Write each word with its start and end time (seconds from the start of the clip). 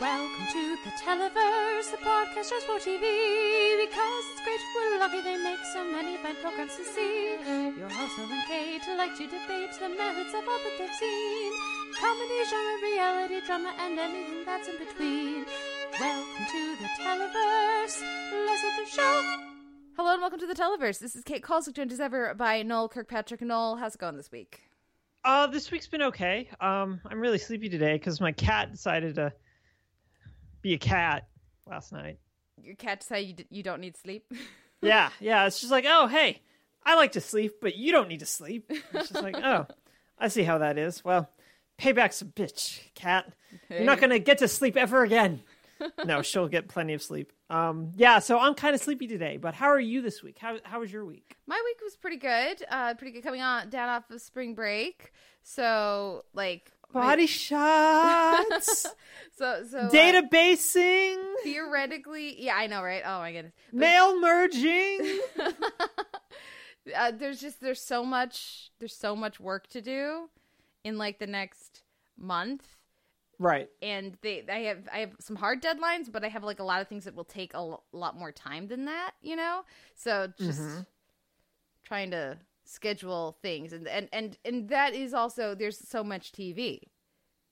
Welcome 0.00 0.46
to 0.54 0.76
the 0.82 0.90
Televerse, 0.96 1.90
the 1.90 1.98
podcast 1.98 2.48
just 2.48 2.64
for 2.64 2.78
TV. 2.78 3.04
Because 3.84 4.24
it's 4.32 4.40
great, 4.42 4.58
we're 4.74 4.98
lucky 4.98 5.20
they 5.20 5.36
make 5.36 5.58
so 5.74 5.84
many 5.84 6.16
fine 6.16 6.36
programs 6.36 6.74
to 6.76 6.84
see. 6.86 7.36
Your 7.76 7.90
host, 7.90 8.16
Noel 8.16 8.32
and 8.32 8.42
Kate, 8.48 8.80
like 8.96 9.14
to 9.18 9.24
debate 9.24 9.76
the 9.78 9.90
merits 9.90 10.32
of 10.32 10.48
all 10.48 10.58
that 10.64 10.72
they've 10.78 10.94
seen. 10.94 11.52
Comedy, 12.00 12.40
genre, 12.48 12.80
reality, 12.82 13.40
drama, 13.44 13.74
and 13.78 13.98
anything 13.98 14.42
that's 14.46 14.68
in 14.68 14.78
between. 14.78 15.44
Welcome 16.00 16.46
to 16.50 16.76
the 16.80 16.88
Televerse. 16.98 18.00
Let's 18.46 18.62
get 18.62 18.82
the 18.82 18.90
show. 18.90 19.36
Hello 19.98 20.14
and 20.14 20.22
welcome 20.22 20.40
to 20.40 20.46
the 20.46 20.54
Televerse. 20.54 20.98
This 20.98 21.14
is 21.14 21.22
Kate 21.24 21.42
Kulzick, 21.42 21.74
joined 21.74 21.92
as 21.92 22.00
ever 22.00 22.32
by 22.32 22.62
Noel 22.62 22.88
Kirkpatrick. 22.88 23.42
Noel, 23.42 23.76
how's 23.76 23.96
it 23.96 24.00
going 24.00 24.16
this 24.16 24.32
week? 24.32 24.62
Uh, 25.26 25.46
this 25.46 25.70
week's 25.70 25.88
been 25.88 26.00
okay. 26.04 26.48
Um, 26.58 27.02
I'm 27.04 27.20
really 27.20 27.36
sleepy 27.36 27.68
today 27.68 27.98
because 27.98 28.18
my 28.18 28.32
cat 28.32 28.72
decided 28.72 29.16
to 29.16 29.34
be 30.62 30.74
a 30.74 30.78
cat 30.78 31.26
last 31.66 31.92
night. 31.92 32.18
Your 32.62 32.74
cat 32.76 33.02
say 33.02 33.22
you, 33.22 33.34
d- 33.34 33.46
you 33.50 33.62
don't 33.62 33.80
need 33.80 33.96
sleep. 33.96 34.32
Yeah, 34.82 35.10
yeah. 35.20 35.46
It's 35.46 35.60
just 35.60 35.70
like, 35.70 35.84
oh, 35.86 36.06
hey, 36.06 36.40
I 36.82 36.94
like 36.96 37.12
to 37.12 37.20
sleep, 37.20 37.56
but 37.60 37.76
you 37.76 37.92
don't 37.92 38.08
need 38.08 38.20
to 38.20 38.26
sleep. 38.26 38.64
It's 38.70 39.10
just 39.10 39.22
like, 39.22 39.36
oh, 39.36 39.66
I 40.18 40.28
see 40.28 40.42
how 40.42 40.56
that 40.56 40.78
is. 40.78 41.04
Well, 41.04 41.28
payback's 41.78 42.22
a 42.22 42.24
bitch, 42.24 42.80
cat. 42.94 43.30
You're 43.68 43.84
not 43.84 44.00
gonna 44.00 44.18
get 44.18 44.38
to 44.38 44.48
sleep 44.48 44.78
ever 44.78 45.02
again. 45.02 45.42
no, 46.06 46.22
she'll 46.22 46.48
get 46.48 46.68
plenty 46.68 46.94
of 46.94 47.02
sleep. 47.02 47.30
Um, 47.50 47.92
yeah. 47.96 48.20
So 48.20 48.38
I'm 48.38 48.54
kind 48.54 48.74
of 48.74 48.80
sleepy 48.80 49.06
today. 49.06 49.36
But 49.36 49.52
how 49.52 49.66
are 49.66 49.78
you 49.78 50.00
this 50.00 50.22
week? 50.22 50.38
How 50.38 50.56
how 50.62 50.80
was 50.80 50.90
your 50.90 51.04
week? 51.04 51.36
My 51.46 51.60
week 51.62 51.76
was 51.84 51.96
pretty 51.96 52.16
good. 52.16 52.64
Uh, 52.70 52.94
pretty 52.94 53.12
good 53.12 53.22
coming 53.22 53.42
on 53.42 53.68
down 53.68 53.90
off 53.90 54.10
of 54.10 54.22
spring 54.22 54.54
break. 54.54 55.12
So 55.42 56.24
like 56.32 56.72
Body 56.92 57.26
shots, 57.26 58.86
so 59.38 59.64
so 59.70 59.78
uh, 59.78 59.90
databasing, 59.90 61.18
theoretically, 61.44 62.42
yeah, 62.42 62.56
I 62.56 62.66
know, 62.66 62.82
right? 62.82 63.02
Oh 63.04 63.18
my 63.18 63.32
goodness. 63.32 63.54
But, 63.72 63.78
mail 63.80 64.20
merging. 64.20 65.20
uh, 66.96 67.12
there's 67.12 67.40
just 67.40 67.60
there's 67.60 67.80
so 67.82 68.04
much 68.04 68.70
there's 68.78 68.94
so 68.96 69.14
much 69.14 69.38
work 69.40 69.68
to 69.68 69.80
do 69.80 70.28
in 70.84 70.98
like 70.98 71.18
the 71.18 71.26
next 71.26 71.82
month 72.18 72.76
right. 73.38 73.68
and 73.82 74.16
they 74.22 74.44
I 74.48 74.60
have 74.60 74.88
I 74.92 74.98
have 75.00 75.12
some 75.20 75.36
hard 75.36 75.62
deadlines, 75.62 76.10
but 76.10 76.24
I 76.24 76.28
have 76.28 76.42
like 76.44 76.58
a 76.60 76.64
lot 76.64 76.80
of 76.80 76.88
things 76.88 77.04
that 77.04 77.14
will 77.14 77.24
take 77.24 77.54
a 77.54 77.58
l- 77.58 77.84
lot 77.92 78.16
more 78.18 78.32
time 78.32 78.66
than 78.68 78.86
that, 78.86 79.12
you 79.22 79.36
know. 79.36 79.62
So 79.94 80.28
just 80.38 80.60
Mhm. 80.60 80.86
trying 81.84 82.10
to 82.10 82.38
schedule 82.70 83.36
things, 83.42 83.72
and 83.72 83.86
and 83.88 84.08
and 84.12 84.38
and 84.44 84.68
that 84.68 84.94
is 84.94 85.12
also 85.14 85.54
there's 85.54 85.78
so 85.78 86.02
much 86.04 86.32
TV. 86.32 86.80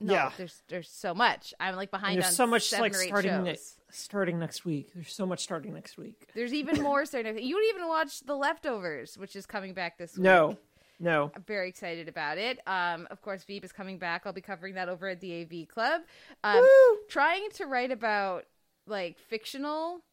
No, 0.00 0.14
Yeah. 0.14 0.30
there's 0.36 0.62
there's 0.68 0.88
so 0.88 1.12
much. 1.12 1.52
I'm 1.58 1.74
like 1.74 1.90
behind. 1.90 2.14
And 2.16 2.22
on 2.24 2.28
there's 2.28 2.36
so 2.36 2.46
much 2.46 2.72
like 2.72 2.94
starting 2.94 3.32
shows. 3.32 3.44
ne- 3.44 3.58
starting 3.90 4.38
next 4.38 4.64
week. 4.64 4.92
There's 4.94 5.12
so 5.12 5.26
much 5.26 5.40
starting 5.40 5.74
next 5.74 5.98
week. 5.98 6.28
There's 6.34 6.54
even 6.54 6.82
more 6.88 7.04
starting. 7.04 7.36
You 7.38 7.54
don't 7.56 7.76
even 7.76 7.88
watch 7.88 8.20
The 8.20 8.36
Leftovers, 8.36 9.18
which 9.18 9.34
is 9.34 9.44
coming 9.44 9.74
back 9.74 9.98
this 9.98 10.14
week. 10.16 10.22
No, 10.22 10.56
no. 11.00 11.32
I'm 11.34 11.42
very 11.42 11.68
excited 11.68 12.08
about 12.08 12.38
it. 12.38 12.60
Um, 12.68 13.08
of 13.10 13.22
course, 13.22 13.42
Veep 13.42 13.64
is 13.64 13.72
coming 13.72 13.98
back. 13.98 14.22
I'll 14.24 14.32
be 14.32 14.40
covering 14.40 14.74
that 14.74 14.88
over 14.88 15.08
at 15.08 15.20
the 15.20 15.42
AV 15.42 15.66
Club. 15.66 16.02
Um, 16.44 16.64
trying 17.08 17.50
to 17.54 17.66
write 17.66 17.90
about 17.90 18.44
like 18.86 19.18
fictional 19.18 20.04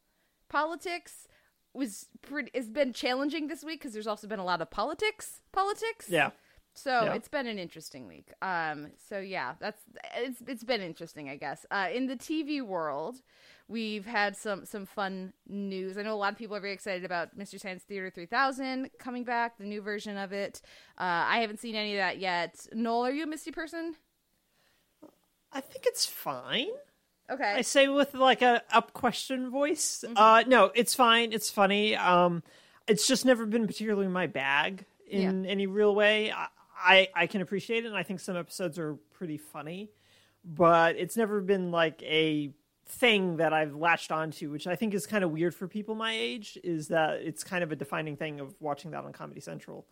politics 0.49 1.27
was 1.75 2.07
pretty. 2.21 2.51
It's 2.53 2.69
been 2.69 2.93
challenging 2.93 3.47
this 3.47 3.63
week 3.63 3.79
because 3.79 3.93
there's 3.93 4.07
also 4.07 4.27
been 4.27 4.39
a 4.39 4.45
lot 4.45 4.61
of 4.61 4.69
politics. 4.71 5.41
Politics. 5.51 6.09
Yeah, 6.09 6.31
So 6.73 6.91
Yeah. 7.05 7.13
it's 7.13 7.27
been 7.29 7.47
an 7.47 7.59
interesting 7.59 8.07
week. 8.07 8.31
Um, 8.41 8.91
so 9.09 9.19
yeah, 9.19 9.55
that's 9.59 9.81
it's 10.15 10.41
it's 10.47 10.63
been 10.63 10.81
interesting, 10.81 11.29
I 11.29 11.35
guess. 11.37 11.65
Uh, 11.71 11.89
in 11.93 12.07
the 12.07 12.15
TV 12.17 12.61
world, 12.61 13.21
we've 13.67 14.05
had 14.05 14.35
some 14.35 14.65
some 14.65 14.85
fun 14.85 15.33
news. 15.47 15.97
I 15.97 16.01
know 16.03 16.13
a 16.13 16.21
lot 16.23 16.33
of 16.33 16.37
people 16.39 16.55
are 16.55 16.59
very 16.61 16.73
excited 16.73 17.05
about 17.05 17.35
Mystery 17.37 17.59
Science 17.59 17.83
Theater 17.83 18.09
3000 18.09 18.89
coming 18.99 19.23
back, 19.23 19.57
the 19.57 19.63
new 19.65 19.81
version 19.81 20.17
of 20.17 20.33
it. 20.33 20.61
Uh, 20.97 21.03
I 21.35 21.39
haven't 21.39 21.59
seen 21.59 21.75
any 21.75 21.93
of 21.95 21.99
that 21.99 22.17
yet. 22.19 22.67
Noel, 22.73 23.05
are 23.05 23.11
you 23.11 23.23
a 23.23 23.27
Misty 23.27 23.51
person? 23.51 23.95
I 25.51 25.61
think 25.61 25.85
it's 25.87 26.05
fine. 26.05 26.67
Okay. 27.29 27.53
I 27.57 27.61
say 27.61 27.87
with 27.87 28.13
like 28.13 28.41
a 28.41 28.61
up 28.71 28.93
question 28.93 29.49
voice. 29.49 30.03
Mm-hmm. 30.05 30.17
Uh, 30.17 30.41
no, 30.47 30.71
it's 30.75 30.93
fine. 30.93 31.33
It's 31.33 31.49
funny. 31.49 31.95
Um, 31.95 32.43
it's 32.87 33.07
just 33.07 33.25
never 33.25 33.45
been 33.45 33.65
particularly 33.65 34.07
my 34.07 34.27
bag 34.27 34.85
in 35.09 35.45
any 35.45 35.67
real 35.67 35.95
way. 35.95 36.31
I, 36.31 36.47
I 36.77 37.07
I 37.15 37.27
can 37.27 37.41
appreciate 37.41 37.85
it, 37.85 37.87
and 37.87 37.97
I 37.97 38.03
think 38.03 38.19
some 38.19 38.37
episodes 38.37 38.77
are 38.77 38.95
pretty 39.13 39.37
funny, 39.37 39.89
but 40.43 40.95
it's 40.97 41.17
never 41.17 41.41
been 41.41 41.71
like 41.71 42.01
a 42.03 42.53
thing 42.87 43.37
that 43.37 43.53
I've 43.53 43.75
latched 43.75 44.11
onto, 44.11 44.51
which 44.51 44.67
I 44.67 44.75
think 44.75 44.93
is 44.93 45.07
kind 45.07 45.23
of 45.23 45.31
weird 45.31 45.55
for 45.55 45.67
people 45.67 45.95
my 45.95 46.13
age. 46.13 46.59
Is 46.63 46.89
that 46.89 47.21
it's 47.21 47.43
kind 47.43 47.63
of 47.63 47.71
a 47.71 47.75
defining 47.75 48.17
thing 48.17 48.39
of 48.39 48.55
watching 48.59 48.91
that 48.91 49.03
on 49.03 49.13
Comedy 49.13 49.41
Central. 49.41 49.87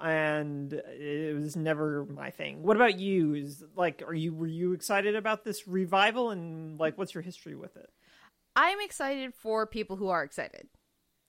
And 0.00 0.72
it 0.72 1.34
was 1.34 1.56
never 1.56 2.04
my 2.06 2.30
thing. 2.30 2.62
What 2.62 2.76
about 2.76 2.98
you? 2.98 3.34
Is 3.34 3.64
like, 3.76 4.02
are 4.06 4.14
you 4.14 4.34
were 4.34 4.46
you 4.46 4.72
excited 4.72 5.16
about 5.16 5.44
this 5.44 5.66
revival, 5.66 6.30
and 6.30 6.78
like, 6.78 6.96
what's 6.98 7.14
your 7.14 7.22
history 7.22 7.54
with 7.54 7.76
it? 7.76 7.90
I'm 8.56 8.80
excited 8.80 9.34
for 9.34 9.66
people 9.66 9.96
who 9.96 10.08
are 10.08 10.24
excited. 10.24 10.68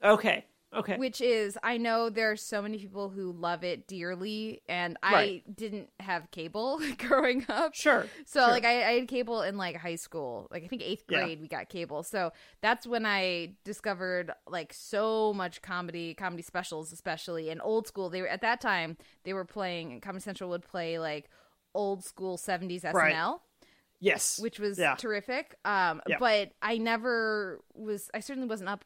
Okay, 0.04 0.46
okay, 0.74 0.98
which 0.98 1.20
is 1.22 1.58
I 1.64 1.78
know 1.78 2.10
there 2.10 2.32
are 2.32 2.36
so 2.36 2.62
many 2.62 2.78
people 2.78 3.10
who 3.10 3.32
love 3.32 3.64
it 3.64 3.88
dearly, 3.88 4.62
and 4.70 4.98
I 5.02 5.44
didn't 5.54 5.90
have 6.00 6.30
cable 6.32 6.80
growing 6.98 7.46
up. 7.50 7.74
sure. 7.76 8.06
So 8.26 8.42
sure. 8.42 8.50
like 8.50 8.66
I, 8.66 8.88
I 8.90 9.00
had 9.00 9.08
cable 9.08 9.42
in 9.42 9.58
like 9.58 9.76
high 9.78 9.96
school, 9.96 10.48
like 10.52 10.64
I 10.64 10.68
think 10.68 10.82
eighth 10.84 11.04
Yeah. 11.10 11.24
grade 11.26 11.42
we 11.42 11.48
got 11.48 11.70
cable. 11.70 12.04
So 12.04 12.32
that's 12.62 12.86
when 12.88 13.06
I 13.06 13.54
discovered 13.64 14.32
like 14.48 14.74
so 14.74 15.34
much 15.34 15.62
comedy, 15.62 16.14
comedy 16.14 16.44
specials 16.44 16.92
especially, 16.92 17.50
in 17.50 17.62
old 17.62 17.88
school. 17.88 18.10
They 18.10 18.22
were 18.22 18.28
at 18.28 18.42
that 18.42 18.62
time 18.62 18.98
they 19.24 19.34
were 19.34 19.46
playing. 19.46 20.02
Comedy 20.02 20.22
Central 20.24 20.50
would 20.52 20.64
play 20.64 21.00
like 21.00 21.30
old 21.76 22.04
school 22.04 22.38
seventies 22.38 22.84
SNL 22.84 22.94
Right. 22.96 23.36
yes, 24.00 24.40
which 24.40 24.60
was 24.60 24.78
Yeah. 24.80 24.96
terrific. 24.96 25.56
Um, 25.66 26.02
Yeah. 26.08 26.18
but 26.20 26.52
I 26.62 26.78
never 26.78 27.62
was. 27.74 28.10
I 28.14 28.20
certainly 28.22 28.48
wasn't 28.50 28.70
up 28.70 28.84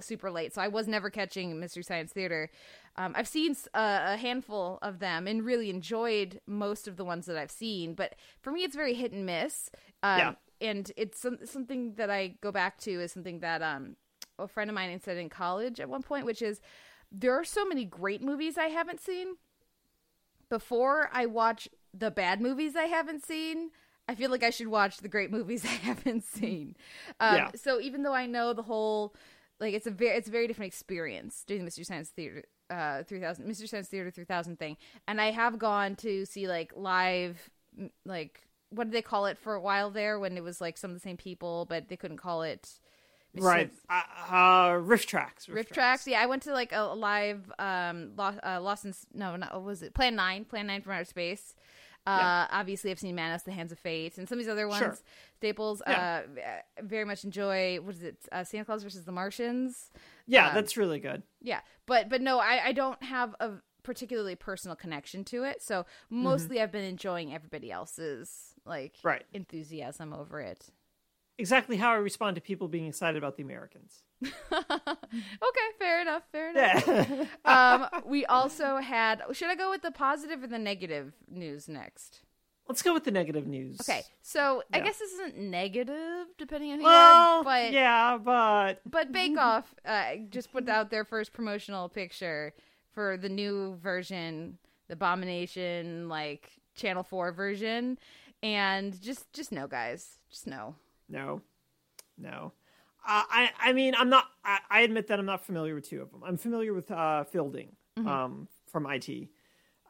super 0.00 0.30
late, 0.30 0.52
so 0.54 0.60
I 0.62 0.68
was 0.68 0.88
never 0.88 1.10
catching 1.10 1.58
Mystery 1.60 1.82
Science 1.82 2.12
Theater. 2.12 2.50
Um, 2.96 3.12
I've 3.16 3.28
seen 3.28 3.56
uh, 3.74 4.00
a 4.04 4.16
handful 4.16 4.78
of 4.82 4.98
them 4.98 5.26
and 5.26 5.44
really 5.44 5.70
enjoyed 5.70 6.40
most 6.46 6.88
of 6.88 6.96
the 6.96 7.04
ones 7.04 7.26
that 7.26 7.36
I've 7.36 7.50
seen. 7.50 7.94
But 7.94 8.14
for 8.40 8.50
me, 8.52 8.62
it's 8.64 8.76
very 8.76 8.94
hit 8.94 9.12
and 9.12 9.24
miss. 9.26 9.70
Um, 10.02 10.18
Yeah. 10.18 10.32
and 10.60 10.92
it's 10.96 11.18
some, 11.20 11.38
something 11.44 11.94
that 11.94 12.10
I 12.10 12.34
go 12.40 12.52
back 12.52 12.78
to 12.78 12.90
is 13.00 13.12
something 13.12 13.40
that 13.40 13.62
um, 13.62 13.96
a 14.38 14.46
friend 14.48 14.68
of 14.70 14.74
mine 14.74 15.00
said 15.00 15.16
in 15.16 15.28
college 15.28 15.80
at 15.80 15.88
one 15.88 16.02
point, 16.02 16.26
which 16.26 16.42
is 16.42 16.60
there 17.12 17.32
are 17.38 17.44
so 17.44 17.64
many 17.64 17.84
great 17.84 18.22
movies 18.22 18.56
I 18.58 18.66
haven't 18.66 19.00
seen 19.00 19.36
before 20.48 21.08
I 21.12 21.26
watch 21.26 21.68
the 21.94 22.10
bad 22.10 22.40
movies 22.40 22.76
I 22.76 22.84
haven't 22.84 23.24
seen, 23.24 23.70
I 24.08 24.14
feel 24.14 24.30
like 24.30 24.42
I 24.42 24.50
should 24.50 24.68
watch 24.68 24.98
the 24.98 25.08
great 25.08 25.30
movies 25.30 25.64
I 25.64 25.68
haven't 25.68 26.24
seen. 26.24 26.76
Um, 27.20 27.36
Yeah. 27.36 27.50
So 27.54 27.80
even 27.80 28.02
though 28.02 28.14
I 28.14 28.26
know 28.26 28.52
the 28.52 28.62
whole, 28.62 29.14
like 29.60 29.74
it's 29.74 29.86
a 29.86 29.90
very 29.90 30.16
it's 30.16 30.28
a 30.28 30.32
very 30.32 30.46
different 30.46 30.72
experience 30.72 31.44
doing 31.46 31.60
the 31.60 31.64
Mystery 31.64 31.84
Science 31.84 32.08
Theater 32.08 32.44
uh 32.70 33.02
3000 33.02 33.46
Mystery 33.46 33.68
Science 33.68 33.88
Theater 33.88 34.10
3000 34.10 34.58
thing, 34.58 34.76
and 35.06 35.20
I 35.20 35.30
have 35.30 35.58
gone 35.58 35.96
to 35.96 36.24
see 36.24 36.48
like 36.48 36.72
live 36.74 37.50
like 38.04 38.40
what 38.70 38.84
did 38.84 38.92
they 38.92 39.02
call 39.02 39.26
it 39.26 39.38
for 39.38 39.54
a 39.54 39.60
while 39.60 39.90
there 39.90 40.18
when 40.18 40.36
it 40.36 40.42
was 40.42 40.60
like 40.60 40.78
some 40.78 40.90
of 40.90 40.96
the 40.96 41.00
same 41.00 41.16
people 41.16 41.66
but 41.68 41.88
they 41.88 41.96
couldn't 41.96 42.16
call 42.16 42.42
it 42.42 42.78
right. 43.36 43.70
Uh, 43.88 44.02
uh, 44.28 44.70
RiffTrax. 44.72 45.48
Rift 45.48 45.72
tracks. 45.72 46.06
Yeah, 46.06 46.20
I 46.20 46.26
went 46.26 46.42
to 46.44 46.52
like 46.52 46.72
a 46.72 46.82
live 46.94 47.52
um 47.58 48.12
Lost, 48.16 48.38
uh, 48.42 48.60
Lost 48.60 48.84
in 48.84 48.94
no, 49.14 49.36
not 49.36 49.52
what 49.54 49.64
was 49.64 49.82
it 49.82 49.94
Plan 49.94 50.16
Nine, 50.16 50.44
Plan 50.44 50.66
Nine 50.66 50.82
from 50.82 50.92
Outer 50.92 51.04
Space. 51.04 51.54
Uh, 52.10 52.46
obviously, 52.50 52.90
I've 52.90 52.98
seen 52.98 53.14
Manos, 53.14 53.42
The 53.42 53.52
Hands 53.52 53.70
of 53.72 53.78
Fate, 53.78 54.18
and 54.18 54.28
some 54.28 54.38
of 54.38 54.44
these 54.44 54.50
other 54.50 54.66
ones. 54.68 54.78
Sure. 54.78 54.98
Staples. 55.36 55.82
Yeah. 55.86 56.22
Uh, 56.36 56.82
very 56.82 57.04
much 57.04 57.24
enjoy. 57.24 57.78
What 57.80 57.94
is 57.94 58.02
it? 58.02 58.16
Uh, 58.32 58.44
Santa 58.44 58.64
Claus 58.64 58.82
versus 58.82 59.04
the 59.04 59.12
Martians. 59.12 59.90
Yeah, 60.26 60.48
um, 60.48 60.54
that's 60.54 60.76
really 60.76 61.00
good. 61.00 61.22
Yeah, 61.40 61.60
but 61.86 62.08
but 62.08 62.20
no, 62.20 62.38
I 62.38 62.66
I 62.66 62.72
don't 62.72 63.02
have 63.02 63.34
a 63.40 63.52
particularly 63.82 64.34
personal 64.36 64.76
connection 64.76 65.24
to 65.24 65.44
it. 65.44 65.62
So 65.62 65.86
mostly, 66.10 66.60
I've 66.60 66.70
been 66.72 66.84
enjoying 66.84 67.32
everybody 67.34 67.72
else's 67.72 68.54
like 68.66 68.96
Right. 69.02 69.24
enthusiasm 69.32 70.12
over 70.12 70.40
it. 70.40 70.68
Exactly 71.38 71.78
how 71.78 71.90
I 71.90 71.94
respond 71.96 72.34
to 72.34 72.42
people 72.42 72.68
being 72.68 72.86
excited 72.86 73.16
about 73.16 73.36
the 73.36 73.42
Americans. 73.42 74.02
okay, 74.52 75.68
fair 75.78 76.02
enough. 76.02 76.22
Fair 76.30 76.50
enough. 76.50 76.86
Yeah. 76.86 77.24
um, 77.92 78.02
we 78.04 78.26
also 78.26 78.76
had. 78.78 79.22
Should 79.32 79.48
I 79.48 79.54
go 79.54 79.70
with 79.70 79.82
the 79.82 79.90
positive 79.90 80.42
or 80.42 80.46
the 80.46 80.58
negative 80.58 81.14
news 81.28 81.68
next? 81.68 82.22
Let's 82.70 82.82
go 82.82 82.94
with 82.94 83.02
the 83.02 83.10
negative 83.10 83.48
news. 83.48 83.80
Okay, 83.80 84.04
so 84.22 84.62
I 84.72 84.78
guess 84.78 84.98
this 84.98 85.10
isn't 85.14 85.36
negative, 85.36 86.28
depending 86.38 86.70
on 86.70 86.78
who 86.78 86.84
Well, 86.84 87.34
you 87.34 87.40
are, 87.40 87.42
but 87.44 87.72
yeah, 87.72 88.16
but 88.16 88.80
but 88.88 89.10
Bake 89.12 89.36
Off 89.36 89.74
uh, 89.84 90.10
just 90.28 90.52
put 90.52 90.68
out 90.68 90.88
their 90.88 91.04
first 91.04 91.32
promotional 91.32 91.88
picture 91.88 92.54
for 92.92 93.16
the 93.16 93.28
new 93.28 93.76
version, 93.82 94.56
the 94.86 94.92
Abomination 94.92 96.08
like 96.08 96.48
Channel 96.76 97.02
Four 97.02 97.32
version, 97.32 97.98
and 98.40 99.02
just 99.02 99.32
just 99.32 99.50
no, 99.50 99.66
guys, 99.66 100.20
just 100.30 100.46
no. 100.46 100.76
no, 101.08 101.40
no. 102.16 102.52
Uh, 103.06 103.22
I 103.28 103.50
I 103.58 103.72
mean 103.72 103.94
I'm 103.96 104.08
not. 104.08 104.26
I, 104.44 104.58
I, 104.70 104.80
admit 104.80 105.08
that 105.08 105.18
I'm 105.18 105.26
not 105.26 105.44
familiar 105.44 105.74
with 105.74 105.88
two 105.88 106.02
of 106.02 106.10
them. 106.10 106.22
I'm 106.24 106.36
familiar 106.36 106.74
with 106.74 106.90
uh, 106.90 107.24
Fielding 107.24 107.76
mm-hmm. 107.98 108.08
um, 108.08 108.48
from 108.66 108.86
IT, 108.86 109.28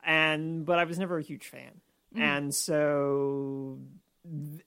and 0.05 0.65
but 0.65 0.79
I 0.79 0.85
was 0.85 0.99
never 0.99 1.19
a 1.19 1.23
huge 1.23 1.49
fan, 1.49 1.81
mm-hmm. 2.15 2.23
and 2.23 2.55
so 2.55 3.79
th- 4.25 4.65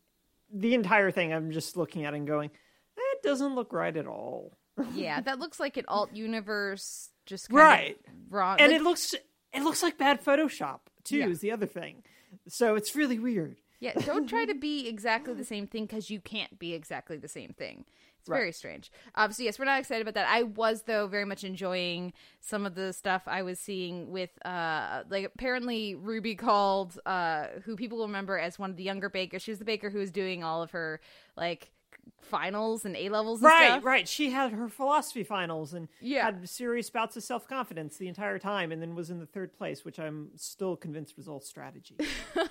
the 0.53 0.73
entire 0.73 1.09
thing 1.11 1.33
I'm 1.33 1.51
just 1.51 1.77
looking 1.77 2.05
at 2.05 2.13
and 2.13 2.27
going, 2.27 2.51
that 2.95 3.15
doesn't 3.23 3.55
look 3.55 3.73
right 3.73 3.95
at 3.95 4.07
all. 4.07 4.57
yeah, 4.93 5.21
that 5.21 5.39
looks 5.39 5.59
like 5.59 5.77
an 5.77 5.85
alt 5.87 6.13
universe, 6.13 7.09
just 7.25 7.47
right 7.51 7.97
wrong, 8.29 8.57
and 8.59 8.71
like, 8.71 8.81
it 8.81 8.83
looks 8.83 9.13
it 9.53 9.63
looks 9.63 9.81
like 9.81 9.97
bad 9.97 10.23
Photoshop 10.23 10.79
too. 11.03 11.17
Yeah. 11.17 11.27
Is 11.27 11.39
the 11.39 11.51
other 11.51 11.67
thing, 11.67 12.03
so 12.47 12.75
it's 12.75 12.95
really 12.95 13.19
weird. 13.19 13.57
Yeah, 13.79 13.93
don't 14.05 14.27
try 14.27 14.45
to 14.45 14.55
be 14.59 14.87
exactly 14.87 15.33
the 15.33 15.43
same 15.43 15.67
thing 15.67 15.85
because 15.85 16.09
you 16.09 16.21
can't 16.21 16.57
be 16.57 16.73
exactly 16.73 17.17
the 17.17 17.27
same 17.27 17.49
thing. 17.49 17.85
It's 18.23 18.29
right. 18.29 18.37
very 18.37 18.53
strange. 18.53 18.89
Um, 19.15 19.33
so 19.33 19.43
yes, 19.43 19.59
we're 19.59 19.65
not 19.65 19.81
excited 19.81 20.01
about 20.01 20.13
that. 20.13 20.29
I 20.29 20.43
was 20.43 20.83
though 20.83 21.07
very 21.07 21.25
much 21.25 21.43
enjoying 21.43 22.13
some 22.39 22.65
of 22.65 22.73
the 22.73 22.93
stuff 22.93 23.23
I 23.27 23.41
was 23.41 23.59
seeing 23.59 24.11
with 24.11 24.29
uh 24.45 25.03
like 25.09 25.25
apparently 25.25 25.95
Ruby 25.95 26.35
called 26.35 26.97
uh 27.05 27.47
who 27.65 27.75
people 27.75 27.97
will 27.97 28.07
remember 28.07 28.39
as 28.39 28.57
one 28.57 28.69
of 28.69 28.77
the 28.77 28.83
younger 28.83 29.09
bakers. 29.09 29.41
She 29.41 29.51
was 29.51 29.59
the 29.59 29.65
baker 29.65 29.89
who 29.89 29.99
was 29.99 30.09
doing 30.09 30.41
all 30.41 30.63
of 30.63 30.71
her 30.71 31.01
like 31.35 31.73
finals 32.21 32.85
and 32.85 32.95
A 32.95 33.09
levels 33.09 33.41
right, 33.41 33.67
stuff. 33.67 33.83
Right, 33.83 34.07
She 34.07 34.31
had 34.31 34.53
her 34.53 34.69
philosophy 34.69 35.23
finals 35.23 35.73
and 35.73 35.89
yeah. 35.99 36.23
had 36.23 36.47
serious 36.47 36.89
bouts 36.89 37.17
of 37.17 37.23
self 37.23 37.45
confidence 37.45 37.97
the 37.97 38.07
entire 38.07 38.39
time 38.39 38.71
and 38.71 38.81
then 38.81 38.95
was 38.95 39.09
in 39.09 39.19
the 39.19 39.25
third 39.25 39.53
place, 39.53 39.83
which 39.83 39.99
I'm 39.99 40.29
still 40.37 40.77
convinced 40.77 41.17
was 41.17 41.27
all 41.27 41.41
strategy. 41.41 41.97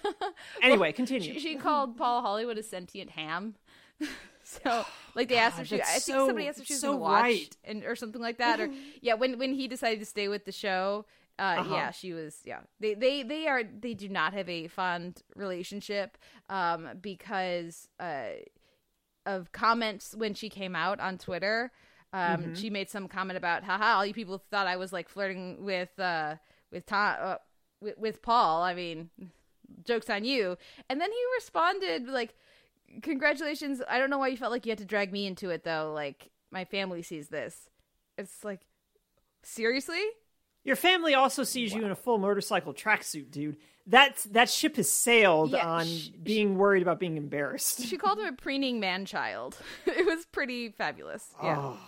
anyway, 0.62 0.88
well, 0.88 0.92
continue. 0.92 1.32
She, 1.32 1.40
she, 1.40 1.56
called 1.56 1.96
Paul 1.96 2.20
Hollywood 2.20 2.58
a 2.58 2.62
sentient 2.62 3.10
ham. 3.10 3.54
so 4.64 4.84
like 5.14 5.28
they 5.28 5.38
asked 5.38 5.56
God, 5.56 5.62
if 5.62 5.68
she 5.68 5.82
I 5.82 5.84
think 5.84 6.02
so, 6.02 6.26
somebody 6.26 6.48
asked 6.48 6.60
if 6.60 6.66
she 6.66 6.74
was 6.74 6.80
so 6.80 6.96
watch 6.96 7.22
right. 7.22 7.56
and 7.64 7.84
or 7.84 7.96
something 7.96 8.22
like 8.22 8.38
that. 8.38 8.60
Or 8.60 8.70
yeah, 9.00 9.14
when 9.14 9.38
when 9.38 9.54
he 9.54 9.68
decided 9.68 10.00
to 10.00 10.06
stay 10.06 10.28
with 10.28 10.44
the 10.44 10.52
show, 10.52 11.04
uh, 11.38 11.42
uh-huh. 11.42 11.74
yeah, 11.74 11.90
she 11.90 12.12
was. 12.12 12.40
Yeah, 12.44 12.60
they 12.80 12.94
they 12.94 13.22
they 13.22 13.48
are 13.48 13.62
they 13.64 13.94
do 13.94 14.08
not 14.08 14.34
have 14.34 14.48
a 14.48 14.68
fond 14.68 15.22
relationship, 15.34 16.18
um, 16.48 16.88
because 17.00 17.88
uh, 17.98 18.32
of 19.26 19.52
comments 19.52 20.14
when 20.16 20.34
she 20.34 20.48
came 20.48 20.76
out 20.76 21.00
on 21.00 21.18
Twitter. 21.18 21.72
Um, 22.14 22.20
mm-hmm. 22.20 22.54
she 22.54 22.68
made 22.68 22.90
some 22.90 23.08
comment 23.08 23.38
about, 23.38 23.64
haha, 23.64 23.96
all 23.96 24.04
you 24.04 24.12
people 24.12 24.36
thought 24.50 24.66
I 24.66 24.76
was 24.76 24.92
like 24.92 25.08
flirting 25.08 25.64
with, 25.64 25.98
uh, 25.98 26.36
with 26.70 26.84
Tom, 26.84 27.16
uh, 27.18 27.36
with, 27.80 27.96
with 27.96 28.20
Paul. 28.20 28.62
I 28.62 28.74
mean, 28.74 29.08
joke's 29.86 30.10
on 30.10 30.24
you. 30.24 30.58
And 30.90 31.00
then 31.00 31.10
he 31.10 31.18
responded 31.36 32.08
like, 32.08 32.34
congratulations. 33.00 33.80
I 33.88 33.98
don't 33.98 34.10
know 34.10 34.18
why 34.18 34.28
you 34.28 34.36
felt 34.36 34.52
like 34.52 34.66
you 34.66 34.70
had 34.70 34.78
to 34.78 34.84
drag 34.84 35.12
me 35.12 35.26
into 35.26 35.50
it 35.50 35.64
though. 35.64 35.92
Like, 35.94 36.30
my 36.50 36.64
family 36.64 37.02
sees 37.02 37.28
this. 37.28 37.68
It's 38.18 38.44
like, 38.44 38.60
seriously? 39.42 40.02
Your 40.64 40.76
family 40.76 41.14
also 41.14 41.44
sees 41.44 41.72
wow. 41.72 41.80
you 41.80 41.86
in 41.86 41.90
a 41.90 41.96
full 41.96 42.18
motorcycle 42.18 42.72
tracksuit, 42.72 43.30
dude. 43.30 43.56
That 43.88 44.24
that 44.30 44.48
ship 44.48 44.76
has 44.76 44.88
sailed 44.88 45.50
yeah, 45.50 45.66
on 45.66 45.86
she, 45.86 46.14
being 46.22 46.56
worried 46.56 46.82
about 46.82 47.00
being 47.00 47.16
embarrassed. 47.16 47.84
She 47.84 47.96
called 47.96 48.20
him 48.20 48.26
a 48.26 48.32
preening 48.32 48.78
man 48.78 49.06
child. 49.06 49.56
it 49.86 50.06
was 50.06 50.24
pretty 50.26 50.68
fabulous. 50.68 51.26
Yeah. 51.42 51.58
Oh. 51.58 51.78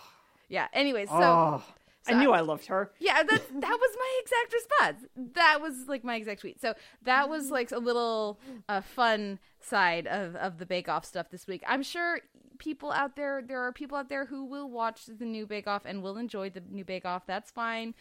Yeah. 0.49 0.67
Anyways, 0.73 1.07
so, 1.07 1.15
oh. 1.15 1.63
So 2.05 2.13
I 2.13 2.19
knew 2.19 2.31
I, 2.31 2.39
I 2.39 2.41
loved 2.41 2.65
her. 2.67 2.91
Yeah, 2.99 3.23
that 3.23 3.27
that 3.61 3.77
was 3.79 3.97
my 3.97 4.21
exact 4.21 4.53
response. 4.53 5.05
That 5.33 5.61
was 5.61 5.87
like 5.87 6.03
my 6.03 6.15
exact 6.15 6.41
tweet. 6.41 6.61
So 6.61 6.73
that 7.03 7.29
was 7.29 7.51
like 7.51 7.71
a 7.71 7.79
little 7.79 8.39
uh, 8.69 8.81
fun 8.81 9.39
side 9.59 10.07
of 10.07 10.35
of 10.35 10.57
the 10.57 10.65
Bake 10.65 10.89
Off 10.89 11.05
stuff 11.05 11.29
this 11.29 11.47
week. 11.47 11.63
I'm 11.67 11.83
sure 11.83 12.19
people 12.57 12.91
out 12.91 13.15
there, 13.15 13.43
there 13.45 13.61
are 13.61 13.71
people 13.73 13.97
out 13.97 14.07
there 14.09 14.25
who 14.25 14.45
will 14.45 14.69
watch 14.69 15.05
the 15.05 15.25
new 15.25 15.45
Bake 15.45 15.67
Off 15.67 15.83
and 15.85 16.01
will 16.01 16.17
enjoy 16.17 16.49
the 16.49 16.61
new 16.69 16.85
Bake 16.85 17.05
Off. 17.05 17.25
That's 17.25 17.51
fine 17.51 17.93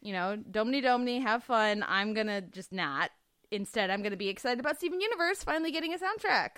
you 0.00 0.12
know, 0.12 0.36
Domini 0.36 0.80
Domini, 0.80 1.20
have 1.20 1.44
fun. 1.44 1.84
I'm 1.86 2.14
gonna 2.14 2.40
just 2.40 2.72
not. 2.72 3.10
Instead, 3.50 3.90
I'm 3.90 4.02
gonna 4.02 4.16
be 4.16 4.28
excited 4.28 4.60
about 4.60 4.76
Steven 4.76 5.00
Universe 5.00 5.42
finally 5.42 5.70
getting 5.70 5.94
a 5.94 5.98
soundtrack. 5.98 6.50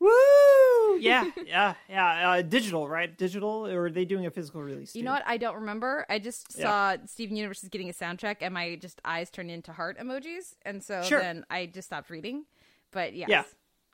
Woo! 0.00 0.98
Yeah, 0.98 1.30
yeah, 1.46 1.74
yeah. 1.88 2.30
Uh, 2.30 2.42
digital, 2.42 2.88
right? 2.88 3.16
Digital, 3.16 3.66
or 3.66 3.86
are 3.86 3.90
they 3.90 4.06
doing 4.06 4.26
a 4.26 4.30
physical 4.30 4.62
release? 4.62 4.96
You 4.96 5.02
know 5.02 5.12
what? 5.12 5.22
I 5.26 5.36
don't 5.36 5.56
remember. 5.56 6.06
I 6.08 6.18
just 6.18 6.52
saw 6.52 6.96
Steven 7.06 7.36
Universe 7.36 7.62
is 7.62 7.68
getting 7.68 7.90
a 7.90 7.92
soundtrack, 7.92 8.36
and 8.40 8.54
my 8.54 8.76
just 8.76 9.00
eyes 9.04 9.30
turned 9.30 9.50
into 9.50 9.72
heart 9.72 9.98
emojis, 9.98 10.54
and 10.64 10.82
so 10.82 11.02
sure. 11.02 11.20
then 11.20 11.44
I 11.50 11.66
just 11.66 11.88
stopped 11.88 12.10
reading. 12.10 12.44
But 12.92 13.14
yes, 13.14 13.28
yeah, 13.28 13.44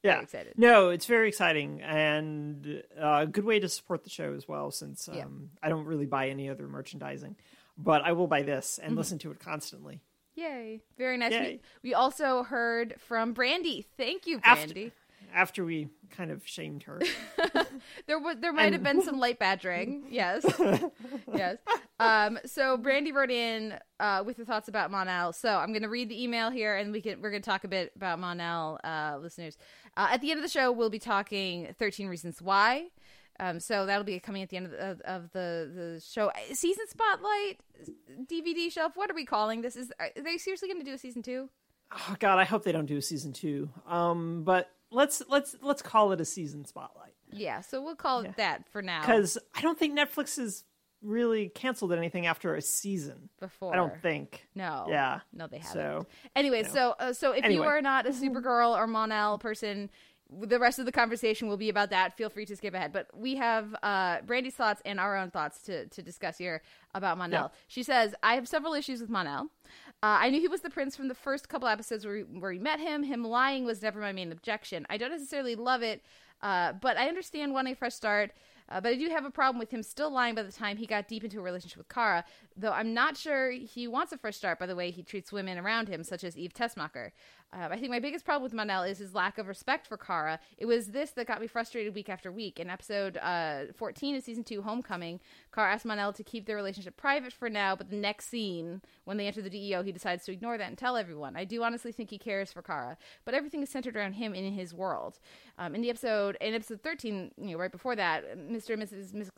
yeah, 0.02 0.20
excited. 0.20 0.54
No, 0.56 0.90
it's 0.90 1.06
very 1.06 1.28
exciting 1.28 1.82
and 1.82 2.82
uh, 3.00 3.20
a 3.22 3.26
good 3.26 3.44
way 3.44 3.58
to 3.58 3.68
support 3.68 4.04
the 4.04 4.10
show 4.10 4.32
as 4.34 4.46
well. 4.46 4.70
Since 4.70 5.08
um, 5.08 5.16
yeah. 5.16 5.24
I 5.62 5.68
don't 5.68 5.86
really 5.86 6.06
buy 6.06 6.28
any 6.28 6.48
other 6.48 6.68
merchandising, 6.68 7.36
but 7.76 8.02
I 8.02 8.12
will 8.12 8.28
buy 8.28 8.42
this 8.42 8.78
and 8.78 8.90
mm-hmm. 8.90 8.98
listen 8.98 9.18
to 9.20 9.32
it 9.32 9.40
constantly. 9.40 10.00
Yay! 10.36 10.82
Very 10.98 11.16
nice. 11.16 11.32
We, 11.32 11.60
we, 11.82 11.94
also 11.94 12.42
heard 12.42 12.94
from 12.98 13.32
Brandy. 13.32 13.86
Thank 13.96 14.26
you, 14.26 14.38
Brandy. 14.38 14.86
After, 14.86 14.96
after 15.34 15.64
we 15.64 15.88
kind 16.10 16.30
of 16.30 16.46
shamed 16.46 16.84
her, 16.84 17.00
there 18.06 18.18
was 18.18 18.36
there 18.40 18.52
might 18.52 18.66
and... 18.66 18.74
have 18.74 18.82
been 18.82 19.02
some 19.02 19.18
light 19.18 19.38
badgering. 19.38 20.04
Yes, 20.10 20.46
yes. 21.34 21.58
Um, 22.00 22.38
so 22.46 22.76
Brandy 22.76 23.12
wrote 23.12 23.30
in 23.30 23.78
uh, 24.00 24.22
with 24.24 24.36
her 24.38 24.44
thoughts 24.44 24.68
about 24.68 24.90
Mon-El. 24.90 25.32
So 25.32 25.48
I'm 25.50 25.72
going 25.72 25.82
to 25.82 25.88
read 25.88 26.08
the 26.08 26.22
email 26.22 26.50
here, 26.50 26.76
and 26.76 26.92
we 26.92 27.00
can 27.00 27.20
we're 27.20 27.30
going 27.30 27.42
to 27.42 27.48
talk 27.48 27.64
a 27.64 27.68
bit 27.68 27.92
about 27.96 28.18
Mon-El, 28.18 28.80
uh, 28.82 29.18
listeners. 29.20 29.58
Uh, 29.96 30.08
at 30.10 30.20
the 30.20 30.30
end 30.30 30.38
of 30.38 30.42
the 30.42 30.48
show, 30.50 30.72
we'll 30.72 30.90
be 30.90 30.98
talking 30.98 31.74
13 31.78 32.08
Reasons 32.08 32.40
Why. 32.40 32.88
Um, 33.38 33.60
so 33.60 33.86
that'll 33.86 34.04
be 34.04 34.18
coming 34.18 34.42
at 34.42 34.48
the 34.48 34.56
end 34.56 34.66
of 34.66 34.72
the, 34.72 34.90
of, 34.90 35.00
of 35.02 35.32
the, 35.32 35.70
the 35.74 36.02
show. 36.06 36.28
Uh, 36.28 36.54
season 36.54 36.86
spotlight, 36.88 37.60
DVD 38.24 38.72
shelf. 38.72 38.92
What 38.94 39.10
are 39.10 39.14
we 39.14 39.24
calling 39.24 39.60
this? 39.60 39.76
Is 39.76 39.92
are 39.98 40.10
they 40.16 40.38
seriously 40.38 40.68
going 40.68 40.80
to 40.80 40.86
do 40.86 40.94
a 40.94 40.98
season 40.98 41.22
two? 41.22 41.50
Oh 41.92 42.16
God, 42.18 42.38
I 42.38 42.44
hope 42.44 42.64
they 42.64 42.72
don't 42.72 42.86
do 42.86 42.96
a 42.96 43.02
season 43.02 43.32
two. 43.32 43.68
Um, 43.86 44.42
but 44.44 44.70
let's 44.96 45.22
let's 45.28 45.54
let's 45.62 45.82
call 45.82 46.12
it 46.12 46.20
a 46.20 46.24
season 46.24 46.64
spotlight. 46.64 47.12
Yeah, 47.30 47.60
so 47.60 47.82
we'll 47.82 47.96
call 47.96 48.20
it 48.20 48.36
that 48.36 48.68
for 48.72 48.82
now. 48.82 49.02
Because 49.02 49.36
I 49.54 49.60
don't 49.60 49.78
think 49.78 49.98
Netflix 49.98 50.36
has 50.38 50.64
really 51.02 51.48
canceled 51.48 51.92
anything 51.92 52.26
after 52.26 52.54
a 52.54 52.62
season 52.62 53.28
before. 53.38 53.72
I 53.72 53.76
don't 53.76 54.00
think. 54.00 54.46
No. 54.54 54.86
Yeah. 54.88 55.20
No, 55.32 55.46
they 55.46 55.58
haven't. 55.58 55.74
So 55.74 56.06
anyway, 56.34 56.64
so 56.64 56.94
uh, 56.98 57.12
so 57.12 57.32
if 57.32 57.44
anyway. 57.44 57.64
you 57.64 57.68
are 57.68 57.82
not 57.82 58.06
a 58.06 58.10
Supergirl 58.10 58.76
or 58.76 58.86
Mon-El 58.86 59.38
person, 59.38 59.90
the 60.30 60.58
rest 60.58 60.78
of 60.78 60.86
the 60.86 60.92
conversation 60.92 61.48
will 61.48 61.56
be 61.56 61.68
about 61.68 61.90
that. 61.90 62.16
Feel 62.16 62.30
free 62.30 62.46
to 62.46 62.56
skip 62.56 62.74
ahead. 62.74 62.92
But 62.92 63.08
we 63.14 63.36
have 63.36 63.76
uh, 63.82 64.22
Brandy's 64.22 64.54
thoughts 64.54 64.82
and 64.84 64.98
our 64.98 65.16
own 65.16 65.30
thoughts 65.30 65.60
to, 65.62 65.86
to 65.86 66.02
discuss 66.02 66.38
here 66.38 66.62
about 66.94 67.18
Mon-El. 67.18 67.42
Yeah. 67.42 67.48
She 67.68 67.82
says, 67.82 68.14
I 68.22 68.34
have 68.34 68.48
several 68.48 68.74
issues 68.74 69.00
with 69.00 69.10
Mon-El. 69.10 69.50
Uh, 70.02 70.18
I 70.20 70.30
knew 70.30 70.40
he 70.40 70.48
was 70.48 70.60
the 70.60 70.70
prince 70.70 70.94
from 70.94 71.08
the 71.08 71.14
first 71.14 71.48
couple 71.48 71.68
episodes 71.68 72.04
where 72.04 72.14
we, 72.14 72.38
where 72.38 72.50
we 72.50 72.58
met 72.58 72.80
him. 72.80 73.02
Him 73.02 73.24
lying 73.24 73.64
was 73.64 73.82
never 73.82 74.00
my 74.00 74.12
main 74.12 74.30
objection. 74.30 74.86
I 74.90 74.98
don't 74.98 75.10
necessarily 75.10 75.54
love 75.54 75.82
it, 75.82 76.02
uh, 76.42 76.74
but 76.74 76.96
I 76.96 77.08
understand 77.08 77.52
wanting 77.52 77.72
a 77.72 77.76
fresh 77.76 77.94
start. 77.94 78.32
Uh, 78.68 78.80
but 78.80 78.92
I 78.92 78.96
do 78.96 79.08
have 79.08 79.24
a 79.24 79.30
problem 79.30 79.60
with 79.60 79.70
him 79.70 79.82
still 79.82 80.10
lying 80.10 80.34
by 80.34 80.42
the 80.42 80.50
time 80.50 80.76
he 80.76 80.86
got 80.86 81.06
deep 81.06 81.22
into 81.22 81.38
a 81.38 81.42
relationship 81.42 81.78
with 81.78 81.88
Kara, 81.88 82.24
though 82.56 82.72
I'm 82.72 82.92
not 82.92 83.16
sure 83.16 83.52
he 83.52 83.86
wants 83.86 84.12
a 84.12 84.18
fresh 84.18 84.36
start 84.36 84.58
by 84.58 84.66
the 84.66 84.74
way 84.74 84.90
he 84.90 85.02
treats 85.02 85.30
women 85.30 85.56
around 85.56 85.88
him, 85.88 86.02
such 86.02 86.24
as 86.24 86.36
Eve 86.36 86.52
Tessmacher. 86.52 87.12
Uh, 87.52 87.68
I 87.70 87.78
think 87.78 87.90
my 87.90 88.00
biggest 88.00 88.24
problem 88.24 88.42
with 88.42 88.52
Mon-El 88.52 88.82
is 88.82 88.98
his 88.98 89.14
lack 89.14 89.38
of 89.38 89.46
respect 89.46 89.86
for 89.86 89.96
Kara. 89.96 90.40
It 90.58 90.66
was 90.66 90.88
this 90.88 91.12
that 91.12 91.26
got 91.26 91.40
me 91.40 91.46
frustrated 91.46 91.94
week 91.94 92.08
after 92.08 92.30
week. 92.32 92.58
In 92.58 92.68
episode 92.68 93.16
uh, 93.18 93.72
14 93.76 94.16
of 94.16 94.24
season 94.24 94.44
2, 94.44 94.62
Homecoming, 94.62 95.20
Kara 95.54 95.72
asked 95.72 95.84
Mon-El 95.84 96.12
to 96.14 96.24
keep 96.24 96.46
their 96.46 96.56
relationship 96.56 96.96
private 96.96 97.32
for 97.32 97.48
now, 97.48 97.76
but 97.76 97.88
the 97.88 97.96
next 97.96 98.28
scene, 98.28 98.82
when 99.04 99.16
they 99.16 99.26
enter 99.26 99.42
the 99.42 99.50
DEO, 99.50 99.82
he 99.82 99.92
decides 99.92 100.24
to 100.24 100.32
ignore 100.32 100.58
that 100.58 100.68
and 100.68 100.76
tell 100.76 100.96
everyone. 100.96 101.36
I 101.36 101.44
do 101.44 101.62
honestly 101.62 101.92
think 101.92 102.10
he 102.10 102.18
cares 102.18 102.52
for 102.52 102.62
Kara, 102.62 102.98
but 103.24 103.34
everything 103.34 103.62
is 103.62 103.70
centered 103.70 103.96
around 103.96 104.14
him 104.14 104.34
in 104.34 104.52
his 104.52 104.74
world. 104.74 105.18
Um, 105.56 105.74
in 105.74 105.82
the 105.82 105.90
episode, 105.90 106.36
in 106.40 106.52
episode 106.52 106.82
13, 106.82 107.30
you 107.38 107.52
know, 107.52 107.58
right 107.58 107.72
before 107.72 107.96
that, 107.96 108.36
Mr. 108.36 108.74
and 108.74 108.82
Mrs. 108.82 109.30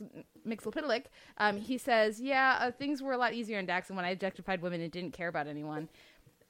Mxyzptlk, 0.47 1.05
um, 1.37 1.57
he 1.57 1.77
says, 1.77 2.19
yeah, 2.19 2.57
uh, 2.59 2.71
things 2.71 3.01
were 3.01 3.13
a 3.13 3.17
lot 3.17 3.33
easier 3.33 3.59
in 3.59 3.67
Daxam 3.67 3.95
when 3.95 4.05
I 4.05 4.09
objectified 4.09 4.61
women 4.61 4.81
and 4.81 4.91
didn't 4.91 5.11
care 5.11 5.27
about 5.27 5.47
anyone. 5.47 5.89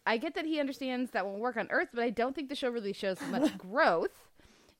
I 0.10 0.18
get 0.18 0.34
that 0.34 0.46
he 0.46 0.60
understands 0.60 1.12
that 1.12 1.28
won't 1.28 1.38
work 1.38 1.56
on 1.56 1.68
Earth, 1.70 1.89
but 1.94 2.04
I 2.04 2.10
don't 2.10 2.36
think 2.36 2.50
the 2.50 2.56
show 2.56 2.72
really 2.72 2.94
shows 2.94 3.20
much 3.30 3.56
growth. 3.60 4.25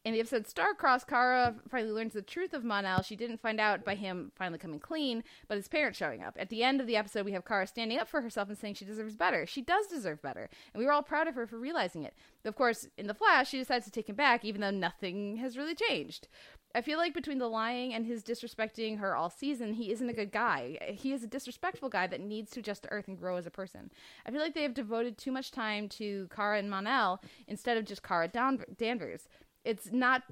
In 0.04 0.14
the 0.14 0.22
episode 0.22 0.48
Starcross, 0.48 1.06
Kara 1.06 1.54
finally 1.70 1.92
learns 1.92 2.14
the 2.14 2.24
truth 2.24 2.52
of 2.52 2.64
Mon-El. 2.64 3.04
She 3.04 3.16
didn't 3.16 3.40
find 3.40 3.60
out 3.60 3.86
by 3.86 3.94
him 3.94 4.32
finally 4.36 4.58
coming 4.58 4.80
clean, 4.80 5.24
but 5.48 5.58
his 5.58 5.68
parents 5.68 6.00
showing 6.00 6.24
up. 6.24 6.36
At 6.40 6.50
the 6.50 6.64
end 6.64 6.82
of 6.82 6.88
the 6.88 6.96
episode, 6.96 7.26
we 7.26 7.34
have 7.34 7.46
Kara 7.46 7.68
standing 7.68 8.00
up 8.00 8.08
for 8.08 8.22
herself 8.22 8.50
and 8.50 8.58
saying 8.58 8.74
she 8.74 8.86
deserves 8.86 9.16
better. 9.16 9.46
She 9.46 9.62
does 9.62 9.86
deserve 9.86 10.20
better, 10.20 10.50
and 10.74 10.80
we 10.80 10.86
were 10.88 10.94
all 10.94 11.04
proud 11.04 11.28
of 11.28 11.36
her 11.36 11.46
for 11.46 11.60
realizing 11.60 12.02
it. 12.02 12.16
Of 12.44 12.56
course, 12.56 12.88
in 12.98 13.06
the 13.06 13.14
Flash, 13.14 13.50
she 13.50 13.60
decides 13.60 13.86
to 13.86 13.92
take 13.92 14.10
him 14.10 14.16
back, 14.16 14.44
even 14.44 14.62
though 14.62 14.72
nothing 14.72 15.38
has 15.38 15.58
really 15.58 15.76
changed. 15.76 16.28
I 16.76 16.82
feel 16.82 17.00
like 17.00 17.16
between 17.16 17.40
the 17.40 17.48
lying 17.48 17.94
and 17.94 18.06
his 18.06 18.24
disrespecting 18.24 19.00
her 19.00 19.16
all 19.16 19.30
season, 19.30 19.74
he 19.74 19.92
isn't 19.92 20.10
a 20.10 20.14
good 20.14 20.32
guy. 20.32 20.78
He 20.94 21.14
is 21.14 21.24
a 21.24 21.28
disrespectful 21.28 21.90
guy 21.90 22.06
that 22.08 22.22
needs 22.22 22.52
to 22.52 22.60
adjust 22.60 22.84
to 22.84 22.92
Earth 22.92 23.08
and 23.08 23.18
grow 23.18 23.38
as 23.38 23.48
a 23.48 23.52
person. 23.52 23.90
I 24.26 24.32
feel 24.32 24.40
like 24.40 24.54
they 24.54 24.64
have 24.64 24.76
devoted 24.76 25.18
too 25.18 25.32
much 25.32 25.52
time 25.52 25.90
to 25.90 26.28
Kara 26.34 26.60
and 26.60 26.70
Mon-El 26.70 27.22
instead 27.48 27.78
of 27.78 27.86
just 27.86 28.04
Kara 28.04 28.28
Dan- 28.28 28.66
Danvers. 28.78 29.28
It's 29.66 29.92
not 29.92 30.24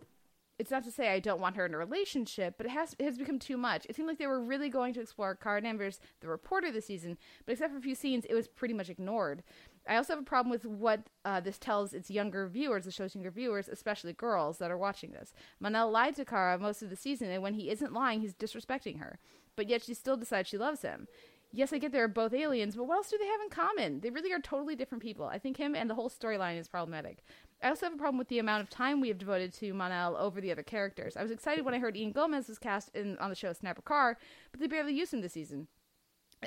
it's 0.60 0.72
not 0.72 0.84
to 0.84 0.92
say 0.92 1.10
I 1.10 1.20
don't 1.20 1.40
want 1.40 1.56
her 1.56 1.66
in 1.68 1.74
a 1.74 1.78
relationship, 1.78 2.56
but 2.58 2.66
it 2.66 2.72
has 2.72 2.96
it 2.98 3.06
has 3.06 3.18
become 3.18 3.40
too 3.40 3.58
much. 3.58 3.86
It 3.88 3.96
seemed 3.96 4.08
like 4.08 4.18
they 4.18 4.28
were 4.28 4.44
really 4.44 4.70
going 4.70 4.94
to 4.94 5.02
explore 5.02 5.36
Kara 5.36 5.62
Danvers, 5.62 6.00
the 6.20 6.28
reporter, 6.28 6.72
this 6.72 6.88
season, 6.88 7.18
but 7.46 7.54
except 7.54 7.74
for 7.74 7.80
a 7.80 7.82
few 7.82 7.96
scenes, 7.96 8.26
it 8.26 8.34
was 8.34 8.48
pretty 8.48 8.74
much 8.74 8.90
ignored. 8.90 9.44
I 9.88 9.96
also 9.96 10.14
have 10.14 10.22
a 10.22 10.26
problem 10.26 10.52
with 10.52 10.66
what 10.66 11.10
uh, 11.26 11.40
this 11.40 11.58
tells 11.58 11.94
its 11.94 12.10
younger 12.10 12.48
viewers, 12.48 12.86
the 12.86 12.92
show's 12.92 13.16
younger 13.16 13.32
viewers, 13.32 13.68
especially 13.68 14.14
girls 14.14 14.58
that 14.58 14.72
are 14.72 14.78
watching 14.78 15.12
this. 15.12 15.34
Mon-El 15.60 15.92
lied 15.92 16.16
to 16.16 16.26
Kara 16.26 16.58
most 16.58 16.82
of 16.82 16.90
the 16.90 16.96
season, 16.96 17.30
and 17.30 17.42
when 17.42 17.54
he 17.54 17.70
isn't 17.70 17.94
lying, 17.94 18.22
he's 18.22 18.34
disrespecting 18.34 19.00
her. 19.00 19.20
But 19.56 19.70
yet 19.70 19.84
she 19.84 19.94
still 19.94 20.18
decides 20.18 20.50
she 20.50 20.58
loves 20.58 20.82
him. 20.82 21.08
Yes, 21.54 21.72
I 21.72 21.78
get 21.78 21.94
they're 21.94 22.10
both 22.10 22.34
aliens, 22.34 22.76
but 22.76 22.84
what 22.84 22.98
else 22.98 23.10
do 23.10 23.18
they 23.18 23.26
have 23.26 23.42
in 23.42 23.50
common? 23.50 24.02
They 24.02 24.10
really 24.10 24.34
are 24.34 24.40
totally 24.40 24.76
different 24.76 25.02
people. 25.02 25.26
I 25.26 25.40
think 25.40 25.58
him 25.58 25.76
and 25.76 25.90
the 25.90 25.96
whole 25.96 26.10
storyline 26.10 26.60
is 26.60 26.68
problematic. 26.68 27.24
I 27.64 27.70
also 27.70 27.86
have 27.86 27.96
a 27.96 27.98
problem 27.98 28.18
with 28.18 28.28
the 28.28 28.40
amount 28.40 28.64
of 28.64 28.70
time 28.70 29.00
we 29.00 29.08
have 29.08 29.18
devoted 29.18 29.54
to 29.56 29.74
Mon-El 29.74 30.18
over 30.18 30.42
the 30.42 30.52
other 30.52 30.62
characters. 30.62 31.16
I 31.16 31.24
was 31.24 31.32
excited 31.32 31.64
when 31.64 31.74
I 31.74 31.80
heard 31.80 31.96
Ian 31.96 32.12
Gomez 32.12 32.50
was 32.50 32.60
cast 32.60 32.94
in 32.94 33.18
on 33.18 33.30
the 33.30 33.36
show 33.36 33.54
Snapper 33.54 33.82
Carr, 33.82 34.18
but 34.52 34.60
they 34.60 34.68
barely 34.68 34.94
used 34.94 35.14
him 35.14 35.22
this 35.22 35.34
season. 35.34 35.68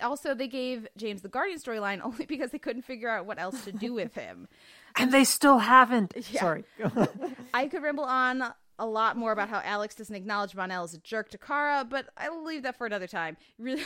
Also, 0.02 0.34
they 0.34 0.48
gave 0.48 0.86
James 0.96 1.22
the 1.22 1.28
Guardian 1.28 1.58
storyline 1.58 2.00
only 2.04 2.26
because 2.26 2.50
they 2.50 2.58
couldn't 2.58 2.82
figure 2.82 3.08
out 3.08 3.26
what 3.26 3.38
else 3.38 3.64
to 3.64 3.72
do 3.72 3.92
with 3.92 4.14
him. 4.14 4.48
and 4.96 5.12
they 5.12 5.24
still 5.24 5.58
haven't. 5.58 6.14
Yeah. 6.30 6.40
Sorry. 6.40 6.64
I 7.54 7.66
could 7.66 7.82
ramble 7.82 8.04
on 8.04 8.44
a 8.78 8.86
lot 8.86 9.16
more 9.16 9.30
about 9.32 9.48
how 9.50 9.60
Alex 9.62 9.94
doesn't 9.94 10.14
acknowledge 10.14 10.54
Mon-El 10.54 10.84
as 10.84 10.94
a 10.94 10.98
jerk 10.98 11.28
to 11.30 11.38
Kara, 11.38 11.84
but 11.88 12.06
I 12.16 12.30
will 12.30 12.44
leave 12.44 12.62
that 12.62 12.78
for 12.78 12.86
another 12.86 13.06
time. 13.06 13.36
Really, 13.58 13.82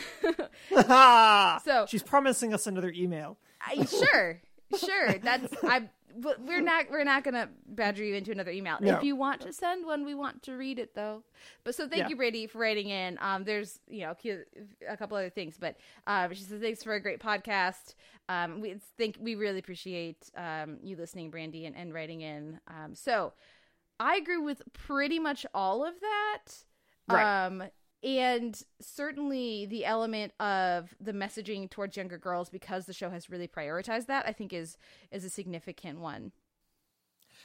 so 0.71 1.85
she's 1.89 2.01
promising 2.01 2.53
us 2.53 2.65
another 2.65 2.93
email. 2.95 3.37
I, 3.59 3.83
sure, 3.83 4.41
sure. 4.79 5.13
That's 5.21 5.53
I. 6.23 6.33
We're 6.45 6.61
not. 6.61 6.85
We're 6.89 7.03
not 7.03 7.23
gonna 7.23 7.49
badger 7.67 8.03
you 8.03 8.15
into 8.15 8.31
another 8.31 8.51
email. 8.51 8.77
No. 8.81 8.95
If 8.97 9.03
you 9.03 9.15
want 9.15 9.41
to 9.41 9.53
send 9.53 9.85
one, 9.85 10.05
we 10.05 10.13
want 10.15 10.43
to 10.43 10.53
read 10.53 10.79
it 10.79 10.95
though. 10.95 11.23
But 11.63 11.75
so 11.75 11.87
thank 11.87 12.03
Yeah. 12.03 12.09
you, 12.09 12.15
Brandy, 12.15 12.47
for 12.47 12.59
writing 12.59 12.89
in. 12.89 13.17
Um, 13.21 13.43
there's 13.43 13.79
you 13.87 14.01
know 14.05 14.15
a 14.87 14.97
couple 14.97 15.17
other 15.17 15.29
things, 15.29 15.57
but 15.59 15.77
um, 16.07 16.33
she 16.33 16.43
says 16.43 16.61
thanks 16.61 16.83
for 16.83 16.93
a 16.93 16.99
great 17.01 17.19
podcast. 17.19 17.95
Um, 18.29 18.61
we 18.61 18.75
think 18.97 19.17
we 19.19 19.35
really 19.35 19.59
appreciate 19.59 20.29
um 20.35 20.77
you 20.81 20.95
listening, 20.95 21.29
Brandy, 21.29 21.65
and, 21.65 21.75
and 21.75 21.93
writing 21.93 22.21
in. 22.21 22.59
Um, 22.67 22.95
so 22.95 23.33
I 23.99 24.15
agree 24.17 24.37
with 24.37 24.61
pretty 24.73 25.19
much 25.19 25.45
all 25.53 25.85
of 25.85 25.93
that. 26.01 26.43
Right. 27.07 27.45
Um, 27.45 27.63
and 28.05 28.61
certainly 28.79 29.65
the 29.65 29.83
element 29.83 30.31
of 30.39 30.93
the 31.01 31.11
messaging 31.11 31.69
towards 31.69 31.97
younger 31.97 32.17
girls 32.17 32.49
because 32.49 32.85
the 32.85 32.93
show 32.93 33.09
has 33.09 33.29
really 33.29 33.47
prioritized 33.47 34.05
that, 34.05 34.25
I 34.27 34.31
think 34.31 34.53
is 34.53 34.77
is 35.11 35.25
a 35.25 35.29
significant 35.29 35.99
one. 35.99 36.31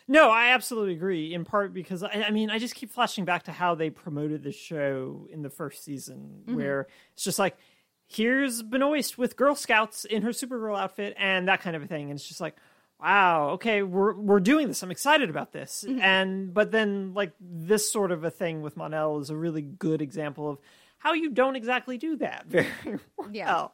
No, 0.07 0.31
I 0.31 0.49
absolutely 0.49 0.95
agree. 0.95 1.33
In 1.33 1.45
part 1.45 1.73
because 1.73 2.03
I, 2.03 2.25
I 2.29 2.31
mean, 2.31 2.51
I 2.51 2.59
just 2.59 2.75
keep 2.75 2.91
flashing 2.91 3.25
back 3.25 3.45
to 3.45 3.53
how 3.53 3.75
they 3.75 3.91
promoted 3.91 4.43
the 4.43 4.53
show 4.53 5.27
in 5.31 5.43
the 5.43 5.51
first 5.51 5.85
season, 5.85 6.43
mm-hmm. 6.43 6.57
where 6.57 6.89
it's 7.15 7.25
just 7.25 7.39
like, 7.39 7.57
here's 8.07 8.63
Benoist 8.63 9.17
with 9.17 9.37
Girl 9.37 9.55
Scouts 9.55 10.05
in 10.05 10.23
her 10.23 10.31
Supergirl 10.31 10.79
outfit 10.79 11.15
and 11.17 11.49
that 11.49 11.61
kind 11.61 11.77
of 11.77 11.83
a 11.83 11.87
thing, 11.87 12.11
and 12.11 12.19
it's 12.19 12.27
just 12.27 12.41
like, 12.41 12.57
wow, 13.03 13.51
okay, 13.51 13.83
we're 13.83 14.15
we're 14.15 14.41
doing 14.41 14.69
this. 14.69 14.83
I'm 14.83 14.91
excited 14.91 15.31
about 15.31 15.53
this. 15.53 15.85
And 16.01 16.53
but 16.53 16.71
then 16.71 17.15
like 17.15 17.33
this 17.41 17.91
sort 17.91 18.13
of 18.13 18.25
a 18.25 18.31
thing 18.31 18.63
with 18.63 18.77
Mon-El 18.77 19.19
is 19.21 19.31
a 19.31 19.37
really 19.37 19.63
good 19.63 20.03
example 20.03 20.49
of 20.51 20.59
how 20.99 21.13
you 21.15 21.31
don't 21.31 21.57
exactly 21.57 21.97
do 21.99 22.17
that 22.17 22.47
very 22.47 22.67
well. 23.17 23.31
Yeah. 23.33 23.69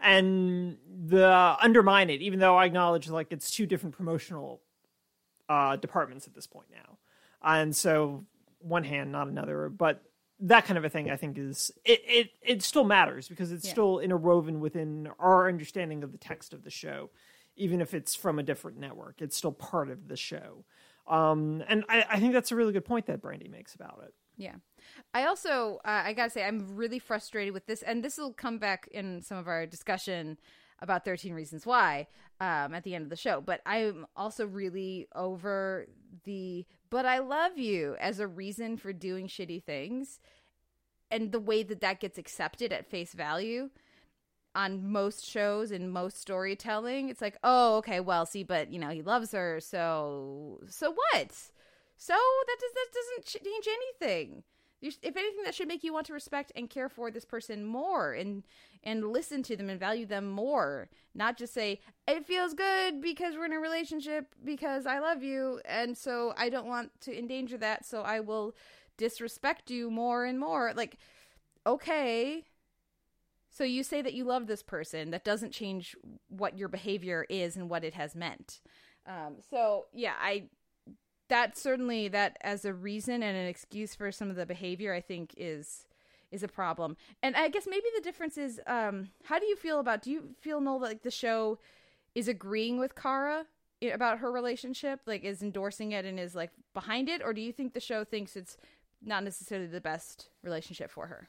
And 0.00 0.78
the 1.06 1.56
undermine 1.60 2.08
it, 2.08 2.22
even 2.22 2.38
though 2.38 2.56
I 2.56 2.64
acknowledge 2.64 3.08
like 3.10 3.28
it's 3.32 3.50
two 3.50 3.66
different 3.66 3.94
promotional 3.96 4.62
uh, 5.48 5.76
departments 5.76 6.26
at 6.26 6.34
this 6.34 6.46
point 6.46 6.68
now. 6.72 6.96
And 7.42 7.76
so 7.76 8.24
one 8.60 8.84
hand, 8.84 9.12
not 9.12 9.28
another, 9.28 9.68
but 9.68 10.02
that 10.40 10.64
kind 10.64 10.78
of 10.78 10.86
a 10.86 10.88
thing 10.88 11.10
I 11.10 11.16
think 11.16 11.36
is 11.36 11.70
it 11.84 12.00
it, 12.06 12.30
it 12.40 12.62
still 12.62 12.84
matters 12.84 13.28
because 13.28 13.52
it's 13.52 13.66
Yeah. 13.66 13.72
still 13.72 13.98
interwoven 13.98 14.60
within 14.60 15.08
our 15.18 15.48
understanding 15.48 16.02
of 16.02 16.12
the 16.12 16.18
text 16.18 16.54
of 16.54 16.64
the 16.64 16.70
show, 16.70 17.10
even 17.56 17.80
if 17.80 17.94
it's 17.94 18.14
from 18.14 18.38
a 18.38 18.42
different 18.42 18.78
network. 18.78 19.20
It's 19.20 19.36
still 19.36 19.52
part 19.52 19.90
of 19.90 20.08
the 20.08 20.16
show. 20.16 20.64
Um, 21.06 21.62
and 21.68 21.84
I, 21.88 22.04
I 22.08 22.20
think 22.20 22.32
that's 22.32 22.52
a 22.52 22.56
really 22.56 22.72
good 22.72 22.84
point 22.84 23.06
that 23.06 23.20
Brandy 23.20 23.48
makes 23.48 23.74
about 23.74 24.02
it. 24.04 24.14
Yeah. 24.36 24.54
I 25.12 25.26
also, 25.26 25.80
uh, 25.84 26.02
I 26.04 26.12
gotta 26.14 26.30
say, 26.30 26.44
I'm 26.44 26.76
really 26.76 26.98
frustrated 26.98 27.52
with 27.52 27.66
this, 27.66 27.82
and 27.82 28.02
this 28.02 28.16
will 28.16 28.32
come 28.32 28.58
back 28.58 28.88
in 28.90 29.20
some 29.20 29.36
of 29.36 29.48
our 29.48 29.66
discussion 29.66 30.38
about 30.80 31.04
13 31.04 31.34
Reasons 31.34 31.66
Why 31.66 32.06
um, 32.40 32.74
at 32.74 32.84
the 32.84 32.94
end 32.94 33.04
of 33.04 33.10
the 33.10 33.16
show. 33.16 33.42
But 33.42 33.60
I'm 33.66 34.06
also 34.16 34.46
really 34.46 35.08
over 35.14 35.88
the, 36.24 36.64
but 36.88 37.04
I 37.04 37.18
love 37.18 37.58
you 37.58 37.96
as 38.00 38.18
a 38.18 38.26
reason 38.26 38.78
for 38.78 38.92
doing 38.92 39.26
shitty 39.26 39.62
things, 39.62 40.20
and 41.10 41.32
the 41.32 41.40
way 41.40 41.62
that 41.62 41.80
that 41.80 42.00
gets 42.00 42.16
accepted 42.16 42.72
at 42.72 42.86
face 42.86 43.12
value 43.12 43.68
on 44.54 44.90
most 44.90 45.24
shows 45.24 45.70
and 45.70 45.92
most 45.92 46.20
storytelling 46.20 47.08
it's 47.08 47.20
like 47.20 47.36
oh 47.44 47.76
okay 47.76 48.00
well 48.00 48.26
see 48.26 48.42
but 48.42 48.72
you 48.72 48.78
know 48.78 48.88
he 48.88 49.00
loves 49.00 49.32
her 49.32 49.60
so 49.60 50.60
so 50.68 50.92
what? 50.92 51.32
So 51.96 52.14
that 52.14 52.56
does 52.58 52.72
that 52.74 52.86
doesn't 52.94 53.44
change 53.44 53.68
anything. 53.68 54.42
If 54.82 55.14
anything 55.14 55.44
that 55.44 55.54
should 55.54 55.68
make 55.68 55.84
you 55.84 55.92
want 55.92 56.06
to 56.06 56.14
respect 56.14 56.52
and 56.56 56.70
care 56.70 56.88
for 56.88 57.10
this 57.10 57.26
person 57.26 57.64
more 57.64 58.14
and 58.14 58.44
and 58.82 59.12
listen 59.12 59.42
to 59.42 59.56
them 59.56 59.68
and 59.68 59.78
value 59.78 60.06
them 60.06 60.26
more. 60.26 60.88
Not 61.14 61.36
just 61.36 61.52
say 61.52 61.80
it 62.08 62.24
feels 62.24 62.54
good 62.54 63.02
because 63.02 63.36
we're 63.36 63.44
in 63.44 63.52
a 63.52 63.60
relationship 63.60 64.34
because 64.42 64.86
i 64.86 64.98
love 64.98 65.22
you 65.22 65.60
and 65.66 65.96
so 65.96 66.32
i 66.38 66.48
don't 66.48 66.66
want 66.66 66.98
to 67.02 67.16
endanger 67.16 67.58
that 67.58 67.84
so 67.84 68.00
i 68.00 68.20
will 68.20 68.54
disrespect 68.96 69.70
you 69.70 69.90
more 69.90 70.24
and 70.24 70.40
more. 70.40 70.72
Like 70.74 70.96
okay 71.66 72.44
so 73.50 73.64
you 73.64 73.82
say 73.82 74.00
that 74.00 74.14
you 74.14 74.24
love 74.24 74.46
this 74.46 74.62
person. 74.62 75.10
That 75.10 75.24
doesn't 75.24 75.52
change 75.52 75.96
what 76.28 76.56
your 76.56 76.68
behavior 76.68 77.26
is 77.28 77.56
and 77.56 77.68
what 77.68 77.84
it 77.84 77.94
has 77.94 78.14
meant. 78.14 78.60
Um, 79.06 79.36
so 79.50 79.86
yeah, 79.92 80.14
I 80.20 80.44
that 81.28 81.56
certainly 81.56 82.08
that 82.08 82.36
as 82.42 82.64
a 82.64 82.72
reason 82.72 83.22
and 83.22 83.36
an 83.36 83.46
excuse 83.46 83.94
for 83.94 84.12
some 84.12 84.30
of 84.30 84.36
the 84.36 84.46
behavior, 84.46 84.92
I 84.94 85.00
think 85.00 85.34
is 85.36 85.86
is 86.30 86.42
a 86.42 86.48
problem. 86.48 86.96
And 87.22 87.34
I 87.34 87.48
guess 87.48 87.66
maybe 87.68 87.86
the 87.96 88.02
difference 88.02 88.38
is, 88.38 88.60
um, 88.68 89.08
how 89.24 89.40
do 89.40 89.46
you 89.46 89.56
feel 89.56 89.80
about? 89.80 90.02
Do 90.02 90.10
you 90.10 90.30
feel 90.40 90.60
Noel 90.60 90.80
like 90.80 91.02
the 91.02 91.10
show 91.10 91.58
is 92.14 92.28
agreeing 92.28 92.78
with 92.78 92.94
Kara 92.94 93.46
about 93.92 94.18
her 94.18 94.30
relationship, 94.30 95.00
like 95.06 95.24
is 95.24 95.42
endorsing 95.42 95.92
it 95.92 96.04
and 96.04 96.20
is 96.20 96.34
like 96.34 96.50
behind 96.74 97.08
it, 97.08 97.22
or 97.24 97.32
do 97.32 97.40
you 97.40 97.52
think 97.52 97.72
the 97.72 97.80
show 97.80 98.04
thinks 98.04 98.36
it's 98.36 98.56
not 99.02 99.24
necessarily 99.24 99.66
the 99.66 99.80
best 99.80 100.28
relationship 100.42 100.90
for 100.90 101.06
her? 101.06 101.28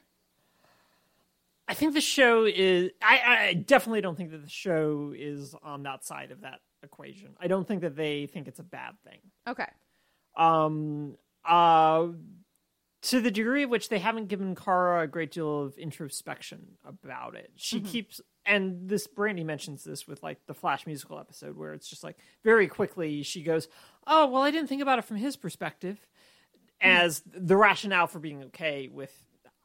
I 1.68 1.74
think 1.74 1.94
the 1.94 2.00
show 2.00 2.44
is. 2.44 2.90
I, 3.00 3.48
I 3.48 3.54
definitely 3.54 4.00
don't 4.00 4.16
think 4.16 4.30
that 4.32 4.42
the 4.42 4.50
show 4.50 5.14
is 5.16 5.54
on 5.62 5.84
that 5.84 6.04
side 6.04 6.30
of 6.30 6.40
that 6.42 6.60
equation. 6.82 7.30
I 7.40 7.46
don't 7.46 7.66
think 7.66 7.82
that 7.82 7.96
they 7.96 8.26
think 8.26 8.48
it's 8.48 8.58
a 8.58 8.64
bad 8.64 8.94
thing. 9.04 9.20
Okay. 9.48 9.68
Um, 10.36 11.16
uh, 11.44 12.08
to 13.02 13.20
the 13.20 13.30
degree 13.30 13.64
of 13.64 13.70
which 13.70 13.88
they 13.88 13.98
haven't 13.98 14.28
given 14.28 14.54
Kara 14.54 15.02
a 15.02 15.06
great 15.06 15.32
deal 15.32 15.62
of 15.62 15.76
introspection 15.76 16.78
about 16.84 17.34
it. 17.34 17.50
She 17.56 17.80
keeps, 17.80 18.20
and 18.46 18.88
this 18.88 19.06
Brandy 19.06 19.44
mentions 19.44 19.82
this 19.82 20.06
with 20.06 20.22
like 20.22 20.38
the 20.46 20.54
Flash 20.54 20.86
musical 20.86 21.18
episode 21.18 21.56
where 21.56 21.74
it's 21.74 21.88
just 21.88 22.04
like 22.04 22.16
very 22.44 22.68
quickly 22.68 23.22
she 23.22 23.42
goes, 23.42 23.68
"Oh, 24.06 24.26
well, 24.26 24.42
I 24.42 24.50
didn't 24.50 24.68
think 24.68 24.82
about 24.82 24.98
it 24.98 25.04
from 25.04 25.16
his 25.16 25.36
perspective," 25.36 25.98
as 26.80 27.22
the 27.26 27.56
rationale 27.56 28.06
for 28.06 28.20
being 28.20 28.44
okay 28.44 28.88
with 28.92 29.12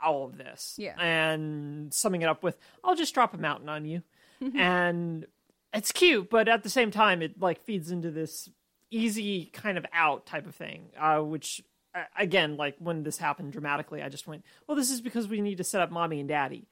all 0.03 0.25
of 0.25 0.37
this. 0.37 0.75
Yeah. 0.77 0.95
and 0.99 1.93
summing 1.93 2.21
it 2.21 2.29
up 2.29 2.43
with, 2.43 2.57
"I'll 2.83 2.95
just 2.95 3.13
drop 3.13 3.33
a 3.33 3.37
mountain 3.37 3.69
on 3.69 3.85
you," 3.85 4.03
and 4.55 5.25
it's 5.73 5.91
cute, 5.91 6.29
but 6.29 6.47
at 6.47 6.63
the 6.63 6.69
same 6.69 6.91
time, 6.91 7.21
it 7.21 7.39
like 7.39 7.63
feeds 7.63 7.91
into 7.91 8.11
this 8.11 8.49
easy 8.89 9.45
kind 9.45 9.77
of 9.77 9.85
out 9.93 10.25
type 10.25 10.47
of 10.47 10.55
thing, 10.55 10.89
uh, 10.97 11.19
which 11.19 11.61
uh, 11.93 12.03
again, 12.17 12.57
like 12.57 12.75
when 12.79 13.03
this 13.03 13.17
happened 13.17 13.51
dramatically, 13.51 14.01
I 14.01 14.09
just 14.09 14.27
went, 14.27 14.43
well, 14.67 14.77
this 14.77 14.91
is 14.91 15.01
because 15.01 15.27
we 15.27 15.41
need 15.41 15.57
to 15.57 15.63
set 15.63 15.81
up 15.81 15.91
mommy 15.91 16.19
and 16.19 16.29
daddy 16.29 16.67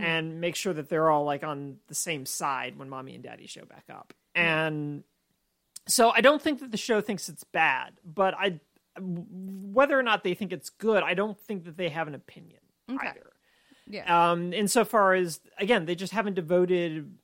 and 0.00 0.40
make 0.40 0.56
sure 0.56 0.72
that 0.72 0.88
they're 0.88 1.10
all 1.10 1.24
like 1.24 1.44
on 1.44 1.76
the 1.86 1.94
same 1.94 2.26
side 2.26 2.76
when 2.76 2.88
mommy 2.88 3.14
and 3.14 3.22
daddy 3.22 3.46
show 3.46 3.64
back 3.64 3.84
up. 3.88 4.12
And 4.34 5.04
so 5.86 6.10
I 6.10 6.20
don't 6.22 6.42
think 6.42 6.58
that 6.58 6.72
the 6.72 6.76
show 6.76 7.00
thinks 7.00 7.28
it's 7.28 7.44
bad, 7.44 7.92
but 8.04 8.34
I, 8.34 8.58
whether 9.00 9.96
or 9.96 10.02
not 10.02 10.24
they 10.24 10.34
think 10.34 10.52
it's 10.52 10.70
good, 10.70 11.04
I 11.04 11.14
don't 11.14 11.38
think 11.38 11.66
that 11.66 11.76
they 11.76 11.88
have 11.88 12.08
an 12.08 12.16
opinion 12.16 12.58
Okay. 12.90 13.08
either. 13.08 13.32
Yeah. 13.88 14.30
Um, 14.30 14.52
insofar 14.52 15.14
as 15.14 15.40
again, 15.58 15.84
they 15.86 15.94
just 15.94 16.12
haven't 16.12 16.34
devoted 16.34 17.14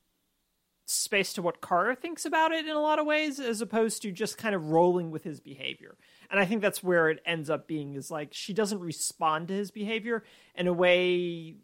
space 0.85 1.33
to 1.33 1.41
what 1.41 1.61
Carter 1.61 1.95
thinks 1.95 2.25
about 2.25 2.51
it 2.51 2.65
in 2.65 2.75
a 2.75 2.79
lot 2.81 2.99
of 2.99 3.05
ways, 3.05 3.39
as 3.39 3.61
opposed 3.61 4.01
to 4.01 4.11
just 4.11 4.37
kind 4.37 4.53
of 4.53 4.69
rolling 4.69 5.11
with 5.11 5.23
his 5.23 5.39
behavior. 5.39 5.97
And 6.29 6.39
I 6.39 6.45
think 6.45 6.61
that's 6.61 6.83
where 6.83 7.09
it 7.09 7.21
ends 7.25 7.49
up 7.49 7.67
being 7.67 7.95
is 7.95 8.11
like 8.11 8.29
she 8.33 8.53
doesn't 8.53 8.79
respond 8.79 9.47
to 9.49 9.53
his 9.53 9.71
behavior 9.71 10.23
in 10.55 10.67
a 10.67 10.73
way, 10.73 11.55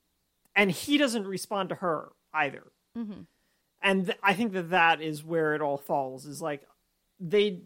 and 0.56 0.72
he 0.72 0.98
doesn't 0.98 1.28
respond 1.28 1.70
to 1.70 1.76
her 1.76 2.10
either. 2.34 2.72
And 3.82 4.06
th- 4.08 4.18
I 4.22 4.34
think 4.34 4.52
that 4.54 4.72
that 4.72 5.02
is 5.02 5.24
where 5.24 5.56
it 5.56 5.62
all 5.62 5.78
falls. 5.78 6.26
Is 6.26 6.42
like 6.42 6.64
they, 7.20 7.62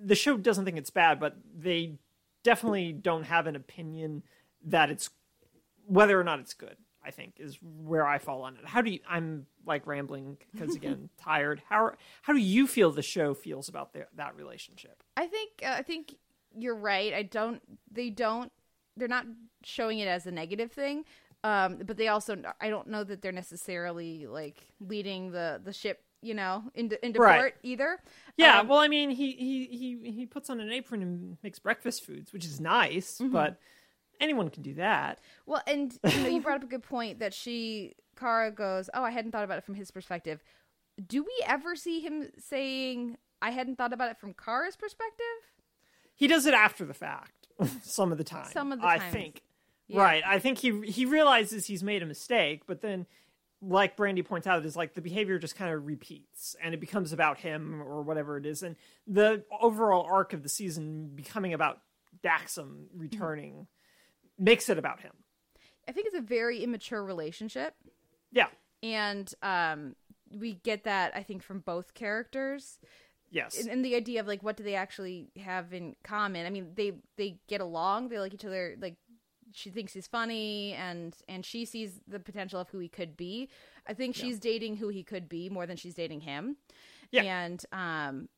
the 0.00 0.14
show 0.14 0.36
doesn't 0.36 0.64
think 0.64 0.78
it's 0.78 0.90
bad, 0.90 1.18
but 1.18 1.36
they 1.56 1.98
definitely 2.44 2.92
don't 2.92 3.24
have 3.24 3.46
an 3.48 3.56
opinion 3.56 4.22
that 4.64 4.90
it's 4.90 5.10
whether 5.86 6.18
or 6.20 6.24
not 6.24 6.40
it's 6.40 6.54
good. 6.54 6.76
I 7.04 7.12
think 7.12 7.34
is 7.38 7.56
where 7.62 8.04
I 8.04 8.18
fall 8.18 8.42
on 8.42 8.54
it. 8.56 8.66
How 8.66 8.80
do 8.82 8.90
you? 8.90 8.98
I'm 9.08 9.46
like 9.64 9.86
rambling 9.86 10.38
because 10.52 10.74
again 10.80 11.08
tired. 11.22 11.62
How 11.68 11.92
how 12.22 12.32
do 12.32 12.40
you 12.40 12.66
feel 12.66 12.90
the 12.90 13.02
show 13.02 13.32
feels 13.32 13.68
about 13.68 13.92
the, 13.92 14.06
that 14.16 14.34
relationship? 14.36 15.02
I 15.16 15.26
think 15.26 15.50
uh, 15.64 15.74
I 15.78 15.82
think 15.82 16.16
you're 16.58 16.74
right. 16.74 17.14
I 17.14 17.22
don't. 17.22 17.62
They 17.92 18.10
don't. 18.10 18.50
They're 18.96 19.06
not 19.08 19.26
showing 19.62 20.00
it 20.00 20.08
as 20.08 20.26
a 20.26 20.32
negative 20.32 20.72
thing. 20.72 21.04
Um, 21.44 21.78
but 21.86 21.96
they 21.96 22.08
also. 22.08 22.42
I 22.60 22.70
don't 22.70 22.88
know 22.88 23.04
that 23.04 23.22
they're 23.22 23.30
necessarily 23.30 24.26
like 24.26 24.58
leading 24.80 25.30
the 25.30 25.60
the 25.62 25.72
ship. 25.72 26.02
You 26.22 26.34
know, 26.34 26.64
into 26.74 27.04
into 27.06 27.20
Right. 27.20 27.38
port 27.38 27.54
either. 27.62 28.00
Yeah, 28.36 28.60
Um, 28.60 28.68
well, 28.68 28.78
I 28.80 28.88
mean, 28.88 29.10
he 29.10 29.30
he 29.32 29.66
he 29.66 30.10
he 30.10 30.26
puts 30.26 30.50
on 30.50 30.58
an 30.60 30.72
apron 30.72 31.02
and 31.02 31.36
makes 31.42 31.60
breakfast 31.60 32.04
foods, 32.04 32.32
which 32.32 32.44
is 32.44 32.58
nice, 32.58 33.18
Mm-hmm. 33.18 33.32
but 33.32 33.60
anyone 34.20 34.50
can 34.50 34.62
do 34.62 34.74
that. 34.74 35.20
Well, 35.46 35.62
and 35.66 35.96
you 36.08 36.22
know, 36.22 36.28
you 36.28 36.40
brought 36.40 36.56
up 36.56 36.64
a 36.64 36.66
good 36.66 36.82
point 36.82 37.18
that 37.20 37.34
she 37.34 37.94
Kara 38.18 38.50
goes, 38.50 38.90
"Oh, 38.94 39.02
I 39.02 39.10
hadn't 39.10 39.32
thought 39.32 39.44
about 39.44 39.58
it 39.58 39.64
from 39.64 39.74
his 39.74 39.90
perspective." 39.90 40.42
Do 41.06 41.22
we 41.22 41.44
ever 41.46 41.76
see 41.76 42.00
him 42.00 42.30
saying, 42.38 43.18
"I 43.42 43.50
hadn't 43.50 43.76
thought 43.76 43.92
about 43.92 44.10
it 44.10 44.18
from 44.18 44.34
Kara's 44.34 44.76
perspective"? 44.76 45.26
He 46.14 46.26
does 46.26 46.46
it 46.46 46.54
after 46.54 46.84
the 46.84 46.94
fact, 46.94 47.48
some 47.82 48.12
of 48.12 48.18
the 48.18 48.24
time. 48.24 48.50
Some 48.52 48.72
of 48.72 48.80
the 48.80 48.86
time, 48.86 49.00
I 49.00 49.10
think. 49.10 49.42
Yeah. 49.88 50.02
Right. 50.02 50.22
I 50.26 50.38
think 50.38 50.58
he 50.58 50.80
he 50.82 51.04
realizes 51.04 51.66
he's 51.66 51.82
made 51.82 52.02
a 52.02 52.06
mistake, 52.06 52.62
but 52.66 52.80
then, 52.80 53.06
like 53.62 53.96
Brandy 53.96 54.22
points 54.22 54.46
out, 54.46 54.64
is 54.64 54.74
like 54.74 54.94
the 54.94 55.00
behavior 55.00 55.38
just 55.38 55.54
kind 55.54 55.72
of 55.72 55.86
repeats, 55.86 56.56
and 56.62 56.74
it 56.74 56.80
becomes 56.80 57.12
about 57.12 57.38
him 57.38 57.82
or 57.82 58.02
whatever 58.02 58.36
it 58.36 58.46
is, 58.46 58.62
and 58.62 58.76
the 59.06 59.44
overall 59.60 60.06
arc 60.10 60.32
of 60.32 60.42
the 60.42 60.48
season 60.48 61.12
becoming 61.14 61.54
about 61.54 61.82
Daxam 62.24 62.86
returning 62.94 63.68
makes 64.38 64.68
it 64.68 64.78
about 64.78 65.00
him. 65.00 65.12
I 65.88 65.92
think 65.92 66.06
it's 66.06 66.16
a 66.16 66.20
very 66.20 66.62
immature 66.64 67.02
relationship, 67.04 67.74
Yeah. 68.32 68.48
and 68.82 69.32
um, 69.42 69.94
we 70.36 70.54
get 70.54 70.84
that 70.84 71.12
I 71.14 71.22
think 71.22 71.42
from 71.42 71.60
both 71.60 71.94
characters. 71.94 72.78
Yes. 73.30 73.58
and, 73.58 73.68
and 73.68 73.84
the 73.84 73.96
idea 73.96 74.20
of 74.20 74.26
like 74.28 74.42
what 74.42 74.56
do 74.56 74.62
they 74.62 74.76
actually 74.76 75.28
have 75.36 75.72
in 75.74 75.96
common 76.04 76.46
i 76.46 76.50
mean 76.50 76.68
they 76.76 76.92
they 77.16 77.40
get 77.48 77.60
along 77.60 78.08
they 78.08 78.20
like 78.20 78.32
each 78.32 78.44
other 78.44 78.76
like 78.80 78.94
she 79.52 79.68
thinks 79.68 79.92
he's 79.92 80.06
funny 80.06 80.74
and 80.74 81.16
and 81.28 81.44
she 81.44 81.64
sees 81.64 82.00
the 82.06 82.20
potential 82.20 82.60
of 82.60 82.68
who 82.70 82.78
he 82.78 82.88
could 82.88 83.16
be 83.16 83.48
i 83.88 83.92
think 83.92 84.14
she's 84.14 84.38
dating 84.38 84.76
who 84.76 84.88
he 84.88 85.02
could 85.02 85.28
be 85.28 85.48
more 85.50 85.66
than 85.66 85.76
she's 85.76 85.92
dating 85.92 86.20
him 86.20 86.56
Yeah. 87.10 87.22
and 87.24 87.64
um 87.72 88.28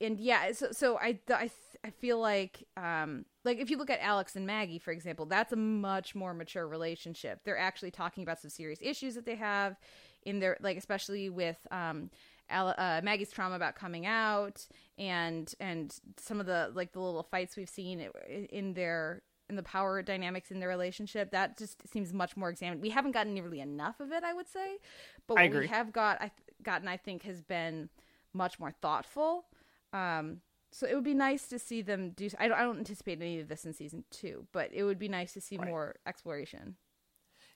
and 0.00 0.18
yeah 0.20 0.52
so 0.52 0.68
so 0.70 0.96
i 0.96 1.18
i 1.30 1.50
i 1.84 1.90
feel 1.90 2.18
like 2.20 2.62
um 2.76 3.24
like 3.44 3.58
if 3.58 3.70
you 3.70 3.76
look 3.76 3.90
at 3.90 3.98
alex 4.00 4.36
and 4.36 4.46
maggie 4.46 4.78
for 4.78 4.90
example 4.90 5.26
that's 5.26 5.52
a 5.52 5.56
much 5.56 6.14
more 6.14 6.34
mature 6.34 6.66
relationship 6.66 7.40
they're 7.44 7.58
actually 7.58 7.90
talking 7.90 8.22
about 8.22 8.40
some 8.40 8.50
serious 8.50 8.78
issues 8.82 9.14
that 9.14 9.26
they 9.26 9.36
have 9.36 9.76
in 10.22 10.38
their 10.40 10.56
like 10.60 10.76
especially 10.76 11.28
with 11.28 11.58
um 11.70 12.10
Al- 12.50 12.74
uh, 12.76 13.00
Maggie's 13.02 13.30
trauma 13.30 13.56
about 13.56 13.74
coming 13.74 14.04
out 14.04 14.66
and 14.98 15.52
and 15.60 15.98
some 16.18 16.40
of 16.40 16.46
the 16.46 16.70
like 16.74 16.92
the 16.92 17.00
little 17.00 17.22
fights 17.22 17.56
we've 17.56 17.70
seen 17.70 18.06
in 18.50 18.74
their 18.74 19.22
in 19.48 19.56
the 19.56 19.62
power 19.62 20.02
dynamics 20.02 20.50
in 20.50 20.60
their 20.60 20.68
relationship 20.68 21.30
that 21.30 21.58
just 21.58 21.86
seems 21.90 22.12
much 22.12 22.36
more 22.36 22.48
examined. 22.48 22.80
We 22.80 22.90
haven't 22.90 23.12
gotten 23.12 23.34
nearly 23.34 23.60
enough 23.60 24.00
of 24.00 24.10
it, 24.12 24.24
I 24.24 24.32
would 24.32 24.48
say, 24.48 24.78
but 25.26 25.34
what 25.34 25.42
we 25.60 25.66
have 25.68 25.92
got 25.92 26.20
I 26.20 26.30
gotten 26.62 26.88
I 26.88 26.96
think 26.96 27.22
has 27.22 27.40
been 27.42 27.88
much 28.32 28.58
more 28.58 28.72
thoughtful. 28.82 29.46
Um, 29.92 30.40
so 30.74 30.88
it 30.88 30.94
would 30.96 31.04
be 31.04 31.14
nice 31.14 31.46
to 31.46 31.58
see 31.60 31.82
them 31.82 32.10
do. 32.10 32.28
I 32.36 32.48
don't, 32.48 32.58
I 32.58 32.64
don't 32.64 32.78
anticipate 32.78 33.20
any 33.20 33.38
of 33.38 33.46
this 33.46 33.64
in 33.64 33.72
season 33.72 34.02
two, 34.10 34.48
but 34.50 34.70
it 34.72 34.82
would 34.82 34.98
be 34.98 35.06
nice 35.06 35.32
to 35.34 35.40
see 35.40 35.56
Right. 35.56 35.68
more 35.68 35.94
exploration. 36.04 36.74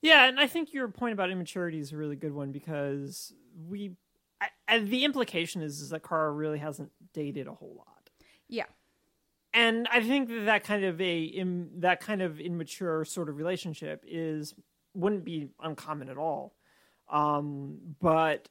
Yeah, 0.00 0.26
and 0.28 0.38
I 0.38 0.46
think 0.46 0.72
your 0.72 0.86
point 0.86 1.14
about 1.14 1.28
immaturity 1.28 1.80
is 1.80 1.92
a 1.92 1.96
really 1.96 2.14
good 2.14 2.32
one 2.32 2.52
because 2.52 3.32
we, 3.68 3.96
I, 4.40 4.46
and 4.68 4.88
the 4.88 5.04
implication 5.04 5.62
is, 5.62 5.80
is 5.80 5.90
that 5.90 6.04
Kara 6.08 6.30
really 6.30 6.58
hasn't 6.60 6.92
dated 7.12 7.48
a 7.48 7.54
whole 7.54 7.74
lot, 7.76 8.08
Yeah, 8.46 8.66
and 9.52 9.88
I 9.90 10.00
think 10.00 10.28
that 10.28 10.44
that 10.44 10.62
kind 10.62 10.84
of 10.84 11.00
a 11.00 11.22
Im, 11.22 11.70
that 11.80 11.98
kind 12.00 12.22
of 12.22 12.38
immature 12.38 13.04
sort 13.04 13.28
of 13.28 13.36
relationship 13.36 14.04
is 14.06 14.54
wouldn't 14.94 15.24
be 15.24 15.48
uncommon 15.60 16.08
at 16.08 16.18
all, 16.18 16.54
um, 17.10 17.78
but 18.00 18.48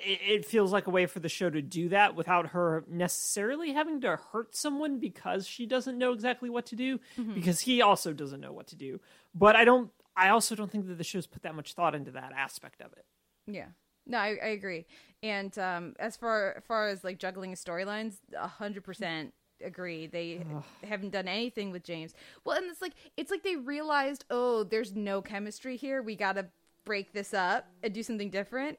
it, 0.00 0.20
it 0.22 0.44
feels 0.44 0.72
like 0.72 0.86
a 0.86 0.90
way 0.90 1.06
for 1.06 1.20
the 1.20 1.28
show 1.28 1.50
to 1.50 1.62
do 1.62 1.88
that 1.90 2.14
without 2.14 2.48
her 2.48 2.84
necessarily 2.88 3.72
having 3.72 4.00
to 4.00 4.18
hurt 4.32 4.54
someone 4.54 4.98
because 4.98 5.46
she 5.46 5.66
doesn't 5.66 5.98
know 5.98 6.12
exactly 6.12 6.50
what 6.50 6.66
to 6.66 6.76
do 6.76 7.00
because 7.34 7.60
he 7.60 7.82
also 7.82 8.12
doesn't 8.12 8.40
know 8.40 8.52
what 8.52 8.66
to 8.68 8.76
do. 8.76 9.00
But 9.34 9.56
I 9.56 9.64
don't. 9.64 9.90
I 10.16 10.30
also 10.30 10.54
don't 10.54 10.70
think 10.70 10.88
that 10.88 10.98
the 10.98 11.04
show's 11.04 11.26
put 11.26 11.42
that 11.42 11.54
much 11.54 11.74
thought 11.74 11.94
into 11.94 12.10
that 12.12 12.32
aspect 12.36 12.80
of 12.80 12.92
it. 12.92 13.04
Yeah. 13.46 13.68
No, 14.06 14.18
I, 14.18 14.36
I 14.42 14.48
agree. 14.48 14.86
And 15.22 15.56
um, 15.58 15.94
as 15.98 16.16
far 16.16 16.54
as 16.56 16.62
far 16.66 16.88
as 16.88 17.04
like 17.04 17.18
juggling 17.18 17.54
storylines, 17.54 18.16
a 18.36 18.48
hundred 18.48 18.84
percent 18.84 19.32
agree. 19.62 20.06
They 20.06 20.44
haven't 20.82 21.10
done 21.10 21.28
anything 21.28 21.70
with 21.70 21.84
James. 21.84 22.14
Well, 22.44 22.56
and 22.56 22.70
it's 22.70 22.82
like 22.82 22.94
it's 23.16 23.30
like 23.30 23.42
they 23.42 23.56
realized, 23.56 24.24
oh, 24.30 24.64
there's 24.64 24.94
no 24.94 25.22
chemistry 25.22 25.76
here. 25.76 26.02
We 26.02 26.16
got 26.16 26.34
to 26.34 26.46
break 26.84 27.12
this 27.12 27.34
up 27.34 27.66
and 27.82 27.92
do 27.92 28.02
something 28.02 28.30
different 28.30 28.78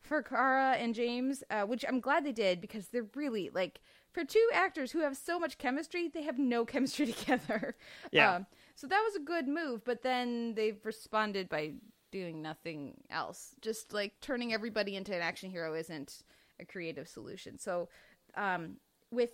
for 0.00 0.22
Kara 0.22 0.72
and 0.72 0.94
James, 0.94 1.42
uh, 1.50 1.62
which 1.62 1.84
I'm 1.86 2.00
glad 2.00 2.24
they 2.24 2.32
did 2.32 2.60
because 2.60 2.88
they're 2.88 3.06
really 3.14 3.50
like 3.52 3.80
for 4.12 4.24
two 4.24 4.48
actors 4.52 4.92
who 4.92 5.00
have 5.00 5.16
so 5.16 5.38
much 5.38 5.58
chemistry, 5.58 6.08
they 6.08 6.22
have 6.22 6.38
no 6.38 6.64
chemistry 6.66 7.12
together. 7.12 7.76
Yeah. 8.10 8.36
Um, 8.36 8.46
so 8.74 8.86
that 8.86 9.02
was 9.04 9.16
a 9.16 9.24
good 9.24 9.48
move, 9.48 9.84
but 9.84 10.02
then 10.02 10.54
they've 10.54 10.78
responded 10.84 11.48
by 11.48 11.74
doing 12.10 12.40
nothing 12.40 12.94
else. 13.10 13.54
Just 13.60 13.92
like 13.92 14.14
turning 14.20 14.52
everybody 14.52 14.96
into 14.96 15.14
an 15.14 15.20
action 15.20 15.50
hero 15.50 15.74
isn't 15.74 16.22
a 16.60 16.64
creative 16.64 17.08
solution. 17.08 17.58
So, 17.58 17.88
um, 18.36 18.76
with 19.10 19.30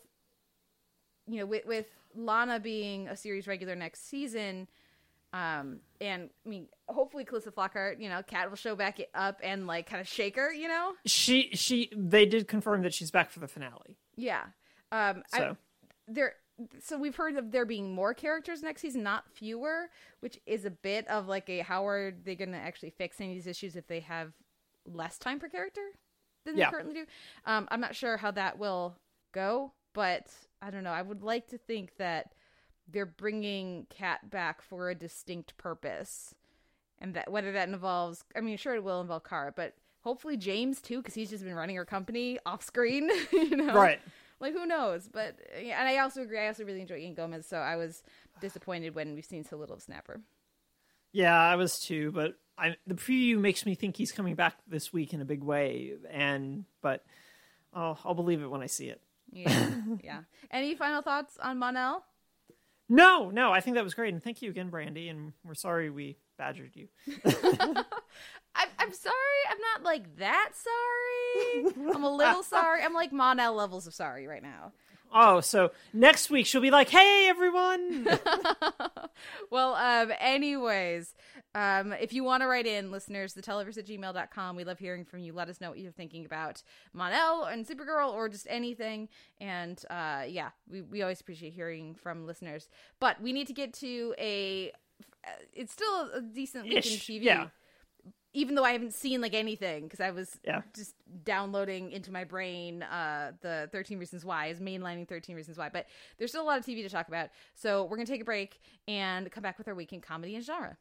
you 1.26 1.38
know, 1.38 1.46
with 1.46 1.66
with 1.66 1.86
Lena 2.14 2.60
being 2.60 3.08
a 3.08 3.16
series 3.16 3.46
regular 3.46 3.74
next 3.74 4.08
season, 4.08 4.68
um, 5.34 5.80
and 6.00 6.30
I 6.46 6.48
mean, 6.48 6.68
hopefully, 6.88 7.24
Calista 7.24 7.50
Flockhart, 7.50 8.00
you 8.00 8.08
know, 8.08 8.22
Cat 8.22 8.48
will 8.48 8.56
show 8.56 8.76
back 8.76 9.00
up 9.14 9.40
and 9.42 9.66
like 9.66 9.86
kind 9.86 10.00
of 10.00 10.06
shake 10.08 10.36
her, 10.36 10.52
you 10.52 10.68
know, 10.68 10.92
She 11.06 11.50
she 11.54 11.90
they 11.94 12.24
did 12.24 12.46
confirm 12.48 12.82
that 12.82 12.94
she's 12.94 13.10
back 13.10 13.30
for 13.30 13.40
the 13.40 13.48
finale. 13.48 13.96
yeah. 14.16 14.44
Um, 14.92 15.22
I, 15.32 15.38
So 15.38 15.56
there 16.08 16.34
so 16.78 16.96
we've 16.98 17.16
heard 17.16 17.34
of 17.36 17.50
there 17.50 17.66
being 17.66 17.92
more 17.92 18.14
characters 18.14 18.62
next 18.62 18.80
season 18.82 19.02
not 19.02 19.24
fewer 19.28 19.90
which 20.20 20.38
is 20.46 20.64
a 20.64 20.70
bit 20.70 21.04
of 21.08 21.26
like 21.26 21.50
a 21.50 21.58
how 21.60 21.84
are 21.88 22.12
they 22.24 22.36
going 22.36 22.52
to 22.52 22.56
actually 22.58 22.90
fix 22.90 23.20
any 23.20 23.30
of 23.30 23.34
these 23.34 23.48
issues 23.48 23.74
if 23.74 23.88
they 23.88 23.98
have 23.98 24.32
less 24.86 25.18
time 25.18 25.40
per 25.40 25.48
character 25.48 25.80
than 26.46 26.56
Yeah. 26.56 26.66
they 26.66 26.70
currently 26.70 26.94
do 26.94 27.06
um, 27.44 27.66
i'm 27.72 27.80
not 27.80 27.96
sure 27.96 28.16
how 28.16 28.30
that 28.32 28.56
will 28.56 28.94
go 29.32 29.72
but 29.94 30.30
i 30.62 30.70
don't 30.70 30.84
know 30.84 30.92
i 30.92 31.02
would 31.02 31.24
like 31.24 31.48
to 31.48 31.58
think 31.58 31.96
that 31.96 32.34
they're 32.90 33.06
bringing 33.06 33.86
cat 33.90 34.30
back 34.30 34.62
for 34.62 34.90
a 34.90 34.94
distinct 34.94 35.56
purpose 35.56 36.34
and 36.98 37.14
that 37.14 37.30
whether 37.30 37.52
that 37.52 37.68
involves 37.68 38.24
i 38.36 38.40
mean 38.40 38.56
sure 38.56 38.74
it 38.74 38.84
will 38.84 39.00
involve 39.00 39.24
Kara, 39.24 39.52
but 39.54 39.74
hopefully 40.00 40.36
james 40.36 40.80
too 40.80 40.98
because 40.98 41.14
he's 41.14 41.30
just 41.30 41.44
been 41.44 41.54
running 41.54 41.76
her 41.76 41.84
company 41.84 42.38
off 42.46 42.62
screen 42.62 43.10
you 43.32 43.56
know 43.56 43.74
right. 43.74 44.00
like 44.40 44.52
who 44.52 44.66
knows? 44.66 45.08
But 45.10 45.36
yeah, 45.60 45.80
and 45.80 45.88
I 45.88 45.98
also 45.98 46.22
agree. 46.22 46.38
I 46.38 46.48
also 46.48 46.64
really 46.64 46.80
enjoy 46.80 46.98
Ian 46.98 47.14
Gomez, 47.14 47.46
so 47.46 47.58
I 47.58 47.76
was 47.76 48.02
disappointed 48.40 48.94
when 48.94 49.14
we've 49.14 49.24
seen 49.24 49.44
so 49.44 49.56
little 49.56 49.76
of 49.76 49.82
Snapper. 49.82 50.20
Yeah, 51.12 51.38
I 51.38 51.56
was 51.56 51.78
too, 51.78 52.10
but 52.10 52.34
I, 52.58 52.76
the 52.86 52.94
preview 52.94 53.38
makes 53.38 53.64
me 53.64 53.74
think 53.74 53.96
he's 53.96 54.12
coming 54.12 54.34
back 54.34 54.56
this 54.66 54.92
week 54.92 55.12
in 55.12 55.20
a 55.20 55.24
big 55.24 55.42
way. 55.42 55.94
And 56.10 56.64
but 56.82 57.04
oh, 57.72 57.98
I'll 58.04 58.14
believe 58.14 58.42
it 58.42 58.50
when 58.50 58.62
I 58.62 58.66
see 58.66 58.88
it. 58.88 59.00
Yeah, 59.32 59.70
yeah. 60.04 60.20
Any 60.50 60.74
final 60.74 61.02
thoughts 61.02 61.38
on 61.38 61.58
Mon-El? 61.58 62.04
No, 62.88 63.30
no, 63.30 63.52
I 63.52 63.60
think 63.60 63.76
that 63.76 63.84
was 63.84 63.94
great, 63.94 64.12
and 64.12 64.22
thank 64.22 64.42
you 64.42 64.50
again, 64.50 64.68
Brandy. 64.68 65.08
And 65.08 65.32
we're 65.44 65.54
sorry 65.54 65.88
we 65.90 66.18
badgered 66.36 66.72
you. 66.74 66.88
I'm, 68.56 68.68
I'm 68.78 68.92
sorry. 68.92 69.14
I'm 69.50 69.58
not 69.58 69.82
like 69.84 70.16
that 70.18 70.50
sorry. 70.54 71.74
I'm 71.94 72.04
a 72.04 72.14
little 72.14 72.42
sorry. 72.44 72.82
I'm 72.82 72.94
like 72.94 73.12
Mon-El 73.12 73.54
levels 73.54 73.86
of 73.86 73.94
sorry 73.94 74.26
right 74.26 74.42
now. 74.42 74.72
Oh, 75.16 75.40
so 75.40 75.70
next 75.92 76.28
week 76.28 76.44
she'll 76.44 76.60
be 76.60 76.72
like, 76.72 76.88
"Hey, 76.90 77.28
everyone." 77.28 78.04
well, 79.50 79.74
um, 79.74 80.12
anyways, 80.18 81.14
um, 81.54 81.92
if 81.92 82.12
you 82.12 82.24
want 82.24 82.42
to 82.42 82.46
write 82.48 82.66
in, 82.66 82.90
listeners, 82.90 83.32
theteleverse 83.34 83.78
at 83.78 83.86
gmail.com. 83.86 84.56
We 84.56 84.64
love 84.64 84.78
hearing 84.78 85.04
from 85.04 85.20
you. 85.20 85.32
Let 85.32 85.48
us 85.48 85.60
know 85.60 85.70
what 85.70 85.78
you're 85.78 85.92
thinking 85.92 86.24
about 86.24 86.62
Mon-El 86.92 87.44
and 87.44 87.64
Supergirl 87.66 88.12
or 88.12 88.28
just 88.28 88.46
anything. 88.50 89.08
And 89.40 89.80
uh, 89.88 90.24
yeah, 90.26 90.48
we, 90.68 90.82
we 90.82 91.02
always 91.02 91.20
appreciate 91.20 91.52
hearing 91.52 91.94
from 91.94 92.26
listeners. 92.26 92.68
But 93.00 93.22
we 93.22 93.32
need 93.32 93.46
to 93.46 93.52
get 93.54 93.72
to 93.74 94.14
a. 94.18 94.72
uh, 95.26 95.30
It's 95.52 95.72
still 95.72 96.10
a 96.12 96.20
decent 96.22 96.64
week 96.64 96.74
in 96.86 96.98
TV. 96.98 97.22
yeah. 97.22 97.46
Even 98.34 98.56
though 98.56 98.64
I 98.64 98.72
haven't 98.72 98.92
seen 98.92 99.20
like 99.20 99.32
anything 99.32 99.84
because 99.84 100.00
I 100.00 100.10
was 100.10 100.38
Yeah. 100.44 100.62
just 100.74 100.94
downloading 101.24 101.92
into 101.92 102.10
my 102.12 102.24
brain 102.24 102.82
uh, 102.82 103.32
the 103.40 103.68
13 103.72 103.98
Reasons 103.98 104.24
Why, 104.24 104.48
is 104.48 104.60
mainlining 104.60 105.08
13 105.08 105.36
Reasons 105.36 105.56
Why. 105.56 105.68
But 105.68 105.86
there's 106.18 106.30
still 106.30 106.42
a 106.42 106.44
lot 106.44 106.58
of 106.58 106.66
TV 106.66 106.82
to 106.82 106.88
talk 106.88 107.08
about. 107.08 107.30
So 107.54 107.84
we're 107.84 107.96
going 107.96 108.06
to 108.06 108.12
take 108.12 108.20
a 108.22 108.24
break 108.24 108.60
and 108.88 109.30
come 109.30 109.42
back 109.42 109.56
with 109.56 109.68
our 109.68 109.74
weekend 109.74 110.02
comedy 110.02 110.34
and 110.34 110.44
genre. 110.44 110.76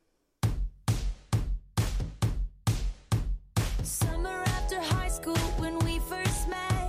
Summer 3.84 4.44
after 4.48 4.80
high 4.80 5.10
school 5.10 5.38
when 5.60 5.78
we 5.80 6.00
first 6.00 6.50
met, 6.50 6.83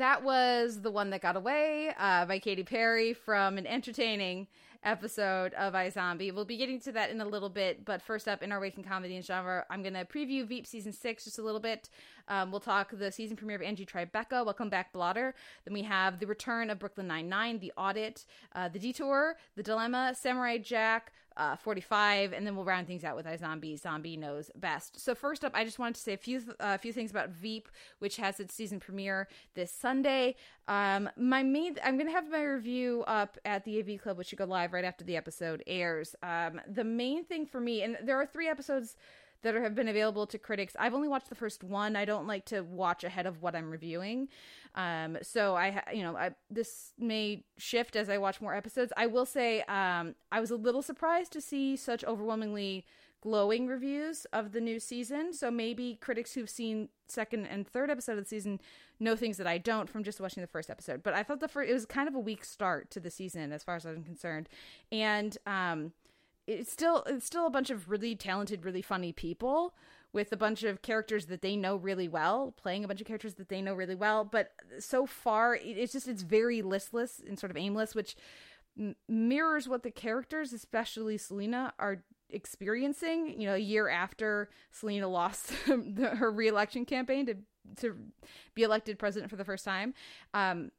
That 0.00 0.24
was 0.24 0.80
The 0.80 0.90
One 0.90 1.10
That 1.10 1.20
Got 1.20 1.36
Away 1.36 1.92
uh, 1.98 2.24
by 2.24 2.38
Katy 2.38 2.62
Perry 2.62 3.12
from 3.12 3.58
an 3.58 3.66
entertaining 3.66 4.46
episode 4.82 5.52
of 5.52 5.74
iZombie. 5.74 6.34
We'll 6.34 6.46
be 6.46 6.56
getting 6.56 6.80
to 6.80 6.92
that 6.92 7.10
in 7.10 7.20
a 7.20 7.24
little 7.26 7.50
bit, 7.50 7.84
but 7.84 8.00
first 8.00 8.26
up 8.26 8.42
in 8.42 8.50
our 8.50 8.58
Waking 8.60 8.82
Comedy 8.82 9.16
and 9.16 9.22
Genre, 9.22 9.62
I'm 9.68 9.82
going 9.82 9.92
to 9.92 10.06
preview 10.06 10.46
Veep 10.46 10.66
Season 10.66 10.90
6 10.90 11.24
just 11.24 11.38
a 11.38 11.42
little 11.42 11.60
bit. 11.60 11.90
Um, 12.28 12.50
we'll 12.50 12.60
talk 12.60 12.90
the 12.96 13.12
season 13.12 13.36
premiere 13.36 13.56
of 13.56 13.62
Angie 13.62 13.84
Tribeca, 13.84 14.42
Welcome 14.42 14.70
Back 14.70 14.90
Blotter. 14.94 15.34
Then 15.66 15.74
we 15.74 15.82
have 15.82 16.18
the 16.18 16.26
return 16.26 16.70
of 16.70 16.78
Brooklyn 16.78 17.06
Nine-Nine, 17.06 17.58
The 17.58 17.74
Audit, 17.76 18.24
uh, 18.54 18.70
The 18.70 18.78
Detour, 18.78 19.36
The 19.54 19.62
Dilemma, 19.62 20.14
Samurai 20.18 20.56
Jack, 20.56 21.12
uh, 21.40 21.56
45, 21.56 22.34
and 22.34 22.46
then 22.46 22.54
we'll 22.54 22.66
round 22.66 22.86
things 22.86 23.02
out 23.02 23.16
with 23.16 23.24
iZombie. 23.24 23.80
Zombie 23.80 24.18
knows 24.18 24.50
best. 24.56 25.00
So 25.00 25.14
first 25.14 25.42
up, 25.42 25.52
I 25.54 25.64
just 25.64 25.78
wanted 25.78 25.94
to 25.94 26.00
say 26.02 26.12
a 26.12 26.18
few 26.18 26.42
a 26.60 26.64
uh, 26.66 26.78
few 26.78 26.92
things 26.92 27.10
about 27.10 27.30
Veep, 27.30 27.70
which 27.98 28.18
has 28.18 28.40
its 28.40 28.54
season 28.54 28.78
premiere 28.78 29.26
this 29.54 29.72
Sunday. 29.72 30.36
Um, 30.68 31.08
my 31.16 31.42
main, 31.42 31.76
I'm 31.82 31.96
gonna 31.96 32.10
have 32.10 32.30
my 32.30 32.42
review 32.42 33.04
up 33.06 33.38
at 33.46 33.64
the 33.64 33.80
AV 33.80 34.02
Club, 34.02 34.18
which 34.18 34.28
should 34.28 34.38
go 34.38 34.44
live 34.44 34.74
right 34.74 34.84
after 34.84 35.02
the 35.02 35.16
episode 35.16 35.62
airs. 35.66 36.14
Um, 36.22 36.60
the 36.68 36.84
main 36.84 37.24
thing 37.24 37.46
for 37.46 37.58
me, 37.58 37.82
and 37.82 37.96
there 38.02 38.20
are 38.20 38.26
three 38.26 38.46
episodes 38.46 38.96
that 39.42 39.54
have 39.54 39.74
been 39.74 39.88
available 39.88 40.26
to 40.26 40.38
critics. 40.38 40.76
I've 40.78 40.94
only 40.94 41.08
watched 41.08 41.28
the 41.28 41.34
first 41.34 41.64
one. 41.64 41.96
I 41.96 42.04
don't 42.04 42.26
like 42.26 42.44
to 42.46 42.60
watch 42.60 43.04
ahead 43.04 43.26
of 43.26 43.40
what 43.42 43.54
I'm 43.54 43.70
reviewing. 43.70 44.28
Um, 44.74 45.18
so 45.22 45.56
I, 45.56 45.82
you 45.92 46.02
know, 46.02 46.16
I, 46.16 46.32
this 46.50 46.92
may 46.98 47.44
shift 47.56 47.96
as 47.96 48.08
I 48.08 48.18
watch 48.18 48.40
more 48.40 48.54
episodes. 48.54 48.92
I 48.96 49.06
will 49.06 49.26
say, 49.26 49.62
um, 49.62 50.14
I 50.30 50.40
was 50.40 50.50
a 50.50 50.56
little 50.56 50.82
surprised 50.82 51.32
to 51.32 51.40
see 51.40 51.76
such 51.76 52.04
overwhelmingly 52.04 52.84
glowing 53.22 53.66
reviews 53.66 54.26
of 54.32 54.52
the 54.52 54.60
new 54.60 54.80
season. 54.80 55.32
So 55.32 55.50
maybe 55.50 55.98
critics 56.00 56.32
who've 56.34 56.48
seen 56.48 56.88
second 57.08 57.46
and 57.46 57.66
third 57.66 57.90
episode 57.90 58.12
of 58.12 58.24
the 58.24 58.28
season 58.28 58.60
know 58.98 59.16
things 59.16 59.36
that 59.38 59.46
I 59.46 59.58
don't 59.58 59.88
from 59.88 60.04
just 60.04 60.20
watching 60.20 60.42
the 60.42 60.46
first 60.46 60.70
episode. 60.70 61.02
But 61.02 61.14
I 61.14 61.22
thought 61.22 61.40
the 61.40 61.48
first, 61.48 61.70
it 61.70 61.72
was 61.74 61.86
kind 61.86 62.08
of 62.08 62.14
a 62.14 62.20
weak 62.20 62.44
start 62.44 62.90
to 62.92 63.00
the 63.00 63.10
season 63.10 63.52
as 63.52 63.62
far 63.62 63.76
as 63.76 63.84
I'm 63.84 64.04
concerned. 64.04 64.48
And, 64.92 65.36
um, 65.46 65.92
it's 66.50 66.72
still 66.72 67.02
it's 67.06 67.26
still 67.26 67.46
a 67.46 67.50
bunch 67.50 67.70
of 67.70 67.88
really 67.88 68.14
talented, 68.14 68.64
really 68.64 68.82
funny 68.82 69.12
people 69.12 69.74
with 70.12 70.32
a 70.32 70.36
bunch 70.36 70.64
of 70.64 70.82
characters 70.82 71.26
that 71.26 71.40
they 71.40 71.56
know 71.56 71.76
really 71.76 72.08
well, 72.08 72.52
playing 72.56 72.84
a 72.84 72.88
bunch 72.88 73.00
of 73.00 73.06
characters 73.06 73.34
that 73.34 73.48
they 73.48 73.62
know 73.62 73.74
really 73.74 73.94
well. 73.94 74.24
But 74.24 74.52
so 74.78 75.06
far, 75.06 75.56
it's 75.62 75.92
just 75.92 76.08
it's 76.08 76.22
very 76.22 76.62
listless 76.62 77.20
and 77.26 77.38
sort 77.38 77.50
of 77.50 77.56
aimless, 77.56 77.94
which 77.94 78.16
mirrors 79.08 79.68
what 79.68 79.82
the 79.82 79.90
characters, 79.90 80.52
especially 80.52 81.16
Selina, 81.16 81.72
are 81.78 82.02
experiencing. 82.30 83.40
You 83.40 83.48
know, 83.48 83.54
a 83.54 83.58
year 83.58 83.88
after 83.88 84.50
Selina 84.72 85.08
lost 85.08 85.52
her 85.66 86.30
reelection 86.30 86.84
campaign 86.84 87.26
to 87.26 87.36
to 87.76 87.94
be 88.54 88.62
elected 88.62 88.98
president 88.98 89.30
for 89.30 89.36
the 89.36 89.44
first 89.44 89.64
time. 89.64 89.94
Um, 90.34 90.72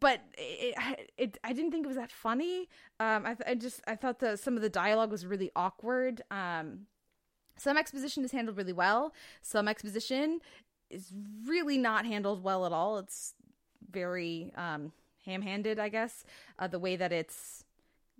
but 0.00 0.20
it, 0.36 0.74
it 1.16 1.38
I 1.44 1.52
didn't 1.52 1.70
think 1.70 1.84
it 1.84 1.88
was 1.88 1.96
that 1.96 2.10
funny. 2.10 2.68
Um, 2.98 3.26
I, 3.26 3.36
I 3.46 3.54
just 3.54 3.80
I 3.86 3.94
thought 3.96 4.18
the 4.18 4.36
some 4.36 4.56
of 4.56 4.62
the 4.62 4.68
dialogue 4.68 5.10
was 5.10 5.26
really 5.26 5.50
awkward. 5.54 6.22
Um, 6.30 6.86
some 7.56 7.76
exposition 7.76 8.24
is 8.24 8.32
handled 8.32 8.56
really 8.56 8.72
well. 8.72 9.14
Some 9.42 9.68
exposition 9.68 10.40
is 10.90 11.12
really 11.46 11.78
not 11.78 12.04
handled 12.06 12.42
well 12.42 12.66
at 12.66 12.72
all. 12.72 12.98
It's 12.98 13.34
very 13.90 14.52
um, 14.56 14.92
ham-handed, 15.24 15.78
I 15.78 15.88
guess. 15.88 16.24
Uh, 16.58 16.68
the 16.68 16.78
way 16.78 16.96
that 16.96 17.12
it's 17.12 17.64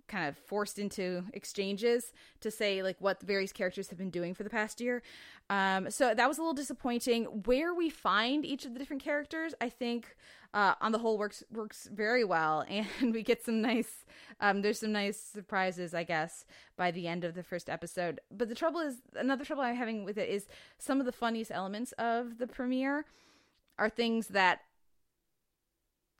kind 0.07 0.27
of 0.27 0.37
forced 0.37 0.79
into 0.79 1.23
exchanges 1.33 2.13
to 2.41 2.49
say 2.49 2.81
like 2.81 2.97
what 2.99 3.19
the 3.19 3.25
various 3.25 3.51
characters 3.51 3.89
have 3.89 3.97
been 3.97 4.09
doing 4.09 4.33
for 4.33 4.43
the 4.43 4.49
past 4.49 4.79
year. 4.79 5.01
Um, 5.49 5.89
so 5.89 6.13
that 6.13 6.27
was 6.27 6.37
a 6.37 6.41
little 6.41 6.53
disappointing. 6.53 7.25
Where 7.45 7.73
we 7.73 7.89
find 7.89 8.45
each 8.45 8.65
of 8.65 8.73
the 8.73 8.79
different 8.79 9.03
characters, 9.03 9.53
I 9.61 9.69
think 9.69 10.15
uh, 10.53 10.75
on 10.81 10.91
the 10.91 10.99
whole 10.99 11.17
works 11.17 11.43
works 11.51 11.89
very 11.91 12.23
well, 12.23 12.65
and 12.69 13.13
we 13.13 13.23
get 13.23 13.43
some 13.43 13.61
nice. 13.61 14.05
Um, 14.39 14.61
there's 14.61 14.79
some 14.79 14.91
nice 14.91 15.19
surprises, 15.19 15.93
I 15.93 16.03
guess, 16.03 16.45
by 16.75 16.91
the 16.91 17.07
end 17.07 17.23
of 17.23 17.35
the 17.35 17.43
first 17.43 17.69
episode. 17.69 18.19
But 18.31 18.49
the 18.49 18.55
trouble 18.55 18.81
is, 18.81 18.97
another 19.15 19.45
trouble 19.45 19.63
I'm 19.63 19.75
having 19.75 20.03
with 20.03 20.17
it 20.17 20.29
is 20.29 20.47
some 20.77 20.99
of 20.99 21.05
the 21.05 21.11
funniest 21.11 21.51
elements 21.51 21.91
of 21.93 22.37
the 22.37 22.47
premiere 22.47 23.05
are 23.79 23.89
things 23.89 24.27
that 24.27 24.61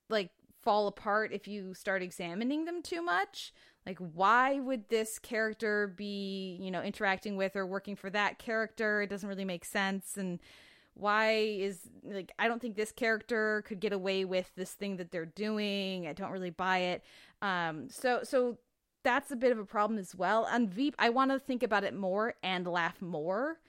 like 0.10 0.30
fall 0.68 0.88
apart 0.88 1.32
if 1.32 1.48
you 1.48 1.74
start 1.74 2.02
examining 2.02 2.66
them 2.66 2.82
too 2.82 3.02
much? 3.02 3.54
Like 3.86 4.00
why 4.00 4.60
would 4.60 4.90
this 4.90 5.18
character 5.18 5.94
be 5.96 6.58
you 6.60 6.70
know 6.70 6.82
interacting 6.82 7.38
with 7.38 7.56
or 7.56 7.66
working 7.66 7.96
for 7.96 8.10
that 8.10 8.38
character? 8.38 9.02
It 9.02 9.10
doesn't 9.10 9.30
really 9.30 9.46
make 9.46 9.64
sense. 9.64 10.18
And 10.18 10.42
why 10.94 11.30
is 11.36 11.88
like 12.04 12.34
i 12.38 12.48
don't 12.50 12.60
think 12.60 12.76
this 12.76 12.92
character 12.92 13.64
could 13.68 13.80
get 13.80 13.94
away 13.94 14.26
with 14.26 14.52
this 14.58 14.74
thing 14.74 14.98
that 14.98 15.10
they're 15.10 15.26
doing. 15.26 16.06
I 16.06 16.12
don't 16.12 16.32
really 16.32 16.50
buy 16.50 16.80
it. 16.80 17.04
Um 17.42 17.88
so 17.90 18.20
so 18.24 18.58
that's 19.04 19.32
a 19.32 19.38
bit 19.38 19.54
of 19.54 19.60
a 19.60 19.66
problem 19.66 19.98
as 19.98 20.14
well. 20.16 20.44
On 20.52 20.68
veep 20.68 20.96
i 21.00 21.10
want 21.10 21.32
to 21.32 21.40
think 21.40 21.64
about 21.64 21.86
it 21.86 21.94
more 21.94 22.34
and 22.44 22.68
laugh 22.68 23.02
more 23.02 23.60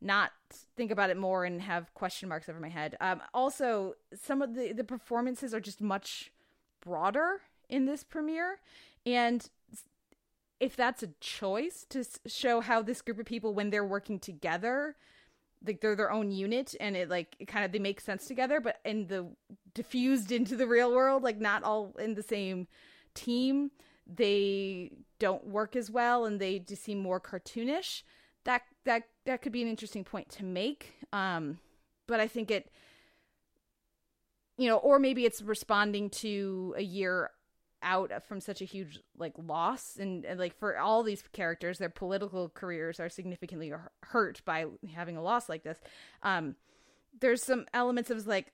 not 0.00 0.32
think 0.76 0.90
about 0.90 1.10
it 1.10 1.16
more 1.16 1.44
and 1.44 1.62
have 1.62 1.94
question 1.94 2.28
marks 2.28 2.48
over 2.48 2.58
my 2.58 2.68
head. 2.68 2.96
Um 3.00 3.22
also 3.32 3.94
some 4.12 4.42
of 4.42 4.56
the 4.56 4.72
the 4.72 4.82
performances 4.82 5.54
are 5.54 5.60
just 5.60 5.80
much 5.80 6.32
broader 6.88 7.40
in 7.68 7.86
this 7.86 8.02
premiere. 8.02 8.60
And 9.04 9.48
if 10.60 10.74
that's 10.74 11.02
a 11.02 11.08
choice 11.20 11.86
to 11.90 12.04
show 12.26 12.60
how 12.60 12.82
this 12.82 13.02
group 13.02 13.18
of 13.18 13.26
people 13.26 13.54
when 13.54 13.70
they're 13.70 13.84
working 13.84 14.18
together 14.18 14.96
like 15.66 15.80
they're 15.80 15.96
their 15.96 16.12
own 16.12 16.30
unit 16.30 16.74
and 16.78 16.96
it 16.96 17.08
like 17.08 17.34
it 17.40 17.46
kind 17.46 17.64
of 17.64 17.72
they 17.72 17.80
make 17.80 18.00
sense 18.00 18.26
together 18.26 18.60
but 18.60 18.78
in 18.84 19.08
the 19.08 19.26
diffused 19.74 20.30
into 20.30 20.54
the 20.56 20.66
real 20.66 20.94
world 20.94 21.22
like 21.24 21.38
not 21.38 21.64
all 21.64 21.92
in 21.98 22.14
the 22.14 22.22
same 22.22 22.68
team 23.14 23.70
they 24.08 24.90
don't 25.18 25.46
work 25.46 25.76
as 25.76 25.90
well 25.90 26.24
and 26.24 26.40
they 26.40 26.58
just 26.58 26.82
seem 26.82 26.98
more 26.98 27.20
cartoonish. 27.20 28.02
That 28.44 28.62
that 28.84 29.04
that 29.26 29.42
could 29.42 29.52
be 29.52 29.62
an 29.62 29.68
interesting 29.68 30.04
point 30.04 30.30
to 30.30 30.44
make. 30.44 30.94
Um 31.12 31.58
but 32.06 32.20
i 32.20 32.26
think 32.26 32.50
it 32.50 32.70
you 34.58 34.68
know 34.68 34.76
or 34.76 34.98
maybe 34.98 35.24
it's 35.24 35.40
responding 35.40 36.10
to 36.10 36.74
a 36.76 36.82
year 36.82 37.30
out 37.82 38.12
from 38.26 38.40
such 38.40 38.60
a 38.60 38.64
huge 38.64 39.00
like 39.16 39.34
loss. 39.38 39.96
And, 39.98 40.24
and 40.24 40.38
like 40.38 40.58
for 40.58 40.78
all 40.78 41.02
these 41.02 41.22
characters 41.32 41.78
their 41.78 41.88
political 41.88 42.48
careers 42.48 43.00
are 43.00 43.08
significantly 43.08 43.72
hurt 44.02 44.42
by 44.44 44.66
having 44.94 45.16
a 45.16 45.22
loss 45.22 45.48
like 45.48 45.62
this. 45.62 45.78
Um 46.22 46.56
there's 47.20 47.42
some 47.42 47.66
elements 47.72 48.10
of 48.10 48.26
like 48.26 48.52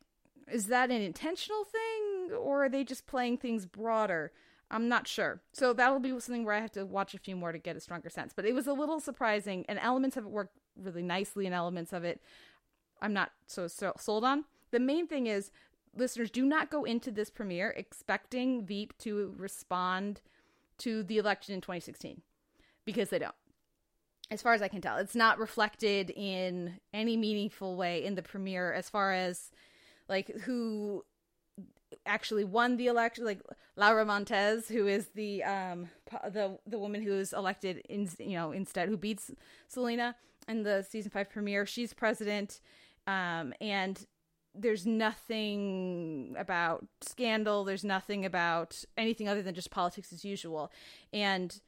is 0.51 0.67
that 0.67 0.91
an 0.91 1.01
intentional 1.01 1.65
thing 1.65 2.37
or 2.37 2.65
are 2.65 2.69
they 2.69 2.85
just 2.85 3.07
playing 3.07 3.39
things 3.39 3.67
broader? 3.67 4.33
I'm 4.71 4.89
not 4.89 5.07
sure. 5.07 5.41
So 5.53 5.73
that'll 5.73 6.01
be 6.01 6.11
something 6.21 6.45
where 6.45 6.55
i 6.55 6.61
have 6.61 6.73
to 6.73 6.85
watch 6.85 7.15
a 7.15 7.19
few 7.19 7.37
more 7.37 7.53
to 7.53 7.59
get 7.59 7.77
a 7.77 7.81
stronger 7.81 8.11
sense. 8.11 8.33
But 8.35 8.45
it 8.45 8.55
was 8.55 8.67
a 8.67 8.73
little 8.73 9.01
surprising 9.01 9.65
and 9.69 9.79
elements 9.79 10.17
of 10.17 10.25
it 10.25 10.31
worked 10.31 10.57
really 10.77 11.03
nicely 11.03 11.47
and 11.47 11.55
elements 11.55 11.93
of 11.93 12.03
it 12.03 12.21
i'm 13.01 13.13
not 13.13 13.31
so, 13.47 13.67
so 13.69 13.93
sold 13.99 14.25
on. 14.25 14.45
The 14.71 14.81
main 14.81 15.07
thing 15.07 15.29
is 15.29 15.53
listeners, 15.97 16.31
do 16.31 16.45
not 16.45 16.71
go 16.71 16.85
into 16.85 17.11
this 17.11 17.31
premiere 17.31 17.71
expecting 17.71 18.65
Veep 18.65 18.97
to 18.99 19.35
respond 19.37 20.21
to 20.79 21.03
the 21.03 21.19
election 21.19 21.55
in 21.55 21.61
2016 21.61 22.23
because 22.85 23.11
they 23.11 23.19
don't. 23.19 23.35
As 24.31 24.43
far 24.43 24.55
as 24.55 24.63
I 24.63 24.69
can 24.69 24.81
tell, 24.81 24.97
it's 24.97 25.15
not 25.15 25.39
reflected 25.39 26.11
in 26.11 26.81
any 26.93 27.17
meaningful 27.17 27.77
way 27.77 28.05
in 28.05 28.15
the 28.15 28.23
premiere 28.23 28.73
as 28.73 28.89
far 28.89 29.13
as 29.13 29.51
like 30.09 30.29
who 30.41 31.05
actually 32.07 32.45
won 32.45 32.77
the 32.77 32.87
election 32.87 33.25
like 33.25 33.41
Laura 33.77 34.05
Montez 34.05 34.69
who 34.69 34.87
is 34.87 35.09
the 35.15 35.43
um 35.45 35.89
the 36.25 36.59
the 36.67 36.79
woman 36.79 37.03
who 37.03 37.13
is 37.13 37.33
elected 37.33 37.79
in 37.89 38.09
you 38.19 38.37
know 38.37 38.51
instead 38.53 38.89
who 38.89 38.97
beats 38.97 39.31
Selina 39.69 40.17
in 40.49 40.65
the 40.65 40.85
season 40.89 41.11
5 41.11 41.31
premiere 41.31 41.67
she's 41.67 41.95
president 41.95 42.61
um 43.07 43.55
and 43.61 44.07
there's 44.55 44.87
nothing 44.87 46.35
about 46.39 46.87
scandal 47.01 47.65
there's 47.65 47.85
nothing 47.85 48.25
about 48.25 48.85
anything 48.97 49.29
other 49.29 49.43
than 49.43 49.55
just 49.55 49.71
politics 49.71 50.13
as 50.13 50.25
usual. 50.25 50.71
And 51.13 51.61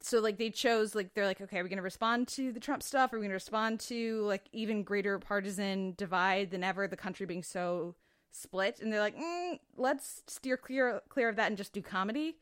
so 0.00 0.20
like 0.20 0.36
they 0.36 0.50
chose 0.50 0.94
like 0.94 1.14
they're 1.14 1.26
like 1.26 1.40
okay 1.40 1.58
are 1.58 1.62
we 1.62 1.68
going 1.68 1.76
to 1.78 1.82
respond 1.82 2.28
to 2.28 2.52
the 2.52 2.60
trump 2.60 2.82
stuff? 2.82 3.12
Are 3.12 3.16
we 3.16 3.22
going 3.22 3.30
to 3.30 3.34
respond 3.34 3.80
to 3.80 4.22
like 4.22 4.44
even 4.52 4.82
greater 4.82 5.18
partisan 5.18 5.94
divide 5.96 6.50
than 6.50 6.64
ever 6.64 6.86
the 6.86 6.96
country 6.96 7.26
being 7.26 7.42
so 7.42 7.94
split? 8.30 8.80
And 8.80 8.92
they're 8.92 9.00
like 9.00 9.16
mm, 9.16 9.58
let's 9.76 10.22
steer 10.26 10.56
clear 10.56 11.00
clear 11.08 11.28
of 11.28 11.36
that 11.36 11.48
and 11.48 11.56
just 11.56 11.72
do 11.72 11.82
comedy. 11.82 12.36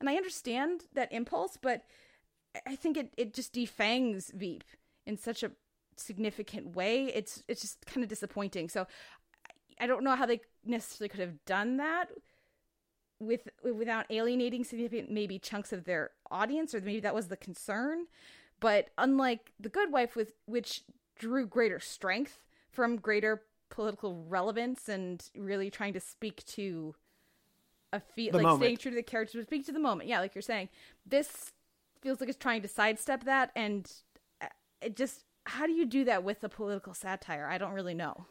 And 0.00 0.08
i 0.08 0.16
understand 0.16 0.82
that 0.94 1.12
impulse 1.12 1.56
but 1.60 1.84
I- 2.66 2.76
think 2.76 2.96
it, 2.96 3.14
it 3.16 3.34
just 3.34 3.52
defangs 3.54 4.30
veep 4.34 4.64
in 5.06 5.16
such 5.16 5.42
a 5.42 5.52
significant 5.96 6.74
way. 6.74 7.06
It's 7.06 7.42
it's 7.48 7.60
just 7.62 7.84
kind 7.86 8.02
of 8.02 8.08
disappointing. 8.08 8.68
So 8.68 8.86
I- 9.82 9.86
don't 9.86 10.04
know 10.04 10.16
how 10.16 10.26
they 10.26 10.40
necessarily 10.64 11.08
could 11.08 11.20
have 11.20 11.44
done 11.44 11.76
that 11.78 12.08
with 13.18 13.48
without 13.62 14.06
alienating 14.10 14.64
significant 14.64 15.10
maybe 15.10 15.38
chunks 15.38 15.72
of 15.72 15.84
their 15.84 16.10
audience 16.30 16.74
or 16.74 16.80
maybe 16.80 17.00
that 17.00 17.14
was 17.14 17.28
the 17.28 17.36
concern. 17.36 18.06
But 18.60 18.90
unlike 18.98 19.52
the 19.58 19.68
good 19.68 19.92
wife 19.92 20.16
with 20.16 20.34
which 20.46 20.82
drew 21.18 21.46
greater 21.46 21.78
strength 21.78 22.40
from 22.70 22.96
greater 22.96 23.42
political 23.70 24.24
relevance 24.28 24.88
and 24.88 25.22
really 25.36 25.70
trying 25.70 25.92
to 25.94 26.00
speak 26.00 26.44
to 26.44 26.94
a 27.92 28.00
feel 28.00 28.32
like 28.32 28.42
moment. 28.42 28.60
staying 28.62 28.76
true 28.78 28.90
to 28.90 28.96
the 28.96 29.02
character 29.02 29.38
but 29.38 29.46
speak 29.46 29.66
to 29.66 29.72
the 29.72 29.78
moment. 29.78 30.08
Yeah 30.08 30.20
like 30.20 30.34
you're 30.34 30.42
saying 30.42 30.68
this 31.06 31.52
feels 32.00 32.20
like 32.20 32.28
it's 32.28 32.38
trying 32.38 32.62
to 32.62 32.68
sidestep 32.68 33.24
that 33.24 33.50
and 33.54 33.90
uh, 34.40 34.46
it 34.80 34.96
just 34.96 35.24
how 35.44 35.66
do 35.66 35.72
you 35.72 35.86
do 35.86 36.04
that 36.04 36.22
with 36.24 36.42
a 36.44 36.48
political 36.48 36.94
satire? 36.94 37.48
I 37.48 37.58
don't 37.58 37.72
really 37.72 37.94
know 37.94 38.26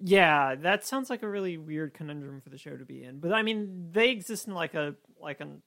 Yeah, 0.00 0.54
that 0.56 0.84
sounds 0.86 1.10
like 1.10 1.22
a 1.22 1.28
really 1.28 1.58
weird 1.58 1.94
conundrum 1.94 2.40
for 2.40 2.48
the 2.48 2.58
show 2.58 2.76
to 2.76 2.84
be 2.84 3.04
in. 3.04 3.20
But 3.20 3.32
I 3.32 3.42
mean, 3.42 3.88
they 3.92 4.10
exist 4.10 4.46
in 4.46 4.54
like 4.54 4.74
a 4.74 4.94
like 5.20 5.40
an 5.40 5.62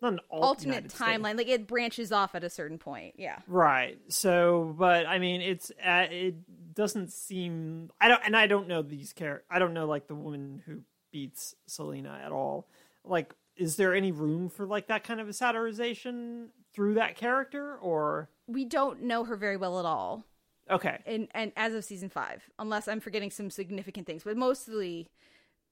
not 0.00 0.14
an 0.14 0.20
alt- 0.30 0.42
alternate 0.42 0.88
timeline 0.88 1.36
like 1.36 1.48
it 1.48 1.66
branches 1.66 2.12
off 2.12 2.34
at 2.34 2.44
a 2.44 2.50
certain 2.50 2.78
point 2.78 3.14
yeah 3.16 3.38
Right. 3.46 3.98
So, 4.08 4.74
but 4.78 5.06
I 5.06 5.18
mean, 5.18 5.40
it's 5.40 5.70
uh, 5.84 6.06
it 6.10 6.34
doesn't 6.74 7.12
seem 7.12 7.90
I 8.00 8.08
don't 8.08 8.20
and 8.24 8.36
I 8.36 8.46
don't 8.46 8.68
know 8.68 8.82
these 8.82 9.12
char 9.12 9.42
I 9.50 9.58
don't 9.58 9.74
know 9.74 9.86
like 9.86 10.06
the 10.06 10.14
woman 10.14 10.62
who 10.66 10.80
beats 11.10 11.54
Selina 11.66 12.20
at 12.24 12.32
all. 12.32 12.68
Like, 13.04 13.34
is 13.56 13.76
there 13.76 13.94
any 13.94 14.12
room 14.12 14.48
for 14.48 14.66
like 14.66 14.88
that 14.88 15.04
kind 15.04 15.20
of 15.20 15.28
a 15.28 15.32
satirization 15.32 16.48
through 16.72 16.94
that 16.94 17.16
character 17.16 17.76
or 17.76 18.28
we 18.46 18.64
don't 18.64 19.02
know 19.02 19.24
her 19.24 19.36
very 19.36 19.56
well 19.56 19.78
at 19.78 19.84
all 19.84 20.24
okay? 20.70 20.98
and 21.06 21.28
and 21.32 21.52
as 21.56 21.74
of 21.74 21.84
season 21.84 22.08
five, 22.08 22.42
unless 22.58 22.88
I'm 22.88 23.00
forgetting 23.00 23.30
some 23.30 23.50
significant 23.50 24.06
things. 24.06 24.24
But 24.24 24.36
mostly, 24.36 25.10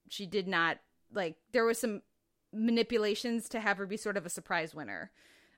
she 0.09 0.26
did 0.26 0.46
not 0.48 0.78
like. 1.12 1.37
There 1.52 1.64
was 1.64 1.78
some 1.78 2.02
manipulations 2.52 3.48
to 3.50 3.61
have 3.61 3.78
her 3.78 3.87
be 3.87 3.96
sort 3.96 4.16
of 4.16 4.26
a 4.26 4.31
surprise 4.31 4.74
winner, 4.74 5.11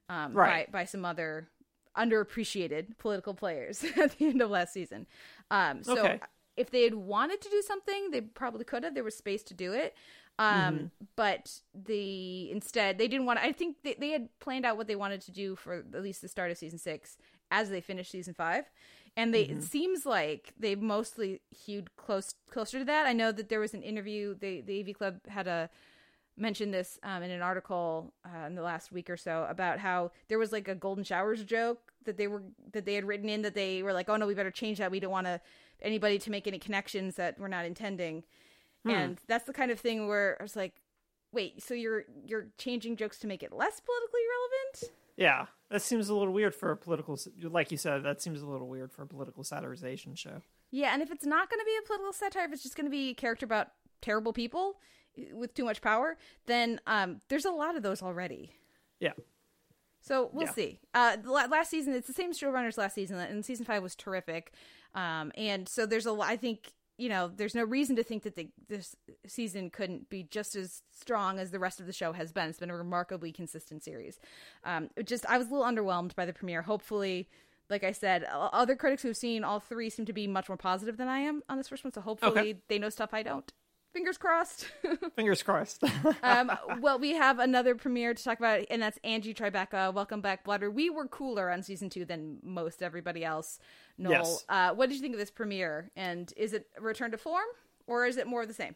um, 0.08 0.32
Right. 0.34 0.70
by 0.72 0.80
by 0.80 0.84
some 0.84 1.04
other 1.04 1.48
underappreciated 1.96 2.98
political 2.98 3.34
players 3.34 3.84
at 3.96 4.18
the 4.18 4.26
end 4.26 4.42
of 4.42 4.50
last 4.50 4.72
season. 4.72 5.06
Um, 5.50 5.82
so 5.82 5.98
Okay. 5.98 6.20
if 6.56 6.70
they 6.70 6.82
had 6.84 6.94
wanted 6.94 7.40
to 7.40 7.50
do 7.50 7.62
something, 7.62 8.10
they 8.10 8.20
probably 8.20 8.64
could 8.64 8.84
have. 8.84 8.94
There 8.94 9.04
was 9.04 9.16
space 9.16 9.42
to 9.44 9.54
do 9.54 9.72
it. 9.72 9.94
Um, 10.38 10.90
but 11.14 11.60
the 11.74 12.50
instead 12.50 12.98
they 12.98 13.06
didn't 13.06 13.26
want. 13.26 13.38
I 13.38 13.52
think 13.52 13.76
they, 13.84 13.94
they 13.94 14.10
had 14.10 14.28
planned 14.40 14.66
out 14.66 14.76
what 14.76 14.88
they 14.88 14.96
wanted 14.96 15.20
to 15.22 15.30
do 15.30 15.54
for 15.54 15.84
at 15.94 16.02
least 16.02 16.22
the 16.22 16.28
start 16.28 16.50
of 16.50 16.58
season 16.58 16.78
six 16.78 17.16
as 17.52 17.70
they 17.70 17.80
finished 17.80 18.10
season 18.10 18.34
five, 18.34 18.64
and 19.16 19.32
they 19.32 19.42
it 19.42 19.62
seems 19.62 20.04
like 20.04 20.52
they 20.58 20.74
mostly 20.74 21.40
hewed 21.50 21.94
close 21.96 22.34
closer 22.50 22.78
to 22.78 22.84
that. 22.84 23.06
I 23.06 23.12
know 23.12 23.32
that 23.32 23.48
there 23.48 23.60
was 23.60 23.74
an 23.74 23.82
interview. 23.82 24.34
The 24.34 24.60
the 24.60 24.80
AV 24.80 24.96
Club 24.96 25.20
had 25.28 25.46
a 25.46 25.70
mentioned 26.36 26.74
this 26.74 26.98
um, 27.04 27.22
in 27.22 27.30
an 27.30 27.42
article 27.42 28.12
uh, 28.24 28.46
in 28.46 28.54
the 28.54 28.62
last 28.62 28.90
week 28.90 29.08
or 29.08 29.16
so 29.16 29.46
about 29.48 29.78
how 29.78 30.10
there 30.28 30.38
was 30.38 30.50
like 30.50 30.66
a 30.66 30.74
golden 30.74 31.04
showers 31.04 31.44
joke 31.44 31.92
that 32.04 32.16
they 32.16 32.26
were 32.26 32.42
that 32.72 32.84
they 32.84 32.94
had 32.94 33.04
written 33.04 33.28
in 33.28 33.42
that 33.42 33.54
they 33.54 33.82
were 33.82 33.92
like, 33.92 34.08
oh 34.08 34.16
no, 34.16 34.26
we 34.26 34.34
better 34.34 34.50
change 34.50 34.78
that. 34.78 34.90
We 34.90 35.00
don't 35.00 35.12
want 35.12 35.26
to 35.26 35.40
anybody 35.80 36.18
to 36.18 36.30
make 36.30 36.46
any 36.46 36.58
connections 36.58 37.16
that 37.16 37.38
we're 37.38 37.48
not 37.48 37.64
intending. 37.64 38.24
And 38.86 39.18
that's 39.28 39.44
the 39.46 39.52
kind 39.52 39.70
of 39.70 39.80
thing 39.80 40.08
where 40.08 40.36
I 40.38 40.42
was 40.42 40.56
like, 40.56 40.74
wait, 41.32 41.62
so 41.62 41.72
you're 41.74 42.04
you're 42.26 42.48
changing 42.58 42.96
jokes 42.96 43.18
to 43.20 43.26
make 43.26 43.42
it 43.42 43.52
less 43.52 43.80
politically 43.80 44.20
relevant? 44.34 44.96
Yeah, 45.16 45.46
that 45.70 45.82
seems 45.82 46.08
a 46.08 46.14
little 46.14 46.32
weird 46.32 46.54
for 46.54 46.70
a 46.72 46.76
political. 46.76 47.18
Like 47.42 47.70
you 47.70 47.76
said, 47.78 48.02
that 48.04 48.20
seems 48.20 48.42
a 48.42 48.46
little 48.46 48.68
weird 48.68 48.92
for 48.92 49.02
a 49.02 49.06
political 49.06 49.44
satirization 49.44 50.16
show. 50.16 50.42
Yeah, 50.70 50.92
and 50.92 51.02
if 51.02 51.10
it's 51.12 51.24
not 51.26 51.48
going 51.50 51.60
to 51.60 51.64
be 51.64 51.76
a 51.82 51.86
political 51.86 52.12
satire, 52.12 52.44
if 52.46 52.52
it's 52.52 52.62
just 52.62 52.76
going 52.76 52.86
to 52.86 52.90
be 52.90 53.10
a 53.10 53.14
character 53.14 53.46
about 53.46 53.68
terrible 54.02 54.32
people 54.32 54.80
with 55.32 55.54
too 55.54 55.64
much 55.64 55.80
power, 55.80 56.16
then 56.46 56.80
um, 56.86 57.20
there's 57.28 57.44
a 57.44 57.50
lot 57.52 57.76
of 57.76 57.82
those 57.84 58.02
already. 58.02 58.50
Yeah. 58.98 59.12
So 60.00 60.28
we'll 60.32 60.46
Yeah. 60.46 60.52
see. 60.52 60.80
Uh, 60.92 61.16
the 61.16 61.30
last 61.30 61.70
season, 61.70 61.94
it's 61.94 62.08
the 62.08 62.12
same 62.12 62.32
showrunners 62.32 62.76
last 62.76 62.94
season, 62.94 63.18
and 63.20 63.44
season 63.44 63.64
five 63.64 63.82
was 63.82 63.94
terrific. 63.94 64.52
Um, 64.94 65.32
and 65.36 65.68
so 65.68 65.86
there's 65.86 66.06
a 66.06 66.12
lot. 66.12 66.28
I 66.28 66.36
think 66.36 66.72
you 66.96 67.08
know, 67.08 67.30
there's 67.34 67.54
no 67.54 67.64
reason 67.64 67.96
to 67.96 68.02
think 68.02 68.22
that 68.22 68.34
the, 68.36 68.48
this 68.68 68.94
season 69.26 69.70
couldn't 69.70 70.08
be 70.08 70.22
just 70.22 70.54
as 70.54 70.82
strong 70.92 71.38
as 71.38 71.50
the 71.50 71.58
rest 71.58 71.80
of 71.80 71.86
the 71.86 71.92
show 71.92 72.12
has 72.12 72.32
been. 72.32 72.48
It's 72.48 72.58
been 72.60 72.70
a 72.70 72.76
remarkably 72.76 73.32
consistent 73.32 73.82
series. 73.82 74.18
Um, 74.64 74.90
it 74.96 75.06
just 75.06 75.26
I 75.26 75.38
was 75.38 75.48
a 75.48 75.50
little 75.50 75.66
underwhelmed 75.66 76.14
by 76.14 76.24
the 76.26 76.32
premiere. 76.32 76.62
Hopefully. 76.62 77.28
Like 77.70 77.82
I 77.82 77.92
said, 77.92 78.24
other 78.30 78.76
critics 78.76 79.02
who've 79.02 79.16
seen 79.16 79.42
all 79.42 79.58
three 79.58 79.88
seem 79.88 80.04
to 80.04 80.12
be 80.12 80.26
much 80.26 80.50
more 80.50 80.58
positive 80.58 80.98
than 80.98 81.08
I 81.08 81.20
am 81.20 81.42
on 81.48 81.56
this 81.56 81.68
first 81.68 81.82
one. 81.82 81.94
So 81.94 82.02
hopefully 82.02 82.30
Okay. 82.50 82.54
they 82.68 82.78
know 82.78 82.90
stuff 82.90 83.14
I 83.14 83.22
don't. 83.22 83.50
Fingers 83.94 84.18
crossed. 84.18 84.66
Fingers 85.14 85.44
crossed. 85.44 85.84
um, 86.24 86.50
well, 86.80 86.98
we 86.98 87.12
have 87.12 87.38
another 87.38 87.76
premiere 87.76 88.12
to 88.12 88.24
talk 88.24 88.40
about, 88.40 88.64
and 88.68 88.82
that's 88.82 88.98
Angie 89.04 89.32
Tribeca. 89.32 89.94
Welcome 89.94 90.20
back, 90.20 90.42
Blotter. 90.42 90.68
We 90.68 90.90
were 90.90 91.06
cooler 91.06 91.48
on 91.48 91.62
season 91.62 91.88
two 91.90 92.04
than 92.04 92.38
most 92.42 92.82
everybody 92.82 93.24
else. 93.24 93.60
Noel, 93.96 94.12
Yes. 94.12 94.44
uh, 94.48 94.74
what 94.74 94.88
did 94.88 94.96
you 94.96 95.00
think 95.00 95.14
of 95.14 95.20
this 95.20 95.30
premiere? 95.30 95.92
And 95.94 96.32
is 96.36 96.52
it 96.54 96.66
return 96.80 97.12
to 97.12 97.18
form, 97.18 97.44
or 97.86 98.04
is 98.04 98.16
it 98.16 98.26
more 98.26 98.42
of 98.42 98.48
the 98.48 98.54
same? 98.54 98.74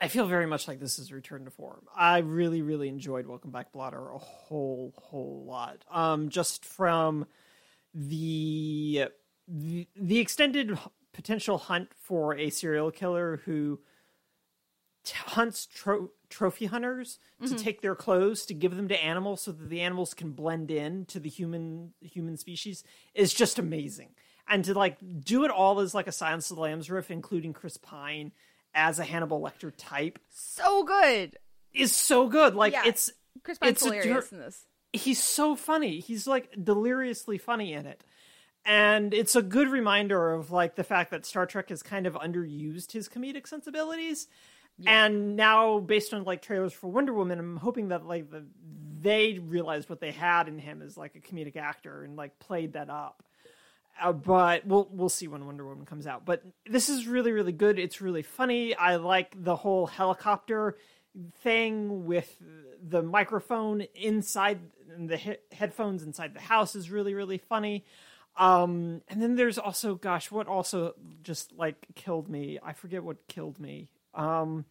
I 0.00 0.08
feel 0.08 0.26
very 0.26 0.46
much 0.46 0.66
like 0.66 0.80
this 0.80 0.98
is 0.98 1.12
return 1.12 1.44
to 1.44 1.50
form. 1.50 1.82
I 1.94 2.18
really, 2.20 2.62
really 2.62 2.88
enjoyed 2.88 3.26
Welcome 3.26 3.50
Back 3.50 3.72
Blotter 3.72 4.10
a 4.10 4.18
whole, 4.18 4.94
whole 4.96 5.44
lot. 5.46 5.84
Um, 5.90 6.30
just 6.30 6.64
from 6.64 7.26
the 7.94 9.08
the, 9.46 9.86
the 9.94 10.18
extended 10.18 10.78
potential 11.12 11.58
hunt 11.58 11.90
for 11.94 12.36
a 12.36 12.50
serial 12.50 12.90
killer 12.90 13.40
who 13.44 13.80
t- 15.04 15.14
hunts 15.26 15.66
tro- 15.66 16.10
trophy 16.28 16.66
hunters 16.66 17.18
to 17.40 17.48
mm-hmm. 17.48 17.56
take 17.56 17.82
their 17.82 17.94
clothes 17.94 18.46
to 18.46 18.54
give 18.54 18.76
them 18.76 18.88
to 18.88 19.04
animals 19.04 19.42
so 19.42 19.52
that 19.52 19.68
the 19.68 19.80
animals 19.80 20.14
can 20.14 20.30
blend 20.32 20.70
in 20.70 21.04
to 21.06 21.20
the 21.20 21.28
human 21.28 21.92
human 22.00 22.36
species 22.36 22.84
is 23.14 23.34
just 23.34 23.58
amazing. 23.58 24.10
And 24.48 24.64
to 24.64 24.74
like 24.74 24.98
do 25.24 25.44
it 25.44 25.50
all 25.50 25.80
as 25.80 25.94
like 25.94 26.06
a 26.06 26.12
Silence 26.12 26.50
of 26.50 26.56
the 26.56 26.62
Lambs 26.62 26.90
riff, 26.90 27.10
including 27.10 27.52
Chris 27.52 27.76
Pine 27.76 28.32
as 28.74 28.98
a 28.98 29.04
Hannibal 29.04 29.40
Lecter 29.40 29.72
type, 29.76 30.18
So 30.30 30.82
good. 30.84 31.36
is 31.72 31.94
so 31.94 32.28
good. 32.28 32.54
Like 32.54 32.72
Yeah. 32.72 32.84
it's 32.86 33.10
Chris 33.42 33.58
Pine's 33.58 33.72
it's 33.72 33.84
hilarious 33.84 34.32
in 34.32 34.38
this. 34.38 34.66
he's 34.92 35.22
so 35.22 35.54
funny. 35.56 36.00
He's 36.00 36.26
like 36.26 36.50
deliriously 36.62 37.38
funny 37.38 37.72
in 37.72 37.86
it. 37.86 38.02
And 38.64 39.12
it's 39.12 39.34
a 39.34 39.42
good 39.42 39.68
reminder 39.68 40.32
of 40.32 40.52
like 40.52 40.76
the 40.76 40.84
fact 40.84 41.10
that 41.10 41.26
Star 41.26 41.46
Trek 41.46 41.70
has 41.70 41.82
kind 41.82 42.06
of 42.06 42.14
underused 42.14 42.92
his 42.92 43.08
comedic 43.08 43.46
sensibilities. 43.46 44.28
And 44.86 45.36
now 45.36 45.80
based 45.80 46.14
on 46.14 46.24
like 46.24 46.42
trailers 46.42 46.72
for 46.72 46.88
Wonder 46.88 47.12
Woman, 47.12 47.38
I'm 47.38 47.56
hoping 47.56 47.88
that 47.88 48.06
like 48.06 48.30
the, 48.30 48.44
they 49.00 49.38
realized 49.38 49.88
what 49.88 50.00
they 50.00 50.12
had 50.12 50.48
in 50.48 50.58
him 50.58 50.82
as 50.82 50.96
like 50.96 51.14
a 51.14 51.20
comedic 51.20 51.56
actor 51.56 52.04
and 52.04 52.16
like 52.16 52.38
played 52.38 52.72
that 52.72 52.90
up. 52.90 53.22
Uh, 54.00 54.12
but 54.12 54.66
we'll 54.66 54.88
we'll 54.90 55.08
see 55.08 55.28
when 55.28 55.44
Wonder 55.44 55.66
Woman 55.66 55.84
comes 55.84 56.06
out. 56.06 56.24
But 56.24 56.42
this 56.66 56.88
is 56.88 57.06
really 57.06 57.30
really 57.30 57.52
good. 57.52 57.78
It's 57.78 58.00
really 58.00 58.22
funny. 58.22 58.74
I 58.74 58.96
like 58.96 59.34
the 59.36 59.54
whole 59.54 59.86
helicopter 59.86 60.78
thing 61.42 62.06
with 62.06 62.34
the 62.82 63.02
microphone 63.02 63.82
inside 63.94 64.60
and 64.96 65.08
the 65.08 65.18
he- 65.18 65.36
headphones 65.52 66.02
inside 66.02 66.34
the 66.34 66.40
house 66.40 66.74
is 66.74 66.90
really 66.90 67.14
really 67.14 67.38
funny. 67.38 67.84
Um, 68.36 69.02
and 69.08 69.20
then 69.20 69.36
there's 69.36 69.58
also, 69.58 69.94
gosh, 69.94 70.30
what 70.30 70.46
also 70.48 70.94
just 71.22 71.52
like 71.52 71.76
killed 71.94 72.28
me? 72.28 72.58
I 72.62 72.72
forget 72.72 73.04
what 73.04 73.28
killed 73.28 73.60
me 73.60 73.88
Um, 74.14 74.64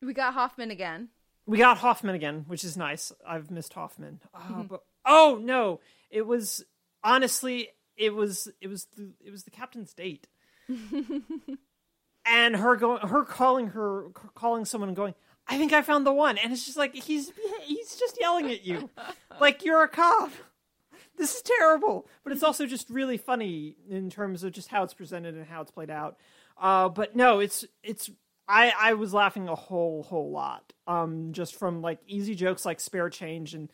We 0.00 0.14
got 0.14 0.32
Hoffman 0.34 0.70
again. 0.70 1.08
we 1.46 1.58
got 1.58 1.78
Hoffman 1.78 2.14
again, 2.14 2.44
which 2.48 2.64
is 2.64 2.76
nice. 2.76 3.12
I've 3.26 3.50
missed 3.50 3.74
Hoffman. 3.74 4.20
Uh, 4.34 4.62
but 4.62 4.80
oh 5.04 5.38
no, 5.42 5.80
it 6.10 6.22
was 6.26 6.64
honestly 7.04 7.68
it 7.96 8.14
was 8.14 8.48
it 8.60 8.68
was 8.68 8.86
the 8.96 9.12
it 9.24 9.30
was 9.30 9.44
the 9.44 9.50
captain's 9.50 9.92
date, 9.92 10.26
and 12.26 12.56
her 12.56 12.76
going 12.76 13.06
her 13.06 13.24
calling 13.24 13.68
her 13.68 14.06
calling 14.34 14.64
someone 14.64 14.88
and 14.88 14.96
going. 14.96 15.14
I 15.48 15.58
think 15.58 15.72
I 15.72 15.82
found 15.82 16.06
the 16.06 16.12
one, 16.12 16.38
and 16.38 16.52
it's 16.52 16.64
just 16.64 16.76
like 16.78 16.94
he's 16.94 17.32
he's 17.64 17.96
just 17.96 18.18
yelling 18.20 18.50
at 18.50 18.64
you, 18.64 18.88
like 19.40 19.64
you're 19.64 19.82
a 19.82 19.88
cop. 19.88 20.30
This 21.18 21.36
is 21.36 21.42
terrible, 21.42 22.08
but 22.24 22.32
it's 22.32 22.42
also 22.42 22.66
just 22.66 22.88
really 22.90 23.16
funny 23.16 23.76
in 23.88 24.10
terms 24.10 24.42
of 24.44 24.52
just 24.52 24.68
how 24.68 24.82
it's 24.82 24.94
presented 24.94 25.34
and 25.34 25.46
how 25.46 25.60
it's 25.60 25.70
played 25.70 25.90
out. 25.90 26.16
Uh, 26.60 26.88
but 26.88 27.14
no, 27.14 27.40
it's 27.40 27.64
it's 27.82 28.10
I 28.48 28.72
I 28.78 28.94
was 28.94 29.14
laughing 29.14 29.48
a 29.48 29.54
whole 29.54 30.02
whole 30.02 30.30
lot, 30.30 30.72
um, 30.86 31.32
just 31.32 31.54
from 31.56 31.82
like 31.82 32.00
easy 32.06 32.34
jokes 32.34 32.64
like 32.64 32.80
spare 32.80 33.10
change 33.10 33.54
and 33.54 33.70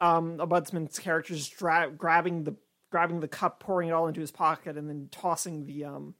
um, 0.00 0.38
a 0.40 0.46
budsman's 0.46 0.98
character 0.98 1.34
just 1.34 1.56
dra- 1.56 1.90
grabbing 1.90 2.44
the 2.44 2.54
grabbing 2.90 3.20
the 3.20 3.28
cup, 3.28 3.60
pouring 3.60 3.88
it 3.88 3.92
all 3.92 4.06
into 4.06 4.20
his 4.20 4.30
pocket, 4.30 4.76
and 4.76 4.88
then 4.88 5.08
tossing 5.10 5.66
the 5.66 5.84
um 5.84 6.14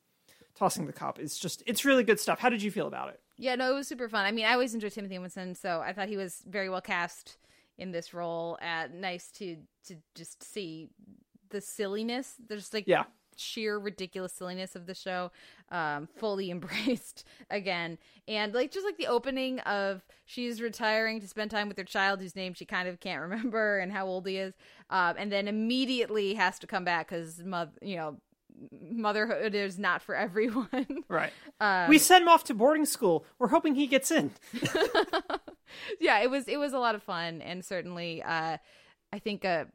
tossing 0.55 0.87
the 0.87 0.93
cup. 0.93 1.19
It's 1.19 1.39
just 1.39 1.63
it's 1.67 1.85
really 1.85 2.05
good 2.05 2.21
stuff. 2.21 2.39
How 2.39 2.49
did 2.49 2.63
you 2.63 2.71
feel 2.71 2.87
about 2.87 3.11
it? 3.11 3.21
Yeah, 3.37 3.57
no, 3.57 3.71
it 3.73 3.75
was 3.75 3.89
super 3.89 4.09
fun. 4.09 4.25
I 4.25 4.33
mean, 4.33 4.45
I 4.45 4.53
always 4.53 4.75
enjoy 4.75 4.89
Timothy 4.89 5.19
Winston, 5.19 5.55
so 5.55 5.81
I 5.81 5.93
thought 5.93 6.09
he 6.09 6.17
was 6.17 6.43
very 6.49 6.69
well 6.69 6.81
cast 6.81 7.37
in 7.79 7.93
this 7.93 8.15
role. 8.15 8.59
Uh, 8.63 8.89
nice 8.93 9.31
to 9.33 9.57
to 9.87 9.97
just 10.15 10.43
see 10.43 10.89
the 11.51 11.61
silliness. 11.61 12.35
There's 12.49 12.73
like 12.73 12.87
Yeah. 12.87 13.05
sheer 13.37 13.79
ridiculous 13.79 14.33
silliness 14.33 14.75
of 14.77 14.87
the 14.87 14.95
show, 14.95 15.31
um, 15.71 16.09
fully 16.17 16.51
embraced 16.57 17.25
again, 17.51 17.99
and 18.29 18.55
like 18.55 18.71
just 18.71 18.87
like 18.87 18.97
the 18.97 19.07
opening 19.09 19.61
of 19.61 20.05
she's 20.25 20.61
retiring 20.63 21.21
to 21.21 21.29
spend 21.29 21.51
time 21.51 21.69
with 21.69 21.77
her 21.77 21.85
child 21.85 22.21
whose 22.21 22.35
name 22.37 22.55
she 22.55 22.65
kind 22.65 22.89
of 22.89 23.01
can't 23.01 23.21
remember 23.21 23.79
and 23.79 23.93
how 23.93 24.07
old 24.07 24.27
he 24.27 24.37
is, 24.39 24.55
um, 24.91 25.15
and 25.19 25.31
then 25.33 25.49
immediately 25.49 26.35
has 26.35 26.59
to 26.61 26.67
come 26.67 26.85
back 26.85 27.09
because 27.09 27.43
mother, 27.45 27.73
you 27.83 27.97
know. 27.97 28.17
Motherhood 28.81 29.53
is 29.57 29.81
not 29.81 30.01
for 30.01 30.15
everyone. 30.15 30.87
Right. 31.09 31.33
we 31.89 31.99
sent 31.99 32.23
him 32.23 32.29
off 32.29 32.45
to 32.45 32.55
boarding 32.55 32.87
school. 32.87 33.27
We're 33.41 33.49
hoping 33.49 33.75
he 33.75 33.89
gets 33.89 34.13
in. 34.13 34.31
yeah, 36.01 36.21
it 36.21 36.31
was 36.31 36.49
it 36.49 36.59
was 36.59 36.73
a 36.73 36.79
lot 36.79 36.95
of 36.95 37.03
fun 37.03 37.41
and 37.43 37.65
certainly 37.65 38.23
uh 38.23 38.59
I 39.13 39.19
think 39.19 39.45
a, 39.45 39.67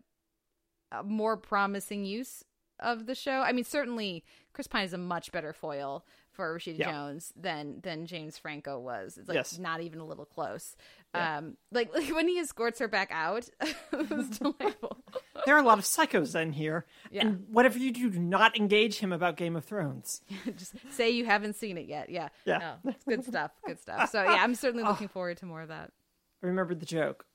a 0.91 1.03
more 1.03 1.37
promising 1.37 2.03
use 2.05 2.43
of 2.81 3.05
the 3.05 3.15
show. 3.15 3.41
I 3.41 3.51
mean, 3.51 3.63
certainly 3.65 4.23
Chris 4.53 4.67
Pine 4.67 4.85
is 4.85 4.93
a 4.93 4.97
much 4.97 5.31
better 5.31 5.53
foil 5.53 6.05
for 6.31 6.55
Rashida 6.57 6.77
Yeah. 6.79 6.91
Jones 6.91 7.33
than 7.35 7.79
than 7.81 8.05
James 8.05 8.37
Franco 8.37 8.79
was. 8.79 9.17
It's 9.17 9.27
like 9.27 9.35
Yes. 9.35 9.57
not 9.59 9.81
even 9.81 9.99
a 9.99 10.05
little 10.05 10.25
close. 10.25 10.75
Um 11.13 11.57
like, 11.71 11.93
like 11.95 12.09
when 12.13 12.27
he 12.27 12.37
escorts 12.39 12.79
her 12.79 12.87
back 12.87 13.09
out, 13.11 13.49
it 13.61 14.09
was 14.09 14.29
delightful. 14.39 14.97
There 15.45 15.55
are 15.55 15.59
a 15.59 15.63
lot 15.63 15.79
of 15.79 15.85
psychos 15.85 16.39
in 16.39 16.53
here, 16.53 16.85
Yeah. 17.11 17.21
and 17.21 17.45
whatever 17.49 17.79
you 17.79 17.91
do, 17.91 18.09
do 18.09 18.19
not 18.19 18.57
engage 18.57 18.99
him 18.99 19.11
about 19.11 19.35
Game 19.37 19.55
of 19.55 19.65
Thrones. 19.65 20.21
Just 20.57 20.73
say 20.91 21.09
you 21.09 21.25
haven't 21.25 21.55
seen 21.55 21.77
it 21.77 21.87
yet. 21.87 22.09
Yeah. 22.09 22.29
Yeah. 22.45 22.75
No, 22.83 22.91
it's 22.91 23.03
good 23.05 23.23
stuff. 23.25 23.51
Good 23.65 23.79
stuff. 23.79 24.09
So 24.11 24.21
yeah, 24.23 24.43
I'm 24.43 24.53
certainly 24.55 24.83
looking 24.83 25.07
forward 25.07 25.37
to 25.37 25.45
more 25.45 25.61
of 25.61 25.69
that. 25.69 25.91
I 26.43 26.47
remembered 26.47 26.79
the 26.79 26.85
joke. 26.85 27.25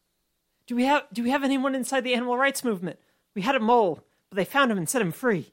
Do 0.66 0.76
we 0.76 0.84
have 0.84 1.04
Do 1.12 1.22
we 1.22 1.30
have 1.30 1.42
anyone 1.44 1.74
inside 1.74 2.04
the 2.04 2.14
animal 2.14 2.36
rights 2.38 2.62
movement? 2.64 2.98
We 3.34 3.42
had 3.42 3.54
a 3.56 3.60
mole, 3.60 4.04
but 4.30 4.36
they 4.36 4.44
found 4.44 4.70
him 4.70 4.78
and 4.78 4.88
set 4.88 5.02
him 5.02 5.10
free. 5.12 5.52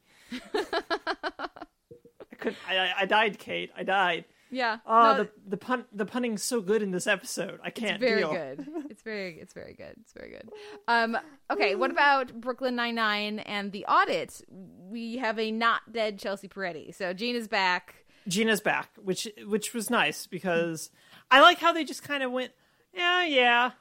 I 0.53 2.35
could. 2.37 2.55
I, 2.69 2.77
I, 2.77 2.93
I 2.99 3.05
died, 3.05 3.39
Kate. 3.39 3.71
I 3.75 3.83
died. 3.83 4.25
Yeah. 4.51 4.77
Oh, 4.85 5.03
No, 5.03 5.23
the 5.23 5.29
the 5.47 5.57
pun 5.57 5.85
the 5.93 6.05
punning's 6.05 6.43
so 6.43 6.59
good 6.61 6.83
in 6.83 6.91
this 6.91 7.07
episode. 7.07 7.59
I 7.63 7.69
can't 7.69 7.93
It's 7.93 7.99
very 8.01 8.21
deal. 8.21 8.31
good. 8.33 8.67
It's 8.91 9.01
very 9.01 9.39
it's 9.39 9.53
very 9.53 9.73
good. 9.73 9.95
It's 10.01 10.11
very 10.13 10.29
good. 10.29 10.49
Um 10.87 11.17
okay, 11.49 11.75
what 11.75 11.89
about 11.91 12.33
Brooklyn 12.39 12.75
Nine 12.75 12.95
Nine 12.95 13.39
and 13.39 13.71
the 13.71 13.85
audit? 13.85 14.41
We 14.49 15.17
have 15.17 15.39
a 15.39 15.51
not 15.51 15.91
dead 15.93 16.19
Chelsea 16.19 16.47
Peretti. 16.49 16.93
So 16.93 17.13
Gina's 17.13 17.47
back. 17.47 17.95
Gina's 18.27 18.61
back, 18.61 18.89
which 19.01 19.27
which 19.47 19.73
was 19.73 19.89
nice 19.89 20.27
because 20.27 20.89
I 21.31 21.39
like 21.41 21.59
how 21.59 21.71
they 21.73 21.83
just 21.85 22.03
kind 22.03 22.21
of 22.21 22.31
went, 22.31 22.51
yeah, 22.93 23.23
yeah, 23.25 23.71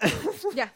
Yeah. 0.54 0.68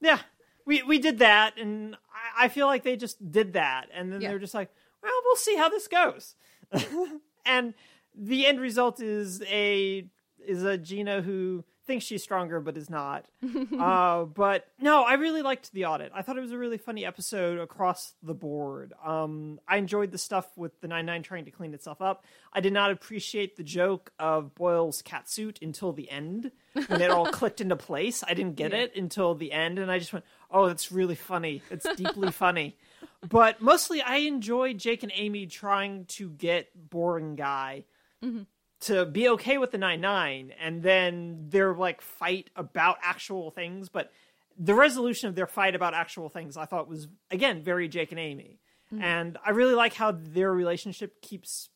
yeah. 0.00 0.18
We 0.64 0.82
we 0.82 0.98
did 0.98 1.18
that, 1.20 1.56
and 1.58 1.94
I, 2.36 2.46
I 2.46 2.48
feel 2.48 2.66
like 2.66 2.82
they 2.82 2.96
just 2.96 3.30
did 3.30 3.52
that, 3.52 3.88
and 3.94 4.12
then 4.12 4.20
Yeah. 4.20 4.30
they're 4.30 4.38
just 4.38 4.54
like, 4.54 4.70
well, 5.02 5.12
we'll 5.24 5.36
see 5.36 5.56
how 5.56 5.68
this 5.68 5.86
goes, 5.88 6.34
and 7.46 7.74
the 8.18 8.46
end 8.46 8.60
result 8.60 9.00
is 9.00 9.42
a 9.42 10.06
is 10.46 10.64
a 10.64 10.76
Gina 10.78 11.22
who 11.22 11.64
thinks 11.88 12.04
she's 12.04 12.22
stronger 12.22 12.60
but 12.60 12.76
is 12.76 12.90
not. 12.90 13.26
uh, 13.78 14.24
but 14.24 14.68
no, 14.78 15.02
I 15.02 15.14
really 15.14 15.42
liked 15.42 15.72
the 15.72 15.86
audit. 15.86 16.12
I 16.14 16.22
thought 16.22 16.36
it 16.36 16.42
was 16.42 16.52
a 16.52 16.58
really 16.58 16.76
funny 16.76 17.04
episode 17.04 17.58
across 17.58 18.12
the 18.22 18.34
board. 18.34 18.92
Um, 19.04 19.58
I 19.66 19.78
enjoyed 19.78 20.12
the 20.12 20.18
stuff 20.18 20.46
with 20.56 20.80
the 20.80 20.86
Nine 20.86 21.06
Nine 21.06 21.22
trying 21.22 21.46
to 21.46 21.50
clean 21.50 21.74
itself 21.74 22.02
up. 22.02 22.24
I 22.52 22.60
did 22.60 22.74
not 22.74 22.90
appreciate 22.90 23.56
the 23.56 23.62
joke 23.64 24.12
of 24.18 24.54
Boyle's 24.54 25.00
cat 25.00 25.28
suit 25.28 25.58
until 25.62 25.92
the 25.92 26.10
end 26.10 26.52
when 26.88 27.00
it 27.00 27.10
all 27.10 27.26
clicked 27.32 27.60
into 27.60 27.76
place. 27.76 28.22
I 28.26 28.34
didn't 28.34 28.56
get 28.56 28.74
it 28.74 28.94
until 28.94 29.34
the 29.34 29.50
end, 29.52 29.78
and 29.78 29.90
I 29.90 29.98
just 29.98 30.12
went, 30.12 30.26
"Oh, 30.50 30.66
that's 30.66 30.92
really 30.92 31.16
funny. 31.16 31.62
It's 31.70 31.86
deeply 31.96 32.30
funny." 32.32 32.76
But 33.26 33.62
mostly, 33.62 34.02
I 34.02 34.16
enjoyed 34.16 34.78
Jake 34.78 35.02
and 35.02 35.12
Amy 35.14 35.46
trying 35.46 36.04
to 36.06 36.28
get 36.28 36.68
boring 36.90 37.34
guy 37.34 37.84
Mm-hmm. 38.24 38.42
to 38.80 39.06
be 39.06 39.28
okay 39.30 39.58
with 39.58 39.70
the 39.70 39.78
nine 39.78 40.00
nine, 40.00 40.52
and 40.60 40.82
then 40.82 41.46
their 41.48 41.74
like 41.74 42.00
fight 42.00 42.50
about 42.56 42.96
actual 43.02 43.50
things. 43.50 43.88
But 43.88 44.12
the 44.58 44.74
resolution 44.74 45.28
of 45.28 45.34
their 45.34 45.46
fight 45.46 45.74
about 45.74 45.94
actual 45.94 46.28
things, 46.28 46.56
I 46.56 46.64
thought 46.64 46.88
was 46.88 47.08
again 47.30 47.62
very 47.62 47.88
Jake 47.88 48.10
and 48.10 48.18
Amy, 48.18 48.58
mm-hmm. 48.92 49.02
and 49.02 49.38
I 49.44 49.50
really 49.50 49.74
like 49.74 49.94
how 49.94 50.12
their 50.12 50.52
relationship 50.52 51.22
keeps 51.22 51.68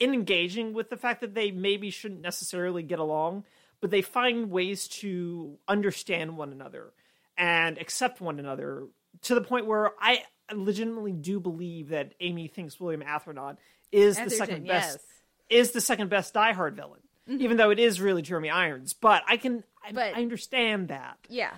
engaging 0.00 0.72
with 0.72 0.90
the 0.90 0.96
fact 0.96 1.20
that 1.20 1.34
they 1.34 1.50
maybe 1.50 1.90
shouldn't 1.90 2.20
necessarily 2.20 2.82
get 2.82 2.98
along, 2.98 3.44
but 3.80 3.90
they 3.90 4.02
find 4.02 4.50
ways 4.50 4.88
to 4.88 5.58
understand 5.66 6.36
one 6.36 6.52
another 6.52 6.92
and 7.36 7.78
accept 7.78 8.20
one 8.20 8.38
another 8.38 8.86
to 9.22 9.34
the 9.34 9.40
point 9.40 9.66
where 9.66 9.92
I 10.00 10.22
legitimately 10.52 11.12
do 11.12 11.40
believe 11.40 11.88
that 11.88 12.14
Amy 12.20 12.48
thinks 12.48 12.80
William 12.80 13.02
Atherton 13.02 13.58
is 13.90 14.16
the 14.18 14.30
second 14.30 14.66
best 14.66 14.98
yes. 14.98 15.17
Is 15.50 15.72
the 15.72 15.80
second 15.80 16.10
best 16.10 16.34
Die 16.34 16.52
Hard 16.52 16.76
villain, 16.76 17.00
mm-hmm. 17.28 17.40
even 17.42 17.56
though 17.56 17.70
it 17.70 17.78
is 17.78 18.00
really 18.00 18.22
Jeremy 18.22 18.50
Irons. 18.50 18.92
But 18.92 19.22
I 19.28 19.36
can 19.36 19.64
I, 19.84 19.92
But- 19.92 20.14
I 20.16 20.22
understand 20.22 20.88
that. 20.88 21.18
Yeah. 21.28 21.52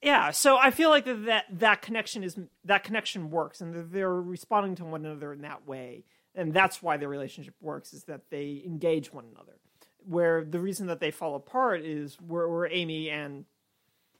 Yeah, 0.00 0.30
so 0.30 0.56
I 0.56 0.70
feel 0.70 0.90
like 0.90 1.06
that, 1.06 1.24
that 1.24 1.44
that 1.58 1.82
connection 1.82 2.22
is 2.22 2.38
that 2.64 2.84
connection 2.84 3.30
works, 3.30 3.60
and 3.60 3.90
they're 3.90 4.14
responding 4.14 4.76
to 4.76 4.84
one 4.84 5.04
another 5.04 5.32
in 5.32 5.40
that 5.40 5.66
way, 5.66 6.04
and 6.36 6.54
that's 6.54 6.80
why 6.80 6.96
their 6.98 7.08
relationship 7.08 7.54
works 7.60 7.92
is 7.92 8.04
that 8.04 8.30
they 8.30 8.62
engage 8.64 9.12
one 9.12 9.24
another. 9.34 9.54
Where 10.06 10.44
the 10.44 10.60
reason 10.60 10.86
that 10.86 11.00
they 11.00 11.10
fall 11.10 11.34
apart 11.34 11.80
is 11.82 12.14
where, 12.20 12.48
where 12.48 12.70
Amy 12.70 13.10
and 13.10 13.44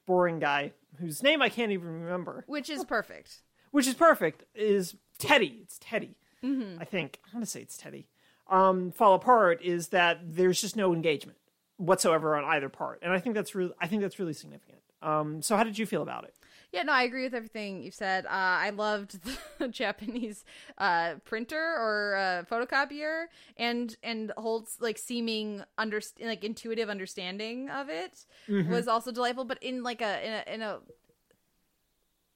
boring 0.04 0.40
guy 0.40 0.72
whose 0.98 1.22
name 1.22 1.42
I 1.42 1.48
can't 1.48 1.70
even 1.70 2.02
remember, 2.02 2.42
Which 2.48 2.68
is 2.70 2.84
perfect. 2.84 3.42
which 3.70 3.86
is 3.86 3.94
perfect, 3.94 4.42
is 4.56 4.96
Teddy. 5.18 5.60
It's 5.62 5.78
Teddy. 5.80 6.16
Mm-hmm. 6.42 6.80
I 6.80 6.84
think 6.86 7.20
I 7.24 7.36
want 7.36 7.44
to 7.44 7.50
say 7.50 7.60
it's 7.60 7.76
Teddy. 7.76 8.08
Um, 8.48 8.92
fall 8.92 9.14
apart 9.14 9.62
is 9.62 9.88
that 9.88 10.20
there's 10.24 10.60
just 10.60 10.76
no 10.76 10.94
engagement 10.94 11.38
whatsoever 11.76 12.34
on 12.36 12.44
either 12.44 12.68
part, 12.68 13.00
and 13.02 13.12
I 13.12 13.18
think 13.18 13.34
that's 13.34 13.54
really 13.54 13.72
I 13.80 13.86
think 13.86 14.02
that's 14.02 14.18
really 14.18 14.32
significant. 14.32 14.78
Um, 15.02 15.42
so 15.42 15.56
how 15.56 15.64
did 15.64 15.78
you 15.78 15.86
feel 15.86 16.02
about 16.02 16.24
it? 16.24 16.34
Yeah, 16.72 16.82
no, 16.82 16.92
I 16.92 17.04
agree 17.04 17.22
with 17.22 17.34
everything 17.34 17.82
you 17.82 17.90
said. 17.90 18.26
Uh, 18.26 18.30
I 18.30 18.70
loved 18.70 19.20
the 19.58 19.68
Japanese 19.70 20.44
uh, 20.76 21.14
printer 21.24 21.56
or 21.56 22.16
uh, 22.16 22.44
photocopier, 22.50 23.26
and 23.56 23.96
and 24.02 24.32
Holt's 24.36 24.76
like 24.78 24.98
seeming 24.98 25.62
under 25.78 26.00
like 26.20 26.44
intuitive 26.44 26.90
understanding 26.90 27.70
of 27.70 27.88
it 27.88 28.26
was 28.68 28.86
also 28.86 29.10
delightful. 29.12 29.44
But 29.44 29.62
in 29.62 29.82
like 29.82 30.02
a 30.02 30.26
in 30.26 30.32
a, 30.32 30.54
in 30.54 30.62
a 30.62 30.78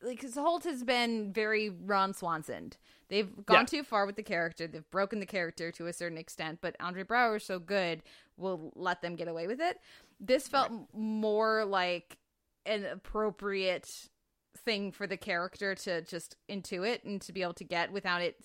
like 0.02 0.20
'cause 0.20 0.34
Holt 0.34 0.64
has 0.64 0.82
been 0.84 1.32
very 1.32 1.68
Ron 1.70 2.12
Swanson. 2.14 2.72
They've 3.08 3.44
gone 3.46 3.60
Yeah. 3.60 3.64
too 3.66 3.82
far 3.84 4.06
with 4.06 4.16
the 4.16 4.22
character. 4.22 4.66
They've 4.66 4.88
broken 4.90 5.20
the 5.20 5.26
character 5.26 5.70
to 5.72 5.86
a 5.86 5.92
certain 5.92 6.18
extent. 6.18 6.60
But 6.60 6.76
Andre 6.80 7.04
Braugher 7.04 7.36
is 7.36 7.44
so 7.44 7.58
good, 7.58 8.02
we'll 8.36 8.72
let 8.74 9.02
them 9.02 9.16
get 9.16 9.28
away 9.28 9.46
with 9.46 9.60
it. 9.60 9.78
This 10.18 10.48
felt 10.48 10.70
m 10.70 10.86
more 10.92 11.64
like 11.64 12.18
an 12.66 12.84
appropriate 12.84 14.08
thing 14.56 14.92
for 14.92 15.06
the 15.06 15.16
character 15.16 15.74
to 15.74 16.02
just 16.02 16.36
intuit 16.48 17.04
and 17.04 17.20
to 17.22 17.32
be 17.32 17.42
able 17.42 17.54
to 17.54 17.64
get 17.64 17.90
without 17.92 18.20
it 18.22 18.36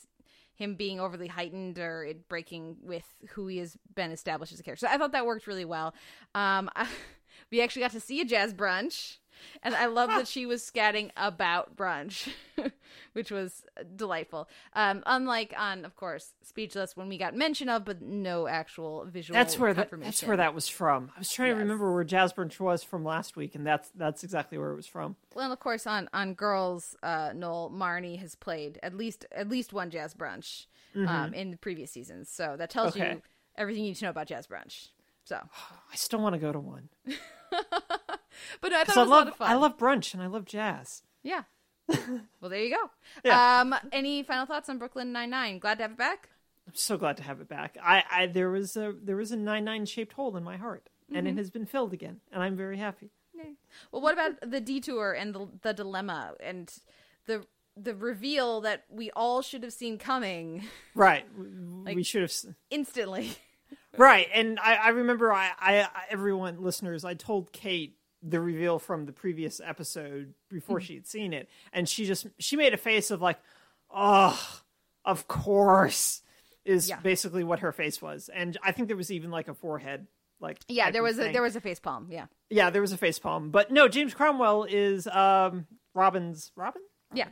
him 0.55 0.73
being 0.73 0.99
overly 0.99 1.27
heightened 1.27 1.77
or 1.77 2.03
it 2.03 2.27
breaking 2.27 2.77
with 2.81 3.05
who 3.29 3.45
he 3.45 3.57
has 3.59 3.77
been 3.93 4.09
established 4.11 4.51
as 4.51 4.59
a 4.59 4.63
character. 4.63 4.87
So 4.87 4.91
I 4.91 4.97
thought 4.97 5.11
that 5.11 5.25
worked 5.25 5.45
really 5.45 5.65
well. 5.65 5.93
Um, 6.33 6.69
we 7.51 7.61
actually 7.61 7.83
got 7.83 7.91
to 7.91 7.99
see 7.99 8.21
a 8.21 8.25
jazz 8.25 8.55
brunch, 8.55 9.17
And 9.63 9.75
I 9.75 9.87
love 9.87 10.09
that 10.09 10.27
she 10.35 10.45
was 10.45 10.61
scatting 10.63 11.11
about 11.17 11.75
brunch, 11.75 12.29
which 13.13 13.31
was 13.31 13.65
delightful. 13.95 14.47
Um, 14.73 15.03
unlike 15.05 15.53
on, 15.57 15.85
of 15.85 15.95
course, 15.95 16.33
Speechless, 16.43 16.95
when 16.95 17.09
we 17.09 17.17
got 17.17 17.35
mention 17.35 17.69
of, 17.69 17.85
but 17.85 18.01
no 18.01 18.47
actual 18.47 19.05
visual. 19.05 19.35
That's 19.37 19.57
where 19.59 19.73
that, 19.73 19.89
that's 20.01 20.23
where 20.23 20.37
that 20.37 20.53
was 20.55 20.67
from. 20.67 21.11
I 21.15 21.19
was 21.19 21.31
trying 21.31 21.53
to 21.53 21.59
remember 21.59 21.93
where 21.93 22.03
Jazz 22.03 22.33
Brunch 22.33 22.59
was 22.59 22.83
from 22.83 23.03
last 23.03 23.35
week, 23.35 23.55
and 23.55 23.65
that's 23.65 23.89
that's 23.95 24.23
exactly 24.23 24.57
where 24.57 24.71
it 24.71 24.75
was 24.75 24.87
from. 24.87 25.15
Well, 25.35 25.45
and 25.45 25.53
of 25.53 25.59
course, 25.59 25.85
on 25.87 26.09
on 26.13 26.33
Girls, 26.33 26.95
uh, 27.03 27.31
Noel 27.35 27.71
Marnie 27.73 28.19
has 28.19 28.35
played 28.35 28.79
at 28.81 28.95
least 28.95 29.25
at 29.31 29.49
least 29.49 29.73
one 29.73 29.89
jazz 29.89 30.13
brunch 30.13 30.65
um, 30.95 31.33
in 31.33 31.51
the 31.51 31.57
previous 31.57 31.91
seasons, 31.91 32.29
so 32.29 32.55
that 32.57 32.69
tells 32.69 32.93
Mm-hmm. 32.93 33.01
Okay. 33.03 33.11
you 33.13 33.21
everything 33.57 33.83
you 33.83 33.89
need 33.89 33.95
to 33.97 34.05
know 34.05 34.11
about 34.11 34.27
jazz 34.27 34.47
brunch. 34.47 34.89
So, 35.25 35.35
I 35.91 35.95
still 35.95 36.19
want 36.19 36.33
to 36.33 36.39
go 36.39 36.51
to 36.51 36.59
one 36.59 36.89
but 38.61 38.73
I 38.73 38.83
thought 38.83 38.95
it 38.95 38.99
I 38.99 39.01
was 39.01 39.07
a 39.09 39.11
lot 39.11 39.19
love 39.19 39.27
of 39.29 39.35
fun. 39.35 39.51
I 39.51 39.55
love 39.55 39.77
brunch 39.77 40.13
and 40.13 40.21
I 40.23 40.27
love 40.27 40.45
jazz. 40.45 41.03
Yeah. 41.23 41.43
well, 41.89 42.49
there 42.49 42.61
you 42.63 42.75
go. 42.75 42.89
Yeah. 43.23 43.61
Um, 43.61 43.75
any 43.91 44.21
final 44.23 44.45
thoughts 44.45 44.67
on 44.69 44.77
Brooklyn 44.77 45.11
Nine 45.13 45.29
Nine? 45.29 45.59
Glad 45.59 45.75
to 45.77 45.83
have 45.83 45.91
it 45.91 45.97
back. 45.97 46.29
I'm 46.67 46.75
so 46.75 46.97
glad 46.97 47.15
to 47.17 47.23
have 47.23 47.39
it 47.39 47.47
back. 47.47 47.77
I, 47.81 48.03
I 48.11 48.25
there 48.27 48.49
was 48.49 48.75
a 48.75 48.93
there 49.01 49.15
was 49.15 49.31
a 49.31 49.37
nine 49.37 49.63
nine 49.63 49.85
shaped 49.85 50.13
hole 50.13 50.35
in 50.35 50.43
my 50.43 50.57
heart, 50.57 50.89
and 51.09 51.25
Mm-hmm. 51.25 51.27
it 51.27 51.37
has 51.37 51.49
been 51.49 51.65
filled 51.65 51.93
again, 51.93 52.19
and 52.31 52.43
I'm 52.43 52.55
very 52.57 52.77
happy. 52.77 53.11
Well, 53.91 54.01
what 54.01 54.13
about 54.13 54.33
the 54.51 54.59
detour 54.59 55.13
and 55.13 55.33
the 55.33 55.47
the 55.61 55.73
dilemma 55.73 56.33
and 56.41 56.73
the 57.25 57.45
the 57.77 57.93
reveal 57.95 58.59
that 58.61 58.83
we 58.89 59.11
all 59.11 59.41
should 59.41 59.63
have 59.63 59.71
seen 59.71 59.97
coming 59.97 60.65
Right, 60.95 61.25
we 61.85 62.03
should 62.03 62.23
have. 62.23 62.33
instantly? 62.69 63.31
Right, 63.97 64.27
and 64.33 64.59
I, 64.59 64.75
I 64.75 64.89
remember 64.89 65.31
I, 65.31 65.51
I 65.59 65.87
everyone 66.09 66.61
listeners, 66.63 67.05
I 67.05 67.13
told 67.13 67.51
Kate 67.51 67.96
the 68.23 68.39
reveal 68.39 68.79
from 68.79 69.05
the 69.05 69.11
previous 69.13 69.59
episode 69.63 70.33
before 70.49 70.81
she 70.81 70.95
had 70.95 71.05
seen 71.07 71.33
it, 71.33 71.47
and 71.73 71.87
she 71.87 72.05
just 72.05 72.27
she 72.39 72.55
made 72.55 72.73
a 72.73 72.77
face 72.77 73.11
of 73.11 73.21
like, 73.21 73.39
oh, 73.93 74.61
of 75.05 75.27
course, 75.27 76.21
is 76.65 76.89
Yeah. 76.89 76.99
basically 76.99 77.43
what 77.43 77.59
her 77.59 77.71
face 77.71 78.01
was, 78.01 78.29
and 78.29 78.57
I 78.63 78.71
think 78.71 78.87
there 78.87 78.97
was 78.97 79.11
even 79.11 79.31
like 79.31 79.47
a 79.47 79.53
forehead, 79.53 80.07
like 80.39 80.59
Yeah, 80.67 80.91
there 80.91 81.03
was 81.03 81.17
a 81.17 81.23
thing. 81.23 81.33
there 81.33 81.41
was 81.41 81.55
a 81.55 81.61
face 81.61 81.79
palm. 81.79 82.07
Yeah, 82.09 82.25
yeah, 82.49 82.69
there 82.69 82.81
was 82.81 82.91
a 82.91 82.97
face 82.97 83.19
palm, 83.19 83.51
but 83.51 83.71
no, 83.71 83.87
James 83.87 84.13
Cromwell 84.13 84.63
is 84.63 85.07
um 85.07 85.67
Robin's 85.93 86.51
Robin. 86.55 86.81
yeah. 87.13 87.29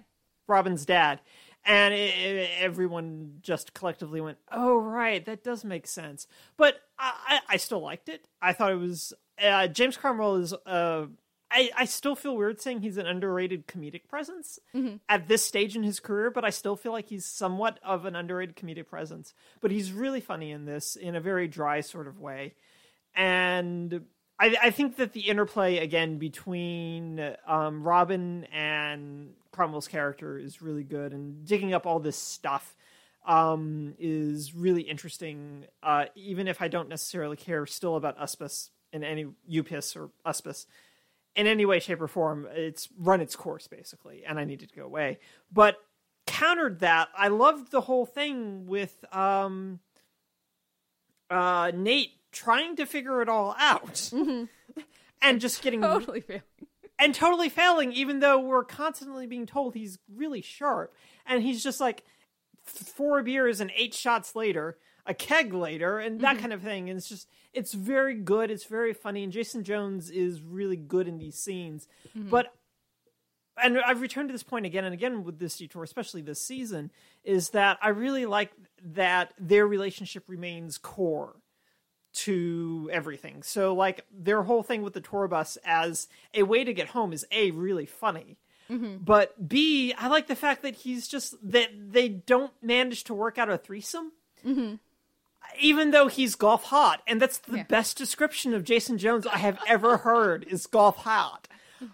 Robin's 0.47 0.85
dad. 0.85 1.21
And 1.67 1.95
it, 1.95 2.15
it- 2.15 2.49
everyone 2.59 3.37
just 3.41 3.73
collectively 3.73 4.21
went, 4.21 4.37
"Oh, 4.51 4.77
right, 4.77 5.25
that 5.25 5.43
does 5.43 5.65
make 5.65 5.87
sense." 5.87 6.27
But 6.57 6.79
I, 6.99 7.13
I, 7.27 7.53
I 7.55 7.57
still 7.57 7.79
liked 7.79 8.07
it. 8.07 8.27
I 8.39 8.53
thought 8.53 8.71
it 8.71 8.75
was 8.79 9.13
uh, 9.41 9.67
James 9.67 9.97
Cromwell 9.97 10.35
is. 10.35 10.53
Uh, 10.53 11.07
I, 11.51 11.69
I 11.77 11.85
still 11.85 12.15
feel 12.15 12.35
weird 12.35 12.59
saying 12.59 12.81
he's 12.81 12.97
an 12.97 13.05
underrated 13.05 13.67
comedic 13.67 14.07
presence 14.09 14.59
at 15.07 15.27
this 15.27 15.45
stage 15.45 15.75
in 15.75 15.83
his 15.83 15.99
career, 15.99 16.31
but 16.31 16.43
I 16.43 16.49
still 16.49 16.75
feel 16.75 16.91
like 16.91 17.07
he's 17.07 17.23
somewhat 17.25 17.79
of 17.83 18.05
an 18.05 18.15
underrated 18.15 18.55
comedic 18.55 18.87
presence. 18.87 19.33
But 19.61 19.71
he's 19.71 19.93
really 19.93 20.21
funny 20.21 20.51
in 20.51 20.65
this 20.65 20.95
in 20.95 21.15
a 21.15 21.21
very 21.21 21.47
dry 21.47 21.81
sort 21.81 22.07
of 22.07 22.19
way, 22.19 22.55
and 23.15 24.05
I, 24.39 24.55
I 24.63 24.69
think 24.71 24.97
that 24.97 25.13
the 25.13 25.21
interplay 25.21 25.77
again 25.77 26.17
between 26.17 27.35
um, 27.47 27.83
Robin 27.83 28.45
and 28.51 29.33
Cromwell's 29.51 29.87
character 29.87 30.37
is 30.37 30.61
really 30.61 30.83
good, 30.83 31.13
and 31.13 31.45
digging 31.45 31.73
up 31.73 31.85
all 31.85 31.99
this 31.99 32.17
stuff 32.17 32.75
um, 33.25 33.93
is 33.97 34.53
really 34.53 34.81
interesting. 34.81 35.65
Uh, 35.81 36.05
even 36.15 36.47
if 36.47 36.61
I 36.61 36.67
don't 36.67 36.89
necessarily 36.89 37.37
care 37.37 37.65
still 37.65 37.95
about 37.95 38.19
Uspis 38.19 38.69
in 38.93 39.03
any 39.03 39.25
Upis 39.49 39.95
or 39.95 40.09
Uspis 40.25 40.65
in 41.35 41.47
any 41.47 41.65
way, 41.65 41.79
shape, 41.79 42.01
or 42.01 42.07
form, 42.07 42.47
it's 42.51 42.87
run 42.97 43.19
its 43.19 43.35
course 43.35 43.67
basically, 43.67 44.23
and 44.25 44.39
I 44.39 44.45
needed 44.45 44.69
to 44.69 44.75
go 44.75 44.85
away. 44.85 45.19
But 45.51 45.77
countered 46.25 46.79
that, 46.79 47.09
I 47.17 47.27
loved 47.27 47.71
the 47.71 47.81
whole 47.81 48.05
thing 48.05 48.67
with 48.67 49.03
um, 49.13 49.79
uh, 51.29 51.71
Nate 51.75 52.11
trying 52.31 52.75
to 52.77 52.85
figure 52.85 53.21
it 53.21 53.29
all 53.29 53.55
out. 53.59 54.11
And 55.21 55.41
just 55.41 55.61
getting 55.61 55.81
Totally 55.81 56.21
failing. 56.21 56.41
and 56.99 57.13
totally 57.15 57.49
failing, 57.49 57.91
even 57.93 58.19
though 58.19 58.39
we're 58.39 58.63
constantly 58.63 59.27
being 59.27 59.45
told 59.45 59.73
he's 59.73 59.97
really 60.13 60.41
sharp. 60.41 60.93
And 61.25 61.41
he's 61.43 61.63
just 61.63 61.79
like 61.79 62.03
f- 62.67 62.87
four 62.87 63.23
beers 63.23 63.59
and 63.59 63.71
eight 63.75 63.93
shots 63.93 64.35
later, 64.35 64.77
a 65.05 65.13
keg 65.13 65.53
later, 65.53 65.99
and 65.99 66.21
that 66.21 66.33
mm-hmm. 66.33 66.41
kind 66.41 66.53
of 66.53 66.61
thing. 66.61 66.89
And 66.89 66.97
it's 66.97 67.09
just, 67.09 67.27
it's 67.53 67.73
very 67.73 68.15
good. 68.15 68.49
It's 68.51 68.65
very 68.65 68.93
funny. 68.93 69.23
And 69.23 69.31
Jason 69.31 69.63
Jones 69.63 70.09
is 70.09 70.41
really 70.41 70.77
good 70.77 71.07
in 71.07 71.17
these 71.17 71.35
scenes. 71.35 71.87
Mm-hmm. 72.17 72.29
But, 72.29 72.53
and 73.61 73.79
I've 73.79 74.01
returned 74.01 74.29
to 74.29 74.33
this 74.33 74.43
point 74.43 74.65
again 74.65 74.83
and 74.83 74.93
again 74.93 75.23
with 75.23 75.39
this 75.39 75.57
detour, 75.57 75.83
especially 75.83 76.21
this 76.21 76.41
season, 76.41 76.91
is 77.23 77.51
that 77.51 77.77
I 77.81 77.89
really 77.89 78.25
like 78.25 78.51
that 78.83 79.33
their 79.39 79.67
relationship 79.67 80.27
remains 80.27 80.77
core 80.77 81.35
to 82.13 82.89
everything. 82.91 83.43
So 83.43 83.73
like 83.73 84.05
their 84.11 84.43
whole 84.43 84.63
thing 84.63 84.81
with 84.81 84.93
the 84.93 85.01
tour 85.01 85.27
bus 85.27 85.57
as 85.65 86.07
a 86.33 86.43
way 86.43 86.63
to 86.63 86.73
get 86.73 86.89
home 86.89 87.13
is 87.13 87.25
a 87.31 87.51
really 87.51 87.85
funny. 87.85 88.37
Mm-hmm. 88.69 88.97
But 89.03 89.47
B, 89.47 89.93
I 89.97 90.07
like 90.07 90.27
the 90.27 90.35
fact 90.35 90.61
that 90.63 90.75
he's 90.75 91.07
just 91.07 91.35
that 91.51 91.69
they 91.75 92.09
don't 92.09 92.53
manage 92.61 93.03
to 93.05 93.13
work 93.13 93.37
out 93.37 93.49
a 93.49 93.57
threesome. 93.57 94.11
Even 95.59 95.91
though 95.91 96.07
he's 96.07 96.35
golf 96.35 96.63
hot, 96.65 97.01
and 97.07 97.21
that's 97.21 97.37
the 97.39 97.57
Yeah. 97.57 97.63
best 97.63 97.97
description 97.97 98.53
of 98.53 98.63
Jason 98.63 98.97
Jones 98.97 99.25
I 99.27 99.37
have 99.37 99.59
ever 99.67 99.97
heard 99.97 100.43
is 100.45 100.67
golf 100.67 100.97
hot. 100.97 101.47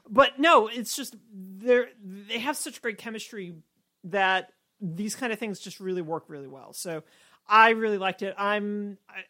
But 0.09 0.39
no, 0.39 0.67
it's 0.67 0.95
just 0.95 1.15
they're 1.33 1.89
they 2.03 2.39
have 2.39 2.55
such 2.57 2.81
great 2.81 2.97
chemistry 2.97 3.55
that 4.03 4.51
these 4.79 5.15
kind 5.15 5.31
of 5.33 5.39
things 5.39 5.59
just 5.59 5.79
really 5.79 6.01
work 6.01 6.25
really 6.27 6.47
well. 6.47 6.73
So 6.73 7.03
I 7.47 7.71
really 7.71 7.97
liked 7.97 8.21
it. 8.21 8.33
I'm 8.37 8.97
I, 9.09 9.23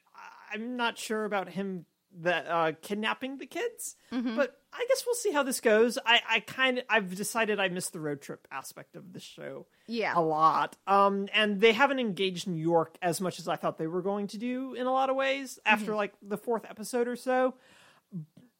I'm 0.53 0.75
not 0.75 0.97
sure 0.97 1.25
about 1.25 1.49
him 1.49 1.85
that 2.19 2.45
uh, 2.47 2.71
kidnapping 2.81 3.37
the 3.37 3.45
kids, 3.45 3.95
but 4.11 4.59
I 4.73 4.85
guess 4.89 5.03
we'll 5.05 5.15
see 5.15 5.31
how 5.31 5.43
this 5.43 5.59
goes. 5.61 5.97
I 6.05 6.19
I 6.29 6.39
kind 6.41 6.79
of 6.79 6.83
I've 6.89 7.15
decided 7.15 7.59
I 7.59 7.69
miss 7.69 7.89
the 7.89 7.99
road 8.01 8.21
trip 8.21 8.47
aspect 8.51 8.95
of 8.95 9.13
the 9.13 9.19
show 9.19 9.65
Yeah. 9.87 10.13
a 10.15 10.21
lot. 10.21 10.75
Um, 10.87 11.27
and 11.33 11.61
they 11.61 11.71
haven't 11.73 11.99
engaged 11.99 12.47
New 12.47 12.61
York 12.61 12.97
as 13.01 13.21
much 13.21 13.39
as 13.39 13.47
I 13.47 13.55
thought 13.55 13.77
they 13.77 13.87
were 13.87 14.01
going 14.01 14.27
to 14.27 14.37
do 14.37 14.73
in 14.73 14.87
a 14.87 14.91
lot 14.91 15.09
of 15.09 15.15
ways 15.15 15.59
after 15.65 15.95
like 15.95 16.13
the 16.21 16.37
fourth 16.37 16.65
episode 16.69 17.07
or 17.07 17.15
so, 17.15 17.55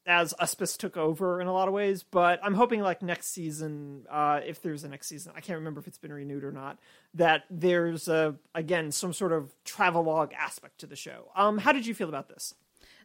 as 0.04 0.34
Uspis 0.40 0.76
took 0.76 0.96
over 0.96 1.40
in 1.40 1.46
a 1.46 1.52
lot 1.52 1.68
of 1.68 1.74
ways. 1.74 2.02
But 2.02 2.40
I'm 2.42 2.54
hoping 2.54 2.80
like 2.80 3.02
next 3.02 3.28
season, 3.28 4.04
uh, 4.10 4.40
if 4.44 4.60
there's 4.62 4.82
a 4.84 4.88
next 4.88 5.06
season, 5.08 5.32
I 5.36 5.40
can't 5.40 5.58
remember 5.58 5.80
if 5.80 5.86
it's 5.86 5.98
been 5.98 6.12
renewed 6.12 6.42
or 6.44 6.52
not, 6.52 6.78
that 7.14 7.44
there's 7.50 8.08
a 8.08 8.34
again 8.54 8.90
some 8.92 9.12
sort 9.12 9.32
of 9.32 9.54
travelogue 9.64 10.32
aspect 10.32 10.78
to 10.78 10.86
the 10.86 10.96
show. 10.96 11.30
Um, 11.36 11.58
how 11.58 11.72
did 11.72 11.86
you 11.86 11.94
feel 11.94 12.08
about 12.08 12.28
this? 12.28 12.54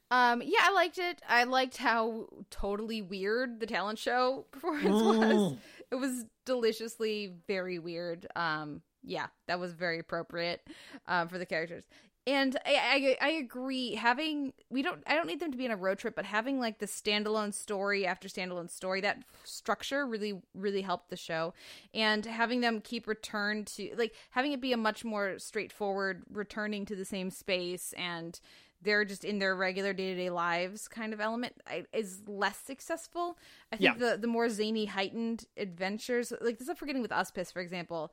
Um, 0.10 0.42
yeah, 0.44 0.60
I 0.62 0.72
liked 0.72 0.98
it. 1.00 1.22
I 1.28 1.44
liked 1.44 1.78
how 1.78 2.28
totally 2.50 3.02
weird 3.02 3.60
the 3.60 3.66
talent 3.66 4.00
show 4.00 4.46
performance 4.52 5.02
was. 5.02 5.54
It 5.92 5.96
was 5.96 6.26
deliciously 6.46 7.34
very 7.48 7.80
weird. 7.80 8.28
Um, 8.36 8.82
yeah, 9.04 9.28
that 9.48 9.60
was 9.60 9.74
very 9.74 10.00
appropriate 10.00 10.68
um, 11.08 11.28
for 11.28 11.38
the 11.38 11.46
characters. 11.46 11.86
And 12.26 12.58
I, 12.66 13.16
I 13.22 13.28
I 13.28 13.30
agree. 13.32 13.96
Having 13.96 14.52
we 14.70 14.82
don't 14.82 15.02
I 15.08 15.16
don't 15.16 15.28
need 15.28 15.40
them 15.40 15.52
to 15.52 15.58
be 15.58 15.64
on 15.66 15.72
a 15.72 15.78
road 15.78 15.98
trip, 15.98 16.14
but 16.14 16.26
having 16.26 16.60
like 16.60 16.80
the 16.80 16.86
standalone 16.86 17.54
story 17.54 18.06
after 18.06 18.28
standalone 18.28 18.70
story, 18.70 19.00
that 19.00 19.24
structure 19.46 20.06
really 20.06 20.42
really 20.54 20.82
helped 20.82 21.10
the 21.10 21.16
show. 21.16 21.54
And 21.94 22.26
having 22.26 22.60
them 22.60 22.82
keep 22.82 23.08
return 23.08 23.64
to 23.64 23.94
like 23.98 24.14
having 24.32 24.52
it 24.52 24.60
be 24.60 24.74
a 24.74 24.78
much 24.78 25.06
more 25.06 25.40
straightforward 25.40 26.24
returning 26.30 26.86
to 26.88 26.98
the 26.98 27.06
same 27.06 27.30
space 27.30 27.94
and 27.98 28.38
they're 28.82 29.06
just 29.06 29.24
in 29.26 29.40
their 29.40 29.56
regular 29.56 29.92
day 29.94 30.14
to 30.14 30.16
day 30.16 30.30
lives 30.30 30.88
kind 30.88 31.14
of 31.14 31.20
element 31.20 31.54
is 31.94 32.22
less 32.28 32.58
successful. 32.58 33.38
I 33.72 33.78
think 33.78 34.00
Yeah. 34.00 34.12
the 34.12 34.18
the 34.18 34.28
more 34.28 34.50
zany 34.50 34.86
heightened 34.86 35.46
adventures, 35.58 36.32
like 36.42 36.60
this, 36.60 36.70
I'm 36.70 36.76
forgetting 36.76 37.02
with 37.02 37.12
Uspis, 37.12 37.52
for 37.52 37.62
example, 37.62 38.12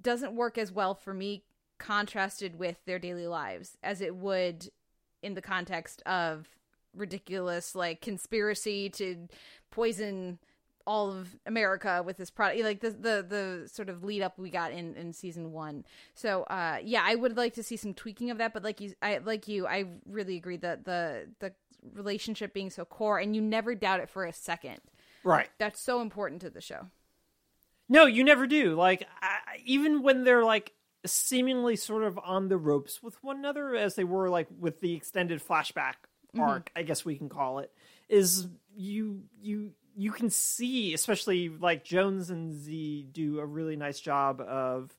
doesn't 0.00 0.34
work 0.34 0.56
as 0.58 0.72
well 0.72 0.94
for 0.94 1.12
me 1.12 1.44
contrasted 1.78 2.58
with 2.58 2.84
their 2.86 2.98
daily 2.98 3.26
lives 3.26 3.76
as 3.82 4.00
it 4.00 4.14
would 4.16 4.70
in 5.22 5.34
the 5.34 5.42
context 5.42 6.02
of 6.06 6.48
ridiculous 6.94 7.74
like 7.74 8.00
conspiracy 8.00 8.88
to 8.88 9.26
poison 9.70 10.38
all 10.86 11.10
of 11.10 11.36
America 11.46 12.02
with 12.04 12.16
this 12.16 12.30
product 12.30 12.62
like 12.62 12.80
the 12.80 12.90
the 12.90 13.26
the 13.28 13.68
sort 13.68 13.88
of 13.88 14.04
lead 14.04 14.22
up 14.22 14.38
we 14.38 14.50
got 14.50 14.72
in 14.72 14.94
in 14.94 15.12
season 15.12 15.52
1. 15.52 15.84
So 16.14 16.42
uh 16.44 16.78
yeah, 16.82 17.02
I 17.04 17.14
would 17.14 17.36
like 17.36 17.54
to 17.54 17.62
see 17.62 17.76
some 17.76 17.94
tweaking 17.94 18.30
of 18.30 18.38
that 18.38 18.52
but 18.52 18.62
like 18.62 18.80
you 18.80 18.94
I 19.02 19.18
like 19.18 19.48
you 19.48 19.66
I 19.66 19.84
really 20.06 20.36
agree 20.36 20.58
that 20.58 20.84
the 20.84 21.28
the 21.40 21.52
relationship 21.92 22.54
being 22.54 22.70
so 22.70 22.84
core 22.84 23.18
and 23.18 23.34
you 23.34 23.42
never 23.42 23.74
doubt 23.74 24.00
it 24.00 24.10
for 24.10 24.24
a 24.24 24.32
second. 24.32 24.80
Right. 25.22 25.48
That's 25.58 25.80
so 25.80 26.00
important 26.00 26.42
to 26.42 26.50
the 26.50 26.60
show. 26.60 26.88
No, 27.88 28.06
you 28.06 28.24
never 28.24 28.46
do. 28.46 28.74
Like 28.74 29.06
I, 29.20 29.38
even 29.64 30.02
when 30.02 30.24
they're 30.24 30.44
like 30.44 30.72
seemingly 31.06 31.76
sort 31.76 32.04
of 32.04 32.18
on 32.22 32.48
the 32.48 32.56
ropes 32.56 33.02
with 33.02 33.22
one 33.22 33.38
another, 33.38 33.74
as 33.74 33.94
they 33.94 34.04
were 34.04 34.30
like 34.30 34.48
with 34.58 34.80
the 34.80 34.94
extended 34.94 35.42
flashback 35.46 35.94
arc, 36.38 36.70
I 36.74 36.82
guess 36.82 37.04
we 37.04 37.16
can 37.16 37.28
call 37.28 37.58
it, 37.58 37.70
is 38.08 38.48
you 38.74 39.24
you 39.40 39.72
you 39.96 40.12
can 40.12 40.30
see, 40.30 40.94
especially 40.94 41.48
like 41.48 41.84
Jones 41.84 42.30
and 42.30 42.52
Zea 42.52 43.02
do 43.02 43.38
a 43.38 43.46
really 43.46 43.76
nice 43.76 44.00
job 44.00 44.40
of 44.40 44.96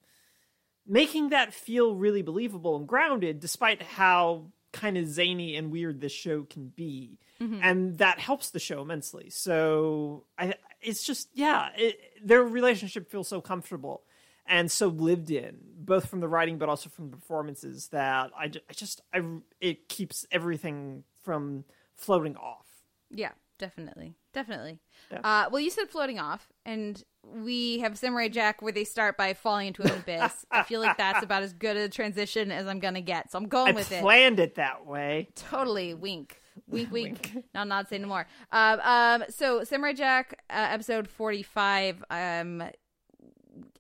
making 0.88 1.30
that 1.30 1.54
feel 1.54 1.96
really 1.96 2.22
believable 2.22 2.76
and 2.76 2.88
grounded, 2.88 3.40
despite 3.40 3.82
how 3.82 4.46
kind 4.72 4.98
of 4.98 5.08
zany 5.08 5.56
and 5.56 5.72
weird 5.72 6.02
this 6.02 6.12
show 6.12 6.44
can 6.44 6.68
be, 6.76 7.18
mm-hmm. 7.42 7.60
and 7.64 7.98
that 7.98 8.20
helps 8.20 8.50
the 8.52 8.60
show 8.60 8.82
immensely. 8.82 9.30
So 9.30 10.26
I, 10.38 10.54
it's 10.82 11.04
just 11.04 11.30
yeah, 11.34 11.70
it, 11.76 12.00
their 12.24 12.44
relationship 12.44 13.10
feels 13.10 13.28
so 13.28 13.42
comfortable 13.42 14.04
and 14.46 14.72
so 14.72 14.88
lived 14.88 15.32
in, 15.32 15.58
both 15.78 16.08
from 16.08 16.20
the 16.20 16.28
writing 16.28 16.58
but 16.58 16.70
also 16.70 16.90
from 16.90 17.10
the 17.10 17.18
performances. 17.18 17.88
That 17.88 18.32
I, 18.38 18.46
I 18.46 18.74
just 18.74 19.02
I 19.14 19.22
it 19.60 19.90
keeps 19.90 20.26
everything 20.32 21.04
from 21.24 21.66
floating 21.96 22.36
off. 22.36 22.68
Yeah, 23.10 23.32
definitely, 23.60 24.16
definitely. 24.34 24.80
Yeah. 25.12 25.20
Uh, 25.24 25.50
well, 25.52 25.60
you 25.60 25.70
said 25.70 25.90
floating 25.90 26.20
off, 26.20 26.48
and 26.66 27.04
we 27.24 27.80
have 27.80 27.98
Samurai 27.98 28.28
Jack 28.28 28.62
where 28.62 28.72
they 28.72 28.84
start 28.84 29.18
by 29.18 29.34
falling 29.34 29.68
into 29.68 29.84
an 29.84 29.92
abyss. 29.92 30.46
I 30.52 30.64
feel 30.64 30.82
like 30.82 30.98
that's 30.98 31.24
about 31.24 31.44
as 31.44 31.54
good 31.54 31.78
a 31.78 31.90
transition 31.90 32.52
as 32.52 32.68
I'm 32.68 32.80
gonna 32.80 33.02
get, 33.02 33.32
so 33.32 33.38
I'm 33.38 33.48
going 33.48 33.74
I 33.74 33.76
with 33.76 33.92
it. 33.92 34.02
planned 34.02 34.40
it 34.40 34.56
that 34.56 34.86
way. 34.86 35.30
Totally 35.36 35.94
wink. 35.94 36.40
Wink, 36.70 36.92
wink. 36.92 37.38
Not 37.54 37.68
not 37.68 37.90
say 37.90 37.98
no 37.98 38.08
more. 38.08 38.28
Um, 38.52 38.80
um, 38.80 39.24
so 39.30 39.64
Samurai 39.66 39.94
Jack, 39.94 40.42
uh, 40.50 40.68
episode 40.72 41.10
forty-five. 41.10 42.04
Um, 42.10 42.64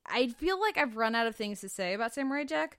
I 0.05 0.27
feel 0.27 0.59
like 0.59 0.77
I've 0.77 0.95
run 0.97 1.15
out 1.15 1.27
of 1.27 1.35
things 1.35 1.61
to 1.61 1.69
say 1.69 1.93
about 1.93 2.13
Samurai 2.13 2.43
Jack 2.43 2.77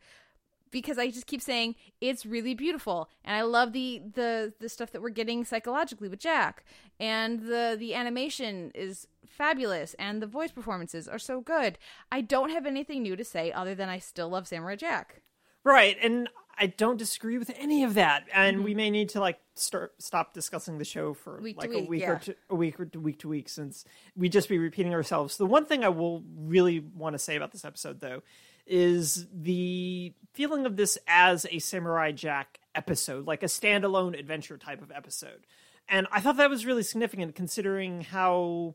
because 0.77 0.99
I 0.99 1.09
just 1.11 1.27
keep 1.27 1.41
saying 1.41 1.75
it's 2.03 2.27
really 2.27 2.55
beautiful, 2.55 3.09
and 3.25 3.35
I 3.35 3.41
love 3.41 3.73
the 3.73 4.03
the 4.13 4.53
the 4.61 4.69
stuff 4.69 4.93
that 4.93 5.01
we're 5.01 5.09
getting 5.09 5.43
psychologically 5.43 6.07
with 6.11 6.19
Jack, 6.21 6.67
and 7.01 7.41
the 7.41 7.77
the 7.79 7.95
animation 7.95 8.73
is 8.75 9.07
fabulous, 9.27 9.95
and 9.99 10.21
the 10.21 10.27
voice 10.27 10.53
performances 10.53 11.09
are 11.09 11.19
so 11.19 11.41
good. 11.41 11.79
I 12.13 12.21
don't 12.21 12.51
have 12.51 12.67
anything 12.67 13.03
new 13.03 13.17
to 13.17 13.25
say 13.25 13.51
other 13.53 13.75
than 13.75 13.89
I 13.89 13.99
still 13.99 14.29
love 14.29 14.47
Samurai 14.47 14.77
Jack. 14.77 15.23
Right, 15.65 15.97
and 16.03 16.29
I 16.59 16.67
don't 16.67 16.99
disagree 16.99 17.39
with 17.39 17.51
any 17.59 17.83
of 17.83 17.95
that. 17.95 18.25
And 18.35 18.59
Mm-hmm. 18.59 18.65
we 18.65 18.75
may 18.75 18.91
need 18.91 19.09
to 19.11 19.21
like 19.21 19.39
start 19.55 19.95
stop 19.99 20.35
discussing 20.35 20.77
the 20.77 20.85
show 20.85 21.15
for 21.15 21.41
Week 21.41 21.57
like 21.57 21.71
a 21.71 21.81
week, 21.81 21.89
week 21.89 22.01
yeah. 22.03 22.11
or 22.11 22.19
two, 22.19 22.35
a 22.51 22.55
week 22.55 22.79
or 22.79 22.85
to 22.85 23.01
week 23.01 23.19
to 23.21 23.29
week 23.29 23.49
since 23.49 23.87
we 24.15 24.29
just 24.29 24.51
be 24.51 24.59
repeating 24.59 24.93
ourselves. 24.93 25.39
The 25.39 25.47
one 25.47 25.65
thing 25.65 25.85
I 25.85 25.89
will 25.89 26.23
really 26.37 26.81
want 26.81 27.15
to 27.15 27.19
say 27.19 27.35
about 27.35 27.53
this 27.53 27.65
episode 27.65 28.01
though 28.01 28.23
is 28.67 29.27
the 29.33 30.13
feeling 30.35 30.67
of 30.67 30.77
this 30.77 30.99
as 31.07 31.47
a 31.51 31.59
Samurai 31.59 32.13
Jack 32.13 32.61
episode, 32.75 33.27
like 33.27 33.43
a 33.43 33.47
standalone 33.47 34.19
adventure 34.19 34.59
type 34.59 34.83
of 34.83 34.93
episode. 34.93 35.47
And 35.89 36.07
I 36.11 36.21
thought 36.21 36.37
that 36.37 36.51
was 36.51 36.67
really 36.67 36.83
significant 36.83 37.35
considering 37.35 38.03
how 38.03 38.75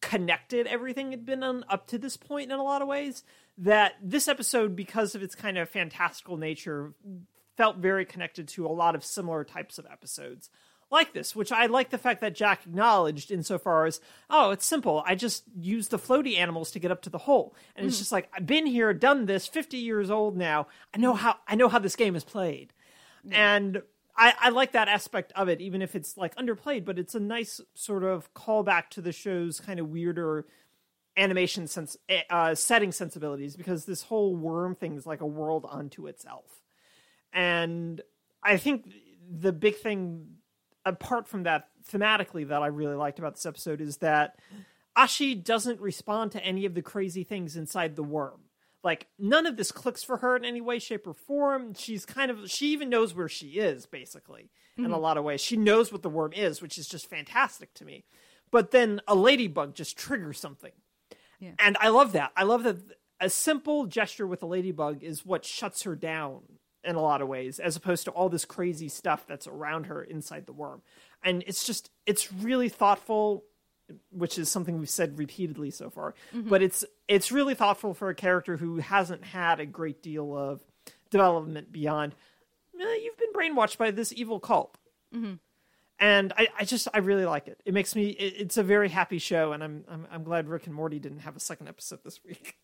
connected 0.00 0.66
everything 0.66 1.10
had 1.10 1.24
been 1.24 1.42
on 1.42 1.64
up 1.68 1.86
to 1.88 1.98
this 1.98 2.16
point 2.16 2.52
in 2.52 2.58
a 2.58 2.62
lot 2.62 2.82
of 2.82 2.88
ways 2.88 3.24
that 3.56 3.94
this 4.02 4.28
episode 4.28 4.76
because 4.76 5.14
of 5.14 5.22
its 5.22 5.34
kind 5.34 5.58
of 5.58 5.68
fantastical 5.68 6.36
nature 6.36 6.94
felt 7.56 7.78
very 7.78 8.04
connected 8.04 8.46
to 8.46 8.66
a 8.66 8.68
lot 8.68 8.94
of 8.94 9.04
similar 9.04 9.42
types 9.42 9.78
of 9.78 9.86
episodes 9.90 10.50
like 10.90 11.12
this 11.12 11.36
which 11.36 11.52
i 11.52 11.66
like 11.66 11.90
the 11.90 11.98
fact 11.98 12.20
that 12.20 12.34
jack 12.34 12.60
acknowledged 12.66 13.30
insofar 13.30 13.86
as 13.86 14.00
oh 14.30 14.50
it's 14.50 14.66
simple. 14.66 15.02
I 15.06 15.14
just 15.14 15.44
use 15.58 15.88
the 15.88 15.98
floaty 15.98 16.38
animals 16.38 16.70
to 16.72 16.78
get 16.78 16.90
up 16.90 17.02
to 17.02 17.10
the 17.10 17.18
hole. 17.18 17.54
And 17.76 17.86
it's 17.86 17.98
just 17.98 18.12
like 18.12 18.28
i've 18.34 18.46
been 18.46 18.66
here 18.66 18.92
done 18.94 19.26
this 19.26 19.46
50 19.46 19.76
years 19.76 20.10
old 20.10 20.36
now. 20.36 20.66
I 20.94 20.98
know 20.98 21.14
how 21.14 21.36
i 21.46 21.54
know 21.54 21.68
how 21.68 21.78
this 21.78 21.96
game 21.96 22.16
is 22.16 22.24
played. 22.24 22.72
And 23.30 23.82
I, 24.18 24.34
I 24.40 24.48
like 24.48 24.72
that 24.72 24.88
aspect 24.88 25.32
of 25.36 25.48
it, 25.48 25.60
even 25.60 25.80
if 25.80 25.94
it's 25.94 26.16
like 26.16 26.34
underplayed, 26.34 26.84
but 26.84 26.98
it's 26.98 27.14
a 27.14 27.20
nice 27.20 27.60
sort 27.74 28.02
of 28.02 28.34
callback 28.34 28.88
to 28.90 29.00
the 29.00 29.12
show's 29.12 29.60
kind 29.60 29.78
of 29.78 29.88
weirder 29.88 30.44
animation 31.16 31.68
sense, 31.68 31.96
eh, 32.08 32.22
uh, 32.28 32.54
setting 32.54 32.90
sensibilities, 32.90 33.56
because 33.56 33.84
this 33.84 34.02
whole 34.02 34.34
worm 34.34 34.74
thing 34.74 34.96
is 34.96 35.06
like 35.06 35.20
a 35.20 35.26
world 35.26 35.66
unto 35.70 36.08
itself. 36.08 36.62
And 37.32 38.00
I 38.42 38.56
think 38.56 38.92
the 39.30 39.52
big 39.52 39.76
thing, 39.76 40.37
apart 40.88 41.28
from 41.28 41.44
that 41.44 41.68
thematically, 41.90 42.48
that 42.48 42.62
I 42.62 42.66
really 42.66 42.96
liked 42.96 43.18
about 43.18 43.34
this 43.34 43.46
episode 43.46 43.80
is 43.80 43.98
that 43.98 44.38
Ashi 44.96 45.42
doesn't 45.42 45.80
respond 45.80 46.32
to 46.32 46.44
any 46.44 46.64
of 46.64 46.74
the 46.74 46.82
crazy 46.82 47.24
things 47.24 47.56
inside 47.56 47.96
the 47.96 48.02
worm. 48.02 48.40
Like 48.84 49.06
none 49.18 49.46
of 49.46 49.56
this 49.56 49.72
clicks 49.72 50.02
for 50.02 50.18
her 50.18 50.36
in 50.36 50.44
any 50.44 50.60
way, 50.60 50.78
shape, 50.78 51.06
or 51.06 51.14
form. 51.14 51.74
She's 51.74 52.06
kind 52.06 52.30
of 52.30 52.50
she 52.50 52.68
even 52.68 52.88
knows 52.88 53.14
where 53.14 53.28
she 53.28 53.58
is, 53.58 53.86
basically, 53.86 54.50
in 54.76 54.84
a 54.84 54.88
mm-hmm. 54.88 55.00
lot 55.00 55.16
of 55.16 55.24
ways. 55.24 55.40
She 55.40 55.56
knows 55.56 55.92
what 55.92 56.02
the 56.02 56.10
worm 56.10 56.32
is, 56.32 56.62
which 56.62 56.78
is 56.78 56.88
just 56.88 57.10
fantastic 57.10 57.74
to 57.74 57.84
me. 57.84 58.04
But 58.50 58.70
then 58.70 59.00
a 59.06 59.14
ladybug 59.14 59.74
just 59.74 59.98
triggers 59.98 60.38
something. 60.38 60.72
Yeah. 61.40 61.52
And 61.58 61.76
I 61.80 61.88
love 61.88 62.12
that. 62.12 62.32
I 62.36 62.44
love 62.44 62.62
that 62.62 62.78
a 63.20 63.28
simple 63.28 63.86
gesture 63.86 64.26
with 64.26 64.42
a 64.42 64.46
ladybug 64.46 65.02
is 65.02 65.26
what 65.26 65.44
shuts 65.44 65.82
her 65.82 65.96
down 65.96 66.42
in 66.88 66.96
a 66.96 67.00
lot 67.00 67.20
of 67.22 67.28
ways, 67.28 67.60
as 67.60 67.76
opposed 67.76 68.04
to 68.06 68.10
all 68.10 68.28
this 68.28 68.44
crazy 68.44 68.88
stuff 68.88 69.26
that's 69.28 69.46
around 69.46 69.84
her 69.86 70.02
inside 70.02 70.46
the 70.46 70.52
worm. 70.52 70.82
And 71.22 71.44
it's 71.46 71.64
just, 71.64 71.90
it's 72.06 72.32
really 72.32 72.68
thoughtful, 72.68 73.44
which 74.10 74.38
is 74.38 74.48
something 74.48 74.78
we've 74.78 74.88
said 74.88 75.18
repeatedly 75.18 75.70
so 75.70 75.90
far. 75.90 76.14
But 76.32 76.62
it's 76.62 76.84
it's 77.06 77.30
really 77.30 77.54
thoughtful 77.54 77.94
for 77.94 78.08
a 78.08 78.14
character 78.14 78.56
who 78.56 78.78
hasn't 78.78 79.24
had 79.24 79.60
a 79.60 79.66
great 79.66 80.02
deal 80.02 80.36
of 80.36 80.62
development 81.10 81.70
beyond. 81.72 82.14
"Eh, 82.80 82.94
you've 83.02 83.18
been 83.18 83.32
brainwashed 83.32 83.78
by 83.78 83.90
this 83.90 84.12
evil 84.12 84.40
cult 84.40 84.76
and 85.98 86.32
I, 86.36 86.48
I 86.58 86.64
just 86.64 86.86
I 86.92 86.98
really 86.98 87.24
like 87.24 87.48
it. 87.48 87.60
It 87.64 87.72
makes 87.74 87.96
me 87.96 88.08
it, 88.10 88.34
it's 88.42 88.56
a 88.58 88.62
very 88.62 88.88
happy 88.90 89.18
show, 89.18 89.52
and 89.52 89.64
I'm, 89.64 89.84
I'm 89.88 90.06
I'm 90.12 90.22
glad 90.22 90.48
Rick 90.48 90.66
and 90.66 90.74
Morty 90.74 90.98
didn't 90.98 91.20
have 91.20 91.36
a 91.36 91.40
second 91.40 91.68
episode 91.68 92.00
this 92.04 92.22
week. 92.24 92.56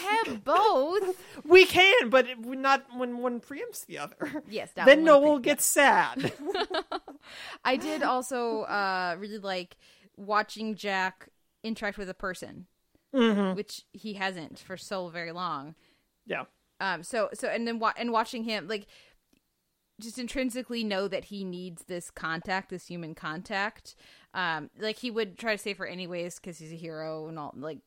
Have 0.00 0.44
both. 0.44 1.16
We 1.44 1.64
can, 1.64 2.10
but 2.10 2.26
it, 2.28 2.38
not 2.44 2.84
when 2.96 3.18
one 3.18 3.40
preempts 3.40 3.86
the 3.86 3.98
other. 3.98 4.42
Yes, 4.48 4.70
then 4.74 5.04
Noel 5.04 5.38
gets 5.38 5.64
sad. 5.64 6.32
I 7.64 7.76
did 7.76 8.02
also 8.02 8.62
uh, 8.62 9.16
really 9.18 9.38
like 9.38 9.76
watching 10.16 10.74
Jack 10.76 11.28
interact 11.62 11.98
with 11.98 12.08
a 12.10 12.14
person, 12.14 12.66
which 13.12 13.84
he 13.92 14.14
hasn't 14.14 14.58
for 14.58 14.76
so 14.76 15.08
very 15.08 15.32
long. 15.32 15.74
yeah, 16.26 16.44
Um, 16.80 17.02
so 17.02 17.30
so 17.34 17.48
and 17.48 17.66
then 17.66 17.78
wa- 17.78 17.94
and 17.96 18.12
watching 18.12 18.44
him 18.44 18.68
like 18.68 18.86
just 20.00 20.18
intrinsically 20.18 20.82
know 20.84 21.08
that 21.08 21.24
he 21.26 21.44
needs 21.44 21.84
this 21.84 22.10
contact, 22.10 22.70
this 22.70 22.86
human 22.86 23.14
contact. 23.14 23.94
Um, 24.32 24.70
like 24.78 24.96
he 24.96 25.10
would 25.10 25.38
try 25.38 25.52
to 25.56 25.58
save 25.58 25.78
her 25.78 25.86
anyways 25.86 26.36
because 26.36 26.56
he's 26.58 26.72
a 26.72 26.76
hero 26.76 27.26
and 27.28 27.38
all. 27.38 27.52
Like 27.56 27.78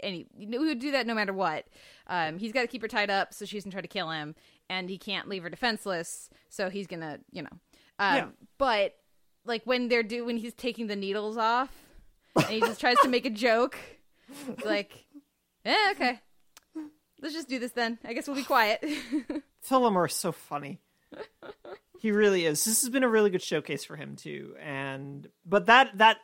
any, 0.00 0.26
you 0.36 0.46
know, 0.46 0.60
he 0.60 0.68
would 0.68 0.78
do 0.78 0.92
that 0.92 1.06
no 1.06 1.14
matter 1.14 1.32
what. 1.32 1.66
Um, 2.06 2.38
he's 2.38 2.52
got 2.52 2.62
to 2.62 2.66
keep 2.66 2.80
her 2.82 2.88
tied 2.88 3.10
up 3.10 3.34
so 3.34 3.44
she 3.44 3.56
doesn't 3.58 3.72
try 3.72 3.80
to 3.82 3.88
kill 3.88 4.10
him, 4.10 4.34
and 4.70 4.88
he 4.88 4.96
can't 4.98 5.28
leave 5.28 5.42
her 5.42 5.50
defenseless. 5.50 6.30
So 6.48 6.70
he's 6.70 6.86
gonna, 6.86 7.18
you 7.30 7.42
know. 7.42 7.50
Um, 7.98 8.16
Yeah. 8.16 8.26
But 8.58 8.94
like 9.44 9.62
when 9.64 9.88
they're 9.88 10.02
do 10.02 10.24
when 10.24 10.36
he's 10.38 10.54
taking 10.54 10.86
the 10.86 10.96
needles 10.96 11.36
off, 11.36 11.70
and 12.36 12.46
he 12.46 12.60
just 12.60 12.80
tries 12.80 12.96
to 13.02 13.08
make 13.08 13.26
a 13.26 13.30
joke, 13.30 13.76
like, 14.64 15.04
eh, 15.66 15.90
okay. 15.92 16.20
Let's 17.20 17.34
just 17.34 17.48
do 17.48 17.58
this 17.58 17.72
then. 17.72 17.98
I 18.04 18.14
guess 18.14 18.26
we'll 18.26 18.36
be 18.36 18.42
quiet. 18.54 18.80
Phil 19.60 19.80
LaMarr 19.80 20.06
is 20.08 20.14
so 20.14 20.32
funny. 20.32 20.80
He 22.02 22.10
really 22.10 22.46
is. 22.46 22.64
This 22.64 22.80
has 22.82 22.90
been 22.90 23.04
a 23.04 23.08
really 23.08 23.30
good 23.30 23.42
showcase 23.44 23.84
for 23.84 23.94
him 23.94 24.16
too. 24.16 24.56
And 24.60 25.28
but 25.46 25.66
that 25.66 25.96
that 25.98 26.16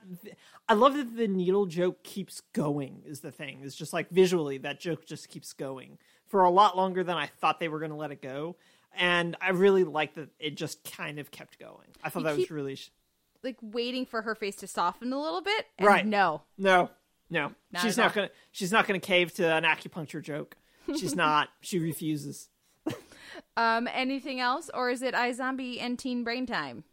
I 0.68 0.74
love 0.74 0.96
that 0.96 1.16
the 1.16 1.28
needle 1.28 1.66
joke 1.66 2.02
keeps 2.02 2.40
going 2.52 3.02
is 3.06 3.20
the 3.20 3.30
thing. 3.30 3.60
It's 3.62 3.76
just 3.76 3.92
like 3.92 4.10
visually 4.10 4.58
that 4.58 4.80
joke 4.80 5.06
just 5.06 5.28
keeps 5.28 5.52
going 5.52 5.98
for 6.26 6.42
a 6.42 6.50
lot 6.50 6.76
longer 6.76 7.04
than 7.04 7.16
I 7.16 7.26
thought 7.26 7.60
they 7.60 7.68
were 7.68 7.78
going 7.78 7.92
to 7.92 7.96
let 7.96 8.10
it 8.10 8.20
go. 8.20 8.56
And 8.96 9.36
I 9.40 9.50
really 9.50 9.84
like 9.84 10.14
that 10.14 10.30
it 10.40 10.56
just 10.56 10.82
kind 10.96 11.20
of 11.20 11.30
kept 11.30 11.60
going. 11.60 11.86
I 12.02 12.08
thought 12.10 12.22
You 12.22 12.24
that 12.26 12.36
was 12.38 12.50
really 12.50 12.74
sh- 12.74 12.90
like 13.44 13.58
waiting 13.62 14.04
for 14.04 14.22
her 14.22 14.34
face 14.34 14.56
to 14.56 14.66
soften 14.66 15.12
a 15.12 15.22
little 15.22 15.42
bit. 15.42 15.64
and 15.78 15.86
Right. 15.86 16.04
No. 16.04 16.42
No, 16.58 16.90
no, 17.30 17.52
Not 17.70 17.82
she's 17.82 17.96
not 17.96 18.06
all. 18.08 18.14
gonna. 18.16 18.30
She's 18.50 18.72
not 18.72 18.88
gonna 18.88 18.98
cave 18.98 19.32
to 19.34 19.46
an 19.46 19.62
acupuncture 19.62 20.20
joke. 20.20 20.56
She's 20.96 21.14
not. 21.24 21.50
She 21.60 21.78
refuses. 21.78 22.48
Um. 23.56 23.88
Anything 23.92 24.40
else, 24.40 24.70
or 24.72 24.90
is 24.90 25.02
it 25.02 25.14
iZombie 25.14 25.80
and 25.80 25.98
Teen 25.98 26.24
Brain 26.24 26.46
Time? 26.46 26.84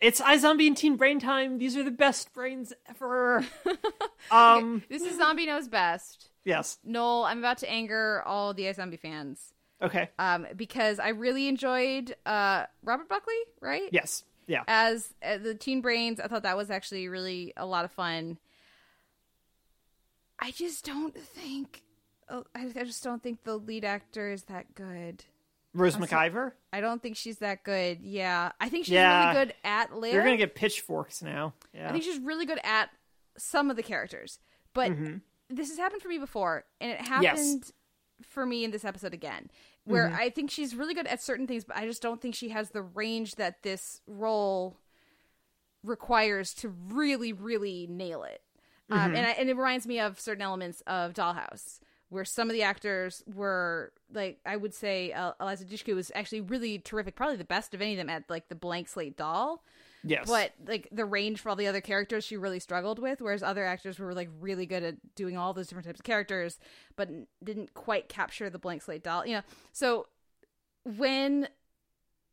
It's 0.00 0.20
iZombie 0.20 0.66
and 0.66 0.76
Teen 0.76 0.96
Brain 0.96 1.18
Time. 1.18 1.58
These 1.58 1.76
are 1.76 1.82
the 1.82 1.90
best 1.90 2.32
brains 2.32 2.72
ever. 2.88 3.44
um. 4.30 4.82
This 4.88 5.02
is 5.02 5.16
Zombie 5.16 5.46
Knows 5.46 5.68
Best. 5.68 6.30
Yes. 6.44 6.78
Noel, 6.84 7.24
I'm 7.24 7.38
about 7.38 7.58
to 7.58 7.70
anger 7.70 8.22
all 8.24 8.54
the 8.54 8.64
iZombie 8.64 9.00
fans. 9.00 9.52
Okay. 9.82 10.08
Um, 10.18 10.46
because 10.56 10.98
I 10.98 11.08
really 11.08 11.48
enjoyed 11.48 12.14
uh 12.24 12.66
Robert 12.82 13.08
Buckley, 13.08 13.34
right? 13.60 13.88
Yes. 13.92 14.24
Yeah. 14.46 14.62
As 14.68 15.12
uh, 15.24 15.38
the 15.38 15.54
Teen 15.54 15.80
Brains, 15.80 16.20
I 16.20 16.28
thought 16.28 16.44
that 16.44 16.56
was 16.56 16.70
actually 16.70 17.08
really 17.08 17.52
a 17.56 17.66
lot 17.66 17.84
of 17.84 17.90
fun. 17.90 18.38
I 20.38 20.50
just 20.50 20.84
don't 20.84 21.16
think. 21.16 21.82
Oh, 22.28 22.44
I 22.54 22.68
just 22.68 23.04
don't 23.04 23.22
think 23.22 23.44
the 23.44 23.56
lead 23.56 23.84
actor 23.84 24.30
is 24.30 24.44
that 24.44 24.74
good. 24.74 25.24
Rose 25.76 25.96
McIver. 25.96 26.52
I 26.72 26.80
don't 26.80 27.02
think 27.02 27.16
she's 27.16 27.38
that 27.38 27.64
good. 27.64 28.00
Yeah, 28.00 28.52
I 28.60 28.68
think 28.68 28.86
she's 28.86 28.94
Yeah. 28.94 29.32
really 29.32 29.46
good 29.46 29.54
at 29.64 29.94
Liv. 29.94 30.14
You're 30.14 30.22
gonna 30.22 30.36
get 30.36 30.54
pitchforks 30.54 31.22
now. 31.22 31.54
Yeah. 31.72 31.88
I 31.88 31.92
think 31.92 32.04
she's 32.04 32.18
really 32.18 32.46
good 32.46 32.60
at 32.64 32.90
some 33.36 33.70
of 33.70 33.76
the 33.76 33.82
characters, 33.82 34.38
but 34.74 34.92
mm-hmm. 34.92 35.16
this 35.48 35.68
has 35.68 35.78
happened 35.78 36.02
for 36.02 36.08
me 36.08 36.18
before, 36.18 36.64
and 36.80 36.90
it 36.90 37.00
happened 37.00 37.70
for 38.22 38.46
me 38.46 38.64
in 38.64 38.70
this 38.70 38.84
episode 38.84 39.12
again, 39.12 39.50
where 39.84 40.06
mm-hmm. 40.06 40.16
I 40.16 40.30
think 40.30 40.50
she's 40.50 40.74
really 40.74 40.94
good 40.94 41.06
at 41.06 41.22
certain 41.22 41.46
things, 41.46 41.64
but 41.64 41.76
I 41.76 41.86
just 41.86 42.02
don't 42.02 42.20
think 42.20 42.34
she 42.34 42.48
has 42.48 42.70
the 42.70 42.82
range 42.82 43.34
that 43.34 43.62
this 43.62 44.00
role 44.06 44.78
requires 45.82 46.54
to 46.54 46.68
really, 46.68 47.32
really 47.32 47.86
nail 47.88 48.22
it. 48.22 48.42
Um, 48.90 48.98
mm-hmm. 48.98 49.16
and, 49.16 49.26
I, 49.26 49.30
and 49.30 49.50
it 49.50 49.56
reminds 49.56 49.86
me 49.86 50.00
of 50.00 50.20
certain 50.20 50.42
elements 50.42 50.82
of 50.86 51.12
Dollhouse, 51.12 51.80
where 52.16 52.24
some 52.24 52.48
of 52.48 52.54
the 52.54 52.62
actors 52.62 53.22
were 53.32 53.92
like, 54.12 54.40
I 54.46 54.56
would 54.56 54.72
say, 54.72 55.12
uh, 55.12 55.32
Eliza 55.38 55.66
Dushku 55.66 55.94
was 55.94 56.10
actually 56.14 56.40
really 56.40 56.78
terrific, 56.78 57.14
probably 57.14 57.36
the 57.36 57.44
best 57.44 57.74
of 57.74 57.82
any 57.82 57.92
of 57.92 57.98
them 57.98 58.08
at 58.08 58.24
like 58.30 58.48
the 58.48 58.54
blank 58.54 58.88
slate 58.88 59.18
doll. 59.18 59.62
Yes. 60.02 60.26
But 60.26 60.52
like 60.66 60.88
the 60.90 61.04
range 61.04 61.40
for 61.40 61.50
all 61.50 61.56
the 61.56 61.66
other 61.66 61.82
characters, 61.82 62.24
she 62.24 62.38
really 62.38 62.58
struggled 62.58 62.98
with. 62.98 63.20
Whereas 63.20 63.42
other 63.42 63.66
actors 63.66 63.98
were 63.98 64.14
like 64.14 64.30
really 64.40 64.64
good 64.64 64.82
at 64.82 65.14
doing 65.14 65.36
all 65.36 65.52
those 65.52 65.66
different 65.66 65.86
types 65.86 66.00
of 66.00 66.04
characters, 66.04 66.58
but 66.96 67.10
didn't 67.44 67.74
quite 67.74 68.08
capture 68.08 68.48
the 68.48 68.58
blank 68.58 68.82
slate 68.82 69.04
doll. 69.04 69.26
You 69.26 69.34
know, 69.34 69.42
so 69.72 70.06
when 70.84 71.48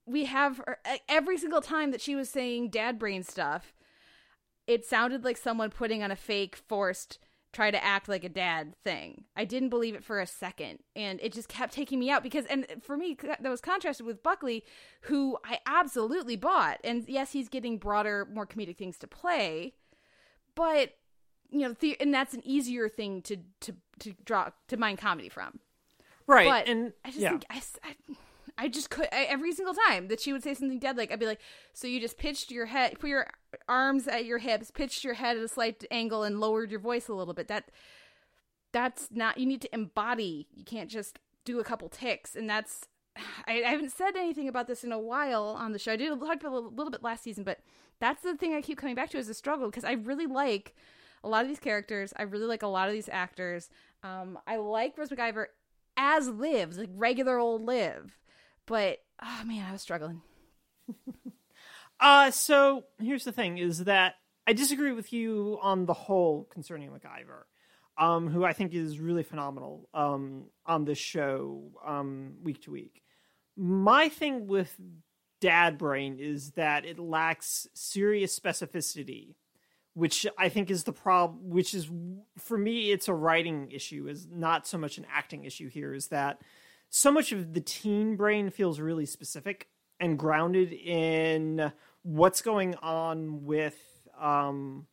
we 0.06 0.26
have 0.26 0.58
her, 0.58 0.80
every 1.10 1.38
single 1.38 1.62
time 1.62 1.92
that 1.92 2.02
she 2.02 2.16
was 2.16 2.30
saying 2.30 2.70
dad 2.70 2.98
brain 2.98 3.24
stuff, 3.24 3.74
it 4.66 4.86
sounded 4.86 5.26
like 5.26 5.36
someone 5.36 5.72
putting 5.72 6.02
on 6.02 6.12
a 6.12 6.16
fake, 6.16 6.56
forced, 6.56 7.20
try 7.54 7.72
to 7.72 7.82
act 7.84 8.10
like 8.10 8.24
a 8.24 8.30
dad 8.30 8.76
thing. 8.84 9.24
I 9.36 9.46
didn't 9.46 9.70
believe 9.70 9.96
it 9.96 10.04
for 10.04 10.20
a 10.20 10.28
second, 10.28 10.80
and 10.96 11.20
it 11.22 11.32
just 11.32 11.48
kept 11.48 11.72
taking 11.74 12.00
me 12.00 12.10
out 12.10 12.24
because, 12.24 12.46
and 12.48 12.66
for 12.82 12.98
me, 12.98 13.16
that 13.22 13.44
was 13.44 13.62
contrasted 13.62 14.06
with 14.06 14.22
Buckley, 14.24 14.64
who 15.02 15.38
I 15.46 15.60
absolutely 15.66 16.36
bought. 16.36 16.80
And 16.84 17.08
yes, 17.08 17.32
he's 17.32 17.48
getting 17.50 17.78
broader, 17.78 18.28
more 18.32 18.46
comedic 18.46 18.78
things 18.78 18.98
to 19.00 19.08
play, 19.08 19.74
but 20.56 20.96
you 21.50 21.60
know, 21.60 21.74
the, 21.80 22.00
and 22.02 22.14
that's 22.14 22.34
an 22.34 22.42
easier 22.44 22.90
thing 22.90 23.22
to 23.22 23.38
to 23.62 23.76
to 24.00 24.14
draw 24.26 24.50
to 24.68 24.78
mine 24.78 24.98
comedy 24.98 25.30
from. 25.30 25.60
right. 26.28 26.48
But 26.48 26.68
and 26.68 26.94
I 27.06 27.10
just 27.10 27.20
yeah. 27.22 27.30
think 27.30 27.46
I, 27.50 27.62
I- 27.84 28.16
I 28.58 28.68
just 28.68 28.90
could 28.90 29.08
I, 29.12 29.24
every 29.24 29.52
single 29.52 29.74
time 29.74 30.08
that 30.10 30.20
she 30.20 30.32
would 30.32 30.44
say 30.44 30.54
something 30.54 30.80
dead, 30.80 30.98
like 30.98 31.12
I'd 31.12 31.20
be 31.20 31.26
like, 31.26 31.42
so 31.74 31.88
you 31.88 32.00
just 32.00 32.18
pitched 32.18 32.52
your 32.52 32.68
head, 32.68 33.00
put 33.00 33.10
your 33.10 33.28
arms 33.68 34.08
at 34.08 34.26
your 34.26 34.38
hips, 34.38 34.72
pitched 34.72 35.04
your 35.04 35.16
head 35.16 35.38
at 35.38 35.44
a 35.44 35.48
slight 35.48 35.84
angle, 35.90 36.24
and 36.24 36.40
lowered 36.40 36.72
your 36.72 36.80
voice 36.80 37.08
a 37.08 37.14
little 37.14 37.34
bit. 37.34 37.48
That 37.48 37.72
that's 38.72 39.10
not. 39.12 39.38
You 39.38 39.46
need 39.46 39.62
to 39.62 39.74
embody. 39.74 40.48
You 40.54 40.64
can't 40.64 40.90
just 40.90 41.20
do 41.46 41.60
a 41.60 41.64
couple 41.64 41.90
ticks, 41.90 42.36
and 42.36 42.50
that's. 42.50 42.88
I, 43.48 43.64
I 43.64 43.70
haven't 43.70 43.92
said 43.92 44.16
anything 44.16 44.48
about 44.48 44.68
this 44.68 44.84
in 44.84 44.92
a 44.92 45.00
while 45.00 45.56
on 45.60 45.72
the 45.72 45.80
show. 45.80 45.94
I 45.94 45.96
did 45.96 46.10
talk 46.10 46.22
about 46.22 46.44
a 46.44 46.56
little, 46.56 46.72
little 46.72 46.92
bit 46.92 47.04
last 47.04 47.24
season, 47.24 47.44
but 47.44 47.60
that's 48.00 48.22
the 48.22 48.36
thing 48.36 48.54
I 48.54 48.62
keep 48.62 48.78
coming 48.78 48.96
back 48.96 49.10
to 49.12 49.18
as 49.18 49.30
a 49.30 49.34
struggle 49.34 49.70
because 49.70 49.84
I 49.84 49.94
really 49.94 50.28
like 50.28 50.76
a 51.24 51.30
lot 51.30 51.44
of 51.44 51.48
these 51.48 51.60
characters. 51.60 52.14
I 52.18 52.24
really 52.24 52.46
like 52.46 52.64
a 52.64 52.68
lot 52.68 52.88
of 52.88 52.94
these 52.94 53.10
actors. 53.10 53.70
Um, 54.04 54.38
I 54.46 54.58
like 54.58 54.98
Rose 54.98 55.10
McIver 55.10 55.46
as 55.96 56.28
Liv, 56.28 56.76
like 56.76 56.90
regular 56.94 57.38
old 57.38 57.62
Liv, 57.62 58.18
but 58.66 59.00
oh 59.22 59.42
man, 59.46 59.66
I 59.68 59.72
was 59.72 59.82
struggling. 59.82 60.22
Uh, 62.00 62.32
so 62.32 62.84
here's 63.00 63.24
the 63.24 63.32
thing: 63.32 63.58
is 63.58 63.86
that 63.86 64.16
I 64.46 64.52
disagree 64.52 64.92
with 64.92 65.14
you 65.14 65.58
on 65.62 65.86
the 65.86 65.94
whole 65.94 66.44
concerning 66.52 66.90
McIver, 66.90 67.44
um, 67.98 68.28
who 68.28 68.44
I 68.44 68.52
think 68.52 68.74
is 68.74 69.00
really 69.00 69.24
phenomenal 69.24 69.88
um, 69.94 70.48
on 70.66 70.84
this 70.84 70.98
show 70.98 71.72
um, 71.86 72.34
week 72.44 72.64
to 72.64 72.72
week. 72.72 73.04
My 73.56 74.10
thing 74.10 74.48
with 74.48 74.76
Dad 75.40 75.78
Brain 75.78 76.18
is 76.20 76.52
that 76.52 76.86
it 76.86 77.00
lacks 77.00 77.68
serious 77.74 78.38
specificity, 78.38 79.36
which 79.94 80.28
I 80.38 80.50
think 80.50 80.70
is 80.70 80.84
the 80.84 80.92
problem. 80.92 81.52
Which 81.52 81.74
is 81.74 81.90
for 82.38 82.58
me, 82.58 82.92
it's 82.92 83.08
a 83.08 83.14
writing 83.14 83.72
issue, 83.72 84.08
is 84.10 84.28
not 84.30 84.68
so 84.68 84.78
much 84.78 84.98
an 84.98 85.06
acting 85.10 85.46
issue. 85.46 85.70
Here 85.70 85.94
is 85.94 86.08
that 86.08 86.42
so 86.96 87.12
much 87.12 87.32
of 87.32 87.56
the 87.56 87.60
teen 87.60 88.16
brain 88.16 88.52
feels 88.52 88.80
really 88.80 89.08
specific 89.08 89.68
and 90.00 90.20
grounded 90.20 90.72
in 90.72 91.72
what's 92.04 92.44
going 92.44 92.76
on 92.84 93.46
with 93.46 93.76
um, 94.22 94.86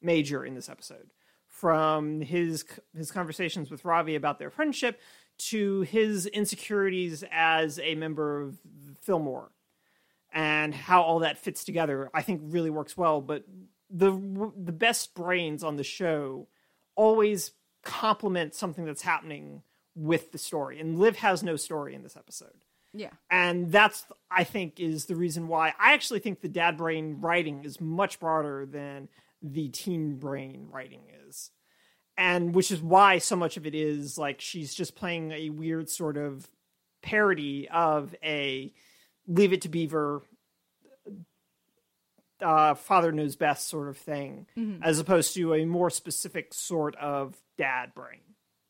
Major 0.00 0.44
in 0.44 0.56
this 0.56 0.68
episode. 0.68 1.12
From 1.46 2.22
his 2.22 2.64
his 2.96 3.12
conversations 3.12 3.70
with 3.70 3.84
Ravi 3.84 4.16
about 4.16 4.40
their 4.40 4.50
friendship 4.50 5.00
to 5.38 5.82
his 5.82 6.26
insecurities 6.26 7.22
as 7.30 7.78
a 7.78 7.94
member 7.94 8.40
of 8.40 8.58
Fillmore 9.00 9.52
and 10.32 10.74
how 10.74 11.02
all 11.02 11.20
that 11.20 11.38
fits 11.38 11.62
together, 11.62 12.10
I 12.12 12.22
think 12.22 12.40
really 12.46 12.70
works 12.70 12.96
well. 12.96 13.20
But 13.20 13.44
the 13.88 14.10
the 14.56 14.72
best 14.72 15.14
brains 15.14 15.62
on 15.62 15.76
the 15.76 15.84
show 15.84 16.48
always 16.96 17.52
complement 17.84 18.56
something 18.56 18.84
that's 18.84 19.02
happening 19.02 19.62
with 19.94 20.32
the 20.32 20.38
story, 20.38 20.80
and 20.80 20.98
Liv 20.98 21.16
has 21.16 21.42
no 21.42 21.56
story 21.56 21.94
in 21.94 22.02
this 22.02 22.16
episode. 22.16 22.64
Yeah, 22.94 23.10
and 23.30 23.72
that's 23.72 24.04
i 24.30 24.44
think 24.44 24.78
is 24.78 25.06
the 25.06 25.16
reason 25.16 25.48
why 25.48 25.72
i 25.80 25.94
actually 25.94 26.20
think 26.20 26.42
the 26.42 26.48
dad 26.48 26.76
brain 26.76 27.22
writing 27.22 27.64
is 27.64 27.80
much 27.80 28.20
broader 28.20 28.66
than 28.66 29.08
the 29.42 29.68
teen 29.68 30.16
brain 30.16 30.68
writing 30.70 31.02
is. 31.28 31.50
And 32.16 32.54
which 32.54 32.70
is 32.70 32.80
why 32.80 33.18
so 33.18 33.36
much 33.36 33.56
of 33.56 33.66
it 33.66 33.74
is 33.74 34.18
like 34.18 34.40
she's 34.40 34.74
just 34.74 34.94
playing 34.94 35.32
a 35.32 35.50
weird 35.50 35.88
sort 35.88 36.16
of 36.16 36.48
parody 37.02 37.68
of 37.68 38.14
a 38.22 38.72
leave 39.26 39.52
it 39.52 39.62
to 39.62 39.68
beaver 39.68 40.22
uh, 42.40 42.74
father 42.74 43.12
knows 43.12 43.36
best 43.36 43.68
sort 43.68 43.88
of 43.88 43.96
thing 43.96 44.46
as 44.82 44.98
opposed 44.98 45.34
to 45.34 45.54
a 45.54 45.64
more 45.64 45.90
specific 45.90 46.52
sort 46.52 46.94
of 46.96 47.36
dad 47.56 47.94
brain 47.94 48.20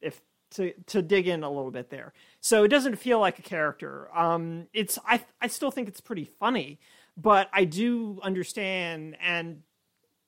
if 0.00 0.20
to 0.52 0.72
to 0.86 1.02
dig 1.02 1.28
in 1.28 1.42
a 1.42 1.50
little 1.50 1.70
bit 1.70 1.90
there. 1.90 2.12
So 2.40 2.64
it 2.64 2.68
doesn't 2.68 2.96
feel 2.96 3.18
like 3.18 3.38
a 3.38 3.42
character. 3.42 4.08
Um 4.16 4.66
it's 4.72 4.98
i 5.06 5.24
i 5.40 5.46
still 5.46 5.70
think 5.70 5.88
it's 5.88 6.00
pretty 6.00 6.24
funny 6.24 6.78
but 7.16 7.48
i 7.52 7.64
do 7.64 8.18
understand 8.22 9.16
and 9.20 9.62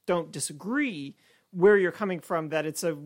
don't 0.06 0.30
disagree 0.30 1.16
where 1.50 1.76
you're 1.76 1.92
coming 1.92 2.20
from 2.20 2.50
that 2.50 2.66
it's 2.66 2.84
a 2.84 2.96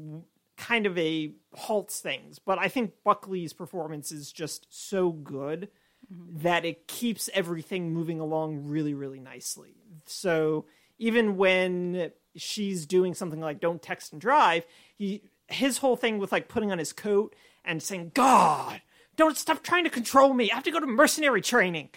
kind 0.56 0.86
of 0.86 0.98
a 0.98 1.32
halts 1.54 2.00
things. 2.00 2.38
But 2.38 2.58
i 2.58 2.68
think 2.68 2.92
buckley's 3.04 3.52
performance 3.52 4.10
is 4.12 4.32
just 4.32 4.66
so 4.70 5.10
good 5.12 5.68
that 6.10 6.64
it 6.64 6.88
keeps 6.88 7.28
everything 7.34 7.92
moving 7.92 8.20
along 8.20 8.64
really 8.64 8.94
really 8.94 9.20
nicely. 9.20 9.74
So 10.06 10.66
even 10.98 11.36
when 11.36 12.10
she's 12.36 12.86
doing 12.86 13.14
something 13.14 13.40
like 13.40 13.60
don't 13.60 13.82
text 13.82 14.12
and 14.12 14.20
drive 14.20 14.64
he 14.96 15.22
his 15.48 15.78
whole 15.78 15.96
thing 15.96 16.18
with 16.18 16.32
like 16.32 16.48
putting 16.48 16.70
on 16.70 16.78
his 16.78 16.92
coat 16.92 17.34
and 17.64 17.82
saying 17.82 18.12
god 18.14 18.80
don't 19.18 19.36
stop 19.36 19.62
trying 19.62 19.84
to 19.84 19.90
control 19.90 20.32
me. 20.32 20.50
I 20.50 20.54
have 20.54 20.64
to 20.64 20.70
go 20.70 20.80
to 20.80 20.86
mercenary 20.86 21.42
training. 21.42 21.90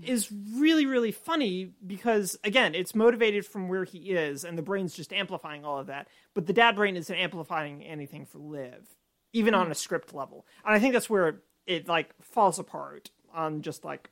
Is 0.00 0.30
really 0.54 0.86
really 0.86 1.10
funny 1.10 1.72
because 1.84 2.38
again 2.44 2.74
it's 2.74 2.94
motivated 2.94 3.44
from 3.44 3.68
where 3.68 3.84
he 3.84 3.98
is 4.10 4.44
and 4.44 4.56
the 4.56 4.62
brain's 4.62 4.94
just 4.94 5.12
amplifying 5.12 5.64
all 5.64 5.78
of 5.78 5.86
that 5.86 6.06
but 6.34 6.46
the 6.46 6.52
dad 6.52 6.76
brain 6.76 6.94
isn't 6.94 7.16
amplifying 7.16 7.82
anything 7.82 8.24
for 8.24 8.38
liv 8.38 8.86
even 9.32 9.54
on 9.54 9.62
a 9.62 9.64
mm-hmm. 9.64 9.72
script 9.72 10.14
level. 10.14 10.46
And 10.64 10.74
i 10.74 10.78
think 10.78 10.92
that's 10.92 11.10
where 11.10 11.28
it, 11.28 11.36
it 11.66 11.88
like 11.88 12.14
falls 12.20 12.60
apart 12.60 13.10
on 13.34 13.62
just 13.62 13.82
like 13.82 14.10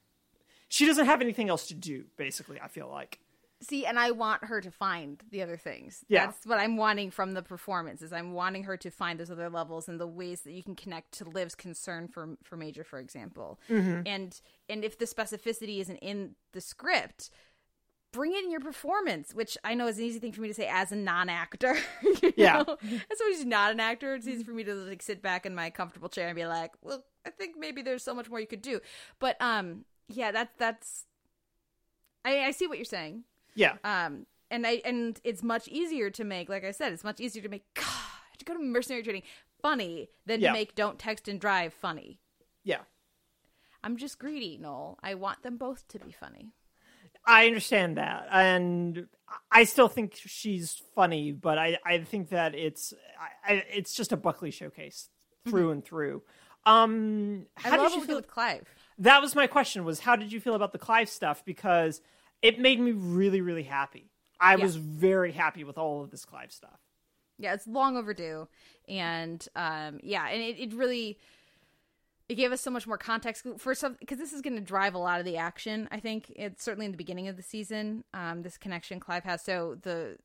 she 0.69 0.87
doesn't 0.87 1.07
have 1.07 1.21
anything 1.21 1.51
else 1.51 1.69
to 1.69 1.75
do 1.75 2.07
basically 2.17 2.59
i 2.61 2.67
feel 2.67 2.89
like 2.89 3.21
see, 3.61 3.87
and 3.87 3.99
I 3.99 4.11
want 4.11 4.45
her 4.45 4.61
to 4.61 4.71
find 4.71 5.23
the 5.31 5.43
other 5.43 5.57
things. 5.57 6.05
Yeah. 6.09 6.27
That's 6.27 6.47
what 6.47 6.59
I'm 6.59 6.77
wanting 6.77 7.11
from 7.11 7.33
the 7.33 7.43
performance. 7.43 8.03
Is 8.03 8.13
I'm 8.13 8.33
wanting 8.33 8.65
her 8.65 8.77
to 8.77 8.91
find 8.91 9.19
those 9.19 9.31
other 9.31 9.49
levels 9.49 9.89
and 9.89 10.01
the 10.01 10.07
ways 10.07 10.43
that 10.43 10.53
you 10.53 10.63
can 10.63 10.75
connect 10.75 11.13
to 11.19 11.29
Liv's 11.29 11.55
concern 11.55 12.09
for 12.09 12.37
for 12.43 12.57
Major, 12.57 12.85
for 12.85 12.99
example. 12.99 13.59
And 14.07 14.41
and 14.69 14.85
if 14.85 14.99
the 14.99 15.07
specificity 15.07 15.81
isn't 15.81 15.97
in 15.97 16.35
the 16.53 16.61
script, 16.61 17.31
bring 18.13 18.33
it 18.33 18.45
in 18.45 18.51
your 18.51 18.61
performance, 18.61 19.35
which 19.35 19.59
I 19.65 19.75
know 19.75 19.87
is 19.87 19.99
an 19.99 20.05
easy 20.05 20.19
thing 20.19 20.33
for 20.33 20.41
me 20.41 20.49
to 20.49 20.55
say 20.55 20.69
as 20.71 20.93
a 20.93 20.97
non-actor. 20.97 21.77
Yeah. 22.37 22.63
know? 22.63 22.77
as 22.83 23.19
someone 23.19 23.35
who's 23.35 23.45
not 23.45 23.73
an 23.73 23.81
actor, 23.81 24.15
it's 24.15 24.27
easy 24.27 24.45
for 24.45 24.53
me 24.53 24.65
to 24.65 24.75
like 24.75 25.03
sit 25.03 25.23
back 25.23 25.47
in 25.47 25.55
my 25.55 25.71
comfortable 25.71 26.09
chair 26.09 26.29
and 26.29 26.37
be 26.37 26.47
like, 26.47 26.73
"Well, 26.83 27.05
I 27.27 27.31
think 27.31 27.57
maybe 27.59 27.83
there's 27.83 28.03
so 28.03 28.15
much 28.15 28.29
more 28.29 28.41
you 28.41 28.47
could 28.47 28.63
do." 28.63 28.81
But 29.19 29.41
um, 29.41 29.85
yeah, 30.09 30.33
that's 30.33 30.53
that's. 30.59 31.07
I, 32.25 32.47
I 32.47 32.51
see 32.51 32.67
what 32.67 32.79
you're 32.79 32.85
saying. 32.85 33.25
Yeah 33.57 33.77
Um, 33.83 34.27
and 34.51 34.65
I 34.67 34.81
and 34.85 35.21
it's 35.25 35.43
much 35.43 35.67
easier 35.67 36.09
to 36.11 36.23
make, 36.25 36.49
like 36.49 36.65
I 36.65 36.71
said, 36.71 36.93
it's 36.93 37.03
much 37.03 37.19
easier 37.21 37.43
to 37.43 37.49
make. 37.49 37.65
God, 37.75 37.85
to 38.39 38.45
go 38.45 38.55
to 38.55 38.61
mercenary 38.61 39.03
training 39.03 39.23
funny 39.61 40.09
than 40.27 40.41
Yeah. 40.41 40.51
to 40.51 40.53
make 40.53 40.75
don't 40.77 40.99
text 40.99 41.27
and 41.27 41.41
drive 41.41 41.73
funny. 41.75 42.21
yeah 42.63 42.83
I'm 43.83 43.97
just 43.97 44.19
greedy, 44.19 44.59
Noel. 44.59 44.99
I 45.03 45.15
want 45.15 45.43
them 45.43 45.57
both 45.57 45.87
to 45.89 45.99
be 45.99 46.13
funny. 46.13 46.53
I 47.25 47.47
understand 47.47 47.97
that, 47.97 48.29
and 48.31 49.09
I 49.51 49.65
still 49.65 49.89
think 49.89 50.15
she's 50.15 50.81
funny, 50.95 51.33
but 51.33 51.59
I, 51.59 51.77
I 51.85 51.99
think 51.99 52.29
that 52.29 52.55
it's 52.55 52.95
I, 53.45 53.65
it's 53.73 53.95
just 53.95 54.13
a 54.13 54.17
Buckley 54.17 54.53
showcase 54.53 55.09
through 55.49 55.73
and 55.73 55.85
through. 55.85 56.23
Um, 56.65 57.47
how 57.57 57.71
Mm-hmm. 57.73 57.81
I 57.81 57.89
did 57.89 57.97
you 57.97 58.05
feel? 58.05 58.17
with 58.17 58.29
Clive. 58.29 58.69
That 58.99 59.23
was 59.23 59.35
my 59.35 59.47
question: 59.49 59.85
was 59.85 60.01
how 60.01 60.15
did 60.17 60.33
you 60.33 60.41
feel 60.41 60.55
about 60.55 60.73
the 60.73 60.79
Clive 60.79 61.09
stuff? 61.09 61.45
Because 61.45 62.01
it 62.43 62.59
made 62.59 62.81
me 62.81 62.93
really, 62.93 63.41
really 63.41 63.63
happy. 63.65 64.11
I 64.41 64.57
Yeah. 64.57 64.65
was 64.65 64.77
very 64.77 65.33
happy 65.33 65.65
with 65.65 65.79
all 65.79 66.03
of 66.03 66.11
this 66.11 66.25
Clive 66.25 66.53
stuff. 66.53 66.81
Yeah, 67.39 67.55
it's 67.55 67.67
long 67.67 67.97
overdue, 67.97 68.49
and 68.89 69.47
um, 69.55 70.01
yeah, 70.03 70.29
and 70.29 70.43
it, 70.43 70.59
it 70.59 70.73
really 70.75 71.19
it 72.29 72.35
gave 72.35 72.51
us 72.51 72.61
so 72.61 72.71
much 72.71 72.87
more 72.87 72.99
context 72.99 73.47
for 73.59 73.75
some 73.75 73.97
because 74.01 74.19
this 74.19 74.33
is 74.33 74.43
going 74.43 74.57
to 74.57 74.63
drive 74.63 74.95
a 74.95 74.99
lot 74.99 75.21
of 75.21 75.25
the 75.27 75.37
action. 75.37 75.89
I 75.93 76.01
think 76.01 76.33
it's 76.35 76.65
certainly 76.65 76.87
in 76.87 76.93
the 76.93 76.97
beginning 76.99 77.29
of 77.29 77.37
the 77.37 77.43
season. 77.43 78.05
Um, 78.15 78.43
this 78.43 78.57
connection 78.59 79.01
Clive 79.01 79.25
has, 79.25 79.43
so 79.43 79.77
the 79.83 80.17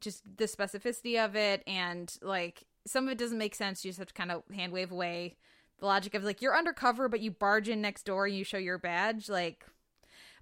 just 0.00 0.22
the 0.36 0.44
specificity 0.46 1.24
of 1.24 1.36
it, 1.36 1.62
and 1.66 2.12
like 2.20 2.64
some 2.86 3.06
of 3.06 3.12
it 3.12 3.18
doesn't 3.18 3.38
make 3.38 3.54
sense. 3.54 3.84
You 3.84 3.90
just 3.90 3.98
have 4.00 4.08
to 4.08 4.14
kind 4.14 4.32
of 4.32 4.42
hand 4.54 4.72
wave 4.72 4.90
away 4.90 5.36
the 5.78 5.86
logic 5.86 6.14
of 6.14 6.24
like 6.24 6.42
you're 6.42 6.56
undercover, 6.56 7.08
but 7.08 7.20
you 7.20 7.30
barge 7.30 7.68
in 7.68 7.80
next 7.80 8.04
door 8.04 8.26
and 8.26 8.36
you 8.36 8.44
show 8.44 8.58
your 8.58 8.78
badge, 8.78 9.28
like. 9.28 9.64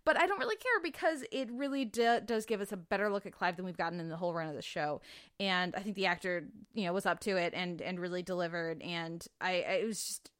But 0.04 0.20
I 0.20 0.26
don't 0.26 0.38
really 0.38 0.56
care 0.56 0.80
because 0.82 1.24
it 1.32 1.50
really 1.50 1.84
do, 1.84 2.20
does 2.24 2.44
give 2.44 2.60
us 2.60 2.72
a 2.72 2.76
better 2.76 3.10
look 3.10 3.24
at 3.24 3.32
Clive 3.32 3.56
than 3.56 3.64
we've 3.64 3.76
gotten 3.76 4.00
in 4.00 4.10
the 4.10 4.16
whole 4.16 4.34
run 4.34 4.48
of 4.48 4.54
the 4.54 4.62
show, 4.62 5.00
and 5.40 5.74
I 5.74 5.80
think 5.80 5.96
the 5.96 6.06
actor, 6.06 6.44
you 6.74 6.84
know, 6.84 6.92
was 6.92 7.06
up 7.06 7.20
to 7.20 7.36
it 7.36 7.54
and 7.54 7.80
and 7.80 7.98
really 7.98 8.22
delivered. 8.22 8.82
And 8.82 9.26
I, 9.40 9.50
I 9.50 9.72
it 9.82 9.86
was 9.86 10.04
just 10.04 10.30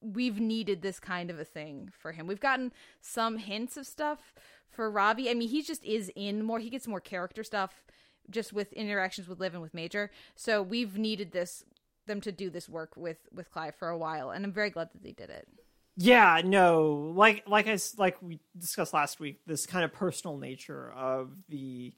we've 0.00 0.40
needed 0.40 0.82
this 0.82 1.00
kind 1.00 1.30
of 1.30 1.38
a 1.38 1.44
thing 1.44 1.90
for 1.96 2.12
him. 2.12 2.26
We've 2.26 2.40
gotten 2.40 2.72
some 3.00 3.38
hints 3.38 3.76
of 3.76 3.86
stuff 3.86 4.34
for 4.68 4.90
Ravi. 4.90 5.30
I 5.30 5.34
mean, 5.34 5.48
he 5.48 5.62
just 5.62 5.84
is 5.84 6.10
in 6.14 6.42
more. 6.42 6.58
He 6.58 6.70
gets 6.70 6.86
more 6.86 7.00
character 7.00 7.42
stuff 7.42 7.84
just 8.30 8.52
with 8.52 8.72
interactions 8.72 9.28
with 9.28 9.40
Liv 9.40 9.54
and 9.54 9.62
with 9.62 9.74
Major. 9.74 10.10
So 10.34 10.62
we've 10.62 10.98
needed 10.98 11.32
this 11.32 11.64
them 12.06 12.20
to 12.20 12.32
do 12.32 12.50
this 12.50 12.68
work 12.68 12.96
with 12.96 13.28
with 13.32 13.50
Clive 13.50 13.74
for 13.74 13.88
a 13.88 13.98
while, 13.98 14.30
and 14.30 14.44
I'm 14.44 14.52
very 14.52 14.70
glad 14.70 14.90
that 14.92 15.02
they 15.02 15.12
did 15.12 15.30
it. 15.30 15.48
Yeah, 15.96 16.40
no, 16.44 17.12
like 17.14 17.44
like 17.46 17.68
i 17.68 17.78
like 17.98 18.20
we 18.20 18.40
discussed 18.58 18.92
last 18.92 19.20
week, 19.20 19.40
this 19.46 19.64
kind 19.66 19.84
of 19.84 19.92
personal 19.92 20.36
nature 20.38 20.92
of 20.92 21.30
the 21.48 21.94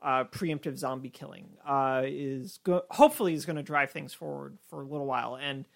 uh, 0.00 0.24
preemptive 0.24 0.78
zombie 0.78 1.10
killing 1.10 1.48
uh, 1.66 2.02
is 2.06 2.58
go- 2.64 2.84
hopefully 2.90 3.34
is 3.34 3.44
going 3.44 3.56
to 3.56 3.62
drive 3.62 3.90
things 3.90 4.14
forward 4.14 4.56
for 4.68 4.80
a 4.80 4.86
little 4.86 5.06
while, 5.06 5.36
and 5.36 5.66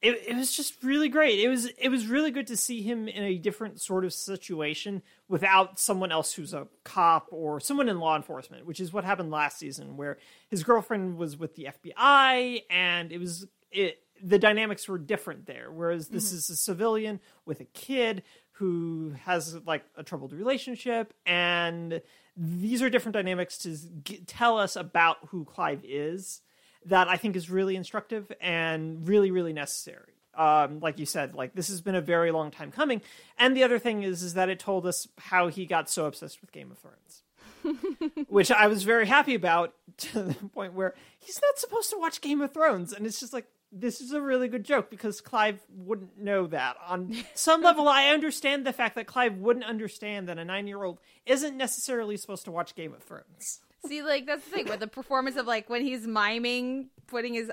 it, 0.00 0.22
it 0.28 0.36
was 0.36 0.56
just 0.56 0.82
really 0.82 1.10
great. 1.10 1.40
It 1.40 1.48
was 1.48 1.66
it 1.78 1.90
was 1.90 2.06
really 2.06 2.30
good 2.30 2.46
to 2.46 2.56
see 2.56 2.80
him 2.80 3.06
in 3.06 3.22
a 3.22 3.36
different 3.36 3.82
sort 3.82 4.06
of 4.06 4.14
situation 4.14 5.02
without 5.28 5.78
someone 5.78 6.12
else 6.12 6.32
who's 6.32 6.54
a 6.54 6.68
cop 6.84 7.26
or 7.30 7.60
someone 7.60 7.90
in 7.90 8.00
law 8.00 8.16
enforcement, 8.16 8.64
which 8.64 8.80
is 8.80 8.94
what 8.94 9.04
happened 9.04 9.30
last 9.30 9.58
season, 9.58 9.98
where 9.98 10.16
his 10.48 10.64
girlfriend 10.64 11.18
was 11.18 11.36
with 11.36 11.54
the 11.54 11.68
FBI, 11.84 12.62
and 12.70 13.12
it 13.12 13.18
was 13.18 13.46
it 13.70 13.98
the 14.22 14.38
dynamics 14.38 14.88
were 14.88 14.98
different 14.98 15.46
there. 15.46 15.70
Whereas 15.70 16.08
this 16.08 16.32
is 16.32 16.50
a 16.50 16.56
civilian 16.56 17.20
with 17.44 17.60
a 17.60 17.64
kid 17.64 18.22
who 18.52 19.14
has 19.24 19.56
like 19.66 19.84
a 19.96 20.02
troubled 20.02 20.32
relationship, 20.32 21.14
and 21.24 22.02
these 22.36 22.82
are 22.82 22.90
different 22.90 23.14
dynamics 23.14 23.58
to 23.58 23.76
g- 24.04 24.22
tell 24.26 24.58
us 24.58 24.76
about 24.76 25.16
who 25.28 25.44
Clive 25.44 25.80
is 25.84 26.42
that 26.86 27.08
I 27.08 27.16
think 27.16 27.36
is 27.36 27.50
really 27.50 27.76
instructive 27.76 28.32
and 28.40 29.06
really, 29.06 29.30
really 29.30 29.52
necessary. 29.52 30.14
Um, 30.34 30.80
like 30.80 30.98
you 30.98 31.06
said, 31.06 31.34
like 31.34 31.54
this 31.54 31.68
has 31.68 31.80
been 31.80 31.94
a 31.94 32.00
very 32.00 32.30
long 32.30 32.50
time 32.50 32.70
coming. 32.70 33.02
And 33.38 33.56
the 33.56 33.64
other 33.64 33.78
thing 33.78 34.02
is, 34.02 34.22
is 34.22 34.34
that 34.34 34.48
it 34.48 34.58
told 34.58 34.86
us 34.86 35.08
how 35.18 35.48
he 35.48 35.66
got 35.66 35.90
so 35.90 36.06
obsessed 36.06 36.40
with 36.40 36.52
Game 36.52 36.70
of 36.70 36.78
Thrones, 36.78 38.26
which 38.28 38.50
I 38.50 38.66
was 38.68 38.84
very 38.84 39.06
happy 39.06 39.34
about 39.34 39.74
to 39.98 40.22
the 40.22 40.34
point 40.34 40.74
where 40.74 40.94
he's 41.18 41.40
not 41.42 41.58
supposed 41.58 41.90
to 41.90 41.98
watch 41.98 42.20
Game 42.20 42.40
of 42.40 42.52
Thrones, 42.52 42.92
and 42.92 43.06
it's 43.06 43.20
just 43.20 43.32
like 43.32 43.46
this 43.72 44.00
is 44.00 44.12
a 44.12 44.20
really 44.20 44.48
good 44.48 44.64
joke 44.64 44.90
because 44.90 45.20
Clive 45.20 45.60
wouldn't 45.74 46.18
know 46.18 46.46
that. 46.48 46.76
On 46.86 47.16
some 47.34 47.62
level, 47.62 47.88
I 47.88 48.08
understand 48.08 48.66
the 48.66 48.72
fact 48.72 48.96
that 48.96 49.06
Clive 49.06 49.36
wouldn't 49.36 49.64
understand 49.64 50.28
that 50.28 50.38
a 50.38 50.44
nine-year-old 50.44 50.98
isn't 51.26 51.56
necessarily 51.56 52.16
supposed 52.16 52.44
to 52.44 52.50
watch 52.50 52.74
Game 52.74 52.92
of 52.92 53.02
Thrones. 53.02 53.60
See, 53.86 54.02
like 54.02 54.26
that's 54.26 54.44
the 54.44 54.50
thing 54.50 54.66
with 54.68 54.80
the 54.80 54.86
performance 54.86 55.36
of 55.36 55.46
like 55.46 55.70
when 55.70 55.82
he's 55.82 56.06
miming, 56.06 56.90
putting 57.06 57.32
his 57.34 57.50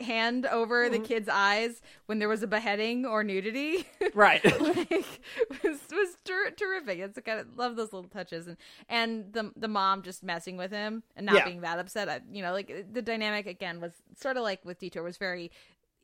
hand 0.00 0.44
over 0.46 0.88
the 0.90 0.98
kid's 0.98 1.28
eyes 1.28 1.80
when 2.06 2.18
there 2.18 2.28
was 2.28 2.42
a 2.42 2.46
beheading 2.46 3.06
or 3.06 3.24
nudity. 3.24 3.86
Right. 4.14 4.44
like 4.60 5.20
was 5.62 5.78
was 5.90 6.16
ter- 6.24 6.50
terrific. 6.50 6.98
It's 6.98 7.18
kind 7.24 7.40
of 7.40 7.56
love 7.56 7.76
those 7.76 7.92
little 7.92 8.10
touches 8.10 8.46
and 8.46 8.56
and 8.88 9.32
the 9.32 9.52
the 9.56 9.68
mom 9.68 10.02
just 10.02 10.22
messing 10.22 10.56
with 10.56 10.70
him 10.70 11.02
and 11.16 11.24
not 11.26 11.36
Yeah. 11.36 11.44
being 11.44 11.60
that 11.62 11.78
upset. 11.78 12.08
I, 12.08 12.20
you 12.30 12.42
know, 12.42 12.52
like 12.52 12.86
the 12.92 13.02
dynamic 13.02 13.46
again 13.46 13.80
was 13.80 13.92
sort 14.20 14.36
of 14.36 14.42
like 14.42 14.64
with 14.64 14.78
Detour 14.80 15.02
was 15.02 15.16
very 15.16 15.50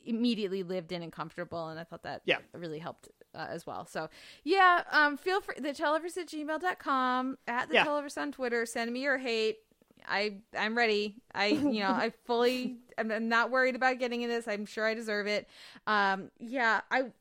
immediately 0.05 0.63
lived 0.63 0.91
in 0.93 1.01
and 1.01 1.11
comfortable 1.11 1.67
and 1.67 1.77
I 1.79 1.83
thought 1.83 2.03
that 2.03 2.21
Yeah. 2.25 2.37
really 2.53 2.79
helped 2.79 3.09
uh, 3.35 3.47
as 3.49 3.67
well. 3.67 3.85
So 3.85 4.09
yeah, 4.43 4.83
um 4.91 5.17
feel 5.17 5.41
free 5.41 5.55
the 5.59 5.73
televerse 5.73 6.17
at 6.17 6.27
gmail.com 6.29 7.37
at 7.47 7.67
the 7.67 7.75
Yeah. 7.75 7.85
televerse 7.85 8.17
on 8.17 8.31
Twitter. 8.31 8.65
Send 8.65 8.91
me 8.93 9.01
your 9.03 9.17
hate. 9.17 9.57
I 10.07 10.37
I'm 10.57 10.77
ready. 10.77 11.15
I 11.33 11.47
you 11.47 11.79
know 11.81 11.89
I 11.89 12.11
fully 12.25 12.77
I'm, 12.97 13.11
I'm 13.11 13.29
not 13.29 13.51
worried 13.51 13.75
about 13.75 13.99
getting 13.99 14.21
in 14.21 14.29
this. 14.29 14.47
I'm 14.47 14.65
sure 14.65 14.85
I 14.85 14.93
deserve 14.93 15.27
it. 15.27 15.47
Um 15.85 16.31
yeah, 16.39 16.81
I 16.91 17.11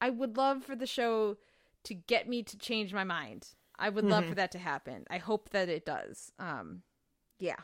I 0.00 0.10
would 0.10 0.36
love 0.36 0.64
for 0.64 0.74
the 0.76 0.86
show 0.86 1.36
to 1.84 1.94
get 1.94 2.28
me 2.28 2.42
to 2.44 2.58
change 2.58 2.92
my 2.92 3.04
mind. 3.04 3.48
I 3.78 3.88
would 3.88 4.04
love 4.04 4.26
for 4.26 4.34
that 4.36 4.52
to 4.52 4.58
happen. 4.58 5.04
I 5.10 5.18
hope 5.18 5.50
that 5.50 5.68
it 5.68 5.84
does. 5.86 6.32
Um 6.38 6.82
yeah. 7.38 7.56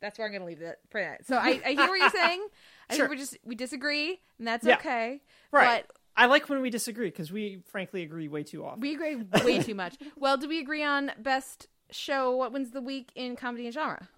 That's 0.00 0.18
where 0.18 0.26
I'm 0.26 0.32
going 0.32 0.42
to 0.42 0.46
leave 0.46 0.60
it 0.60 0.78
for 0.90 1.00
that. 1.00 1.24
So 1.26 1.34
I, 1.36 1.62
I 1.64 1.70
hear 1.70 1.88
what 1.88 1.98
you're 1.98 2.10
saying. 2.10 2.46
I 2.90 2.94
Sure. 2.96 3.06
think 3.06 3.10
we 3.12 3.16
just 3.16 3.38
we 3.42 3.54
disagree, 3.54 4.20
and 4.38 4.46
that's 4.46 4.66
Yeah. 4.66 4.74
okay. 4.74 5.22
Right. 5.50 5.82
But 5.88 5.96
I 6.14 6.26
like 6.26 6.50
when 6.50 6.60
we 6.60 6.68
disagree 6.68 7.06
because 7.08 7.32
we 7.32 7.62
frankly 7.64 8.02
agree 8.02 8.28
way 8.28 8.42
too 8.42 8.66
often. 8.66 8.80
we 8.80 8.92
agree 8.94 9.16
way 9.42 9.60
too 9.62 9.74
much. 9.74 9.96
Well, 10.16 10.36
do 10.36 10.46
we 10.46 10.58
agree 10.58 10.84
on 10.84 11.12
best 11.18 11.68
show? 11.90 12.36
What 12.36 12.52
wins 12.52 12.72
the 12.72 12.82
week 12.82 13.12
in 13.14 13.34
comedy 13.34 13.64
and 13.64 13.72
genre? 13.72 14.10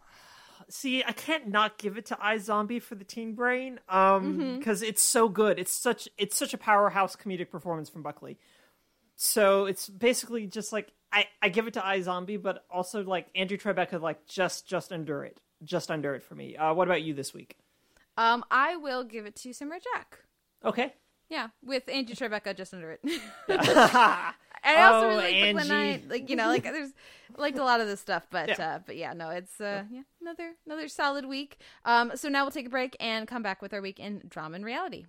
See, 0.68 1.04
I 1.04 1.12
can't 1.12 1.48
not 1.48 1.78
give 1.78 1.96
it 1.96 2.06
to 2.06 2.16
iZombie 2.16 2.82
for 2.82 2.96
the 2.96 3.04
teen 3.04 3.34
brain, 3.34 3.78
um, 3.88 4.58
because 4.58 4.82
it's 4.82 5.02
so 5.02 5.28
good. 5.28 5.58
It's 5.58 5.72
such 5.72 6.08
it's 6.18 6.36
such 6.36 6.54
a 6.54 6.58
powerhouse 6.58 7.14
comedic 7.14 7.50
performance 7.50 7.88
from 7.88 8.02
Buckley. 8.02 8.38
So 9.14 9.66
it's 9.66 9.88
basically 9.88 10.46
just 10.46 10.72
like 10.72 10.92
I, 11.12 11.26
I 11.40 11.48
give 11.48 11.66
it 11.66 11.74
to 11.74 11.80
iZombie, 11.80 12.42
but 12.42 12.64
also 12.70 13.04
like 13.04 13.28
Angie 13.34 13.58
Tribeca, 13.58 14.00
like 14.00 14.26
just 14.26 14.66
just 14.66 14.92
under 14.92 15.24
it, 15.24 15.40
just 15.62 15.90
under 15.90 16.14
it 16.14 16.22
for 16.22 16.34
me. 16.34 16.56
Uh, 16.56 16.74
what 16.74 16.88
about 16.88 17.02
you 17.02 17.14
this 17.14 17.32
week? 17.32 17.56
Um, 18.16 18.44
I 18.50 18.76
will 18.76 19.04
give 19.04 19.26
it 19.26 19.36
to 19.36 19.52
Samurai 19.52 19.78
Jack. 19.94 20.18
Okay. 20.64 20.94
Yeah, 21.28 21.48
with 21.64 21.88
Angie 21.88 22.14
Tribeca 22.14 22.56
just 22.56 22.74
under 22.74 22.92
it. 22.92 23.00
I 24.66 24.82
also 24.82 25.06
Oh, 25.06 25.08
really 25.10 25.16
like 25.42 25.52
Brooklyn 25.54 25.72
Angie. 25.76 26.00
Nine, 26.00 26.08
like 26.08 26.30
you 26.30 26.36
know, 26.36 26.48
like 26.48 26.64
there's 26.64 26.90
liked 27.36 27.58
a 27.58 27.64
lot 27.64 27.80
of 27.80 27.86
this 27.86 28.00
stuff, 28.00 28.26
but 28.30 28.48
Yeah. 28.48 28.74
uh, 28.74 28.78
but 28.84 28.96
yeah, 28.96 29.12
no, 29.12 29.30
it's 29.30 29.60
uh, 29.60 29.84
yeah, 29.90 30.02
another 30.20 30.52
another 30.66 30.88
solid 30.88 31.24
week. 31.26 31.58
Um, 31.84 32.12
so 32.14 32.28
now 32.28 32.44
we'll 32.44 32.50
take 32.50 32.66
a 32.66 32.70
break 32.70 32.96
and 33.00 33.26
come 33.28 33.42
back 33.42 33.62
with 33.62 33.72
our 33.72 33.80
week 33.80 33.98
in 34.00 34.22
drama 34.28 34.56
and 34.56 34.64
reality. 34.64 35.06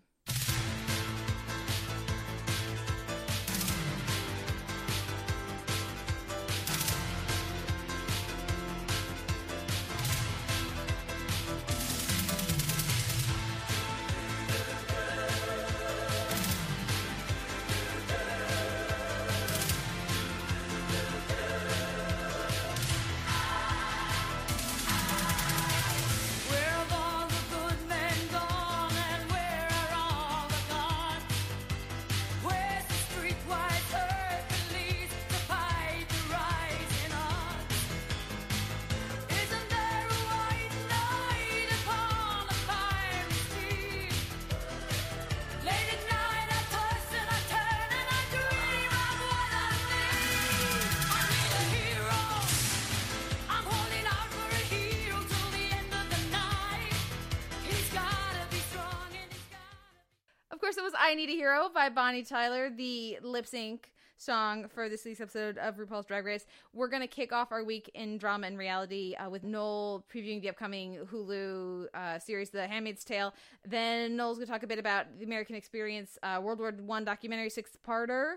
By 61.87 61.93
Bonnie 61.93 62.23
Tyler, 62.23 62.69
the 62.69 63.17
lip 63.21 63.47
sync 63.47 63.93
song 64.17 64.67
for 64.67 64.89
this 64.89 65.05
week's 65.05 65.21
episode 65.21 65.57
of 65.57 65.77
RuPaul's 65.77 66.05
Drag 66.05 66.25
Race. 66.25 66.45
We're 66.73 66.89
going 66.89 67.01
to 67.01 67.07
kick 67.07 67.31
off 67.31 67.53
our 67.53 67.63
week 67.63 67.89
in 67.93 68.17
drama 68.17 68.47
and 68.47 68.57
reality 68.57 69.15
uh, 69.15 69.29
with 69.29 69.45
Noel 69.45 70.03
previewing 70.13 70.41
the 70.41 70.49
upcoming 70.49 70.97
Hulu 71.09 71.85
uh, 71.93 72.19
series, 72.19 72.49
The 72.49 72.67
Handmaid's 72.67 73.05
Tale. 73.05 73.33
Then 73.65 74.17
Noel's 74.17 74.35
going 74.35 74.47
to 74.47 74.51
talk 74.51 74.63
a 74.63 74.67
bit 74.67 74.79
about 74.79 75.17
the 75.17 75.23
American 75.23 75.55
Experience 75.55 76.17
uh, 76.23 76.41
World 76.43 76.59
War 76.59 76.73
One 76.73 77.05
documentary 77.05 77.49
six 77.49 77.77
parter. 77.87 78.33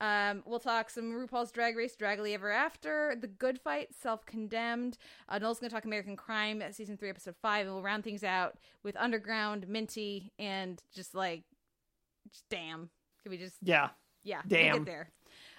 Um, 0.00 0.42
we'll 0.46 0.58
talk 0.58 0.88
some 0.88 1.12
RuPaul's 1.12 1.52
Drag 1.52 1.76
Race, 1.76 1.94
Draggily 1.96 2.32
Ever 2.32 2.50
After, 2.50 3.16
The 3.20 3.26
Good 3.26 3.60
Fight, 3.60 3.88
Self 3.94 4.24
Condemned. 4.24 4.96
Uh, 5.28 5.38
Noel's 5.38 5.58
going 5.58 5.68
to 5.68 5.76
talk 5.76 5.84
American 5.84 6.16
Crime, 6.16 6.62
season 6.70 6.96
three, 6.96 7.10
episode 7.10 7.34
five, 7.42 7.66
and 7.66 7.74
we'll 7.74 7.84
round 7.84 8.02
things 8.02 8.24
out 8.24 8.56
with 8.82 8.96
Underground, 8.96 9.68
Minty, 9.68 10.32
and 10.38 10.82
just 10.94 11.14
like, 11.14 11.42
damn. 12.50 12.90
Can 13.22 13.30
we 13.30 13.38
just 13.38 13.56
Yeah. 13.62 13.90
yeah, 14.22 14.42
Damn. 14.46 14.76
get 14.78 14.86
there. 14.86 15.10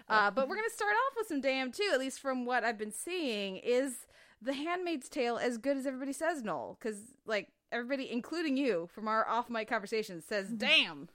Uh, 0.07 0.30
but 0.30 0.47
we're 0.47 0.55
gonna 0.55 0.69
start 0.69 0.93
off 0.93 1.13
with 1.17 1.28
some 1.28 1.41
damn 1.41 1.71
too. 1.71 1.89
At 1.93 1.99
least 1.99 2.19
from 2.19 2.45
what 2.45 2.63
I've 2.63 2.78
been 2.78 2.91
seeing, 2.91 3.57
is 3.57 4.05
The 4.41 4.53
Handmaid's 4.53 5.09
Tale 5.09 5.38
as 5.38 5.57
good 5.57 5.78
as 5.78 5.88
everybody 5.88 6.13
says, 6.13 6.43
Noel? 6.43 6.78
Because 6.80 6.97
like 7.26 7.49
everybody, 7.71 8.11
including 8.11 8.55
you, 8.57 8.88
from 8.93 9.07
our 9.07 9.28
off 9.28 9.49
mic 9.49 9.67
conversations, 9.67 10.26
says 10.26 10.47
Mm-hmm. 10.47 10.57
damn. 10.57 11.09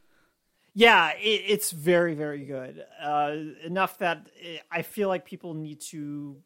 Yeah, 0.73 1.11
it, 1.19 1.43
it's 1.49 1.73
very, 1.73 2.15
very 2.15 2.45
good. 2.45 2.85
Uh, 3.03 3.35
enough 3.65 3.99
that 3.99 4.29
it, 4.37 4.63
I 4.71 4.83
feel 4.83 5.09
like 5.09 5.25
people 5.25 5.55
need 5.55 5.81
to 5.91 6.37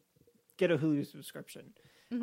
get 0.57 0.71
a 0.71 0.77
Hulu 0.77 1.05
subscription. 1.09 1.73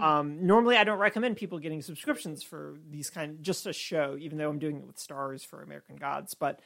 Um, 0.01 0.47
normally, 0.47 0.77
I 0.79 0.85
don't 0.85 0.99
recommend 0.99 1.37
people 1.37 1.59
getting 1.59 1.83
subscriptions 1.83 2.43
for 2.43 2.77
these 2.89 3.11
kind, 3.11 3.39
just 3.43 3.67
a 3.67 3.73
show, 3.75 4.17
even 4.19 4.39
though 4.39 4.49
I'm 4.49 4.59
doing 4.59 4.77
it 4.79 4.87
with 4.87 4.97
Starz 4.97 5.45
for 5.45 5.61
American 5.63 5.97
Gods. 5.97 6.33
But 6.35 6.61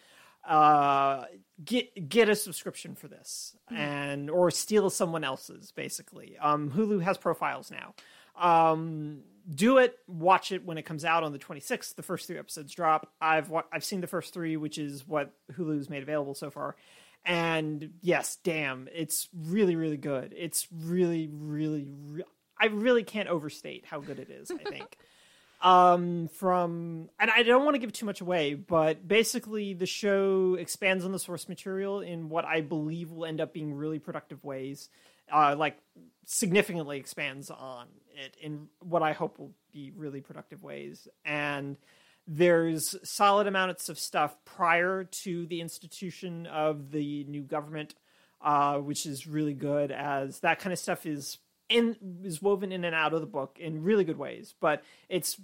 uh, 0.46 1.24
get 1.64 2.08
get 2.08 2.28
a 2.28 2.36
subscription 2.36 2.94
for 2.94 3.08
this, 3.08 3.56
and 3.74 4.30
or 4.30 4.50
steal 4.50 4.90
someone 4.90 5.24
else's. 5.24 5.72
Basically, 5.72 6.36
um, 6.38 6.70
Hulu 6.70 7.02
has 7.02 7.18
profiles 7.18 7.70
now. 7.70 7.94
Um, 8.40 9.22
do 9.52 9.78
it. 9.78 9.98
Watch 10.06 10.52
it 10.52 10.64
when 10.64 10.78
it 10.78 10.82
comes 10.82 11.04
out 11.04 11.24
on 11.24 11.32
the 11.32 11.38
26th. 11.38 11.94
The 11.94 12.02
first 12.02 12.26
three 12.26 12.38
episodes 12.38 12.72
drop. 12.72 13.10
I've 13.20 13.48
wa- 13.48 13.64
I've 13.72 13.84
seen 13.84 14.00
the 14.00 14.06
first 14.06 14.32
three, 14.34 14.56
which 14.56 14.78
is 14.78 15.06
what 15.06 15.32
Hulu's 15.52 15.88
made 15.90 16.02
available 16.02 16.34
so 16.34 16.50
far. 16.50 16.76
And 17.24 17.94
yes, 18.02 18.36
damn, 18.44 18.88
it's 18.94 19.28
really 19.34 19.74
really 19.76 19.96
good. 19.96 20.34
It's 20.36 20.68
really 20.70 21.28
really. 21.32 21.86
Re- 21.88 22.24
I 22.58 22.66
really 22.66 23.04
can't 23.04 23.28
overstate 23.28 23.84
how 23.84 24.00
good 24.00 24.18
it 24.18 24.30
is. 24.30 24.50
I 24.50 24.62
think. 24.68 24.96
um 25.62 26.28
from 26.28 27.08
and 27.18 27.30
i 27.30 27.42
don't 27.42 27.64
want 27.64 27.74
to 27.74 27.78
give 27.78 27.92
too 27.92 28.06
much 28.06 28.20
away 28.20 28.54
but 28.54 29.06
basically 29.08 29.72
the 29.72 29.86
show 29.86 30.54
expands 30.58 31.04
on 31.04 31.12
the 31.12 31.18
source 31.18 31.48
material 31.48 32.00
in 32.00 32.28
what 32.28 32.44
i 32.44 32.60
believe 32.60 33.10
will 33.10 33.24
end 33.24 33.40
up 33.40 33.52
being 33.52 33.74
really 33.74 33.98
productive 33.98 34.44
ways 34.44 34.90
uh 35.32 35.54
like 35.56 35.78
significantly 36.26 36.98
expands 36.98 37.50
on 37.50 37.86
it 38.14 38.36
in 38.40 38.68
what 38.80 39.02
i 39.02 39.12
hope 39.12 39.38
will 39.38 39.52
be 39.76 39.92
really 39.94 40.22
productive 40.22 40.62
ways. 40.64 41.06
And 41.24 41.76
there's 42.26 42.96
solid 43.04 43.46
amounts 43.46 43.88
of 43.90 43.98
stuff 43.98 44.34
prior 44.46 45.04
to 45.22 45.46
the 45.46 45.60
institution 45.60 46.46
of 46.46 46.90
the 46.90 47.24
new 47.24 47.42
government 47.42 47.94
uh, 48.42 48.76
which 48.78 49.06
is 49.06 49.26
really 49.26 49.54
good 49.54 49.90
as 49.90 50.40
that 50.40 50.60
kind 50.60 50.72
of 50.72 50.78
stuff 50.78 51.06
is 51.06 51.38
in 51.68 51.96
is 52.24 52.40
woven 52.40 52.72
in 52.72 52.84
and 52.84 52.94
out 52.94 53.12
of 53.12 53.20
the 53.20 53.26
book 53.26 53.58
in 53.60 53.82
really 53.82 54.04
good 54.04 54.18
ways 54.18 54.54
but 54.60 54.82
it's 55.08 55.40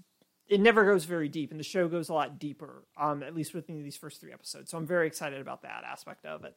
it 0.48 0.60
never 0.60 0.84
goes 0.84 1.04
very 1.04 1.28
deep 1.28 1.50
and 1.50 1.58
the 1.58 1.64
show 1.64 1.88
goes 1.88 2.08
a 2.08 2.14
lot 2.14 2.38
deeper 2.38 2.84
um 2.96 3.22
at 3.22 3.34
least 3.34 3.54
within 3.54 3.82
these 3.82 3.96
first 3.96 4.20
three 4.20 4.32
episodes 4.32 4.70
so 4.70 4.78
i'm 4.78 4.86
very 4.86 5.06
excited 5.06 5.40
about 5.40 5.62
that 5.62 5.84
aspect 5.84 6.24
of 6.24 6.44
it. 6.44 6.56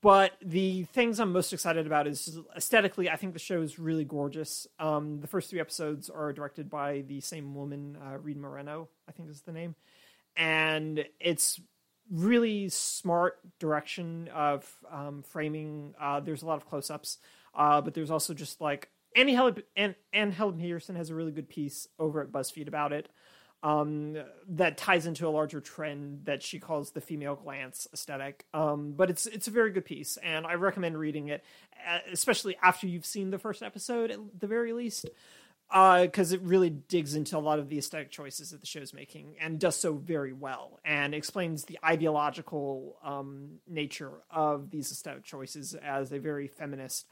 But 0.00 0.32
the 0.42 0.84
things 0.84 1.20
i'm 1.20 1.32
most 1.32 1.52
excited 1.52 1.86
about 1.86 2.06
is 2.06 2.38
aesthetically 2.56 3.10
i 3.10 3.16
think 3.16 3.34
the 3.34 3.38
show 3.38 3.60
is 3.60 3.78
really 3.78 4.04
gorgeous. 4.04 4.66
Um 4.78 5.20
the 5.20 5.26
first 5.26 5.50
three 5.50 5.60
episodes 5.60 6.08
are 6.08 6.32
directed 6.32 6.70
by 6.70 7.02
the 7.06 7.20
same 7.20 7.54
woman 7.54 7.98
uh, 8.02 8.16
Reed 8.18 8.38
Morano 8.38 8.88
i 9.08 9.12
think 9.12 9.28
is 9.30 9.42
the 9.42 9.52
name 9.52 9.74
and 10.36 11.04
it's 11.20 11.60
really 12.10 12.68
smart 12.68 13.38
direction 13.58 14.28
of 14.34 14.70
um, 14.90 15.22
framing. 15.22 15.94
Uh, 16.00 16.20
there's 16.20 16.42
a 16.42 16.46
lot 16.46 16.56
of 16.56 16.68
close-ups, 16.68 17.18
uh, 17.56 17.80
but 17.80 17.94
there's 17.94 18.10
also 18.10 18.34
just 18.34 18.60
like 18.60 18.90
Annie 19.14 19.34
Helen 19.34 19.62
and 20.12 20.32
Helen 20.32 20.58
Petersen 20.58 20.94
has 20.96 21.10
a 21.10 21.14
really 21.14 21.32
good 21.32 21.48
piece 21.48 21.88
over 21.98 22.20
at 22.20 22.30
BuzzFeed 22.30 22.68
about 22.68 22.92
it. 22.92 23.08
Um, 23.62 24.16
that 24.50 24.76
ties 24.76 25.06
into 25.06 25.26
a 25.26 25.30
larger 25.30 25.60
trend 25.60 26.26
that 26.26 26.42
she 26.42 26.60
calls 26.60 26.90
the 26.90 27.00
female 27.00 27.34
glance 27.34 27.88
aesthetic. 27.92 28.44
Um, 28.52 28.92
but 28.92 29.10
it's 29.10 29.26
it's 29.26 29.48
a 29.48 29.50
very 29.50 29.72
good 29.72 29.86
piece, 29.86 30.18
and 30.18 30.46
I 30.46 30.54
recommend 30.54 30.98
reading 30.98 31.28
it, 31.28 31.42
uh, 31.88 31.98
especially 32.12 32.56
after 32.62 32.86
you've 32.86 33.06
seen 33.06 33.30
the 33.30 33.38
first 33.38 33.62
episode 33.62 34.10
at 34.10 34.18
the 34.38 34.46
very 34.46 34.72
least 34.72 35.08
because 35.68 36.32
it 36.32 36.40
really 36.42 36.70
digs 36.70 37.14
into 37.14 37.36
a 37.36 37.40
lot 37.40 37.58
of 37.58 37.68
the 37.68 37.78
aesthetic 37.78 38.10
choices 38.10 38.50
that 38.50 38.60
the 38.60 38.66
show's 38.66 38.94
making 38.94 39.34
and 39.40 39.58
does 39.58 39.76
so 39.76 39.94
very 39.94 40.32
well 40.32 40.78
and 40.84 41.14
explains 41.14 41.64
the 41.64 41.78
ideological 41.84 42.96
um, 43.02 43.58
nature 43.66 44.12
of 44.30 44.70
these 44.70 44.92
aesthetic 44.92 45.24
choices 45.24 45.74
as 45.74 46.12
a 46.12 46.18
very 46.18 46.46
feminist 46.46 47.06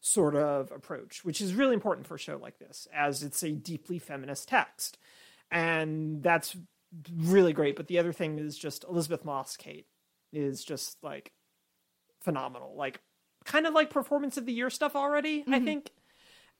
sort 0.00 0.34
of 0.34 0.70
approach, 0.72 1.24
which 1.24 1.40
is 1.40 1.54
really 1.54 1.74
important 1.74 2.06
for 2.06 2.14
a 2.14 2.18
show 2.18 2.36
like 2.36 2.58
this, 2.58 2.88
as 2.94 3.22
it's 3.22 3.42
a 3.42 3.52
deeply 3.52 3.98
feminist 3.98 4.48
text. 4.48 4.98
And 5.50 6.22
that's 6.22 6.56
really 7.16 7.52
great. 7.52 7.76
But 7.76 7.88
the 7.88 7.98
other 7.98 8.12
thing 8.12 8.38
is 8.38 8.56
just 8.56 8.84
Elisabeth 8.84 9.24
Moss 9.24 9.56
Kate 9.56 9.86
is 10.32 10.64
just 10.64 11.02
like 11.02 11.32
phenomenal. 12.20 12.74
Like 12.76 13.00
kind 13.44 13.66
of 13.66 13.74
like 13.74 13.90
performance 13.90 14.36
of 14.36 14.46
the 14.46 14.52
year 14.52 14.70
stuff 14.70 14.96
already, 14.96 15.44
I 15.48 15.60
think 15.60 15.90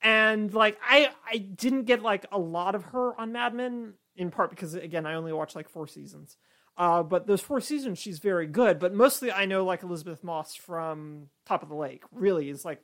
and 0.03 0.53
like 0.55 0.79
I 0.83 1.11
I 1.31 1.39
didn't 1.39 1.85
get 1.85 2.03
like 2.03 2.27
a 2.33 2.39
lot 2.39 2.75
of 2.75 2.85
her 2.85 3.19
on 3.21 3.33
Mad 3.33 3.55
Men 3.55 3.95
in 4.17 4.31
part 4.31 4.51
because 4.51 4.75
again 4.75 5.07
I 5.07 5.15
only 5.15 5.33
watched 5.33 5.57
like 5.57 5.69
four 5.69 5.87
seasons. 5.87 6.37
Uh, 6.77 7.03
but 7.03 7.27
those 7.27 7.43
four 7.43 7.61
seasons 7.61 7.99
she's 7.99 8.19
very 8.19 8.47
good. 8.47 8.79
But 8.79 8.95
mostly 8.95 9.31
I 9.31 9.45
know 9.45 9.65
like 9.65 9.83
Elisabeth 9.83 10.25
Moss 10.25 10.55
from 10.55 11.29
Top 11.47 11.63
of 11.63 11.69
the 11.69 11.75
Lake. 11.75 12.05
Really 12.13 12.49
is 12.49 12.65
like 12.65 12.83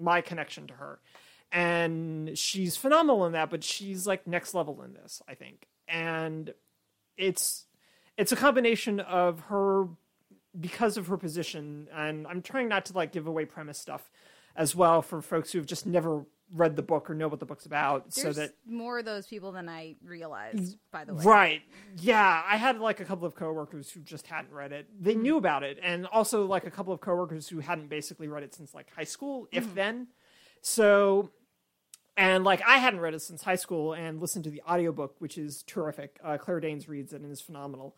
my 0.00 0.20
connection 0.20 0.66
to 0.68 0.74
her, 0.74 0.98
and 1.52 2.36
she's 2.36 2.76
phenomenal 2.76 3.26
in 3.26 3.32
that. 3.32 3.50
But 3.50 3.64
she's 3.64 4.06
like 4.06 4.26
next 4.26 4.54
level 4.54 4.82
in 4.82 4.94
this, 4.94 5.22
I 5.28 5.34
think. 5.34 5.66
And 5.88 6.52
it's 7.16 7.66
it's 8.16 8.32
a 8.32 8.36
combination 8.36 9.00
of 9.00 9.40
her 9.40 9.88
because 10.58 10.96
of 10.96 11.06
her 11.08 11.16
position, 11.16 11.88
and 11.94 12.26
I'm 12.26 12.42
trying 12.42 12.68
not 12.68 12.86
to 12.86 12.92
like 12.92 13.12
give 13.12 13.26
away 13.26 13.44
premise 13.44 13.78
stuff 13.78 14.10
as 14.54 14.74
well 14.74 15.02
for 15.02 15.20
folks 15.20 15.52
who 15.52 15.58
have 15.58 15.66
just 15.66 15.86
never 15.86 16.24
read 16.52 16.76
the 16.76 16.82
book 16.82 17.10
or 17.10 17.14
know 17.14 17.26
what 17.28 17.40
the 17.40 17.46
book's 17.46 17.66
about 17.66 18.12
so 18.14 18.32
that 18.32 18.52
more 18.66 19.00
of 19.00 19.04
those 19.04 19.26
people 19.26 19.50
than 19.52 19.68
I 19.68 19.96
realized. 20.04 20.78
By 20.92 21.04
the 21.04 21.14
way, 21.14 21.24
right. 21.24 21.62
Yeah 21.96 22.42
i 22.46 22.56
had 22.56 22.78
like 22.78 23.00
a 23.00 23.04
couple 23.04 23.26
of 23.26 23.34
coworkers 23.34 23.90
who 23.90 24.00
just 24.00 24.26
hadn't 24.28 24.52
read 24.52 24.72
it. 24.72 24.86
They 25.00 25.14
Hmm. 25.14 25.22
knew 25.22 25.36
about 25.38 25.62
it 25.64 25.78
and 25.82 26.06
also 26.06 26.46
like 26.46 26.64
a 26.64 26.70
couple 26.70 26.92
of 26.92 27.00
coworkers 27.00 27.48
who 27.48 27.58
hadn't 27.60 27.88
basically 27.88 28.28
read 28.28 28.42
it 28.44 28.54
since 28.54 28.74
like 28.74 28.88
high 28.94 29.04
school 29.04 29.48
if 29.50 29.74
then. 29.74 30.08
So 30.62 31.30
and 32.16 32.44
like 32.44 32.62
i 32.66 32.78
hadn't 32.78 33.00
read 33.00 33.14
it 33.14 33.22
since 33.22 33.42
high 33.42 33.56
school 33.56 33.92
and 33.92 34.20
listened 34.20 34.44
to 34.44 34.50
the 34.50 34.62
audiobook 34.68 35.16
which 35.18 35.36
is 35.38 35.62
terrific. 35.64 36.18
Uh, 36.22 36.38
claire 36.38 36.60
danes 36.60 36.88
reads 36.88 37.12
it 37.12 37.20
and 37.22 37.30
is 37.32 37.40
phenomenal. 37.40 37.96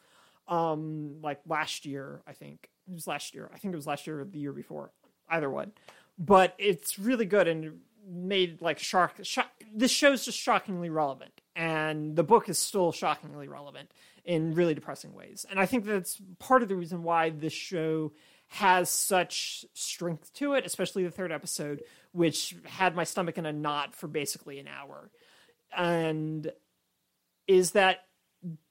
Um 0.49 1.21
like 1.23 1.41
last 1.47 1.85
year 1.85 2.23
i 2.27 2.33
think. 2.33 2.71
It 2.89 2.95
was 2.95 3.07
last 3.07 3.35
year. 3.35 3.51
I 3.53 3.59
think 3.59 3.75
it 3.75 3.77
was 3.77 3.87
last 3.87 4.07
year 4.07 4.21
or 4.21 4.25
the 4.25 4.39
year 4.39 4.53
before. 4.55 4.93
Either 5.29 5.51
one. 5.51 5.73
But 6.19 6.55
it's 6.59 6.99
really 6.99 7.27
good 7.27 7.47
and 7.47 7.81
made 8.09 8.61
like 8.63 8.79
shock, 8.79 9.17
shock 9.23 9.51
this 9.75 9.91
show's 9.91 10.25
just 10.25 10.39
shockingly 10.39 10.91
relevant 10.91 11.33
and 11.55 12.17
the 12.17 12.25
book 12.25 12.49
is 12.49 12.59
still 12.59 12.93
shockingly 12.93 13.49
relevant 13.49 13.91
in 14.25 14.55
really 14.55 14.75
depressing 14.75 15.15
ways. 15.15 15.45
And 15.51 15.61
i 15.61 15.67
think 15.67 15.85
that's 15.85 16.21
part 16.39 16.63
of 16.63 16.69
the 16.69 16.77
reason 16.77 17.03
why 17.03 17.31
this 17.31 17.53
show 17.53 18.13
has 18.49 18.89
such 18.89 19.67
strength 19.75 20.33
to 20.35 20.55
it 20.55 20.65
especially 20.65 21.05
the 21.05 21.11
third 21.11 21.31
episode 21.31 21.83
which 22.13 22.57
had 22.65 22.97
my 22.97 23.05
stomach 23.05 23.39
in 23.39 23.47
a 23.47 23.53
knot 23.53 23.95
for 23.95 24.09
basically 24.09 24.59
an 24.59 24.69
hour. 24.69 25.11
And 25.77 26.51
is 27.47 27.73
that 27.73 28.05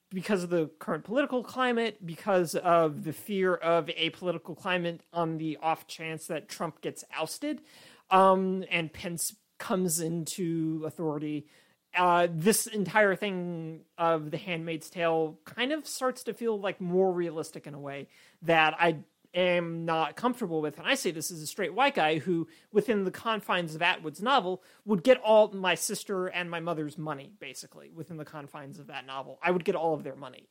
because 0.09 0.43
of 0.43 0.49
the 0.49 0.69
current 0.79 1.03
political 1.03 1.43
climate, 1.43 2.05
because 2.05 2.55
of 2.55 3.03
the 3.03 3.13
fear 3.13 3.53
of 3.55 3.89
a 3.89 4.09
political 4.11 4.55
climate 4.55 5.01
on 5.11 5.37
the 5.37 5.57
off 5.61 5.87
chance 5.87 6.27
that 6.27 6.47
Trump 6.47 6.81
gets 6.81 7.03
ousted, 7.13 7.61
um, 8.09 8.63
and 8.69 8.91
Pence 8.91 9.35
comes 9.57 9.99
into 9.99 10.83
authority, 10.85 11.47
uh, 11.95 12.27
this 12.31 12.67
entire 12.67 13.15
thing 13.15 13.81
of 13.97 14.29
The 14.31 14.37
Handmaid's 14.37 14.89
Tale 14.89 15.39
kind 15.45 15.71
of 15.71 15.87
starts 15.87 16.23
to 16.23 16.33
feel 16.33 16.59
like 16.59 16.79
more 16.79 17.11
realistic 17.11 17.65
in 17.65 17.73
a 17.73 17.79
way 17.79 18.07
that 18.43 18.75
I 18.79 18.97
am 19.33 19.85
not 19.85 20.15
comfortable 20.15 20.61
with. 20.61 20.77
And 20.77 20.87
I 20.87 20.95
say 20.95 21.11
this 21.11 21.31
as 21.31 21.41
a 21.41 21.47
straight 21.47 21.73
white 21.73 21.95
guy 21.95 22.19
who, 22.19 22.47
within 22.71 23.03
the 23.03 23.11
confines 23.11 23.75
of 23.75 23.81
Atwood's 23.81 24.21
novel, 24.21 24.63
would 24.85 25.03
get 25.03 25.19
all 25.21 25.51
my 25.51 25.75
sister 25.75 26.27
and 26.27 26.51
my 26.51 26.59
mother's 26.59 26.97
money, 26.97 27.33
basically, 27.39 27.89
within 27.93 28.17
the 28.17 28.25
confines 28.25 28.79
of 28.79 28.87
that 28.87 29.05
novel. 29.05 29.39
I 29.41 29.51
would 29.51 29.65
get 29.65 29.75
all 29.75 29.93
of 29.93 30.03
their 30.03 30.15
money 30.15 30.49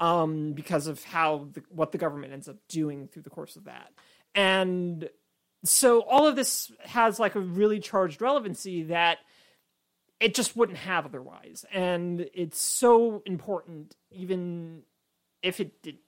um, 0.00 0.52
because 0.52 0.86
of 0.86 1.04
how 1.04 1.48
the, 1.52 1.62
what 1.68 1.92
the 1.92 1.98
government 1.98 2.32
ends 2.32 2.48
up 2.48 2.56
doing 2.68 3.06
through 3.08 3.22
the 3.22 3.30
course 3.30 3.56
of 3.56 3.64
that. 3.64 3.92
and 4.34 5.08
so 5.64 6.00
all 6.02 6.26
of 6.26 6.36
this 6.36 6.72
has 6.84 7.18
like 7.18 7.34
a 7.34 7.40
really 7.40 7.80
charged 7.80 8.22
relevancy 8.22 8.84
that 8.84 9.18
it 10.20 10.34
just 10.34 10.56
wouldn't 10.56 10.78
have 10.78 11.06
otherwise. 11.06 11.64
And 11.72 12.28
it's 12.34 12.60
so 12.60 13.22
important 13.24 13.96
even 14.10 14.82
if 15.42 15.60
it 15.60 15.82
did 15.82 15.98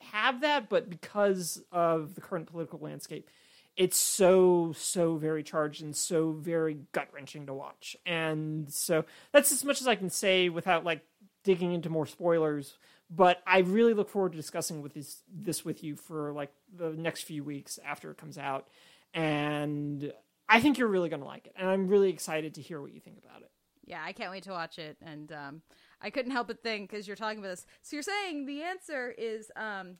have 0.00 0.42
that 0.42 0.68
but 0.68 0.90
because 0.90 1.62
of 1.72 2.14
the 2.14 2.20
current 2.20 2.46
political 2.46 2.78
landscape 2.78 3.30
it's 3.74 3.96
so 3.96 4.74
so 4.76 5.16
very 5.16 5.42
charged 5.42 5.82
and 5.82 5.96
so 5.96 6.32
very 6.32 6.78
gut 6.92 7.08
wrenching 7.12 7.46
to 7.46 7.54
watch. 7.54 7.96
And 8.04 8.70
so 8.70 9.06
that's 9.32 9.50
as 9.50 9.64
much 9.64 9.80
as 9.80 9.88
i 9.88 9.94
can 9.94 10.10
say 10.10 10.48
without 10.48 10.84
like 10.84 11.04
digging 11.44 11.72
into 11.72 11.88
more 11.88 12.06
spoilers 12.06 12.76
but 13.10 13.42
i 13.46 13.58
really 13.58 13.94
look 13.94 14.08
forward 14.08 14.32
to 14.32 14.38
discussing 14.38 14.82
with 14.82 14.94
this 14.94 15.22
this 15.32 15.64
with 15.64 15.82
you 15.82 15.96
for 15.96 16.32
like 16.32 16.52
the 16.76 16.90
next 16.90 17.22
few 17.22 17.42
weeks 17.42 17.78
after 17.84 18.10
it 18.10 18.16
comes 18.16 18.38
out 18.38 18.68
and 19.14 20.12
i 20.48 20.60
think 20.60 20.78
you're 20.78 20.88
really 20.88 21.08
going 21.08 21.20
to 21.20 21.26
like 21.26 21.46
it 21.46 21.52
and 21.56 21.68
i'm 21.68 21.88
really 21.88 22.10
excited 22.10 22.54
to 22.54 22.62
hear 22.62 22.80
what 22.80 22.92
you 22.92 23.00
think 23.00 23.18
about 23.18 23.42
it 23.42 23.50
Yeah, 23.84 24.02
I 24.04 24.12
can't 24.12 24.30
wait 24.30 24.44
to 24.44 24.52
watch 24.52 24.78
it. 24.78 24.96
And 25.02 25.32
um, 25.32 25.62
I 26.00 26.10
couldn't 26.10 26.30
help 26.30 26.46
but 26.46 26.62
think 26.62 26.88
because 26.88 27.06
you're 27.08 27.16
talking 27.16 27.40
about 27.40 27.50
this. 27.50 27.66
So 27.82 27.96
you're 27.96 28.02
saying 28.04 28.46
the 28.46 28.62
answer 28.62 29.10
is 29.10 29.50
um, 29.56 29.96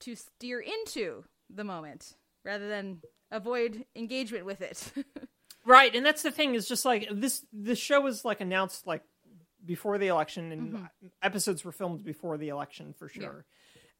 to 0.00 0.14
steer 0.14 0.60
into 0.60 1.24
the 1.50 1.64
moment 1.64 2.14
rather 2.44 2.68
than 2.68 3.02
avoid 3.32 3.84
engagement 3.96 4.46
with 4.46 4.60
it. 4.62 4.92
Right, 5.64 5.94
and 5.94 6.06
that's 6.06 6.22
the 6.22 6.30
thing 6.30 6.54
is 6.54 6.66
just 6.66 6.86
like 6.86 7.08
this. 7.12 7.44
This 7.52 7.78
show 7.78 8.00
was 8.00 8.24
like 8.24 8.40
announced 8.40 8.86
like 8.86 9.02
before 9.62 9.98
the 9.98 10.06
election, 10.06 10.50
and 10.50 10.88
episodes 11.20 11.62
were 11.62 11.72
filmed 11.72 12.02
before 12.04 12.38
the 12.38 12.48
election 12.48 12.94
for 12.96 13.06
sure. 13.06 13.44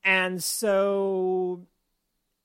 And 0.02 0.42
so, 0.42 1.66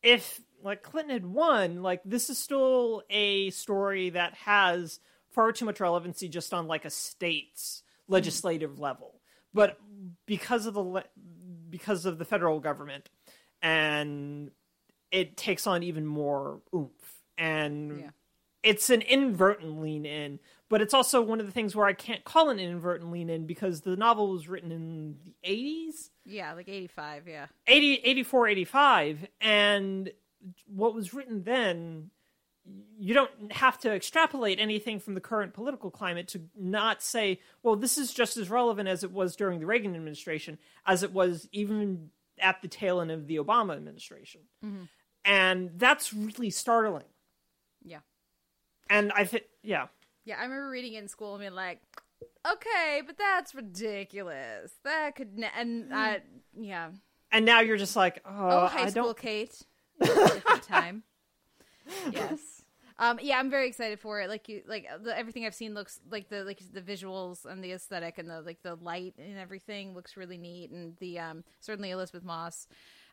if 0.02 0.42
like 0.64 0.82
Clinton 0.84 1.12
had 1.14 1.26
won, 1.26 1.82
like 1.84 2.02
this 2.06 2.30
is 2.30 2.38
still 2.38 3.04
a 3.10 3.50
story 3.52 4.10
that 4.12 4.34
has 4.36 5.00
far 5.32 5.52
too 5.52 5.66
much 5.66 5.80
relevancy 5.80 6.30
just 6.30 6.54
on 6.54 6.68
like 6.68 6.86
a 6.86 6.90
state's 6.90 7.84
legislative 8.08 8.80
level. 8.80 9.20
But 9.54 9.78
because 10.26 10.66
of 10.66 10.74
the 10.74 10.84
le- 10.84 11.04
because 11.70 12.06
of 12.06 12.18
the 12.18 12.26
federal 12.26 12.60
government, 12.60 13.10
and 13.62 14.52
it 15.12 15.38
takes 15.38 15.68
on 15.68 15.84
even 15.84 16.06
more 16.06 16.62
oomph 16.76 16.92
and 17.38 18.00
Yeah. 18.02 18.10
it's 18.64 18.90
an 18.90 19.02
inadvertent 19.02 19.80
lean 19.82 20.06
in, 20.06 20.40
but 20.70 20.82
it's 20.82 20.94
also 20.94 21.22
one 21.22 21.40
of 21.40 21.46
the 21.46 21.52
things 21.52 21.76
where 21.76 21.86
I 21.86 21.94
can't 21.94 22.24
call 22.24 22.50
it 22.50 22.54
an 22.54 22.60
inadvertent 22.60 23.12
lean 23.12 23.30
in 23.30 23.46
because 23.46 23.82
the 23.82 23.96
novel 23.96 24.30
was 24.32 24.48
written 24.48 24.72
in 24.72 25.18
the 25.24 25.34
80s, 25.48 26.10
yeah, 26.26 26.54
like 26.54 26.68
85. 26.68 27.28
Yeah. 27.28 27.48
80, 27.68 27.94
84, 28.04 28.48
85, 28.48 29.28
and 29.42 30.12
what 30.68 30.94
was 30.94 31.14
written 31.14 31.44
then, 31.44 32.12
you 32.98 33.14
don't 33.14 33.52
have 33.52 33.78
to 33.80 33.92
extrapolate 33.92 34.60
anything 34.60 35.00
from 35.00 35.16
the 35.16 35.22
current 35.22 35.54
political 35.54 35.92
climate 35.92 36.28
to 36.30 36.42
not 36.56 37.02
say, 37.02 37.40
well, 37.62 37.76
this 37.76 37.98
is 37.98 38.14
just 38.14 38.38
as 38.38 38.50
relevant 38.50 38.88
as 38.88 39.04
it 39.04 39.12
was 39.12 39.36
during 39.36 39.60
the 39.60 39.66
Reagan 39.66 39.96
administration, 39.96 40.58
as 40.86 41.04
it 41.04 41.12
was 41.12 41.50
even 41.52 42.10
at 42.40 42.62
the 42.62 42.68
tail 42.68 43.02
end 43.02 43.12
of 43.12 43.28
the 43.28 43.36
Obama 43.38 43.76
administration. 43.76 44.42
Mm-hmm. 44.64 44.84
And 45.26 45.72
that's 45.78 46.14
really 46.14 46.50
startling. 46.50 47.06
Yeah. 47.84 48.00
And 48.90 49.12
I 49.14 49.26
think, 49.26 49.44
yeah. 49.62 49.88
Yeah, 50.26 50.38
I 50.40 50.44
remember 50.44 50.70
reading 50.70 50.94
it 50.94 51.00
in 51.00 51.08
school 51.08 51.34
and 51.36 51.42
being 51.42 51.54
like, 51.54 51.82
okay, 52.50 53.02
but 53.06 53.18
that's 53.18 53.54
ridiculous. 53.54 54.72
That 54.84 55.16
could, 55.16 55.38
ne-. 55.38 55.52
and 55.58 55.94
I, 55.94 56.16
mm. 56.18 56.22
yeah. 56.56 56.90
And 57.32 57.46
now 57.46 57.62
you're 57.62 57.78
just 57.78 57.96
like, 57.96 58.22
oh, 58.26 58.32
Oh, 58.32 58.68
high 58.68 58.84
I 58.84 58.90
school 58.90 59.04
don't. 59.04 59.18
Different 60.06 60.64
time. 60.68 61.04
Yes. 62.12 62.40
Um, 63.00 63.20
yeah, 63.22 63.40
I'm 63.40 63.50
very 63.50 63.68
excited 63.68 64.00
for 64.00 64.22
it. 64.22 64.30
Like 64.30 64.48
you, 64.48 64.62
like 64.68 64.88
the, 65.04 65.18
everything 65.18 65.46
I've 65.46 65.56
seen 65.56 65.74
looks 65.74 66.00
like 66.10 66.30
the 66.30 66.44
like 66.44 66.62
the 66.72 66.82
visuals 66.82 67.46
and 67.46 67.64
the 67.64 67.72
aesthetic 67.72 68.18
and 68.18 68.30
the 68.30 68.42
like 68.42 68.62
the 68.62 68.76
light 68.76 69.16
and 69.18 69.38
everything 69.38 69.94
looks 69.96 70.16
really 70.16 70.38
neat. 70.38 70.70
And 70.72 70.96
the 70.98 71.20
um, 71.20 71.44
certainly 71.60 71.92
Elisabeth 71.92 72.24
Moss. 72.24 72.68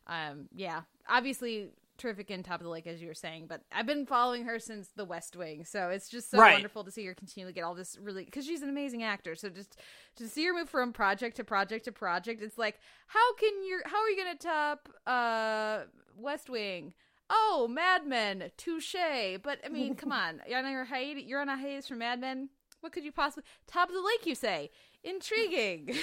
Um, 0.07 0.49
yeah, 0.55 0.83
obviously 1.09 1.71
terrific 2.01 2.31
in 2.31 2.43
Top 2.43 2.61
of 2.61 2.65
the 2.65 2.71
Lake 2.71 2.87
as 2.89 3.01
you 3.01 3.07
were 3.07 3.15
saying, 3.15 3.47
but 3.49 3.63
I've 3.73 3.87
been 3.87 4.07
following 4.07 4.45
her 4.45 4.59
since 4.59 4.89
The 4.97 5.05
West 5.05 5.37
Wing, 5.37 5.65
so 5.65 5.91
it's 5.91 6.09
just 6.09 6.31
so 6.31 6.39
Right. 6.39 6.53
wonderful 6.55 6.83
to 6.85 6.91
see 6.91 7.05
her 7.07 7.15
continue 7.15 7.47
to 7.47 7.53
get 7.53 7.63
all 7.63 7.75
this 7.75 7.97
really 8.01 8.25
because 8.25 8.45
she's 8.47 8.63
an 8.63 8.69
amazing 8.69 9.03
actor. 9.05 9.35
So 9.37 9.49
just 9.49 9.77
to 10.17 10.29
see 10.29 10.45
her 10.47 10.53
move 10.53 10.69
from 10.69 10.93
project 10.93 11.37
to 11.37 11.45
project 11.45 11.85
to 11.85 11.93
project, 11.93 12.43
it's 12.43 12.59
like 12.59 12.81
how 13.07 13.35
can 13.35 13.63
you 13.63 13.81
how 13.85 13.99
are 13.99 14.09
you 14.09 14.17
gonna 14.17 14.35
top 14.35 14.89
uh 15.07 15.85
West 16.17 16.51
Wing? 16.51 16.95
Oh, 17.33 17.69
Mad 17.71 18.07
Men, 18.09 18.51
touche. 18.57 18.97
But 19.45 19.61
I 19.65 19.69
mean, 19.69 19.95
come 19.95 20.11
on, 20.11 20.41
you're 20.49 20.59
on 20.59 20.69
your 20.71 20.85
hiatus. 20.85 21.23
You're 21.25 21.41
on 21.41 21.49
a 21.49 21.57
hiatus 21.57 21.87
from 21.87 21.99
Mad 21.99 22.21
Men. 22.21 22.49
What 22.81 22.93
could 22.93 23.05
you 23.05 23.13
possibly 23.13 23.45
top 23.69 23.89
of 23.89 23.95
the 23.95 24.01
lake? 24.03 24.27
You 24.27 24.35
say 24.35 24.71
intriguing. 25.05 25.95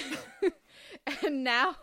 and 1.26 1.44
now, 1.44 1.76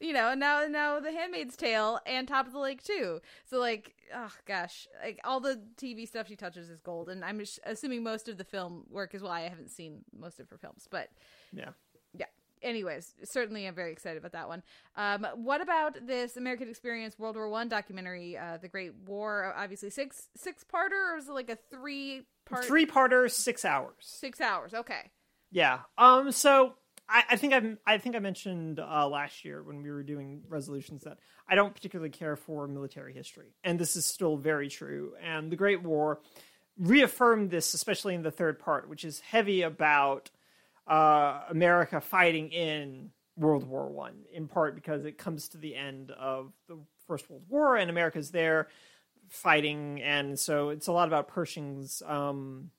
you 0.00 0.12
know, 0.12 0.34
now 0.34 0.66
now 0.68 1.00
The 1.00 1.12
Handmaid's 1.12 1.56
Tale 1.56 2.00
and 2.06 2.26
Top 2.28 2.46
of 2.46 2.52
the 2.52 2.58
Lake 2.58 2.82
too. 2.82 3.20
So 3.46 3.58
like, 3.58 3.94
oh 4.14 4.32
gosh, 4.46 4.86
like 5.04 5.18
all 5.24 5.40
the 5.40 5.60
TV 5.76 6.06
stuff 6.06 6.28
she 6.28 6.36
touches 6.36 6.68
is 6.70 6.80
gold. 6.80 7.08
And 7.08 7.24
I'm 7.24 7.40
ass- 7.40 7.58
assuming 7.64 8.02
most 8.02 8.28
of 8.28 8.38
the 8.38 8.44
film 8.44 8.84
work 8.90 9.14
as 9.14 9.22
well. 9.22 9.32
I 9.32 9.42
haven't 9.42 9.70
seen 9.70 10.04
most 10.18 10.40
of 10.40 10.48
her 10.50 10.58
films, 10.58 10.86
but 10.90 11.08
Yeah. 11.52 11.70
yeah. 12.14 12.26
Anyways, 12.62 13.14
certainly 13.24 13.66
I'm 13.66 13.74
very 13.74 13.90
excited 13.90 14.18
about 14.18 14.32
that 14.32 14.46
one. 14.48 14.62
Um, 14.96 15.26
what 15.34 15.60
about 15.60 16.06
this 16.06 16.36
American 16.36 16.68
Experience 16.68 17.18
World 17.18 17.34
War 17.34 17.48
One 17.48 17.68
documentary, 17.68 18.38
uh, 18.38 18.58
The 18.58 18.68
Great 18.68 18.94
War? 19.06 19.52
Obviously, 19.56 19.90
six 19.90 20.28
six 20.36 20.64
parter, 20.72 21.14
or 21.14 21.16
is 21.18 21.28
it 21.28 21.32
like 21.32 21.50
a 21.50 21.58
three 21.72 22.22
part? 22.44 22.64
Three 22.64 22.86
parter, 22.86 23.28
six 23.28 23.64
hours. 23.64 23.94
six 24.00 24.40
hours. 24.40 24.74
Okay. 24.74 25.10
Yeah. 25.50 25.80
Um. 25.98 26.30
So 26.30 26.74
I, 27.12 27.24
I 27.30 27.36
think 27.36 27.52
I 27.52 27.76
I 27.86 27.98
think 27.98 28.16
I 28.16 28.18
mentioned 28.18 28.80
uh, 28.80 29.06
last 29.06 29.44
year 29.44 29.62
when 29.62 29.82
we 29.82 29.90
were 29.90 30.02
doing 30.02 30.42
resolutions 30.48 31.04
that 31.04 31.18
I 31.46 31.54
don't 31.54 31.74
particularly 31.74 32.10
care 32.10 32.36
for 32.36 32.66
military 32.66 33.12
history, 33.12 33.54
and 33.62 33.78
this 33.78 33.94
is 33.96 34.06
still 34.06 34.36
very 34.36 34.68
true. 34.68 35.12
And 35.22 35.52
the 35.52 35.56
Great 35.56 35.82
War 35.82 36.20
reaffirmed 36.78 37.50
this, 37.50 37.74
especially 37.74 38.14
in 38.14 38.22
the 38.22 38.30
third 38.30 38.58
part, 38.58 38.88
which 38.88 39.04
is 39.04 39.20
heavy 39.20 39.62
about 39.62 40.30
uh, 40.88 41.42
America 41.50 42.00
fighting 42.00 42.50
in 42.50 43.10
World 43.36 43.64
War 43.64 43.90
One, 43.90 44.22
in 44.32 44.48
part 44.48 44.74
because 44.74 45.04
it 45.04 45.18
comes 45.18 45.48
to 45.48 45.58
the 45.58 45.76
end 45.76 46.10
of 46.12 46.52
the 46.66 46.78
First 47.06 47.28
World 47.28 47.44
War, 47.48 47.76
and 47.76 47.90
America's 47.90 48.30
there 48.30 48.68
fighting, 49.28 50.00
and 50.02 50.38
so 50.38 50.70
it's 50.70 50.86
a 50.86 50.92
lot 50.92 51.08
about 51.08 51.28
Pershing's. 51.28 52.02
Um, 52.06 52.70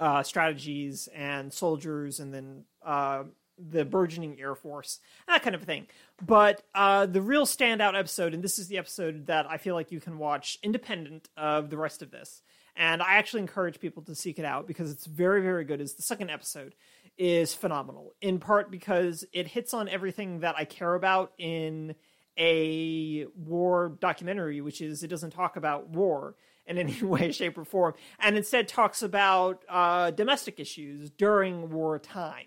uh, 0.00 0.22
strategies 0.22 1.10
and 1.14 1.52
soldiers, 1.52 2.20
and 2.20 2.32
then 2.32 2.64
uh, 2.82 3.24
the 3.68 3.84
burgeoning 3.84 4.40
Air 4.40 4.54
Force, 4.54 5.00
that 5.26 5.42
kind 5.42 5.54
of 5.54 5.62
thing. 5.62 5.86
But 6.24 6.62
uh, 6.74 7.06
the 7.06 7.22
real 7.22 7.46
standout 7.46 7.98
episode, 7.98 8.34
and 8.34 8.42
this 8.42 8.58
is 8.58 8.68
the 8.68 8.78
episode 8.78 9.26
that 9.26 9.46
I 9.48 9.56
feel 9.56 9.74
like 9.74 9.92
you 9.92 10.00
can 10.00 10.18
watch 10.18 10.58
independent 10.62 11.28
of 11.36 11.70
the 11.70 11.76
rest 11.76 12.02
of 12.02 12.10
this, 12.10 12.42
and 12.76 13.02
I 13.02 13.14
actually 13.14 13.42
encourage 13.42 13.80
people 13.80 14.02
to 14.04 14.14
seek 14.14 14.38
it 14.38 14.44
out 14.44 14.66
because 14.66 14.90
it's 14.90 15.06
very, 15.06 15.42
very 15.42 15.64
good. 15.64 15.80
Is 15.80 15.94
the 15.94 16.02
second 16.02 16.30
episode 16.30 16.74
is 17.18 17.52
phenomenal 17.52 18.14
in 18.22 18.38
part 18.38 18.70
because 18.70 19.24
it 19.32 19.46
hits 19.46 19.74
on 19.74 19.88
everything 19.88 20.40
that 20.40 20.54
I 20.56 20.64
care 20.64 20.94
about 20.94 21.32
in 21.36 21.94
a 22.38 23.26
war 23.36 23.96
documentary, 24.00 24.60
which 24.60 24.80
is 24.80 25.02
it 25.02 25.08
doesn't 25.08 25.32
talk 25.32 25.56
about 25.56 25.90
war 25.90 26.36
in 26.66 26.78
any 26.78 27.02
way, 27.02 27.32
shape, 27.32 27.58
or 27.58 27.64
form, 27.64 27.94
and 28.18 28.36
instead 28.36 28.68
talks 28.68 29.02
about 29.02 29.64
uh, 29.68 30.10
domestic 30.10 30.58
issues 30.58 31.10
during 31.10 31.70
wartime. 31.70 32.46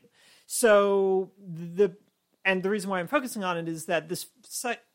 So 0.56 1.32
the 1.40 1.98
and 2.46 2.62
the 2.62 2.70
reason 2.70 2.92
why 2.92 3.00
I'm 3.00 3.08
focusing 3.08 3.44
on 3.44 3.58
it 3.58 3.68
is 3.68 3.86
that 3.86 4.08
this 4.08 4.28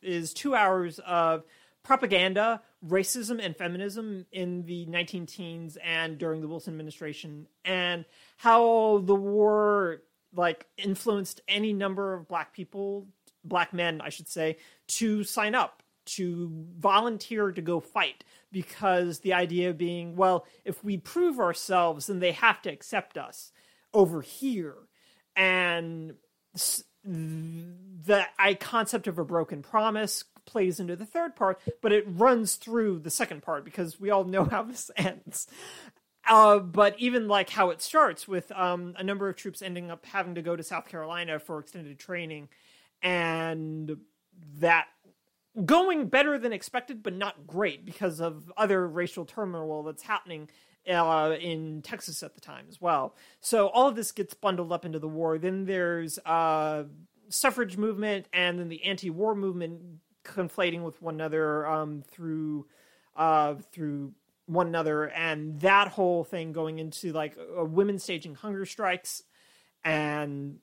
is 0.01 0.33
two 0.33 0.55
hours 0.55 1.01
of 1.01 1.43
propaganda, 1.83 2.63
racism, 2.87 3.45
and 3.45 3.57
feminism 3.57 4.25
in 4.31 4.67
the 4.67 4.87
19 4.87 5.27
teens 5.27 5.77
and 5.85 6.17
during 6.17 6.43
the 6.43 6.47
Wilson 6.47 6.75
administration, 6.75 7.49
and 7.65 8.05
how 8.37 8.99
the 8.99 9.17
war 9.17 10.03
like 10.33 10.65
influenced 10.77 11.41
any 11.49 11.73
number 11.73 12.15
of 12.15 12.29
black 12.29 12.53
people, 12.53 13.09
black 13.43 13.73
men, 13.73 14.01
I 14.01 14.11
should 14.11 14.29
say, 14.29 14.59
to 14.87 15.25
sign 15.25 15.57
up 15.57 15.83
to 16.05 16.53
volunteer 16.79 17.51
to 17.51 17.61
go 17.61 17.81
fight 17.81 18.23
because 18.53 19.19
the 19.19 19.33
idea 19.33 19.75
being, 19.75 20.15
well, 20.15 20.47
if 20.65 20.85
we 20.85 20.99
prove 20.99 21.41
ourselves, 21.41 22.07
then 22.07 22.21
they 22.21 22.33
have 22.33 22.63
to 22.63 22.71
accept 22.71 23.19
us 23.19 23.51
over 23.93 24.23
here. 24.23 24.77
And 25.39 26.15
the 27.05 28.27
I 28.39 28.55
concept 28.55 29.07
of 29.07 29.19
a 29.19 29.25
broken 29.25 29.63
promise 29.63 30.25
plays 30.45 30.81
into 30.81 30.97
the 30.97 31.07
third 31.07 31.37
part, 31.37 31.61
but 31.81 31.93
it 31.93 32.05
runs 32.07 32.57
through 32.57 32.99
the 32.99 33.11
second 33.11 33.43
part 33.43 33.65
because 33.65 34.01
we 34.01 34.11
all 34.11 34.25
know 34.25 34.45
how 34.51 34.65
this 34.65 34.91
ends. 34.97 35.47
Uh, 36.29 36.59
but 36.59 36.95
even 36.99 37.29
like 37.29 37.49
how 37.51 37.71
it 37.71 37.81
starts 37.81 38.27
with 38.27 38.51
um, 38.53 38.95
a 38.99 39.05
number 39.05 39.29
of 39.29 39.37
troops 39.37 39.63
ending 39.63 39.91
up 39.91 40.05
having 40.05 40.35
to 40.35 40.43
go 40.43 40.57
to 40.57 40.63
South 40.63 40.89
Carolina 40.89 41.39
for 41.39 41.61
extended 41.61 41.99
training, 41.99 42.49
and 43.01 43.97
that 44.59 44.89
going 45.65 46.09
better 46.09 46.37
than 46.37 46.53
expected, 46.53 47.03
but 47.03 47.15
not 47.15 47.47
great 47.47 47.87
because 47.87 48.21
of 48.21 48.53
other 48.57 48.87
racial 48.87 49.25
turmoil 49.25 49.85
that's 49.85 50.03
happening 50.03 50.51
uh, 50.89 51.37
in 51.41 51.83
Texas 51.83 52.23
at 52.23 52.35
the 52.35 52.41
time 52.41 52.67
as 52.69 52.81
well. 52.81 53.15
So 53.41 53.69
all 53.69 53.89
of 53.89 53.97
this 53.97 54.13
gets 54.13 54.35
bundled 54.35 54.73
up 54.73 54.85
into 54.85 54.99
the 54.99 55.09
war. 55.09 55.39
Then 55.39 55.65
there's 55.65 56.19
uh, 56.21 56.85
suffrage 57.29 57.77
movement, 57.77 58.27
and 58.33 58.59
then 58.59 58.69
the 58.69 58.85
anti-war 58.85 59.35
movement 59.35 59.81
conflating 60.25 60.83
with 60.83 61.01
one 61.01 61.15
another 61.15 61.67
um, 61.67 62.03
through 62.11 62.67
uh, 63.17 63.57
through 63.73 64.13
one 64.47 64.67
another, 64.67 65.05
and 65.11 65.61
that 65.61 65.89
whole 65.89 66.25
thing 66.25 66.53
going 66.53 66.79
into 66.79 67.13
like 67.13 67.37
uh, 67.39 67.65
women 67.65 67.99
staging 67.99 68.35
hunger 68.35 68.65
strikes 68.65 69.23
and 69.85 70.59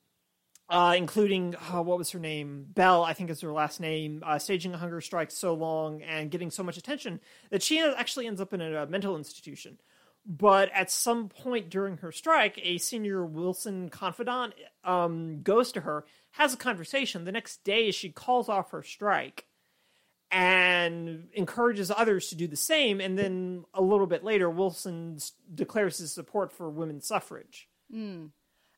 uh, 0.70 0.96
including 0.98 1.56
uh, 1.72 1.82
what 1.82 1.98
was 1.98 2.10
her 2.12 2.20
name, 2.20 2.66
Bell, 2.70 3.04
I 3.04 3.14
think 3.14 3.30
is 3.30 3.42
her 3.42 3.52
last 3.52 3.80
name, 3.80 4.24
uh, 4.26 4.40
staging 4.40 4.74
a 4.74 4.78
hunger 4.78 5.00
strike 5.00 5.30
so 5.30 5.54
long 5.54 6.02
and 6.02 6.32
getting 6.32 6.50
so 6.50 6.64
much 6.64 6.78
attention 6.78 7.20
that 7.52 7.62
she 7.62 7.80
actually 7.80 8.26
ends 8.26 8.42
up 8.42 8.54
in 8.54 8.62
a 8.62 8.88
mental 8.88 9.16
institution. 9.16 9.78
But 10.26 10.72
at 10.74 10.90
some 10.90 11.30
point 11.30 11.70
during 11.70 11.98
her 11.98 12.12
strike, 12.12 12.60
a 12.64 12.80
senior 12.80 13.24
Wilson 13.24 13.90
confidant 13.90 14.54
um, 14.84 15.42
goes 15.44 15.72
to 15.74 15.82
her, 15.82 16.06
has 16.32 16.54
a 16.54 16.58
conversation. 16.58 17.26
The 17.26 17.32
next 17.32 17.64
day, 17.64 17.92
she 17.92 18.10
calls 18.10 18.50
off 18.50 18.72
her 18.72 18.82
strike 18.82 19.46
and 20.32 21.28
encourages 21.34 21.92
others 21.92 22.30
to 22.30 22.36
do 22.36 22.48
the 22.48 22.56
same. 22.56 23.00
And 23.00 23.20
then 23.20 23.66
a 23.74 23.82
little 23.84 24.08
bit 24.08 24.24
later, 24.24 24.50
Wilson 24.50 25.20
declares 25.54 26.00
his 26.00 26.12
support 26.12 26.52
for 26.52 26.70
women's 26.70 27.08
suffrage 27.08 27.70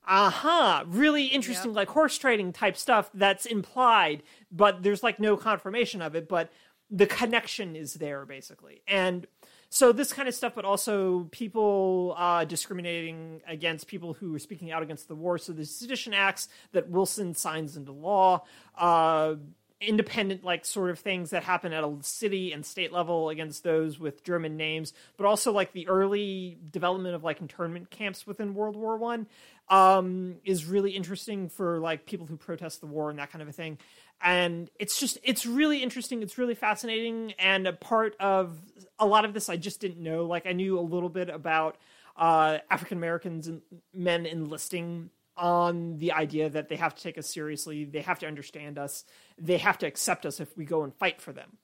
aha, 0.08 0.84
really 0.88 1.26
interesting, 1.26 1.74
like 1.74 1.89
horse 1.89 2.18
trading 2.18 2.54
type 2.54 2.78
stuff 2.78 3.10
that's 3.14 3.45
implied, 3.45 4.24
but 4.52 4.82
there's 4.82 5.04
like 5.04 5.20
no 5.20 5.36
confirmation 5.38 6.02
of 6.02 6.16
it, 6.16 6.30
but 6.30 6.50
the 6.89 7.06
connection 7.06 7.76
is 7.76 7.95
there 7.95 8.26
basically. 8.26 8.82
And 8.88 9.28
so 9.70 9.91
this 9.91 10.13
kind 10.13 10.28
of 10.28 10.36
stuff, 10.36 10.53
but 10.55 10.65
also 10.65 11.28
people 11.32 12.15
uh, 12.18 12.45
discriminating 12.45 13.41
against 13.47 13.88
people 13.88 14.13
who 14.13 14.34
are 14.36 14.39
speaking 14.39 14.72
out 14.72 14.82
against 14.82 15.07
the 15.07 15.15
war. 15.15 15.38
So 15.38 15.53
the 15.53 15.65
sedition 15.65 16.13
acts 16.13 16.47
that 16.72 16.89
Wilson 16.89 17.36
signs 17.36 17.76
into 17.76 17.91
law. 17.91 18.43
Uh, 18.78 19.36
independent 19.80 20.43
like 20.43 20.65
sort 20.65 20.89
of 20.89 20.97
things 20.97 21.30
that 21.30 21.43
happen 21.43 21.72
at 21.72 21.84
a 21.84 21.97
city 22.01 22.51
and 22.51 22.65
state 22.65 22.91
level 22.91 23.30
against 23.30 23.63
those 23.63 23.99
with 23.99 24.24
german 24.24 24.57
names 24.57 24.91
but 25.18 25.28
also 25.28 25.51
like 25.51 25.72
the 25.72 25.88
early 25.88 26.57
development 26.72 27.13
of 27.13 27.24
like 27.24 27.41
internment 27.41 27.91
camps 27.91 28.26
within 28.26 28.55
world 28.55 28.76
war 28.76 28.97
one 28.97 29.28
um 29.70 30.38
is 30.43 30.65
really 30.65 30.91
interesting 30.91 31.47
for 31.47 31.78
like 31.78 32.07
people 32.07 32.26
who 32.26 32.36
protest 32.38 32.82
the 32.82 32.88
war 32.88 33.11
and 33.11 33.20
that 33.20 33.32
kind 33.32 33.43
of 33.43 33.47
a 33.47 33.51
thing 33.51 33.78
and 34.22 34.70
it's 34.80 34.99
just 34.99 35.18
it's 35.24 35.45
really 35.45 35.84
interesting 35.84 36.24
it's 36.24 36.38
really 36.38 36.55
fascinating 36.55 37.34
and 37.39 37.68
a 37.68 37.74
part 37.74 38.15
of 38.20 38.57
a 38.99 39.05
lot 39.05 39.26
of 39.26 39.34
this 39.34 39.49
i 39.49 39.55
just 39.55 39.80
didn't 39.80 40.01
know 40.01 40.26
like 40.26 40.45
i 40.47 40.53
knew 40.53 40.80
a 40.80 40.82
little 40.82 41.09
bit 41.09 41.30
about 41.30 41.78
uh 42.18 42.57
african 42.72 42.97
americans 42.97 43.47
and 43.47 43.61
men 43.93 44.26
enlisting 44.26 45.09
on 45.38 45.97
the 45.97 46.11
idea 46.11 46.49
that 46.49 46.68
they 46.68 46.76
have 46.76 46.95
to 46.95 47.03
take 47.03 47.18
us 47.18 47.28
seriously, 47.28 47.86
they 47.86 48.01
have 48.01 48.20
to 48.20 48.28
understand 48.28 48.78
us, 48.78 49.05
they 49.38 49.57
have 49.57 49.78
to 49.78 49.86
accept 49.86 50.26
us 50.26 50.39
if 50.39 50.57
we 50.57 50.65
go 50.65 50.84
and 50.84 50.93
fight 50.95 51.22
for 51.22 51.32
them, 51.32 51.57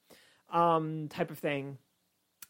um, 0.51 1.07
type 1.09 1.31
of 1.31 1.39
thing. 1.39 1.77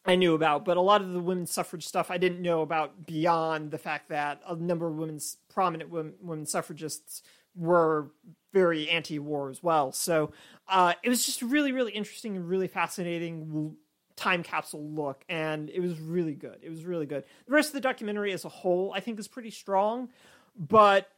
I 0.05 0.15
knew 0.15 0.33
about, 0.33 0.65
but 0.65 0.75
a 0.75 0.81
lot 0.81 1.01
of 1.01 1.13
the 1.13 1.21
women's 1.21 1.51
suffrage 1.51 1.87
stuff 1.87 2.11
I 2.11 2.17
didn't 2.17 2.41
know 2.41 2.61
about 2.61 3.05
beyond 3.05 3.71
the 3.71 3.77
fact 3.77 4.09
that 4.09 4.41
a 4.45 4.53
number 4.53 4.85
of 4.85 4.97
women's 4.97 5.37
prominent 5.47 5.89
women, 5.89 6.15
women 6.21 6.45
suffragists 6.45 7.23
were 7.55 8.11
very 8.53 8.89
anti-war 8.89 9.49
as 9.49 9.63
well. 9.63 9.91
So 9.91 10.31
uh, 10.67 10.93
it 11.03 11.09
was 11.09 11.25
just 11.25 11.41
a 11.41 11.45
really, 11.45 11.71
really 11.71 11.91
interesting 11.91 12.35
and 12.35 12.47
really 12.47 12.67
fascinating 12.67 13.75
time 14.15 14.43
capsule 14.43 14.87
look, 14.89 15.23
and 15.27 15.69
it 15.69 15.79
was 15.79 15.99
really 15.99 16.35
good. 16.35 16.59
It 16.61 16.69
was 16.69 16.85
really 16.85 17.05
good. 17.05 17.23
The 17.47 17.53
rest 17.53 17.69
of 17.69 17.73
the 17.73 17.81
documentary 17.81 18.31
as 18.31 18.45
a 18.45 18.49
whole, 18.49 18.93
I 18.95 18.99
think, 18.99 19.19
is 19.19 19.27
pretty 19.27 19.49
strong, 19.49 20.09
but 20.55 21.09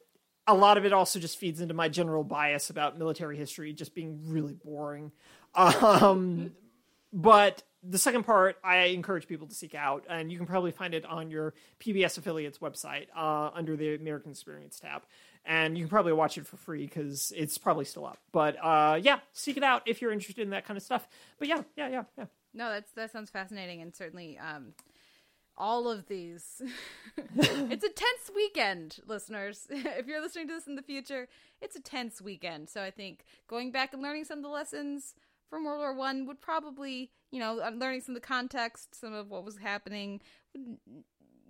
a 0.48 0.54
lot 0.54 0.78
of 0.78 0.86
it 0.86 0.94
also 0.94 1.20
just 1.20 1.38
feeds 1.38 1.60
into 1.60 1.74
my 1.74 1.90
general 1.90 2.24
bias 2.24 2.70
about 2.70 2.98
military 2.98 3.36
history 3.36 3.74
just 3.74 3.94
being 3.96 4.22
really 4.26 4.54
boring. 4.54 5.12
Um, 5.56 6.52
but 7.12 7.64
the 7.82 7.98
second 7.98 8.24
part, 8.24 8.58
I 8.64 8.78
encourage 8.88 9.28
people 9.28 9.48
to 9.48 9.56
seek 9.56 9.76
out, 9.76 10.06
and 10.10 10.32
you 10.32 10.38
can 10.38 10.48
probably 10.48 10.72
find 10.72 10.94
it 10.94 11.06
on 11.06 11.30
your 11.30 11.54
PBS 11.80 12.18
affiliates 12.18 12.58
website 12.60 13.08
uh, 13.16 13.52
under 13.54 13.76
the 13.76 13.96
American 13.96 14.32
Experience 14.32 14.80
tab. 14.80 15.04
And 15.48 15.78
you 15.78 15.84
can 15.84 15.90
probably 15.90 16.14
watch 16.14 16.38
it 16.38 16.48
for 16.48 16.58
free 16.58 16.86
because 16.86 17.32
it's 17.36 17.58
probably 17.58 17.86
still 17.86 18.06
up. 18.06 18.18
But 18.32 18.58
uh, 18.64 19.00
yeah, 19.02 19.20
seek 19.34 19.58
it 19.58 19.64
out 19.64 19.84
if 19.86 20.02
you're 20.02 20.12
interested 20.12 20.42
in 20.42 20.50
that 20.52 20.66
kind 20.66 20.76
of 20.76 20.84
stuff. 20.84 21.08
But 21.38 21.48
yeah, 21.48 21.62
yeah, 21.76 21.90
yeah, 21.90 22.04
yeah. 22.18 22.26
No, 22.54 22.70
that's 22.70 22.92
that 22.94 23.12
sounds 23.12 23.30
fascinating, 23.30 23.82
and 23.82 23.94
certainly 23.94 24.40
um, 24.40 24.74
all 25.58 25.90
of 25.90 26.08
these. 26.08 26.62
it's 27.36 27.84
a 27.84 27.90
tense 27.90 28.32
weekend, 28.36 29.00
listeners. 29.06 29.68
if 29.70 30.08
you're 30.08 30.22
listening 30.22 30.48
to 30.48 30.54
this 30.54 30.68
in 30.68 30.76
the 30.76 30.82
future, 30.82 31.28
it's 31.62 31.76
a 31.76 31.82
tense 31.82 32.22
weekend. 32.22 32.70
So 32.70 32.82
I 32.82 32.92
think 32.92 33.26
going 33.48 33.72
back 33.72 33.94
and 33.94 34.02
learning 34.02 34.26
some 34.26 34.40
of 34.40 34.44
the 34.44 34.50
lessons 34.50 35.14
from 35.50 35.66
World 35.66 35.80
War 35.80 35.94
One 35.94 36.26
would 36.26 36.42
probably, 36.42 37.12
you 37.32 37.40
know, 37.40 37.60
uh, 37.60 37.72
learning 37.72 38.02
some 38.02 38.16
of 38.16 38.22
the 38.22 38.28
context, 38.28 39.00
some 39.00 39.14
of 39.14 39.30
what 39.30 39.46
was 39.46 39.58
happening. 39.58 40.22
Would, 40.56 40.78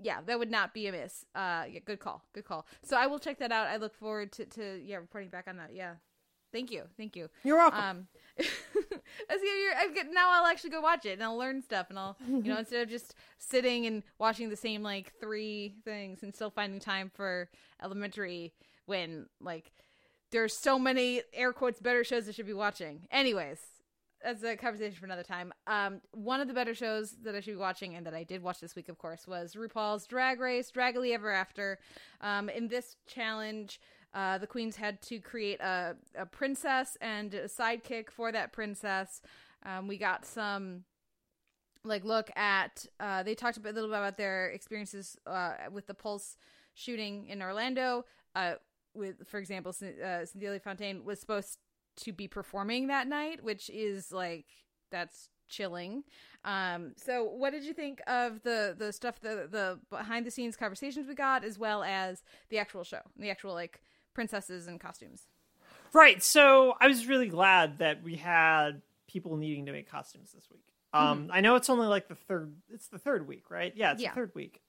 yeah, 0.01 0.19
that 0.25 0.37
would 0.39 0.51
not 0.51 0.73
be 0.73 0.87
amiss. 0.87 1.25
Uh, 1.33 1.63
yeah, 1.69 1.79
good 1.85 1.99
call, 1.99 2.23
good 2.33 2.45
call. 2.45 2.65
So 2.83 2.97
I 2.97 3.07
will 3.07 3.19
check 3.19 3.39
that 3.39 3.51
out. 3.51 3.67
I 3.67 3.77
look 3.77 3.95
forward 3.95 4.31
to, 4.33 4.45
to 4.45 4.81
yeah 4.83 4.97
reporting 4.97 5.29
back 5.29 5.47
on 5.47 5.57
that. 5.57 5.71
Yeah, 5.73 5.95
thank 6.51 6.71
you, 6.71 6.83
thank 6.97 7.15
you. 7.15 7.29
You're 7.43 7.57
welcome. 7.57 7.79
Um, 7.79 8.07
as 8.37 9.41
you, 9.41 9.47
you're, 9.47 9.75
I 9.75 9.89
get, 9.93 10.11
now 10.11 10.31
I'll 10.31 10.45
actually 10.45 10.71
go 10.71 10.81
watch 10.81 11.05
it 11.05 11.13
and 11.13 11.23
I'll 11.23 11.37
learn 11.37 11.61
stuff 11.61 11.87
and 11.89 11.97
I'll, 11.97 12.17
you 12.27 12.43
know, 12.43 12.57
instead 12.59 12.81
of 12.81 12.89
just 12.89 13.15
sitting 13.37 13.85
and 13.85 14.03
watching 14.19 14.49
the 14.49 14.55
same 14.55 14.83
like 14.83 15.13
three 15.19 15.75
things 15.83 16.23
and 16.23 16.33
still 16.33 16.49
finding 16.49 16.79
time 16.79 17.11
for 17.13 17.49
elementary 17.83 18.53
when 18.85 19.27
like 19.39 19.71
there's 20.31 20.55
so 20.55 20.77
many 20.77 21.21
air 21.33 21.53
quotes 21.53 21.79
better 21.79 22.03
shows 22.03 22.27
I 22.27 22.31
should 22.31 22.47
be 22.47 22.53
watching. 22.53 23.07
Anyways, 23.11 23.59
that's 24.26 24.43
a 24.43 24.57
conversation 24.57 24.97
for 24.97 25.05
another 25.05 25.23
time. 25.23 25.53
Um, 25.67 26.01
one 26.11 26.41
of 26.41 26.47
the 26.47 26.53
better 26.53 26.73
shows 26.73 27.15
that 27.23 27.36
I 27.36 27.39
should 27.39 27.51
be 27.51 27.57
watching 27.57 27.95
and 27.95 28.05
that 28.07 28.15
I 28.15 28.23
did 28.23 28.41
watch 28.41 28.59
this 28.59 28.76
week, 28.76 28.89
of 28.89 28.97
course, 28.97 29.28
was 29.28 29.53
RuPaul's 29.53 30.07
Drag 30.07 30.39
Race, 30.39 30.71
Draggily 30.71 31.13
Ever 31.13 31.32
After. 31.32 31.78
Um, 32.21 32.49
in 32.49 32.67
this 32.67 32.95
challenge, 33.05 33.80
uh, 34.15 34.39
the 34.39 34.47
queens 34.47 34.76
had 34.78 35.01
to 35.03 35.19
create 35.19 35.59
a, 35.59 35.95
a 36.17 36.26
princess 36.26 36.97
and 37.01 37.34
a 37.36 37.45
sidekick 37.45 38.09
for 38.09 38.32
that 38.32 38.51
princess. 38.51 39.21
Um, 39.63 39.88
we 39.88 39.97
got 39.97 40.26
some 40.26 40.86
like 41.84 42.03
look 42.03 42.32
at. 42.36 42.88
Uh, 42.99 43.21
they 43.21 43.36
talked 43.36 43.57
a, 43.57 43.59
bit, 43.59 43.73
a 43.73 43.76
little 43.76 43.89
bit 43.89 43.97
about 43.97 44.17
their 44.17 44.47
experiences 44.49 45.17
uh, 45.28 45.53
with 45.71 45.86
the 45.86 45.93
Pulse 45.93 46.38
shooting 46.73 47.28
in 47.28 47.43
Orlando. 47.43 48.05
Uh, 48.34 48.53
with, 48.95 49.28
for 49.28 49.38
example, 49.38 49.71
uh, 49.71 50.26
Cynthia 50.26 50.59
Fontaine 50.59 51.05
was 51.05 51.19
supposed 51.19 51.59
to 51.97 52.11
be 52.13 52.27
performing 52.27 52.87
that 52.87 53.07
night, 53.07 53.43
which 53.43 53.69
is 53.69 54.11
like 54.11 54.45
that's 54.91 55.29
chilling. 55.47 56.03
Um, 56.43 56.93
so 56.97 57.23
what 57.23 57.51
did 57.51 57.63
you 57.63 57.73
think 57.73 58.01
of 58.07 58.41
the 58.43 58.75
the 58.77 58.91
stuff 58.93 59.19
the 59.21 59.47
the 59.49 59.79
behind 59.89 60.25
the 60.25 60.31
scenes 60.31 60.55
conversations 60.55 61.07
we 61.07 61.15
got 61.15 61.43
as 61.43 61.57
well 61.57 61.83
as 61.83 62.23
the 62.49 62.59
actual 62.59 62.83
show, 62.83 63.01
the 63.17 63.29
actual 63.29 63.53
like 63.53 63.81
princesses 64.13 64.67
and 64.67 64.79
costumes? 64.79 65.23
Right. 65.93 66.21
So 66.21 66.75
I 66.79 66.87
was 66.87 67.07
really 67.07 67.27
glad 67.27 67.79
that 67.79 68.03
we 68.03 68.15
had 68.15 68.81
people 69.07 69.37
needing 69.37 69.67
to 69.67 69.71
make 69.71 69.89
costumes 69.89 70.31
this 70.33 70.49
week. 70.51 70.65
Um, 70.93 71.29
I 71.31 71.41
know 71.41 71.55
it's 71.55 71.69
only 71.69 71.87
like 71.87 72.07
the 72.07 72.15
third. 72.15 72.53
It's 72.70 72.87
the 72.87 72.97
third 72.99 73.28
week, 73.28 73.49
right? 73.49 73.74
Yeah, 73.75 73.91
it's 73.93 74.01
Yeah. 74.01 74.09
the 74.09 74.15
third 74.15 74.32
week. 74.33 74.61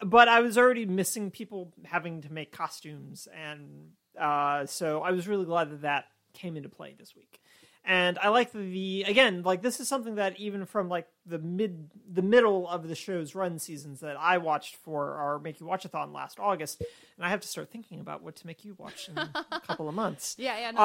But 0.00 0.28
I 0.28 0.40
was 0.40 0.56
already 0.58 0.86
missing 0.86 1.30
people 1.30 1.72
having 1.84 2.22
to 2.22 2.32
make 2.32 2.52
costumes, 2.52 3.28
and 3.34 3.90
uh, 4.18 4.66
so 4.66 5.02
I 5.02 5.10
was 5.12 5.28
really 5.28 5.44
glad 5.44 5.70
that 5.70 5.82
that 5.82 6.04
came 6.32 6.56
into 6.56 6.68
play 6.68 6.94
this 6.98 7.14
week. 7.16 7.40
And 7.84 8.16
I 8.20 8.28
like 8.28 8.52
the 8.52 9.02
again, 9.08 9.42
like 9.42 9.60
this 9.60 9.80
is 9.80 9.88
something 9.88 10.14
that 10.14 10.38
even 10.38 10.66
from 10.66 10.88
like 10.88 11.08
the 11.26 11.40
mid 11.40 11.90
the 12.08 12.22
middle 12.22 12.68
of 12.68 12.86
the 12.86 12.94
show's 12.94 13.34
run 13.34 13.58
seasons 13.58 13.98
that 14.00 14.16
I 14.16 14.38
watched 14.38 14.76
for 14.76 15.14
our 15.14 15.40
Make 15.40 15.58
You 15.58 15.66
Watchathon 15.66 16.12
last 16.14 16.38
August, 16.38 16.80
and 17.16 17.26
I 17.26 17.30
have 17.30 17.40
to 17.40 17.48
start 17.48 17.72
thinking 17.72 17.98
about 17.98 18.22
what 18.22 18.36
to 18.36 18.46
make 18.46 18.64
you 18.64 18.74
watch 18.78 19.08
in 19.08 19.18
a 19.18 19.28
couple 19.66 19.88
of 19.88 19.96
months. 19.96 20.36
Yeah, 20.38 20.58
yeah. 20.60 20.70
No, 20.70 20.80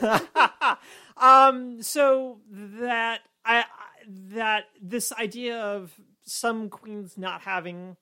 Uh, 0.00 0.76
um, 1.18 1.82
so 1.82 2.38
that 2.50 3.20
I 3.44 3.58
I- 3.58 3.64
that 4.34 4.64
this 4.80 5.12
idea 5.12 5.58
of 5.60 5.92
some 6.24 6.70
queens 6.70 7.18
not 7.18 7.42
having 7.42 7.96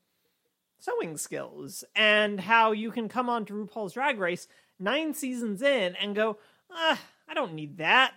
sewing 0.79 1.17
skills 1.17 1.83
and 1.97 2.39
how 2.41 2.71
you 2.71 2.93
can 2.93 3.09
come 3.09 3.29
on 3.29 3.45
to 3.47 3.53
RuPaul's 3.55 3.95
Drag 3.95 4.19
Race 4.21 4.47
nine 4.79 5.15
seasons 5.15 5.63
in 5.63 5.97
and 5.97 6.15
go, 6.15 6.39
ah, 6.71 7.01
I 7.29 7.35
don't 7.35 7.55
need 7.55 7.79
that. 7.79 8.15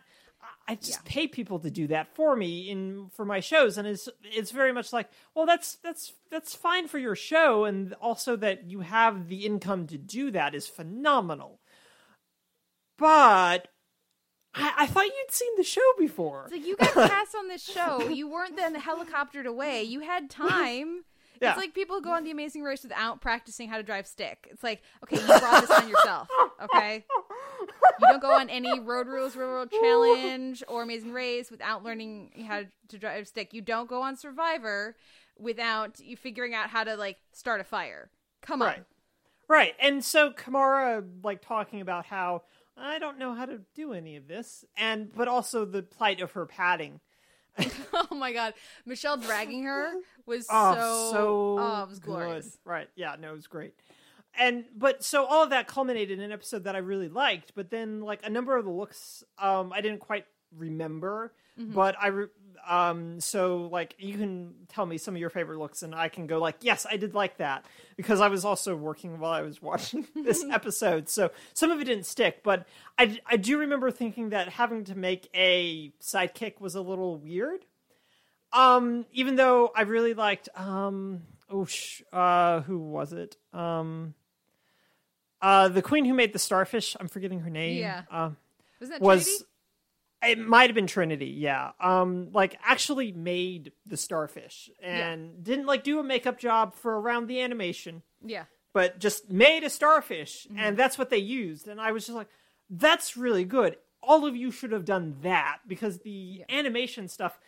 I- 0.67 0.75
just 0.75 1.03
pay 1.03 1.27
people 1.27 1.57
to 1.59 1.71
do 1.71 1.87
that 1.87 2.13
for 2.13 2.35
me 2.35 2.69
in 2.69 3.09
for 3.09 3.25
my 3.25 3.39
shows, 3.39 3.75
and 3.77 3.87
it's 3.87 4.07
it's 4.23 4.51
very 4.51 4.71
much 4.71 4.93
like, 4.93 5.09
well, 5.33 5.47
that's 5.47 5.75
that's 5.83 6.13
that's 6.29 6.53
fine 6.55 6.87
for 6.87 6.99
your 6.99 7.15
show, 7.15 7.65
and 7.65 7.93
also 7.95 8.35
that 8.35 8.69
you 8.69 8.81
have 8.81 9.29
the 9.29 9.45
income 9.47 9.87
to 9.87 9.97
do 9.97 10.29
that 10.31 10.53
is 10.53 10.67
phenomenal. 10.67 11.59
But 12.99 13.69
I, 14.53 14.73
I 14.79 14.85
thought 14.85 15.05
you'd 15.05 15.31
seen 15.31 15.51
the 15.57 15.63
show 15.63 15.81
before. 15.97 16.43
It's 16.45 16.53
like 16.53 16.65
you 16.65 16.75
got 16.77 16.93
cast 17.09 17.35
on 17.35 17.47
this 17.47 17.63
show. 17.63 18.07
You 18.07 18.29
weren't 18.29 18.55
then 18.55 18.75
helicoptered 18.79 19.45
away. 19.45 19.83
You 19.83 20.01
had 20.01 20.29
time. 20.29 21.03
Yeah. 21.41 21.49
It's 21.49 21.57
like 21.57 21.73
people 21.73 22.01
go 22.01 22.11
on 22.11 22.23
the 22.23 22.31
Amazing 22.31 22.63
Race 22.63 22.83
without 22.83 23.21
practicing 23.21 23.69
how 23.69 23.77
to 23.77 23.83
drive 23.83 24.07
stick. 24.07 24.47
It's 24.51 24.63
like, 24.63 24.81
okay, 25.03 25.17
you 25.19 25.25
brought 25.25 25.61
this 25.61 25.71
on 25.71 25.89
yourself. 25.89 26.27
Okay, 26.61 27.05
you 28.01 28.07
don't 28.09 28.21
go 28.21 28.33
on 28.33 28.49
any 28.49 28.81
Road 28.81 29.07
Rules 29.07 29.37
Railroad 29.37 29.71
Challenge 29.71 30.61
or 30.67 30.83
Amazing 30.83 31.13
Race 31.13 31.49
without 31.49 31.85
learning 31.85 32.31
how 32.45 32.63
to 32.89 32.97
drive 32.97 33.29
stick. 33.29 33.53
You 33.53 33.61
don't 33.61 33.87
go 33.87 34.01
on 34.01 34.17
Survivor 34.17 34.97
without 35.37 36.01
you 36.01 36.17
figuring 36.17 36.53
out 36.53 36.69
how 36.69 36.83
to 36.83 36.97
like 36.97 37.15
start 37.31 37.61
a 37.61 37.63
fire. 37.63 38.09
Come 38.41 38.61
on. 38.61 38.67
Right. 38.67 38.83
Right. 39.47 39.73
And 39.79 40.03
so 40.03 40.31
Kimora 40.31 41.03
like 41.23 41.41
talking 41.41 41.79
about 41.79 42.05
how 42.05 42.43
I 42.77 42.99
don't 42.99 43.17
know 43.17 43.33
how 43.33 43.45
to 43.45 43.61
do 43.73 43.93
any 43.93 44.15
of 44.17 44.27
this 44.27 44.65
and 44.77 45.13
but 45.15 45.29
also 45.29 45.63
the 45.63 45.81
plight 45.81 46.21
of 46.21 46.33
her 46.33 46.45
padding. 46.45 46.99
Oh 48.11 48.15
my 48.15 48.31
god, 48.33 48.53
Michelle 48.85 49.17
dragging 49.17 49.63
her 49.63 49.91
was 50.25 50.47
Oh, 50.51 50.73
so 50.73 51.11
so 51.11 51.55
oh, 51.59 51.83
it 51.83 51.89
was 51.89 51.99
good. 51.99 52.05
glorious. 52.11 52.57
Right. 52.65 52.89
Yeah, 52.95 53.15
no, 53.19 53.31
it 53.31 53.35
was 53.35 53.47
great. 53.47 53.73
And 54.37 54.65
but 54.77 55.03
so 55.03 55.25
all 55.25 55.43
of 55.43 55.49
that 55.49 55.67
culminated 55.67 56.17
in 56.17 56.23
an 56.23 56.31
episode 56.31 56.63
that 56.65 56.75
I 56.75 56.79
really 56.79 57.09
liked, 57.09 57.53
but 57.55 57.69
then 57.69 58.01
like 58.01 58.19
a 58.25 58.29
number 58.29 58.55
of 58.57 58.65
the 58.65 58.71
looks 58.71 59.23
um 59.37 59.73
I 59.73 59.81
didn't 59.81 59.99
quite 59.99 60.25
remember, 60.55 61.33
Mm-hmm. 61.59 61.73
but 61.73 61.95
I 61.99 62.07
re- 62.07 62.27
um 62.67 63.19
so 63.19 63.69
like 63.71 63.95
you 63.99 64.17
can 64.17 64.53
tell 64.67 64.85
me 64.85 64.97
some 64.97 65.15
of 65.15 65.19
your 65.21 65.29
favorite 65.29 65.59
looks 65.59 65.83
and 65.83 65.93
I 65.95 66.09
can 66.09 66.27
go 66.27 66.39
like, 66.39 66.57
"Yes, 66.61 66.85
I 66.89 66.97
did 66.97 67.13
like 67.13 67.37
that." 67.37 67.65
Because 67.97 68.21
I 68.21 68.27
was 68.27 68.45
also 68.45 68.75
working 68.75 69.19
while 69.19 69.31
I 69.31 69.41
was 69.41 69.61
watching 69.61 70.07
this 70.15 70.43
episode. 70.51 71.09
So 71.09 71.31
some 71.53 71.71
of 71.71 71.79
it 71.81 71.85
didn't 71.85 72.05
stick, 72.05 72.43
but 72.43 72.67
I 72.97 73.19
I 73.25 73.37
do 73.37 73.57
remember 73.59 73.91
thinking 73.91 74.29
that 74.29 74.49
having 74.49 74.83
to 74.85 74.95
make 74.95 75.29
a 75.33 75.91
sidekick 76.01 76.59
was 76.59 76.75
a 76.75 76.81
little 76.81 77.17
weird. 77.17 77.65
Um, 78.51 79.05
even 79.11 79.35
though 79.35 79.71
I 79.75 79.81
really 79.83 80.15
liked, 80.15 80.49
um, 80.55 81.21
oh, 81.51 81.65
sh- 81.65 82.01
uh, 82.11 82.61
who 82.61 82.79
was 82.79 83.13
it? 83.13 83.37
Um, 83.53 84.15
uh, 85.41 85.67
the 85.69 85.81
queen 85.83 86.03
who 86.03 86.13
made 86.15 86.33
the 86.33 86.39
starfish. 86.39 86.97
I'm 86.99 87.07
forgetting 87.07 87.41
her 87.41 87.49
name. 87.51 87.77
Yeah. 87.77 88.03
Um, 88.09 88.37
Was 88.79 88.89
that 88.89 89.01
was 89.01 89.23
Trinity? 89.25 89.45
It 90.23 90.37
might 90.39 90.69
have 90.69 90.75
been 90.75 90.87
Trinity, 90.87 91.27
yeah. 91.27 91.71
Um, 91.79 92.29
like 92.33 92.57
actually 92.63 93.11
made 93.11 93.71
the 93.85 93.97
starfish 93.97 94.69
and 94.81 95.43
didn't 95.43 95.65
like 95.65 95.83
do 95.83 95.99
a 95.99 96.03
makeup 96.03 96.37
job 96.39 96.73
for 96.73 96.99
around 96.99 97.27
the 97.27 97.41
animation, 97.41 98.01
Yeah. 98.23 98.43
but 98.73 98.99
just 98.99 99.29
made 99.31 99.63
a 99.63 99.69
starfish, 99.69 100.45
Mm-hmm. 100.49 100.59
and 100.59 100.77
that's 100.77 100.97
what 100.97 101.09
they 101.09 101.17
used. 101.17 101.67
And 101.67 101.79
I 101.79 101.91
was 101.91 102.05
just 102.05 102.15
like, 102.17 102.27
that's 102.69 103.15
really 103.17 103.45
good. 103.45 103.77
All 104.03 104.25
of 104.25 104.35
you 104.35 104.51
should 104.51 104.71
have 104.71 104.85
done 104.85 105.17
that 105.21 105.59
because 105.67 105.99
the 105.99 106.43
animation 106.49 107.07
stuff 107.07 107.39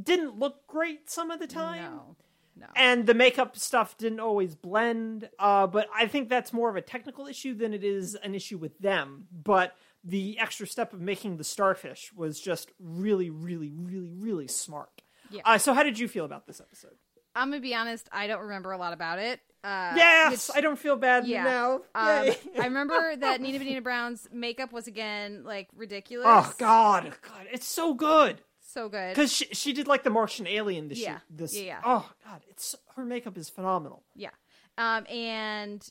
didn't 0.00 0.38
look 0.38 0.66
great 0.66 1.08
some 1.10 1.30
of 1.30 1.38
the 1.40 1.46
time 1.46 1.82
No. 1.94 2.16
No. 2.56 2.66
and 2.76 3.06
the 3.06 3.14
makeup 3.14 3.56
stuff 3.56 3.96
didn't 3.98 4.20
always 4.20 4.54
blend 4.56 5.28
uh, 5.38 5.66
but 5.68 5.88
i 5.94 6.06
think 6.08 6.28
that's 6.28 6.52
more 6.52 6.68
of 6.68 6.74
a 6.76 6.80
technical 6.82 7.26
issue 7.28 7.54
than 7.54 7.72
it 7.72 7.84
is 7.84 8.14
an 8.16 8.34
issue 8.34 8.58
with 8.58 8.76
them 8.80 9.26
but 9.30 9.76
the 10.04 10.38
extra 10.38 10.66
step 10.66 10.92
of 10.92 11.00
making 11.00 11.36
the 11.38 11.44
starfish 11.44 12.12
was 12.14 12.38
just 12.40 12.70
really 12.78 13.30
really 13.30 13.70
really 13.74 14.10
really 14.12 14.46
smart 14.48 15.02
Yeah. 15.30 15.42
uh, 15.44 15.58
so 15.58 15.72
how 15.74 15.82
did 15.82 15.98
you 15.98 16.08
feel 16.08 16.24
about 16.24 16.46
this 16.46 16.60
episode 16.60 16.92
I'm 17.36 17.50
gonna 17.50 17.60
be 17.60 17.74
honest. 17.74 18.08
I 18.12 18.28
don't 18.28 18.42
remember 18.42 18.70
a 18.70 18.78
lot 18.78 18.92
about 18.92 19.18
it. 19.18 19.40
Uh, 19.64 19.94
yes 19.96 20.50
i 20.54 20.60
don't 20.60 20.78
feel 20.78 20.94
bad 20.94 21.26
yeah. 21.26 21.42
now 21.42 21.74
Um, 21.94 22.34
I 22.60 22.64
remember 22.66 23.16
that 23.18 23.40
Nina 23.40 23.58
Bo'nina 23.58 23.82
Brown's 23.82 24.28
makeup 24.30 24.72
was 24.72 24.86
again 24.86 25.42
like 25.44 25.68
ridiculous. 25.74 26.26
oh 26.28 26.52
god 26.58 27.12
god 27.22 27.46
it's 27.50 27.66
so 27.66 27.94
good 27.94 28.42
so 28.60 28.88
good. 28.90 29.10
because 29.14 29.32
she, 29.32 29.46
she 29.52 29.72
did 29.72 29.86
like 29.86 30.02
the 30.04 30.10
martian 30.10 30.46
alien 30.46 30.88
this 30.88 30.98
Yeah. 31.00 31.20
this 31.30 31.56
Yeah, 31.56 31.62
yeah. 31.64 31.80
oh 31.84 32.10
god 32.26 32.42
it's 32.50 32.74
her 32.96 33.04
makeup 33.06 33.38
is 33.38 33.48
phenomenal 33.48 34.02
Yeah. 34.14 34.30
Um, 34.76 35.06
and 35.08 35.88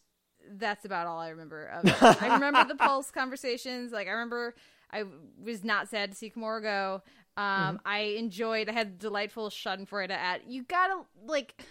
that's 0.51 0.85
about 0.85 1.07
all 1.07 1.19
I 1.19 1.29
remember 1.29 1.65
of 1.67 1.85
it. 1.85 2.21
I 2.21 2.33
remember 2.35 2.63
the 2.65 2.75
Pulse 2.83 3.11
conversations. 3.11 3.91
Like, 3.91 4.07
I 4.07 4.11
remember 4.11 4.55
I 4.91 5.03
was 5.43 5.63
not 5.63 5.89
sad 5.89 6.11
to 6.11 6.17
see 6.17 6.29
Kimora 6.29 6.61
go. 6.61 7.01
Um, 7.35 7.43
Mm-hmm. 7.43 7.75
I 7.85 7.97
enjoyed, 8.17 8.69
I 8.69 8.73
had 8.73 8.99
delightful 8.99 9.49
Schadenfreude 9.49 10.11
at, 10.11 10.47
you 10.47 10.63
gotta, 10.63 11.01
like, 11.25 11.63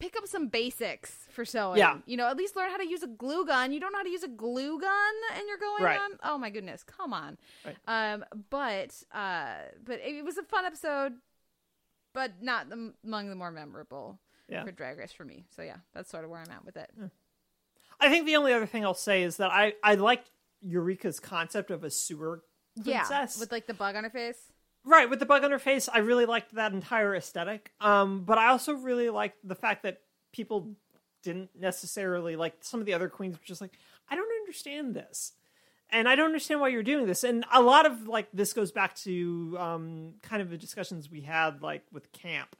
pick 0.00 0.16
up 0.16 0.26
some 0.26 0.46
basics 0.48 1.26
for 1.30 1.44
sewing. 1.44 1.76
Yeah. 1.78 1.98
You 2.06 2.16
know, 2.16 2.26
at 2.28 2.36
least 2.38 2.56
learn 2.56 2.70
how 2.70 2.76
to 2.78 2.88
use 2.88 3.02
a 3.02 3.06
glue 3.08 3.44
gun. 3.44 3.72
You 3.72 3.80
don't 3.80 3.92
know 3.92 3.98
how 3.98 4.04
to 4.04 4.10
use 4.10 4.22
a 4.22 4.28
glue 4.28 4.80
gun 4.80 5.14
and 5.36 5.42
you're 5.48 5.58
going 5.58 5.82
Right. 5.82 5.98
on. 6.00 6.18
Oh 6.22 6.38
my 6.38 6.48
goodness. 6.50 6.82
Come 6.84 7.12
on. 7.12 7.36
Right. 7.66 7.76
Um, 7.86 8.24
but, 8.48 8.94
uh, 9.12 9.54
but 9.84 10.00
it 10.02 10.24
was 10.24 10.38
a 10.38 10.42
fun 10.44 10.64
episode, 10.64 11.14
but 12.14 12.40
not 12.40 12.70
the, 12.70 12.94
among 13.04 13.28
the 13.28 13.34
more 13.34 13.50
memorable 13.50 14.18
Yeah. 14.48 14.64
for 14.64 14.70
Drag 14.72 14.96
Race 14.98 15.12
for 15.12 15.24
me. 15.24 15.44
So 15.54 15.62
yeah, 15.62 15.76
that's 15.92 16.08
sort 16.10 16.24
of 16.24 16.30
where 16.30 16.40
I'm 16.40 16.50
at 16.50 16.64
with 16.64 16.76
it. 16.76 16.90
I 18.00 18.08
think 18.08 18.26
the 18.26 18.36
only 18.36 18.52
other 18.52 18.66
thing 18.66 18.84
I'll 18.84 18.94
say 18.94 19.22
is 19.22 19.38
that 19.38 19.50
I 19.50 19.74
I 19.82 19.94
liked 19.94 20.30
Eureka's 20.62 21.20
concept 21.20 21.70
of 21.70 21.84
a 21.84 21.90
sewer 21.90 22.42
princess. 22.82 23.34
Yeah, 23.36 23.40
with 23.40 23.52
like 23.52 23.66
the 23.66 23.74
bug 23.74 23.96
on 23.96 24.04
her 24.04 24.10
face. 24.10 24.38
right 24.84 25.08
with 25.10 25.18
the 25.18 25.26
bug 25.26 25.44
on 25.44 25.50
her 25.50 25.58
face. 25.58 25.88
I 25.92 25.98
really 25.98 26.26
liked 26.26 26.54
that 26.54 26.72
entire 26.72 27.14
aesthetic. 27.14 27.72
Um, 27.80 28.24
but 28.24 28.38
I 28.38 28.48
also 28.48 28.72
really 28.74 29.10
liked 29.10 29.36
the 29.46 29.54
fact 29.54 29.82
that 29.82 30.00
people 30.32 30.74
didn't 31.22 31.50
necessarily 31.58 32.36
like 32.36 32.54
some 32.60 32.80
of 32.80 32.86
the 32.86 32.94
other 32.94 33.08
queens 33.08 33.36
were 33.36 33.44
just 33.44 33.60
like, 33.60 33.72
I 34.08 34.14
don't 34.14 34.30
understand 34.42 34.94
this. 34.94 35.32
And 35.90 36.06
I 36.08 36.16
don't 36.16 36.26
understand 36.26 36.60
why 36.60 36.68
you're 36.68 36.82
doing 36.82 37.06
this. 37.06 37.24
And 37.24 37.44
a 37.52 37.62
lot 37.62 37.86
of 37.86 38.06
like 38.06 38.28
this 38.32 38.52
goes 38.52 38.72
back 38.72 38.94
to 38.96 39.56
um, 39.58 40.14
kind 40.22 40.42
of 40.42 40.50
the 40.50 40.58
discussions 40.58 41.10
we 41.10 41.22
had 41.22 41.62
like 41.62 41.82
with 41.92 42.12
camp 42.12 42.56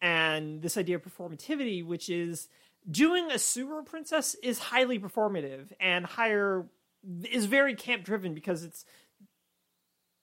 and 0.00 0.62
this 0.62 0.76
idea 0.78 0.96
of 0.96 1.02
performativity, 1.02 1.84
which 1.84 2.08
is 2.08 2.48
doing 2.88 3.30
a 3.30 3.38
sewer 3.38 3.82
princess 3.82 4.34
is 4.42 4.58
highly 4.58 4.98
performative 4.98 5.72
and 5.80 6.06
higher 6.06 6.66
is 7.30 7.46
very 7.46 7.74
camp 7.74 8.04
driven 8.04 8.34
because 8.34 8.62
it's 8.62 8.84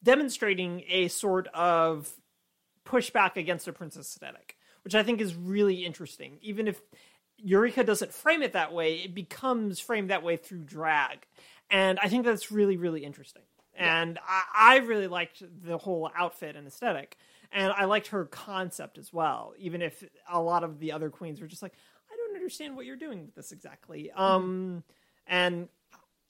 demonstrating 0.04 0.84
a 0.88 1.08
sort 1.08 1.48
of 1.54 2.12
pushback 2.86 3.36
against 3.36 3.68
a 3.68 3.74
princess 3.74 4.08
aesthetic, 4.08 4.56
which 4.84 4.96
I 4.96 5.04
think 5.04 5.22
is 5.22 5.36
really 5.36 5.86
interesting. 5.86 6.38
Even 6.42 6.68
if 6.68 6.82
Eureka 7.38 7.84
doesn't 7.84 8.14
frame 8.14 8.42
it 8.42 8.54
that 8.54 8.74
way, 8.74 8.96
it 8.96 9.14
becomes 9.14 9.80
framed 9.80 10.10
that 10.10 10.24
way 10.24 10.38
through 10.38 10.64
drag. 10.64 11.26
And 11.70 12.00
I 12.00 12.10
think 12.10 12.26
that's 12.26 12.52
really, 12.52 12.78
really 12.78 13.04
interesting. 13.04 13.44
And 13.76 14.18
I, 14.28 14.44
I 14.56 14.78
really 14.78 15.08
liked 15.08 15.44
the 15.64 15.78
whole 15.78 16.10
outfit 16.16 16.56
and 16.56 16.68
aesthetic. 16.68 17.18
And 17.52 17.72
I 17.72 17.86
liked 17.86 18.08
her 18.08 18.26
concept 18.26 18.98
as 18.98 19.14
well, 19.14 19.54
even 19.58 19.82
if 19.82 20.04
a 20.30 20.42
lot 20.42 20.64
of 20.64 20.80
the 20.80 20.92
other 20.92 21.10
queens 21.10 21.40
were 21.40 21.48
just 21.48 21.62
like, 21.62 21.74
understand 22.48 22.78
what 22.78 22.86
you're 22.86 22.96
doing 22.96 23.26
with 23.26 23.36
this 23.36 23.52
exactly. 23.52 24.10
Um, 24.12 24.84
and 25.28 25.68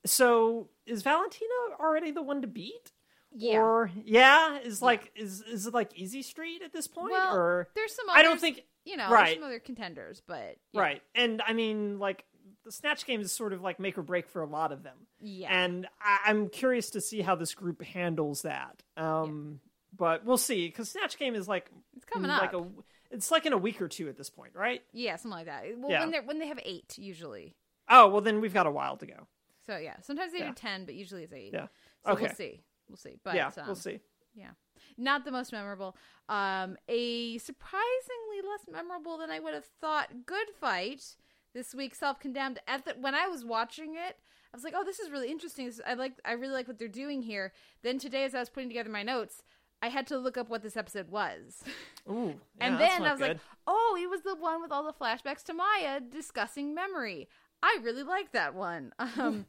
so 0.04 0.68
is 0.88 1.04
Valentina 1.04 1.52
already 1.80 2.10
the 2.12 2.24
one 2.24 2.42
to 2.42 2.48
beat? 2.48 2.92
Yeah. 3.32 3.60
Or 3.60 3.92
yeah, 4.04 4.58
is 4.60 4.82
like 4.82 5.12
is 5.16 5.42
is 5.42 5.68
it 5.68 5.74
like 5.74 5.92
Easy 5.96 6.24
Street 6.24 6.64
at 6.64 6.74
this 6.74 6.88
point? 6.88 7.12
well, 7.12 7.36
or 7.36 7.68
there's 7.76 7.94
some. 7.94 8.06
I 8.10 8.24
don't 8.24 8.42
think 8.42 8.64
you 8.84 8.98
know. 8.98 9.12
right. 9.12 9.26
There's 9.26 9.36
some 9.38 9.44
other 9.44 9.60
contenders, 9.60 10.24
but 10.26 10.58
yeah. 10.74 10.82
right. 10.82 11.02
And 11.14 11.42
I 11.46 11.54
mean, 11.54 12.00
like 12.00 12.24
the 12.66 12.72
Snatch 12.72 13.06
game 13.06 13.22
is 13.22 13.32
sort 13.32 13.54
of 13.54 13.62
like 13.62 13.80
make 13.80 13.98
or 13.98 14.02
break 14.02 14.28
for 14.28 14.42
a 14.42 14.48
lot 14.48 14.72
of 14.72 14.82
them. 14.82 14.98
Yeah. 15.20 15.50
And 15.52 15.88
I, 16.02 16.20
I'm 16.32 16.50
curious 16.50 16.90
to 16.92 17.02
see 17.02 17.22
how 17.22 17.36
this 17.36 17.54
group 17.54 17.84
handles 17.84 18.42
that. 18.42 18.82
Um, 18.96 19.60
but 19.96 20.26
we'll 20.26 20.38
see 20.38 20.68
because 20.68 20.90
Snatch 20.90 21.20
game 21.20 21.36
is 21.36 21.48
like 21.48 21.70
It's 21.96 22.06
coming 22.06 22.32
like 22.32 22.54
up. 22.54 22.62
a 22.62 22.66
it's 23.12 23.32
like 23.32 23.46
in 23.46 23.54
a 23.54 23.58
week 23.58 23.82
or 23.82 23.88
two 23.88 24.08
at 24.10 24.18
this 24.18 24.30
point, 24.30 24.54
right? 24.56 24.82
Yeah, 24.94 25.16
something 25.16 25.32
like 25.38 25.46
that. 25.48 25.64
Well, 25.78 25.92
Yeah. 25.92 26.02
when 26.02 26.12
they 26.12 26.20
when 26.20 26.40
they 26.40 26.48
have 26.48 26.60
eight 26.64 26.98
usually. 26.98 27.56
Oh 27.90 28.08
well, 28.10 28.22
then 28.22 28.42
we've 28.42 28.54
got 28.54 28.68
a 28.68 28.72
while 28.72 28.98
to 28.98 29.06
go. 29.06 29.28
So 29.66 29.78
yeah, 29.78 29.96
sometimes 30.02 30.32
they 30.34 30.40
Yeah. 30.40 30.50
do 30.50 30.54
ten, 30.54 30.86
but 30.86 30.96
usually 30.96 31.24
it's 31.24 31.34
eight. 31.34 31.52
Yeah. 31.54 31.68
So 32.06 32.12
Okay. 32.14 32.24
we'll 32.24 32.34
see. 32.36 32.62
We'll 32.90 32.98
see. 32.98 33.20
But 33.24 33.36
yeah, 33.36 33.48
um, 33.58 33.66
we'll 33.66 33.76
see. 33.76 34.00
Yeah. 34.34 34.52
Not 34.98 35.26
the 35.26 35.32
most 35.32 35.52
memorable. 35.52 35.98
Um, 36.30 36.78
a 36.88 37.38
surprisingly 37.40 38.42
less 38.48 38.68
memorable 38.72 39.18
than 39.18 39.30
I 39.30 39.40
would 39.40 39.54
have 39.54 39.66
thought. 39.66 40.26
Good 40.26 40.50
fight 40.60 41.16
this 41.54 41.74
week. 41.74 41.96
Self 41.96 42.20
condemned. 42.20 42.60
At 42.68 42.86
the, 42.86 42.94
when 43.00 43.16
I 43.16 43.28
was 43.28 43.44
watching 43.46 43.96
it, 43.96 44.18
I 44.54 44.56
was 44.58 44.64
like, 44.64 44.74
"Oh, 44.76 44.84
this 44.84 45.00
is 45.00 45.10
really 45.12 45.30
interesting. 45.30 45.66
This, 45.66 45.82
I 45.86 45.94
like. 45.96 46.14
I 46.24 46.34
really 46.34 46.54
like 46.54 46.68
what 46.68 46.78
they're 46.80 46.88
doing 46.88 47.22
here." 47.24 47.52
Then 47.82 48.00
today, 48.00 48.24
as 48.24 48.34
I 48.36 48.40
was 48.40 48.50
putting 48.50 48.70
together 48.70 48.90
my 48.90 49.04
notes, 49.04 49.44
I 49.82 49.90
had 49.90 50.08
to 50.08 50.18
look 50.18 50.38
up 50.38 50.50
what 50.50 50.64
this 50.64 50.78
episode 50.78 51.10
was, 51.10 51.64
Ooh, 52.10 52.36
and 52.60 52.74
yeah, 52.74 52.78
that's 52.78 52.98
then 52.98 53.08
I 53.08 53.12
was 53.12 53.22
like, 53.22 53.38
"Oh, 53.66 53.98
it 54.02 54.10
was 54.10 54.22
the 54.22 54.36
one 54.36 54.62
with 54.62 54.72
all 54.72 54.84
the 54.84 54.94
flashbacks 54.94 55.44
to 55.46 55.54
Maya 55.54 56.00
discussing 56.00 56.74
memory." 56.74 57.28
I 57.62 57.80
really 57.82 58.04
like 58.04 58.32
that 58.34 58.54
one. 58.56 58.94
Um, 59.00 59.46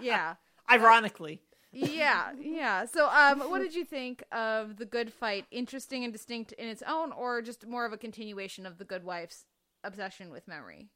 yeah 0.00 0.34
ironically, 0.70 1.40
yeah, 1.74 2.32
yeah. 2.40 2.84
So, 2.84 3.08
um, 3.08 3.40
what 3.50 3.58
did 3.58 3.74
you 3.74 3.84
think 3.84 4.22
of 4.30 4.76
the 4.76 4.86
good 4.86 5.12
fight? 5.12 5.46
Interesting 5.50 6.04
and 6.04 6.12
distinct 6.12 6.52
in 6.52 6.68
its 6.68 6.82
own, 6.86 7.12
or 7.12 7.42
just 7.42 7.66
more 7.66 7.84
of 7.84 7.92
a 7.92 7.96
continuation 7.96 8.66
of 8.66 8.78
the 8.78 8.84
good 8.84 9.04
wife's 9.04 9.44
obsession 9.82 10.30
with 10.30 10.46
memory? 10.46 10.88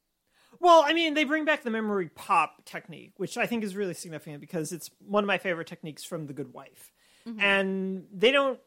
Well, 0.60 0.82
I 0.86 0.92
mean, 0.92 1.14
they 1.14 1.24
bring 1.24 1.44
back 1.44 1.62
the 1.62 1.70
memory 1.70 2.08
pop 2.08 2.64
technique, 2.64 3.12
which 3.16 3.36
I 3.36 3.46
think 3.46 3.64
is 3.64 3.76
really 3.76 3.94
significant 3.94 4.40
because 4.40 4.72
it's 4.72 4.90
one 4.98 5.24
of 5.24 5.28
my 5.28 5.38
favorite 5.38 5.66
techniques 5.66 6.04
from 6.04 6.26
The 6.26 6.32
Good 6.32 6.52
Wife. 6.52 6.92
And 7.38 8.04
they 8.12 8.32
don't 8.32 8.58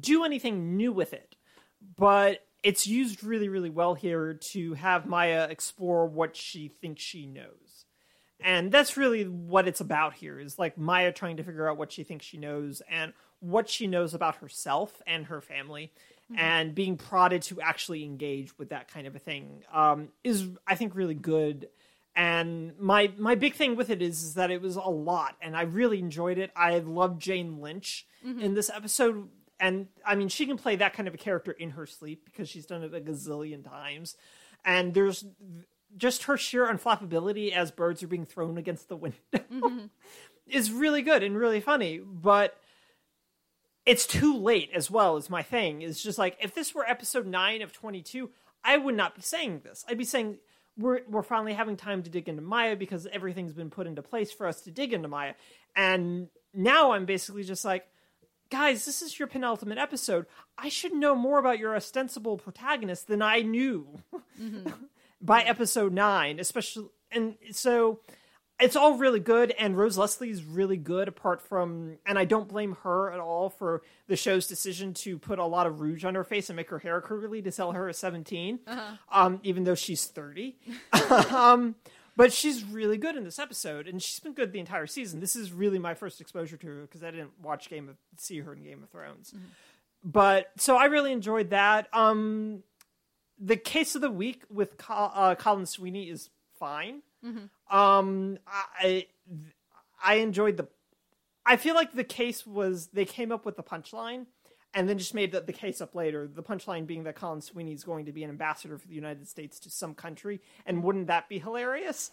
do 0.00 0.24
anything 0.24 0.76
new 0.76 0.92
with 0.92 1.12
it, 1.12 1.36
but 1.96 2.44
it's 2.62 2.86
used 2.86 3.22
really, 3.22 3.48
really 3.48 3.70
well 3.70 3.94
here 3.94 4.34
to 4.34 4.74
have 4.74 5.06
Maya 5.06 5.48
explore 5.48 6.06
what 6.06 6.36
she 6.36 6.68
thinks 6.68 7.02
she 7.02 7.26
knows. 7.26 7.84
And 8.40 8.70
that's 8.70 8.96
really 8.96 9.24
what 9.24 9.66
it's 9.66 9.80
about 9.80 10.14
here 10.14 10.38
is 10.38 10.58
like 10.58 10.78
Maya 10.78 11.12
trying 11.12 11.38
to 11.38 11.42
figure 11.42 11.68
out 11.68 11.76
what 11.76 11.90
she 11.90 12.04
thinks 12.04 12.24
she 12.24 12.36
knows 12.36 12.82
and 12.88 13.12
what 13.40 13.68
she 13.68 13.86
knows 13.86 14.14
about 14.14 14.36
herself 14.36 15.02
and 15.06 15.26
her 15.26 15.40
family 15.40 15.92
and 16.36 16.74
being 16.74 16.96
prodded 16.96 17.42
to 17.42 17.60
actually 17.60 18.04
engage 18.04 18.56
with 18.58 18.68
that 18.68 18.92
kind 18.92 19.06
of 19.06 19.16
a 19.16 19.18
thing 19.18 19.62
um, 19.72 20.08
is 20.22 20.46
I 20.66 20.74
think 20.74 20.94
really 20.94 21.14
good. 21.14 21.68
And 22.18 22.76
my 22.80 23.12
my 23.16 23.36
big 23.36 23.54
thing 23.54 23.76
with 23.76 23.90
it 23.90 24.02
is, 24.02 24.24
is 24.24 24.34
that 24.34 24.50
it 24.50 24.60
was 24.60 24.74
a 24.74 24.80
lot 24.80 25.36
and 25.40 25.56
I 25.56 25.62
really 25.62 26.00
enjoyed 26.00 26.36
it. 26.36 26.50
I 26.56 26.80
loved 26.80 27.22
Jane 27.22 27.60
Lynch 27.60 28.08
mm-hmm. 28.26 28.40
in 28.40 28.54
this 28.54 28.68
episode 28.68 29.28
and 29.60 29.86
I 30.04 30.16
mean 30.16 30.28
she 30.28 30.44
can 30.44 30.56
play 30.56 30.74
that 30.74 30.94
kind 30.94 31.06
of 31.06 31.14
a 31.14 31.16
character 31.16 31.52
in 31.52 31.70
her 31.70 31.86
sleep 31.86 32.24
because 32.24 32.48
she's 32.48 32.66
done 32.66 32.82
it 32.82 32.92
a 32.92 33.00
gazillion 33.00 33.64
times. 33.64 34.16
And 34.64 34.94
there's 34.94 35.26
just 35.96 36.24
her 36.24 36.36
sheer 36.36 36.66
unflappability 36.66 37.52
as 37.52 37.70
birds 37.70 38.02
are 38.02 38.08
being 38.08 38.26
thrown 38.26 38.58
against 38.58 38.88
the 38.88 38.96
window 38.96 39.16
mm-hmm. 39.32 39.86
is 40.48 40.72
really 40.72 41.02
good 41.02 41.22
and 41.22 41.38
really 41.38 41.60
funny. 41.60 42.00
But 42.04 42.58
it's 43.86 44.08
too 44.08 44.36
late 44.36 44.70
as 44.74 44.90
well 44.90 45.18
is 45.18 45.30
my 45.30 45.44
thing. 45.44 45.82
Is 45.82 46.02
just 46.02 46.18
like 46.18 46.36
if 46.42 46.52
this 46.52 46.74
were 46.74 46.84
episode 46.84 47.28
nine 47.28 47.62
of 47.62 47.72
twenty 47.72 48.02
two, 48.02 48.30
I 48.64 48.76
would 48.76 48.96
not 48.96 49.14
be 49.14 49.22
saying 49.22 49.60
this. 49.62 49.84
I'd 49.88 49.98
be 49.98 50.04
saying 50.04 50.38
we're 50.78 51.00
we're 51.08 51.22
finally 51.22 51.52
having 51.52 51.76
time 51.76 52.02
to 52.04 52.10
dig 52.10 52.28
into 52.28 52.42
Maya 52.42 52.76
because 52.76 53.06
everything's 53.12 53.52
been 53.52 53.70
put 53.70 53.86
into 53.86 54.02
place 54.02 54.32
for 54.32 54.46
us 54.46 54.62
to 54.62 54.70
dig 54.70 54.92
into 54.92 55.08
Maya. 55.08 55.34
And 55.76 56.28
now 56.54 56.92
I'm 56.92 57.04
basically 57.04 57.42
just 57.42 57.64
like, 57.64 57.86
guys, 58.50 58.84
this 58.84 59.02
is 59.02 59.18
your 59.18 59.28
penultimate 59.28 59.78
episode. 59.78 60.26
I 60.56 60.68
should 60.68 60.94
know 60.94 61.14
more 61.14 61.38
about 61.38 61.58
your 61.58 61.74
ostensible 61.76 62.38
protagonist 62.38 63.08
than 63.08 63.22
I 63.22 63.40
knew 63.40 64.00
mm-hmm. 64.40 64.68
by 65.20 65.42
episode 65.42 65.92
nine, 65.92 66.38
especially. 66.38 66.88
And 67.10 67.36
so 67.52 68.00
it's 68.60 68.76
all 68.76 68.94
really 68.94 69.20
good, 69.20 69.52
and 69.58 69.76
Rose 69.76 69.96
Leslie 69.96 70.30
is 70.30 70.42
really 70.42 70.76
good. 70.76 71.06
Apart 71.08 71.40
from, 71.40 71.98
and 72.06 72.18
I 72.18 72.24
don't 72.24 72.48
blame 72.48 72.76
her 72.82 73.12
at 73.12 73.20
all 73.20 73.50
for 73.50 73.82
the 74.08 74.16
show's 74.16 74.46
decision 74.46 74.94
to 74.94 75.18
put 75.18 75.38
a 75.38 75.44
lot 75.44 75.66
of 75.66 75.80
rouge 75.80 76.04
on 76.04 76.14
her 76.14 76.24
face 76.24 76.48
and 76.50 76.56
make 76.56 76.70
her 76.70 76.78
hair 76.78 77.00
curly 77.00 77.40
to 77.42 77.52
sell 77.52 77.72
her 77.72 77.88
as 77.88 77.98
17 77.98 78.58
um, 79.12 79.40
even 79.42 79.64
though 79.64 79.74
she's 79.74 80.06
thirty. 80.06 80.56
um, 81.30 81.74
but 82.16 82.32
she's 82.32 82.64
really 82.64 82.96
good 82.98 83.14
in 83.16 83.22
this 83.22 83.38
episode, 83.38 83.86
and 83.86 84.02
she's 84.02 84.18
been 84.18 84.32
good 84.34 84.52
the 84.52 84.58
entire 84.58 84.88
season. 84.88 85.20
This 85.20 85.36
is 85.36 85.52
really 85.52 85.78
my 85.78 85.94
first 85.94 86.20
exposure 86.20 86.56
to 86.56 86.66
her 86.66 86.82
because 86.82 87.04
I 87.04 87.12
didn't 87.12 87.30
watch 87.40 87.70
Game 87.70 87.88
of 87.88 87.96
see 88.16 88.40
her 88.40 88.52
in 88.54 88.64
Game 88.64 88.82
of 88.82 88.90
Thrones. 88.90 89.32
But 90.02 90.50
so 90.56 90.76
I 90.76 90.86
really 90.86 91.12
enjoyed 91.12 91.50
that. 91.50 91.86
Um, 91.92 92.64
the 93.38 93.56
case 93.56 93.94
of 93.94 94.00
the 94.00 94.10
week 94.10 94.42
with 94.50 94.76
Col- 94.78 95.12
uh, 95.14 95.34
Colin 95.36 95.66
Sweeney 95.66 96.08
is 96.10 96.28
fine. 96.58 97.02
Um, 97.70 98.38
I 98.50 99.06
I 100.02 100.16
enjoyed 100.16 100.56
the. 100.56 100.68
I 101.44 101.56
feel 101.56 101.74
like 101.74 101.94
the 101.94 102.04
case 102.04 102.46
was 102.46 102.88
they 102.88 103.04
came 103.04 103.32
up 103.32 103.46
with 103.46 103.56
the 103.56 103.62
punchline, 103.62 104.26
and 104.74 104.88
then 104.88 104.98
just 104.98 105.14
made 105.14 105.32
the, 105.32 105.40
the 105.40 105.52
case 105.52 105.80
up 105.80 105.94
later. 105.94 106.28
The 106.28 106.42
punchline 106.42 106.86
being 106.86 107.04
that 107.04 107.16
Colin 107.16 107.40
Sweeney 107.40 107.72
is 107.72 107.84
going 107.84 108.06
to 108.06 108.12
be 108.12 108.22
an 108.22 108.30
ambassador 108.30 108.76
for 108.78 108.86
the 108.86 108.94
United 108.94 109.28
States 109.28 109.58
to 109.60 109.70
some 109.70 109.94
country, 109.94 110.40
and 110.66 110.82
wouldn't 110.82 111.06
that 111.06 111.28
be 111.28 111.38
hilarious? 111.38 112.10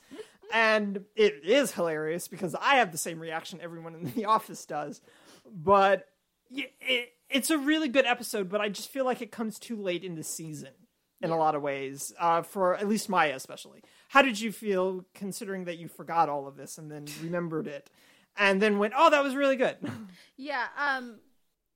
and 0.53 1.03
it 1.15 1.41
is 1.43 1.71
hilarious 1.71 2.27
because 2.27 2.55
I 2.55 2.75
have 2.75 2.91
the 2.91 2.97
same 2.97 3.19
reaction 3.19 3.59
everyone 3.61 3.95
in 3.95 4.11
the 4.11 4.25
office 4.25 4.65
does. 4.65 5.01
But 5.45 6.07
it, 6.51 7.13
it's 7.29 7.49
a 7.49 7.57
really 7.57 7.87
good 7.87 8.05
episode, 8.05 8.49
but 8.49 8.61
I 8.61 8.69
just 8.69 8.89
feel 8.89 9.05
like 9.05 9.21
it 9.21 9.31
comes 9.31 9.59
too 9.59 9.75
late 9.75 10.03
in 10.03 10.15
the 10.15 10.23
season 10.23 10.73
in 11.21 11.31
a 11.31 11.37
lot 11.37 11.55
of 11.55 11.61
ways, 11.61 12.13
uh, 12.19 12.41
for 12.41 12.75
at 12.75 12.87
least 12.87 13.09
Maya 13.09 13.35
especially. 13.35 13.81
How 14.15 14.21
did 14.21 14.39
you 14.39 14.53
feel 14.53 15.03
considering 15.13 15.65
that 15.65 15.77
you 15.77 15.89
forgot 15.89 16.29
all 16.29 16.47
of 16.47 16.55
this 16.55 16.77
and 16.77 16.89
then 16.89 17.05
remembered 17.21 17.67
it, 17.67 17.89
and 18.37 18.61
then 18.61 18.79
went, 18.79 18.93
"Oh, 18.95 19.09
that 19.09 19.21
was 19.21 19.35
really 19.35 19.57
good." 19.57 19.75
Yeah, 20.37 20.67
um 20.77 21.19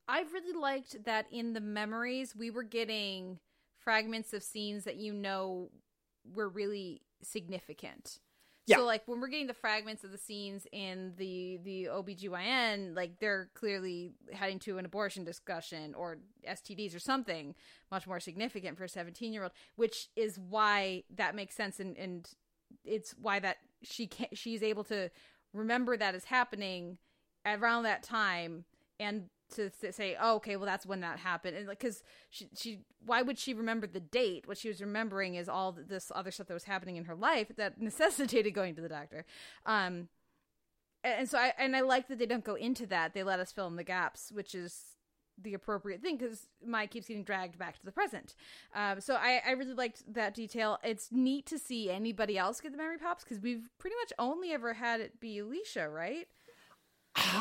I 0.08 0.22
really 0.32 0.58
liked 0.58 1.04
that 1.04 1.26
in 1.32 1.52
the 1.52 1.60
memories 1.60 2.38
we 2.38 2.50
were 2.50 2.64
getting 2.64 3.40
fragments 3.78 4.32
of 4.32 4.42
scenes 4.42 4.86
that 4.86 4.96
you 4.96 5.12
know 5.12 5.70
were 6.34 6.48
really 6.48 7.02
significant. 7.22 8.20
Yeah. 8.70 8.78
So 8.78 8.86
like 8.86 9.02
when 9.08 9.20
we're 9.20 9.30
getting 9.30 9.48
the 9.48 9.54
fragments 9.56 10.04
of 10.04 10.12
the 10.12 10.18
scenes 10.18 10.68
in 10.72 11.14
the 11.18 11.60
the 11.64 11.90
OBGYN, 11.92 12.96
like 12.96 13.20
they're 13.20 13.50
clearly 13.56 14.12
heading 14.32 14.60
to 14.60 14.78
an 14.78 14.86
abortion 14.86 15.24
discussion 15.24 15.96
or 15.96 16.20
STDs 16.48 16.96
or 16.96 17.00
something 17.00 17.56
much 17.90 18.06
more 18.06 18.20
significant 18.20 18.78
for 18.78 18.84
a 18.84 18.88
17-year-old, 18.88 19.52
which 19.76 20.10
is 20.16 20.38
why 20.38 21.04
that 21.16 21.36
makes 21.36 21.56
sense 21.56 21.80
and 21.80 21.98
and 21.98 22.30
it's 22.86 23.16
why 23.20 23.40
that 23.40 23.58
she 23.82 24.06
can 24.06 24.28
she's 24.34 24.62
able 24.62 24.84
to 24.84 25.10
remember 25.52 25.98
that 25.98 26.14
is 26.14 26.26
happening 26.26 27.00
around 27.48 27.84
that 27.84 28.04
time 28.04 28.66
and 29.00 29.30
to 29.50 29.70
say 29.92 30.16
oh 30.22 30.36
okay 30.36 30.56
well 30.56 30.66
that's 30.66 30.86
when 30.86 31.02
that 31.02 31.20
happened 31.20 31.56
and 31.56 31.68
like 31.68 31.80
because 31.80 32.04
she, 32.30 32.48
she 32.56 32.80
why 33.06 33.22
would 33.22 33.38
she 33.38 33.54
remember 33.54 33.88
the 33.88 34.00
date 34.00 34.48
what 34.48 34.58
she 34.58 34.68
was 34.68 34.82
remembering 34.82 35.36
is 35.36 35.50
all 35.50 35.72
this 35.72 36.12
other 36.16 36.32
stuff 36.32 36.48
that 36.48 36.54
was 36.54 36.66
happening 36.66 36.96
in 36.96 37.06
her 37.06 37.16
life 37.16 37.48
that 37.58 37.82
necessitated 37.82 38.54
going 38.54 38.76
to 38.76 38.82
the 38.82 38.90
doctor 38.90 39.26
um 39.66 40.08
and 41.04 41.30
so 41.30 41.38
i 41.38 41.54
and 41.58 41.76
i 41.76 41.82
like 41.82 42.08
that 42.08 42.20
they 42.20 42.26
don't 42.26 42.44
go 42.44 42.56
into 42.56 42.86
that 42.86 43.14
they 43.14 43.24
let 43.24 43.40
us 43.40 43.52
fill 43.52 43.68
in 43.68 43.76
the 43.76 43.84
gaps 43.84 44.32
which 44.32 44.54
is 44.54 44.96
the 45.44 45.54
appropriate 45.54 46.02
thing 46.02 46.18
because 46.18 46.48
Maya 46.66 46.88
keeps 46.88 47.08
getting 47.08 47.24
dragged 47.24 47.58
back 47.58 47.78
to 47.80 47.86
the 47.86 47.92
present. 47.92 48.36
Um, 48.76 49.02
so 49.02 49.16
I, 49.16 49.42
I 49.46 49.52
really 49.52 49.74
liked 49.74 50.14
that 50.14 50.34
detail. 50.34 50.80
It's 50.84 51.10
neat 51.12 51.46
to 51.48 51.60
see 51.60 51.90
anybody 51.90 52.38
else 52.38 52.60
get 52.60 52.72
the 52.72 52.78
memory 52.78 52.98
pops 52.98 53.24
because 53.24 53.40
we've 53.40 53.70
pretty 53.78 53.96
much 54.04 54.14
only 54.20 54.52
ever 54.52 54.74
had 54.74 55.00
it 55.00 55.20
be 55.20 55.40
Alicia, 55.40 55.90
right? 55.90 56.28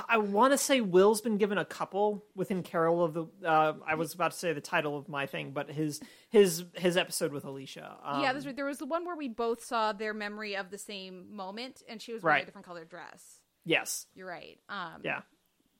I 0.09 0.18
want 0.18 0.52
to 0.52 0.59
say 0.59 0.80
Will's 0.80 1.20
been 1.20 1.38
given 1.38 1.59
a 1.59 1.64
couple 1.64 2.24
within 2.34 2.62
Carol 2.62 3.05
of 3.05 3.14
the. 3.14 3.26
Uh, 3.44 3.74
I 3.86 3.94
was 3.94 4.14
about 4.14 4.32
to 4.32 4.36
say 4.38 4.52
the 4.52 4.60
title 4.60 4.96
of 4.96 5.09
my 5.09 5.26
thing, 5.26 5.52
but 5.52 5.70
his 5.70 6.00
his 6.30 6.64
his 6.74 6.96
episode 6.96 7.32
with 7.32 7.44
Alicia. 7.44 7.96
Um, 8.05 8.22
yeah, 8.22 8.32
that's 8.32 8.46
right. 8.46 8.55
There 8.56 8.64
was 8.64 8.78
the 8.78 8.86
one 8.86 9.05
where 9.05 9.16
we 9.16 9.28
both 9.28 9.64
saw 9.64 9.92
their 9.92 10.14
memory 10.14 10.56
of 10.56 10.70
the 10.70 10.78
same 10.78 11.34
moment, 11.34 11.82
and 11.88 12.00
she 12.02 12.12
was 12.12 12.22
wearing 12.22 12.34
Right. 12.36 12.42
a 12.42 12.46
different 12.46 12.66
colored 12.66 12.88
dress. 12.88 13.40
Yes. 13.64 14.06
You're 14.14 14.28
right. 14.28 14.59
Um, 14.68 15.02
Yeah. 15.05 15.20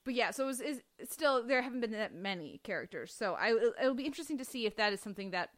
but 0.05 0.15
yeah, 0.15 0.31
so 0.31 0.45
it 0.45 0.47
was, 0.47 0.61
is 0.61 0.81
still 1.09 1.47
there 1.47 1.63
haven't 1.63 1.81
been 1.81 1.93
that 1.93 2.15
many 2.15 2.61
characters. 2.65 3.13
So 3.15 3.35
I 3.35 3.55
it'll 3.81 3.95
be 3.95 4.05
interesting 4.07 4.39
to 4.39 4.45
see 4.45 4.67
if 4.67 4.77
that 4.77 4.93
is 4.93 5.01
something 5.01 5.31
that 5.31 5.51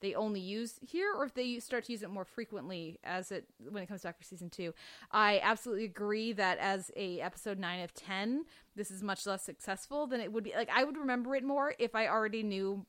they 0.00 0.14
only 0.14 0.40
use 0.40 0.78
here 0.80 1.12
or 1.14 1.24
if 1.24 1.34
they 1.34 1.58
start 1.58 1.84
to 1.84 1.92
use 1.92 2.02
it 2.02 2.10
more 2.10 2.24
frequently 2.24 2.98
as 3.04 3.30
it 3.30 3.46
when 3.68 3.82
it 3.82 3.86
comes 3.86 4.02
back 4.02 4.18
for 4.18 4.24
season 4.24 4.50
2. 4.50 4.72
I 5.10 5.40
absolutely 5.42 5.84
agree 5.84 6.32
that 6.32 6.58
as 6.58 6.90
a 6.96 7.20
episode 7.20 7.58
9 7.58 7.80
of 7.80 7.94
10, 7.94 8.44
this 8.76 8.90
is 8.90 9.02
much 9.02 9.26
less 9.26 9.42
successful 9.42 10.06
than 10.06 10.20
it 10.20 10.32
would 10.32 10.44
be 10.44 10.52
like 10.54 10.70
I 10.74 10.84
would 10.84 10.96
remember 10.96 11.34
it 11.34 11.44
more 11.44 11.74
if 11.78 11.94
I 11.94 12.08
already 12.08 12.42
knew 12.42 12.86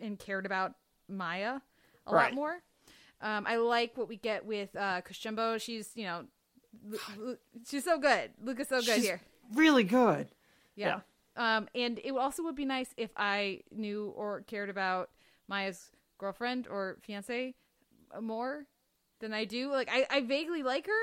and 0.00 0.18
cared 0.18 0.46
about 0.46 0.74
Maya 1.08 1.60
a 2.06 2.14
lot 2.14 2.34
more. 2.34 2.62
Um, 3.20 3.46
I 3.46 3.56
like 3.56 3.96
what 3.96 4.08
we 4.08 4.16
get 4.16 4.44
with 4.44 4.74
uh 4.76 5.00
Cush 5.00 5.18
Jumbo. 5.18 5.58
She's, 5.58 5.90
you 5.94 6.04
know, 6.04 6.24
she's 7.68 7.84
so 7.84 7.98
good. 7.98 8.30
Luca's 8.42 8.68
so 8.68 8.80
good 8.80 8.96
She's 8.96 9.04
here. 9.04 9.20
Really 9.54 9.84
good. 9.84 10.28
Yeah. 10.74 11.00
Um, 11.36 11.68
and 11.74 12.00
it 12.02 12.12
also 12.12 12.42
would 12.44 12.54
be 12.54 12.64
nice 12.64 12.90
if 12.96 13.10
I 13.16 13.60
knew 13.70 14.12
or 14.16 14.42
cared 14.42 14.70
about 14.70 15.10
Maya's 15.48 15.90
girlfriend 16.18 16.66
or 16.68 16.98
fiance 17.02 17.54
more 18.20 18.66
than 19.20 19.32
I 19.32 19.44
do. 19.44 19.70
Like 19.70 19.88
I, 19.90 20.06
I 20.10 20.20
vaguely 20.22 20.62
like 20.62 20.86
her. 20.86 21.02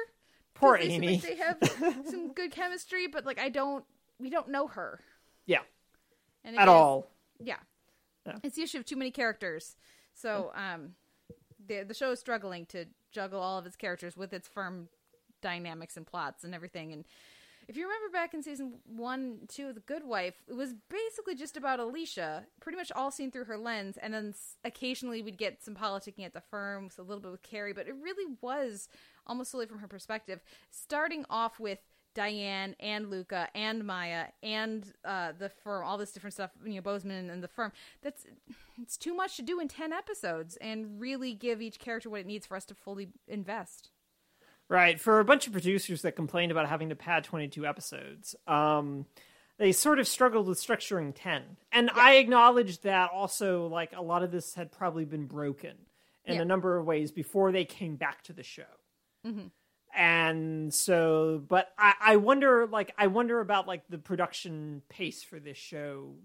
Poor 0.55 0.77
they 0.77 0.85
Amy. 0.85 1.17
they 1.23 1.35
have 1.35 1.57
some 2.09 2.33
good 2.33 2.51
chemistry, 2.51 3.07
but 3.07 3.25
like 3.25 3.39
I 3.39 3.49
don't, 3.49 3.83
we 4.19 4.29
don't 4.29 4.49
know 4.49 4.67
her 4.67 4.99
Yeah. 5.45 5.61
and 6.43 6.55
it 6.55 6.59
At 6.59 6.67
all. 6.67 7.09
Yeah. 7.39 7.57
Yeah. 8.25 8.37
It's 8.43 8.55
the 8.55 8.63
issue 8.63 8.77
of 8.77 8.85
too 8.85 8.95
many 8.95 9.11
characters. 9.11 9.75
So 10.13 10.51
um, 10.55 10.91
the 11.67 11.83
the 11.83 11.93
show 11.93 12.11
is 12.11 12.19
struggling 12.19 12.65
to 12.67 12.85
juggle 13.11 13.41
all 13.41 13.57
of 13.57 13.65
its 13.65 13.75
characters 13.75 14.15
with 14.15 14.31
its 14.31 14.47
firm 14.47 14.87
dynamics 15.41 15.97
and 15.97 16.05
plots 16.05 16.43
and 16.43 16.53
everything. 16.55 16.93
And 16.93 17.05
if 17.67 17.77
you 17.77 17.83
remember 17.83 18.11
back 18.11 18.33
in 18.33 18.43
season 18.43 18.73
one, 18.85 19.39
two 19.47 19.69
of 19.69 19.75
The 19.75 19.81
Good 19.81 20.05
Wife, 20.05 20.35
it 20.47 20.53
was 20.53 20.73
basically 20.89 21.35
just 21.35 21.57
about 21.57 21.79
Alicia, 21.79 22.45
pretty 22.59 22.77
much 22.77 22.91
all 22.91 23.11
seen 23.11 23.31
through 23.31 23.45
her 23.45 23.57
lens. 23.57 23.97
And 23.97 24.13
then 24.13 24.33
occasionally 24.63 25.21
we'd 25.21 25.37
get 25.37 25.63
some 25.63 25.75
politicking 25.75 26.25
at 26.25 26.33
the 26.33 26.41
firm, 26.41 26.89
so 26.89 27.01
a 27.01 27.05
little 27.05 27.21
bit 27.21 27.31
with 27.31 27.43
Cary, 27.43 27.73
but 27.73 27.87
it 27.87 27.95
really 28.01 28.35
was 28.41 28.89
almost 29.25 29.51
solely 29.51 29.65
from 29.65 29.79
her 29.79 29.87
perspective. 29.87 30.41
Starting 30.71 31.25
off 31.29 31.59
with 31.59 31.79
Diane 32.13 32.75
and 32.79 33.09
Luca 33.09 33.47
and 33.55 33.83
Maya 33.85 34.25
and 34.43 34.93
uh, 35.03 35.31
the 35.37 35.49
firm, 35.49 35.85
all 35.85 35.97
this 35.97 36.11
different 36.11 36.33
stuff, 36.33 36.51
you 36.63 36.75
know, 36.75 36.81
Boseman 36.81 37.31
and 37.31 37.43
the 37.43 37.47
firm. 37.47 37.71
That's 38.01 38.25
it's 38.79 38.97
too 38.97 39.15
much 39.15 39.35
to 39.37 39.41
do 39.41 39.59
in 39.59 39.67
ten 39.67 39.91
episodes 39.91 40.55
and 40.57 40.99
really 40.99 41.33
give 41.33 41.61
each 41.61 41.79
character 41.79 42.09
what 42.09 42.19
it 42.19 42.27
needs 42.27 42.45
for 42.45 42.55
us 42.55 42.65
to 42.65 42.75
fully 42.75 43.09
invest. 43.27 43.89
Right. 44.69 44.99
For 44.99 45.19
a 45.19 45.25
bunch 45.25 45.45
of 45.47 45.53
producers 45.53 46.01
that 46.03 46.15
complained 46.15 46.51
about 46.51 46.67
having 46.67 46.89
to 46.89 46.95
pad 46.95 47.23
22 47.25 47.65
episodes, 47.65 48.35
um, 48.47 49.05
they 49.59 49.71
sort 49.71 49.99
of 49.99 50.07
struggled 50.07 50.47
with 50.47 50.59
structuring 50.59 51.13
10 51.15 51.43
and 51.71 51.89
i 51.93 52.15
acknowledge 52.15 52.81
that 52.81 53.11
also 53.13 53.67
like 53.67 53.93
a 53.95 54.01
lot 54.01 54.23
of 54.23 54.31
this 54.31 54.55
had 54.55 54.71
probably 54.71 55.05
been 55.05 55.25
broken 55.27 55.75
in 56.25 56.35
Yeah. 56.35 56.41
a 56.41 56.45
number 56.45 56.75
of 56.77 56.85
ways 56.87 57.11
before 57.11 57.51
they 57.51 57.63
came 57.63 57.95
back 57.95 58.23
to 58.23 58.33
the 58.33 58.41
show 58.43 58.63
and 59.95 60.73
so 60.73 61.41
but 61.47 61.69
I, 61.77 61.93
I 62.01 62.15
wonder 62.15 62.65
like 62.67 62.93
i 62.97 63.07
wonder 63.07 63.39
about 63.39 63.67
like 63.67 63.83
the 63.89 63.99
production 63.99 64.81
pace 64.89 65.23
for 65.23 65.39
this 65.39 65.57
show 65.57 66.15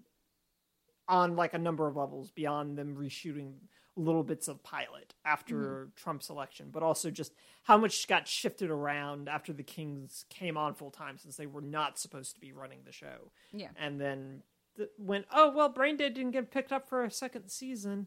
on 1.06 1.36
like 1.36 1.52
a 1.55 1.59
number 1.59 1.86
of 1.86 1.97
levels 1.97 2.31
beyond 2.31 2.78
them 2.78 2.97
reshooting 2.97 3.52
little 3.99 4.23
bits 4.23 4.49
of 4.49 4.62
pilot 4.62 5.12
after 5.25 5.89
trump's 5.97 6.31
election 6.31 6.69
but 6.73 6.83
also 6.83 7.11
just 7.11 7.33
how 7.65 7.77
much 7.77 8.07
got 8.09 8.29
shifted 8.29 8.70
around 8.70 9.29
after 9.29 9.53
the 9.53 9.62
kings 9.62 10.25
came 10.31 10.57
on 10.57 10.75
full 10.75 10.91
time 10.91 11.19
since 11.19 11.37
they 11.37 11.47
were 11.47 11.61
not 11.61 11.99
supposed 11.99 12.35
to 12.35 12.41
be 12.41 12.53
running 12.53 12.79
the 12.87 12.93
show. 12.93 13.33
Yeah. 13.53 13.69
and 13.77 14.01
then 14.01 14.43
th- 14.77 14.89
went 14.99 15.27
oh 15.33 15.51
well 15.55 15.69
brain 15.69 15.97
dead 15.97 16.15
didn't 16.15 16.31
get 16.31 16.51
picked 16.51 16.73
up 16.73 16.89
for 16.89 17.03
a 17.05 17.11
second 17.11 17.49
season 17.49 18.07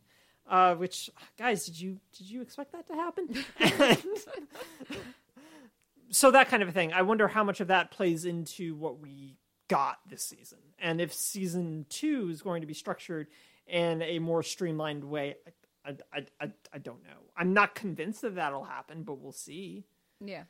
uh, 0.50 0.74
which 0.76 1.10
guys 1.38 1.66
did 1.66 1.80
you 1.80 2.00
did 2.18 2.30
you 2.30 2.42
expect 2.42 2.72
that 2.72 2.88
to 2.88 2.94
happen? 2.94 3.44
And- 3.60 4.04
so 6.12 6.32
that 6.32 6.50
kind 6.50 6.64
of 6.64 6.70
a 6.70 6.72
thing. 6.72 6.94
I 6.94 7.04
wonder 7.04 7.28
how 7.28 7.44
much 7.44 7.60
of 7.60 7.68
that 7.68 7.92
plays 7.92 8.26
into 8.26 8.76
what 8.76 9.00
we 9.00 9.38
got 9.68 10.00
this 10.10 10.24
season. 10.24 10.58
And 10.80 11.00
if 11.00 11.14
season 11.14 11.86
two 11.90 12.30
is 12.30 12.42
going 12.42 12.62
to 12.62 12.68
be 12.68 12.74
structured 12.74 13.28
in 13.68 14.02
a 14.02 14.20
more 14.20 14.44
streamlined 14.44 15.04
way 15.04 15.36
i, 15.48 15.52
I, 15.86 15.96
I, 16.40 16.52
I 16.74 16.78
don't 16.78 17.04
know 17.04 17.20
i'm 17.36 17.54
not 17.54 17.76
convinced 17.76 18.22
that 18.22 18.36
that'll 18.36 18.64
happen 18.66 19.04
but 19.04 19.20
we'll 19.20 19.32
see 19.32 19.86
Yeah. 20.20 20.44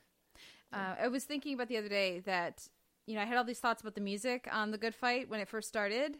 Uh, 0.73 0.95
I 1.01 1.07
was 1.09 1.25
thinking 1.25 1.53
about 1.53 1.67
the 1.67 1.77
other 1.77 1.89
day 1.89 2.19
that, 2.21 2.67
you 3.05 3.15
know, 3.15 3.21
I 3.21 3.25
had 3.25 3.37
all 3.37 3.43
these 3.43 3.59
thoughts 3.59 3.81
about 3.81 3.95
the 3.95 4.01
music 4.01 4.47
on 4.51 4.71
The 4.71 4.77
Good 4.77 4.95
Fight 4.95 5.27
when 5.29 5.41
it 5.41 5.49
first 5.49 5.67
started, 5.67 6.17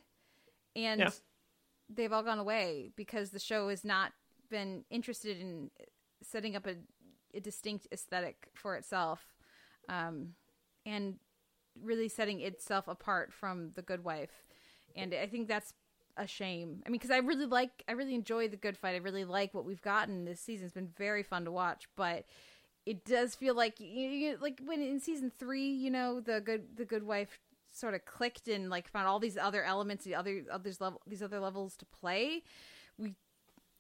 and 0.76 1.00
Yeah. 1.00 1.10
they've 1.90 2.12
all 2.12 2.24
gone 2.24 2.40
away 2.40 2.92
because 2.98 3.30
the 3.30 3.40
show 3.40 3.70
has 3.70 3.86
not 3.86 4.12
been 4.50 4.84
interested 4.90 5.40
in 5.40 5.72
setting 6.22 6.58
up 6.58 6.68
a, 6.68 6.76
a 7.34 7.40
distinct 7.40 7.88
aesthetic 7.94 8.50
for 8.54 8.76
itself 8.76 9.36
um, 9.88 10.36
and 10.86 11.18
really 11.82 12.10
setting 12.10 12.42
itself 12.42 12.90
apart 12.90 13.32
from 13.32 13.72
The 13.72 13.82
Good 13.82 14.04
Wife. 14.04 14.44
And 14.96 15.14
I 15.14 15.28
think 15.28 15.48
that's 15.48 15.74
a 16.18 16.28
shame. 16.28 16.82
I 16.86 16.90
mean, 16.90 17.00
because 17.00 17.12
I 17.12 17.18
really 17.18 17.46
like, 17.46 17.84
I 17.88 17.94
really 17.94 18.16
enjoy 18.16 18.48
The 18.48 18.58
Good 18.58 18.78
Fight. 18.78 18.96
I 18.96 18.98
really 18.98 19.26
like 19.26 19.54
what 19.54 19.66
we've 19.66 19.82
gotten 19.82 20.26
this 20.26 20.40
season. 20.40 20.66
It's 20.66 20.74
been 20.74 20.92
very 20.98 21.24
fun 21.24 21.46
to 21.46 21.52
watch, 21.52 21.88
but 21.96 22.26
it 22.86 23.06
does 23.06 23.36
feel 23.36 23.56
like 23.56 23.80
you, 23.80 24.10
you 24.10 24.38
like 24.42 24.60
when 24.66 24.82
in 24.82 25.00
season 25.00 25.32
three, 25.38 25.70
you 25.70 25.92
know, 25.92 26.20
the 26.20 26.42
good 26.42 26.76
the 26.76 26.86
good 26.86 27.04
wife 27.04 27.40
sort 27.72 27.94
of 27.94 28.06
clicked 28.06 28.48
and 28.48 28.70
like 28.70 28.90
found 28.90 29.08
all 29.08 29.20
these 29.20 29.38
other 29.38 29.64
elements, 29.64 30.04
the 30.04 30.16
other 30.16 30.44
others 30.52 30.82
level 30.82 31.02
these 31.06 31.22
other 31.22 31.40
levels 31.40 31.76
to 31.78 31.86
play. 31.86 32.44
We 32.98 33.16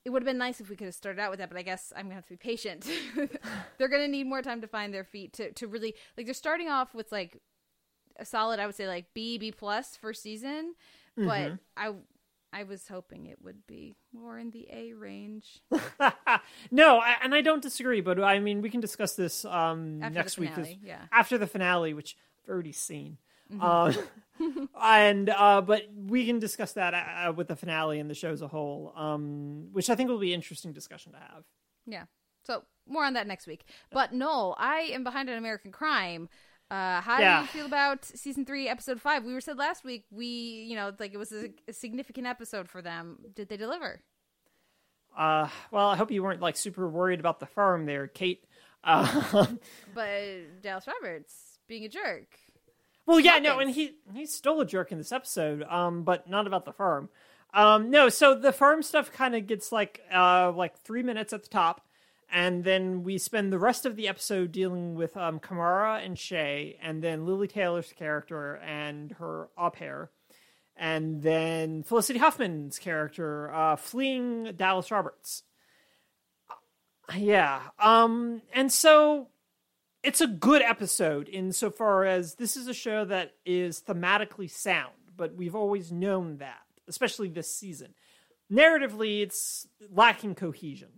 it 0.04 0.10
would 0.10 0.24
have 0.24 0.28
been 0.28 0.38
nice 0.38 0.60
if 0.60 0.70
we 0.70 0.76
could 0.76 0.86
have 0.86 0.96
started 0.96 1.20
out 1.20 1.30
with 1.30 1.40
that, 1.40 1.50
but 1.50 1.58
I 1.58 1.62
guess 1.62 1.94
I'm 1.96 2.06
gonna 2.06 2.16
have 2.16 2.26
to 2.26 2.34
be 2.34 2.38
patient. 2.38 2.88
they're 3.78 3.88
gonna 3.88 4.08
need 4.08 4.28
more 4.28 4.42
time 4.42 4.62
to 4.62 4.68
find 4.68 4.94
their 4.94 5.04
feet 5.04 5.34
to 5.34 5.52
to 5.54 5.68
really 5.68 5.96
like 6.16 6.26
they're 6.28 6.34
starting 6.34 6.70
off 6.70 6.94
with 6.94 7.12
like 7.12 7.42
a 8.18 8.26
solid, 8.26 8.60
I 8.60 8.66
would 8.66 8.76
say 8.76 8.88
like 8.88 9.14
B 9.14 9.38
B 9.38 9.52
plus 9.52 9.96
first 9.96 10.22
season, 10.22 10.76
but 11.16 11.26
mm-hmm. 11.26 11.56
I 11.76 11.94
I 12.54 12.64
was 12.64 12.88
hoping 12.88 13.28
it 13.28 13.40
would 13.42 13.66
be 13.66 13.96
more 14.14 14.38
in 14.38 14.52
the 14.52 14.68
A 14.72 14.94
range. 14.94 15.62
no, 16.72 17.00
I, 17.00 17.16
and 17.24 17.34
I 17.34 17.42
don't 17.42 17.62
disagree, 17.62 18.02
but 18.02 18.22
I 18.22 18.40
mean, 18.40 18.62
we 18.62 18.70
can 18.70 18.82
discuss 18.82 19.16
this 19.16 19.46
um, 19.46 20.00
next 20.00 20.36
the 20.36 20.42
week. 20.42 20.54
finale, 20.54 20.80
yeah. 20.84 20.96
Mm-hmm. 20.96 21.06
After 21.14 21.38
the 21.38 21.48
finale, 21.48 21.94
which 21.94 22.18
I've 22.44 22.50
already 22.50 22.74
seen. 22.74 23.18
Uh, 23.60 23.94
and 24.82 25.30
uh, 25.30 25.62
but 25.62 25.84
we 25.94 26.26
can 26.26 26.40
discuss 26.40 26.74
that 26.74 26.94
uh, 26.94 27.34
with 27.34 27.48
the 27.48 27.56
finale 27.56 28.00
and 28.00 28.10
the 28.10 28.14
show 28.14 28.32
as 28.32 28.42
a 28.42 28.48
whole, 28.48 28.94
um, 28.96 29.70
which 29.72 29.90
I 29.90 29.96
think 29.96 30.10
will 30.10 30.20
be 30.20 30.34
interesting 30.34 30.72
discussion 30.74 31.14
to 31.14 31.20
have. 31.20 31.44
Yeah. 31.86 32.04
So 32.44 32.64
more 32.88 33.06
on 33.06 33.14
that 33.14 33.28
next 33.28 33.48
week. 33.48 33.66
But 33.92 34.14
Noel, 34.14 34.56
I 34.58 34.90
am 34.94 35.04
behind 35.04 35.30
on 35.30 35.38
American 35.38 35.72
Crime. 35.72 36.30
Uh, 36.72 37.02
how 37.02 37.20
Yeah. 37.20 37.40
do 37.40 37.42
you 37.42 37.48
feel 37.50 37.66
about 37.66 38.06
season 38.06 38.46
three, 38.46 38.70
episode 38.70 39.02
five? 39.02 39.26
We 39.26 39.34
were 39.34 39.42
said 39.42 39.58
last 39.58 39.84
week 39.84 40.06
we, 40.10 40.26
you 40.26 40.76
know, 40.76 40.94
like 40.98 41.14
it 41.14 41.18
was 41.18 41.34
a, 41.34 41.50
a 41.68 41.74
significant 41.74 42.26
episode 42.28 42.70
for 42.70 42.82
them. 42.82 43.20
Did 43.36 43.50
they 43.50 43.58
deliver? 43.58 44.00
Uh, 45.18 45.50
well, 45.72 45.88
I 45.88 45.98
hope 45.98 46.12
you 46.12 46.24
weren't 46.24 46.40
like 46.42 46.56
super 46.56 46.88
worried 46.88 47.20
about 47.20 47.42
the 47.42 47.46
farm 47.46 47.86
there, 47.86 48.08
Kate. 48.08 48.46
Uh, 48.86 49.46
But 49.94 50.62
Dallas 50.62 50.88
Roberts 50.88 51.60
being 51.68 51.84
a 51.84 51.90
jerk. 51.90 52.40
Well, 53.06 53.20
yeah, 53.20 53.40
no, 53.40 53.60
and 53.60 53.70
he 53.70 53.98
he 54.14 54.26
stole 54.26 54.62
a 54.62 54.66
jerk 54.66 54.94
in 54.94 54.98
this 54.98 55.12
episode, 55.12 55.64
um, 55.64 56.04
but 56.04 56.30
not 56.30 56.48
about 56.48 56.64
the 56.64 56.72
farm. 56.72 57.10
Um, 57.54 57.90
no, 57.92 58.08
so 58.08 58.34
the 58.34 58.54
farm 58.54 58.82
stuff 58.82 59.12
kind 59.12 59.36
of 59.36 59.46
gets 59.48 59.74
like 59.74 60.00
uh 60.14 60.54
like 60.56 60.78
three 60.78 61.04
minutes 61.04 61.34
at 61.34 61.44
the 61.44 61.50
top, 61.50 61.86
and 62.32 62.64
then 62.64 63.04
we 63.04 63.18
spend 63.18 63.52
the 63.52 63.60
rest 63.60 63.86
of 63.86 63.96
the 63.96 64.08
episode 64.08 64.52
dealing 64.52 64.96
with 64.96 65.16
um 65.18 65.40
Kimara 65.40 66.04
and 66.06 66.18
Shay, 66.18 66.78
and 66.82 67.04
then 67.04 67.26
Lili 67.26 67.48
Taylor's 67.48 67.92
character 67.94 68.56
and 68.58 69.12
her 69.14 69.50
au 69.58 69.70
pair, 69.70 70.12
and 70.76 71.22
then 71.22 71.84
Felicity 71.84 72.20
Huffman's 72.20 72.80
character 72.80 73.54
uh, 73.54 73.76
fleeing 73.76 74.54
Dallas 74.56 74.90
Roberts. 74.92 75.44
Uh, 76.50 77.16
Yeah, 77.18 77.62
um, 77.80 78.42
and 78.54 78.72
so 78.72 79.28
it's 80.04 80.22
a 80.22 80.28
good 80.28 80.62
episode 80.62 81.30
insofar 81.30 82.06
as 82.06 82.36
this 82.36 82.58
is 82.58 82.68
a 82.68 82.74
show 82.74 83.06
that 83.06 83.34
is 83.46 83.82
thematically 83.82 84.50
sound, 84.50 84.94
but 85.16 85.36
we've 85.36 85.56
always 85.56 85.92
known 85.92 86.38
that, 86.38 86.62
especially 86.88 87.30
this 87.30 87.54
season. 87.56 87.94
Narratively, 88.52 89.22
it's 89.22 89.68
lacking 89.92 90.36
cohesion, 90.36 90.90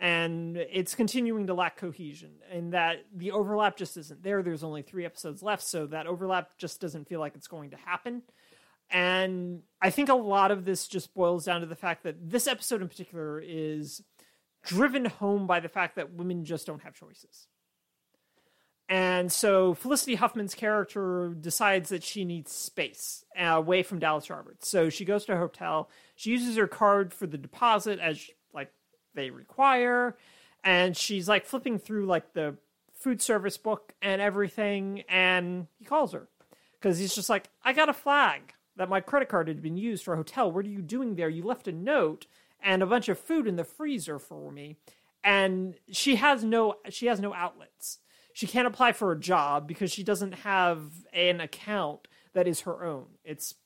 and 0.00 0.56
it's 0.56 0.94
continuing 0.94 1.48
to 1.48 1.54
lack 1.54 1.76
cohesion 1.76 2.30
in 2.52 2.70
that 2.70 3.04
the 3.14 3.32
overlap 3.32 3.76
just 3.76 3.96
isn't 3.96 4.22
there. 4.22 4.42
There's 4.42 4.62
only 4.62 4.82
three 4.82 5.04
episodes 5.04 5.42
left, 5.42 5.64
so 5.64 5.86
that 5.86 6.06
overlap 6.06 6.56
just 6.56 6.80
doesn't 6.80 7.08
feel 7.08 7.20
like 7.20 7.34
it's 7.34 7.48
going 7.48 7.70
to 7.70 7.76
happen. 7.76 8.22
And 8.90 9.62
I 9.82 9.90
think 9.90 10.08
a 10.08 10.14
lot 10.14 10.50
of 10.50 10.64
this 10.64 10.86
just 10.86 11.14
boils 11.14 11.44
down 11.44 11.60
to 11.60 11.66
the 11.66 11.76
fact 11.76 12.04
that 12.04 12.30
this 12.30 12.46
episode 12.46 12.80
in 12.80 12.88
particular 12.88 13.40
is 13.40 14.02
driven 14.64 15.04
home 15.04 15.46
by 15.46 15.60
the 15.60 15.68
fact 15.68 15.96
that 15.96 16.14
women 16.14 16.44
just 16.44 16.66
don't 16.66 16.82
have 16.82 16.94
choices. 16.94 17.48
And 18.88 19.30
so 19.30 19.74
Felicity 19.74 20.14
Huffman's 20.14 20.54
character 20.54 21.34
decides 21.38 21.90
that 21.90 22.02
she 22.02 22.24
needs 22.24 22.52
space 22.52 23.22
uh, 23.38 23.44
away 23.44 23.82
from 23.82 23.98
Dallas 23.98 24.30
Roberts. 24.30 24.70
So 24.70 24.88
she 24.88 25.04
goes 25.04 25.26
to 25.26 25.34
a 25.34 25.38
hotel. 25.38 25.90
She 26.16 26.30
uses 26.30 26.56
her 26.56 26.66
card 26.66 27.12
for 27.12 27.26
the 27.26 27.36
deposit 27.36 27.98
as 27.98 28.30
they 29.18 29.30
require, 29.30 30.16
and 30.64 30.96
she's 30.96 31.28
like 31.28 31.46
flipping 31.46 31.78
through 31.78 32.06
like 32.06 32.32
the 32.32 32.56
food 32.92 33.20
service 33.22 33.56
book 33.56 33.94
and 34.02 34.20
everything. 34.20 35.02
And 35.08 35.66
he 35.78 35.84
calls 35.84 36.12
her 36.12 36.28
because 36.74 36.98
he's 36.98 37.14
just 37.14 37.28
like, 37.28 37.48
"I 37.62 37.72
got 37.72 37.88
a 37.88 37.94
flag 37.94 38.54
that 38.76 38.88
my 38.88 39.00
credit 39.00 39.28
card 39.28 39.48
had 39.48 39.62
been 39.62 39.76
used 39.76 40.04
for 40.04 40.14
a 40.14 40.18
hotel. 40.18 40.50
What 40.50 40.64
are 40.64 40.70
you 40.70 40.82
doing 40.82 41.16
there? 41.16 41.28
You 41.28 41.42
left 41.42 41.68
a 41.68 41.72
note 41.72 42.26
and 42.60 42.82
a 42.82 42.86
bunch 42.86 43.08
of 43.08 43.18
food 43.18 43.46
in 43.46 43.56
the 43.56 43.64
freezer 43.64 44.18
for 44.18 44.50
me." 44.52 44.76
And 45.24 45.74
she 45.90 46.16
has 46.16 46.44
no 46.44 46.76
she 46.88 47.06
has 47.06 47.20
no 47.20 47.34
outlets 47.34 47.98
she 48.38 48.46
can't 48.46 48.68
apply 48.68 48.92
for 48.92 49.10
a 49.10 49.18
job 49.18 49.66
because 49.66 49.90
she 49.90 50.04
doesn't 50.04 50.30
have 50.30 50.80
an 51.12 51.40
account 51.40 52.06
that 52.34 52.46
is 52.46 52.60
her 52.60 52.84
own. 52.84 53.06
It's 53.24 53.56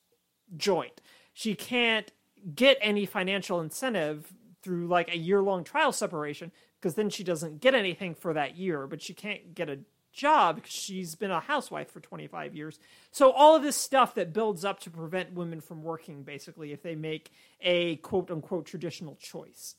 joint. 0.57 1.03
She 1.35 1.55
can't 1.55 2.11
get 2.55 2.79
any 2.81 3.05
financial 3.05 3.61
incentive 3.61 4.33
through 4.63 4.87
like 4.87 5.13
a 5.13 5.19
year 5.19 5.43
long 5.43 5.65
trial 5.65 5.93
separation 5.93 6.53
because 6.81 6.95
then 6.95 7.11
she 7.11 7.25
doesn't 7.25 7.61
get 7.61 7.75
anything 7.75 8.15
for 8.15 8.33
that 8.35 8.57
year, 8.57 8.87
but 8.87 9.03
she 9.03 9.15
can't 9.15 9.55
get 9.55 9.69
a 9.69 9.79
job 10.13 10.57
because 10.57 10.73
she's 10.73 11.15
been 11.15 11.31
a 11.31 11.41
housewife 11.41 11.91
for 11.91 12.01
25 12.01 12.55
years. 12.55 12.79
So 13.11 13.31
all 13.31 13.57
of 13.57 13.63
this 13.63 13.77
stuff 13.77 14.15
that 14.15 14.33
builds 14.33 14.65
up 14.65 14.81
to 14.81 14.91
prevent 14.91 15.33
women 15.33 15.61
from 15.61 15.83
working 15.83 16.23
basically 16.23 16.73
if 16.73 16.83
they 16.83 16.95
make 16.95 17.31
a 17.61 17.97
quote 17.97 18.31
unquote 18.31 18.67
traditional 18.67 19.17
choice. 19.17 19.77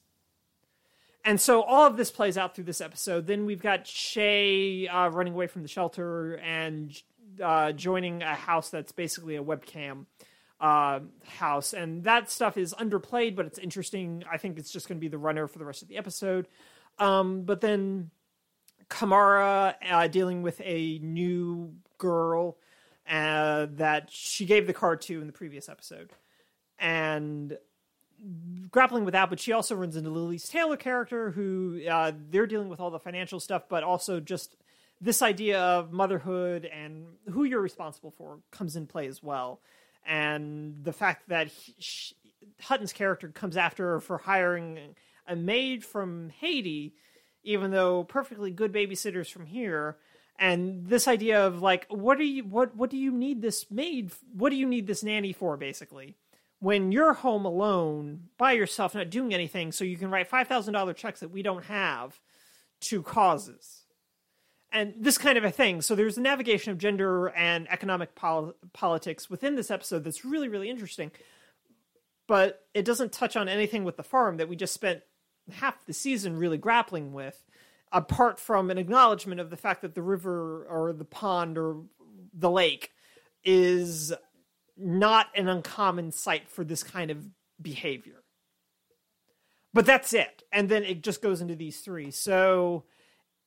And 1.26 1.40
so 1.40 1.62
all 1.62 1.88
of 1.88 1.96
this 1.96 2.12
plays 2.12 2.38
out 2.38 2.54
through 2.54 2.66
this 2.66 2.82
episode. 2.82 3.28
Then 3.28 3.46
we've 3.46 3.62
got 3.62 3.88
Shay 3.88 4.88
uh, 4.88 5.08
running 5.10 5.34
away 5.34 5.48
from 5.48 5.62
the 5.62 5.70
shelter 5.70 6.36
and 6.36 6.92
uh, 7.42 7.72
joining 7.72 8.22
a 8.22 8.36
house 8.36 8.70
that's 8.70 8.92
basically 8.92 9.38
a 9.38 9.44
webcam 9.44 10.06
uh, 10.60 11.00
house. 11.26 11.74
And 11.74 12.04
that 12.04 12.30
stuff 12.30 12.58
is 12.58 12.74
underplayed, 12.74 13.36
but 13.36 13.46
it's 13.46 13.60
interesting. 13.60 14.24
I 14.32 14.38
think 14.38 14.58
it's 14.58 14.72
just 14.72 14.88
going 14.88 14.98
to 14.98 15.02
be 15.02 15.10
the 15.10 15.18
runner 15.18 15.48
for 15.48 15.60
the 15.60 15.66
rest 15.66 15.82
of 15.82 15.88
the 15.88 15.98
episode. 15.98 16.48
Um, 17.00 17.44
but 17.44 17.62
then 17.62 18.12
Kimara 18.90 19.76
uh, 19.90 20.08
dealing 20.08 20.42
with 20.42 20.62
a 20.64 21.00
new 21.00 21.74
girl 21.98 22.58
uh, 23.10 23.68
that 23.72 24.10
she 24.12 24.46
gave 24.46 24.68
the 24.68 24.74
card 24.74 25.02
to 25.02 25.20
in 25.20 25.28
the 25.28 25.34
previous 25.34 25.68
episode. 25.70 26.12
And 26.80 27.58
grappling 28.72 29.06
with 29.06 29.14
that, 29.14 29.30
but 29.30 29.40
she 29.40 29.52
also 29.52 29.76
runs 29.76 29.96
into 29.96 30.10
Lili's 30.10 30.48
Taylor 30.48 30.78
character, 30.78 31.32
who 31.32 31.82
uh, 31.90 32.12
they're 32.30 32.48
dealing 32.48 32.70
with 32.70 32.80
all 32.80 32.90
the 32.90 33.00
financial 33.00 33.40
stuff, 33.40 33.64
but 33.68 33.84
also 33.84 34.20
just 34.20 34.56
this 35.02 35.22
idea 35.22 35.60
of 35.60 35.92
motherhood 35.92 36.66
and 36.66 37.06
who 37.30 37.44
you're 37.44 37.62
responsible 37.62 38.12
for 38.12 38.40
comes 38.52 38.76
in 38.76 38.88
play 38.88 39.08
as 39.08 39.22
well. 39.22 39.60
And 40.06 40.84
the 40.84 40.94
fact 40.94 41.30
that 41.30 41.48
he, 41.48 41.76
sh 41.80 42.14
Hutton's 42.62 42.94
character 42.94 43.30
comes 43.30 43.58
after 43.58 43.92
her 43.92 44.00
for 44.00 44.18
hiring 44.18 44.96
a 45.28 45.36
maid 45.36 45.84
from 45.86 46.30
Haiti, 46.30 46.94
even 47.44 47.72
though 47.72 48.04
perfectly 48.04 48.52
good 48.52 48.74
babysitters 48.74 49.32
from 49.32 49.46
here. 49.46 49.98
And 50.38 50.88
this 50.88 51.08
idea 51.08 51.46
of 51.46 51.62
like, 51.62 51.86
what 51.90 52.18
do 52.18 52.26
you 52.26 52.44
what 52.44 52.76
what 52.76 52.90
do 52.90 52.98
you 52.98 53.12
need 53.12 53.42
this 53.42 53.70
maid? 53.72 54.12
What 54.34 54.50
do 54.50 54.56
you 54.56 54.66
need 54.66 54.88
this 54.88 55.04
nanny 55.04 55.32
for? 55.32 55.58
Basically, 55.58 56.16
when 56.60 56.92
you're 56.92 57.14
home 57.14 57.46
alone 57.46 58.30
by 58.38 58.54
yourself, 58.54 58.96
not 58.96 59.10
doing 59.10 59.34
anything, 59.34 59.72
so 59.72 59.84
you 59.84 59.98
can 59.98 60.10
write 60.10 60.28
five 60.28 60.48
thousand 60.48 60.74
dollar 60.74 60.94
checks 60.94 61.20
that 61.20 61.32
we 61.32 61.44
don't 61.44 61.66
have 61.66 62.20
to 62.82 63.04
causes 63.04 63.83
and 64.74 64.96
this 64.98 65.20
kind 65.20 65.38
of 65.38 65.44
a 65.44 65.52
thing. 65.52 65.82
So 65.82 65.94
there's 65.94 66.18
a 66.18 66.22
navigation 66.22 66.72
of 66.72 66.80
gender 66.80 67.28
and 67.28 67.70
economic 67.70 68.16
pol- 68.16 68.56
politics 68.74 69.30
within 69.30 69.56
this 69.56 69.70
episode 69.70 70.04
that's 70.04 70.26
really, 70.26 70.50
really 70.50 70.70
interesting. 70.70 71.12
But 72.28 72.66
it 72.74 72.84
doesn't 72.84 73.12
touch 73.12 73.36
on 73.36 73.48
anything 73.48 73.84
with 73.84 73.98
the 73.98 74.04
farm 74.04 74.38
that 74.38 74.50
we 74.50 74.56
just 74.56 74.74
spent 74.74 75.02
half 75.52 75.86
the 75.86 75.94
season 75.94 76.38
really 76.38 76.58
grappling 76.58 77.14
with, 77.14 77.46
apart 77.92 78.40
from 78.40 78.72
an 78.72 78.78
acknowledgement 78.78 79.40
of 79.40 79.52
the 79.52 79.58
fact 79.58 79.84
that 79.84 79.94
the 79.94 80.02
river 80.02 80.66
or 80.68 80.92
the 80.92 81.06
pond 81.06 81.58
or 81.58 81.82
the 82.34 82.50
lake 82.50 82.92
is 83.44 84.12
not 84.76 85.28
an 85.36 85.48
uncommon 85.48 86.12
sight 86.12 86.50
for 86.50 86.64
this 86.64 86.82
kind 86.82 87.12
of 87.12 87.24
behavior. 87.62 88.24
But 89.74 89.86
that's 89.86 90.14
it. 90.14 90.44
And 90.52 90.70
then 90.70 90.84
it 90.84 91.04
just 91.04 91.22
goes 91.22 91.42
into 91.42 91.56
these 91.56 91.82
three. 91.82 92.10
So 92.10 92.86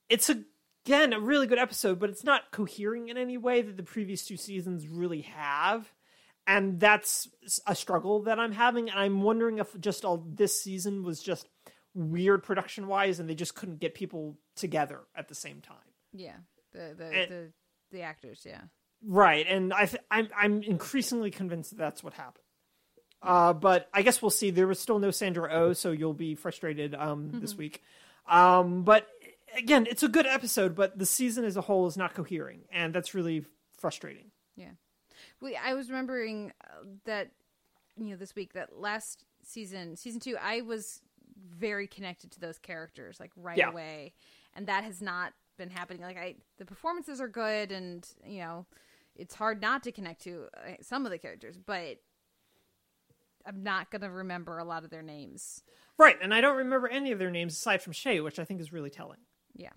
it's 0.08 0.30
a 0.30 0.42
again 0.86 1.12
a 1.12 1.20
really 1.20 1.46
good 1.48 1.58
episode, 1.58 1.98
but 1.98 2.10
it's 2.10 2.24
not 2.24 2.52
cohering 2.52 3.08
in 3.08 3.16
any 3.18 3.36
way 3.36 3.60
that 3.60 3.76
the 3.76 3.82
previous 3.82 4.24
two 4.24 4.36
seasons 4.36 4.86
really 4.88 5.22
have. 5.22 5.92
And 6.46 6.78
that's 6.78 7.28
a 7.66 7.74
struggle 7.74 8.22
that 8.22 8.38
I'm 8.38 8.52
having. 8.52 8.88
And 8.88 8.98
I'm 8.98 9.22
wondering 9.22 9.58
if 9.58 9.78
just 9.80 10.04
all 10.04 10.24
this 10.28 10.62
season 10.62 11.02
was 11.02 11.20
just 11.20 11.48
weird 11.92 12.44
production 12.44 12.86
wise 12.86 13.18
and 13.18 13.28
they 13.28 13.34
just 13.34 13.56
couldn't 13.56 13.80
get 13.80 13.94
people 13.94 14.38
together 14.54 15.00
at 15.16 15.26
the 15.28 15.34
same 15.34 15.60
time. 15.60 15.76
Yeah, 16.12 16.36
the 16.72 16.94
the 16.96 17.04
And- 17.06 17.30
the, 17.30 17.52
the 17.90 18.02
actors. 18.02 18.42
Yeah, 18.46 18.62
Right, 19.04 19.44
and 19.48 19.72
I 19.74 19.86
th- 19.86 20.02
I'm 20.10 20.28
I'm 20.36 20.62
increasingly 20.62 21.30
convinced 21.32 21.70
that 21.70 21.78
that's 21.78 22.04
what 22.04 22.14
happened. 22.14 22.44
Uh, 23.22 23.52
but 23.52 23.88
I 23.92 24.02
guess 24.02 24.22
we'll 24.22 24.30
see. 24.30 24.50
There 24.50 24.66
was 24.68 24.78
still 24.78 24.98
no 25.00 25.10
Sandra 25.10 25.52
O, 25.52 25.72
so 25.72 25.90
you'll 25.90 26.14
be 26.14 26.34
frustrated 26.36 26.94
um, 26.94 27.30
this 27.40 27.56
week. 27.56 27.82
Um, 28.28 28.82
but 28.84 29.06
again, 29.56 29.86
it's 29.88 30.02
a 30.02 30.08
good 30.08 30.26
episode, 30.26 30.74
but 30.74 30.98
the 30.98 31.06
season 31.06 31.44
as 31.44 31.56
a 31.56 31.60
whole 31.62 31.86
is 31.86 31.96
not 31.96 32.14
cohering, 32.14 32.62
and 32.70 32.94
that's 32.94 33.14
really 33.14 33.44
frustrating. 33.78 34.30
yeah. 34.56 34.70
We 35.40 35.56
I 35.56 35.74
was 35.74 35.88
remembering 35.88 36.52
uh, 36.64 36.84
that 37.06 37.30
you 37.96 38.10
know 38.10 38.16
this 38.16 38.34
week 38.34 38.52
that 38.52 38.76
last 38.78 39.24
season, 39.42 39.96
season 39.96 40.20
two, 40.20 40.36
I 40.40 40.60
was 40.60 41.00
very 41.48 41.86
connected 41.86 42.30
to 42.32 42.40
those 42.40 42.58
characters 42.58 43.18
like 43.18 43.30
right 43.36 43.56
Yeah. 43.56 43.70
away, 43.70 44.12
and 44.54 44.66
that 44.66 44.84
has 44.84 45.00
not 45.00 45.32
been 45.56 45.70
happening. 45.70 46.02
Like 46.02 46.18
I, 46.18 46.34
the 46.58 46.66
performances 46.66 47.20
are 47.20 47.28
good, 47.28 47.72
and 47.72 48.06
you 48.26 48.40
know, 48.40 48.66
it's 49.14 49.34
hard 49.34 49.62
not 49.62 49.82
to 49.84 49.92
connect 49.92 50.22
to 50.24 50.46
uh, 50.56 50.72
some 50.82 51.06
of 51.06 51.10
the 51.12 51.18
characters, 51.18 51.56
but 51.56 51.96
I'm 53.46 53.62
not 53.62 53.90
gonna 53.90 54.10
remember 54.10 54.58
a 54.58 54.64
lot 54.64 54.84
of 54.84 54.90
their 54.90 55.02
names. 55.02 55.62
Right, 55.98 56.16
and 56.20 56.34
I 56.34 56.40
don't 56.42 56.56
remember 56.58 56.88
any 56.88 57.12
of 57.12 57.18
their 57.18 57.30
names 57.30 57.54
aside 57.54 57.80
from 57.80 57.94
Shay, 57.94 58.20
which 58.20 58.38
I 58.38 58.44
think 58.44 58.60
is 58.60 58.72
really 58.72 58.90
telling, 58.90 59.18
Yeah, 59.56 59.70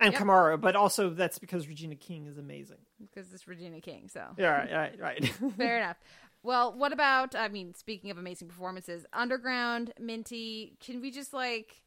and 0.00 0.12
Yep. 0.12 0.22
Kimara, 0.22 0.60
but 0.60 0.76
also 0.76 1.10
that's 1.10 1.38
because 1.38 1.68
Regina 1.68 1.96
King 1.96 2.26
is 2.26 2.38
amazing. 2.38 2.78
because 3.00 3.32
it's 3.32 3.46
Regina 3.46 3.80
King, 3.80 4.08
so 4.08 4.22
Yeah, 4.36 4.48
right, 4.48 4.72
right, 4.72 5.00
right. 5.00 5.26
Fair 5.56 5.78
enough. 5.78 5.96
Well, 6.42 6.72
what 6.72 6.92
about? 6.92 7.34
I 7.34 7.48
mean, 7.48 7.74
speaking 7.74 8.10
of 8.10 8.18
amazing 8.18 8.48
performances, 8.48 9.04
Underground, 9.12 9.92
Minty. 9.98 10.76
Can 10.80 11.00
we 11.00 11.10
just 11.10 11.32
like 11.32 11.82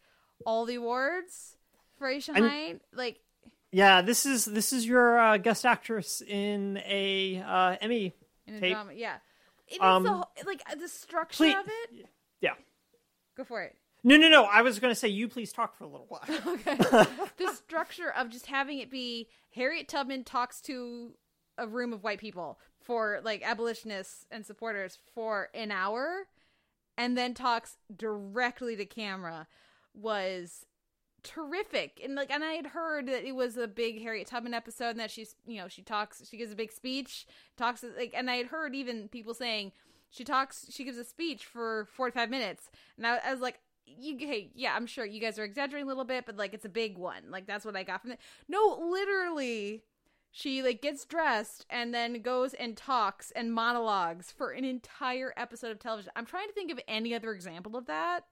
all 0.46 0.66
the 0.66 0.76
awards 0.76 1.56
for 1.98 2.08
Aisha 2.08 2.36
Hinds? 2.36 2.84
Like, 2.94 3.20
yeah, 3.72 4.02
this 4.02 4.26
is 4.26 4.44
this 4.46 4.74
is 4.74 4.86
your 4.86 5.18
uh, 5.18 5.38
guest 5.38 5.66
actress 5.66 6.22
in 6.22 6.78
a 6.86 7.42
uh, 7.46 7.76
Emmy 7.80 8.14
in 8.48 8.56
a 8.56 8.60
tape. 8.60 8.74
drama, 8.74 8.94
yeah. 8.94 9.18
It 9.68 9.80
Um, 9.82 10.04
the 10.04 10.10
whole, 10.12 10.30
like 10.46 10.64
the 10.80 10.88
structure 10.90 11.38
Please, 11.38 11.56
of 11.56 11.68
it. 11.68 12.06
yeah. 12.42 12.54
Go 13.38 13.44
for 13.46 13.62
it. 13.62 13.76
No, 14.04 14.16
no, 14.18 14.30
no. 14.30 14.46
I 14.46 14.62
was 14.62 14.80
going 14.80 14.92
to 14.92 15.00
say 15.00 15.08
you 15.10 15.28
please 15.28 15.52
talk 15.52 15.76
for 15.76 15.84
a 15.84 15.88
little 15.88 16.08
while. 16.08 16.22
Okay. 16.48 16.76
the 17.38 17.54
structure 17.54 18.10
of 18.10 18.30
just 18.30 18.46
having 18.46 18.80
it 18.80 18.90
be 18.90 19.28
Harriet 19.54 19.88
Tubman 19.88 20.24
talks 20.24 20.62
to 20.62 21.12
a 21.58 21.68
room 21.68 21.92
of 21.94 22.04
white 22.04 22.20
people 22.20 22.60
for 22.82 23.20
like 23.24 23.44
abolitionists 23.44 24.26
and 24.32 24.46
supporters 24.46 24.98
for 25.14 25.50
an 25.54 25.72
hour 25.72 26.28
and 26.98 27.18
then 27.18 27.34
talks 27.34 27.78
directly 27.96 28.76
to 28.76 28.86
camera 28.86 29.48
was 29.94 30.66
terrific 31.22 32.00
and 32.02 32.16
like 32.16 32.32
and 32.32 32.46
i 32.46 32.54
had 32.54 32.68
heard 32.68 33.08
that 33.08 33.26
it 33.28 33.34
was 33.36 33.58
a 33.58 33.68
big 33.68 34.02
harriet 34.02 34.26
tubman 34.26 34.54
episode 34.54 34.92
and 34.92 35.00
that 35.02 35.12
she's 35.12 35.36
you 35.46 35.58
know 35.60 35.68
she 35.68 35.82
talks 35.82 36.26
she 36.30 36.38
gives 36.38 36.52
a 36.52 36.56
big 36.56 36.72
speech 36.72 37.28
talks 37.58 37.84
like 37.98 38.14
and 38.16 38.32
i 38.32 38.36
had 38.36 38.48
heard 38.48 38.74
even 38.74 39.10
people 39.10 39.34
saying 39.34 39.74
she 40.10 40.24
talks 40.24 40.66
she 40.70 40.86
gives 40.86 40.98
a 40.98 41.04
speech 41.04 41.46
for 41.46 41.90
45 41.92 42.30
minutes 42.30 42.72
and 42.96 43.06
i, 43.06 43.20
I 43.26 43.32
was 43.34 43.42
like 43.42 43.60
you 43.98 44.18
hey 44.20 44.52
yeah 44.56 44.74
i'm 44.76 44.86
sure 44.86 45.06
you 45.06 45.20
guys 45.20 45.40
are 45.40 45.44
exaggerating 45.44 45.86
a 45.86 45.88
little 45.88 46.04
bit 46.04 46.26
but 46.26 46.38
like 46.38 46.54
it's 46.54 46.66
a 46.66 46.70
big 46.70 46.98
one. 46.98 47.24
Like 47.30 47.48
that's 47.48 47.66
what 47.66 47.76
i 47.76 47.84
got 47.84 48.02
from 48.02 48.12
it. 48.12 48.20
No 48.48 48.80
literally 48.90 49.84
she 50.32 50.62
like 50.62 50.82
gets 50.82 51.06
dressed 51.06 51.66
and 51.70 51.94
then 51.94 52.22
goes 52.22 52.54
and 52.54 52.78
talks 52.78 53.32
and 53.32 53.54
monologues 53.54 54.32
for 54.32 54.52
an 54.52 54.64
entire 54.64 55.34
episode 55.36 55.72
of 55.72 55.80
television. 55.80 56.12
I'm 56.16 56.26
trying 56.26 56.48
to 56.48 56.54
think 56.54 56.72
of 56.72 56.80
any 56.88 57.16
other 57.16 57.32
example 57.32 57.76
of 57.76 57.88
that 57.88 58.26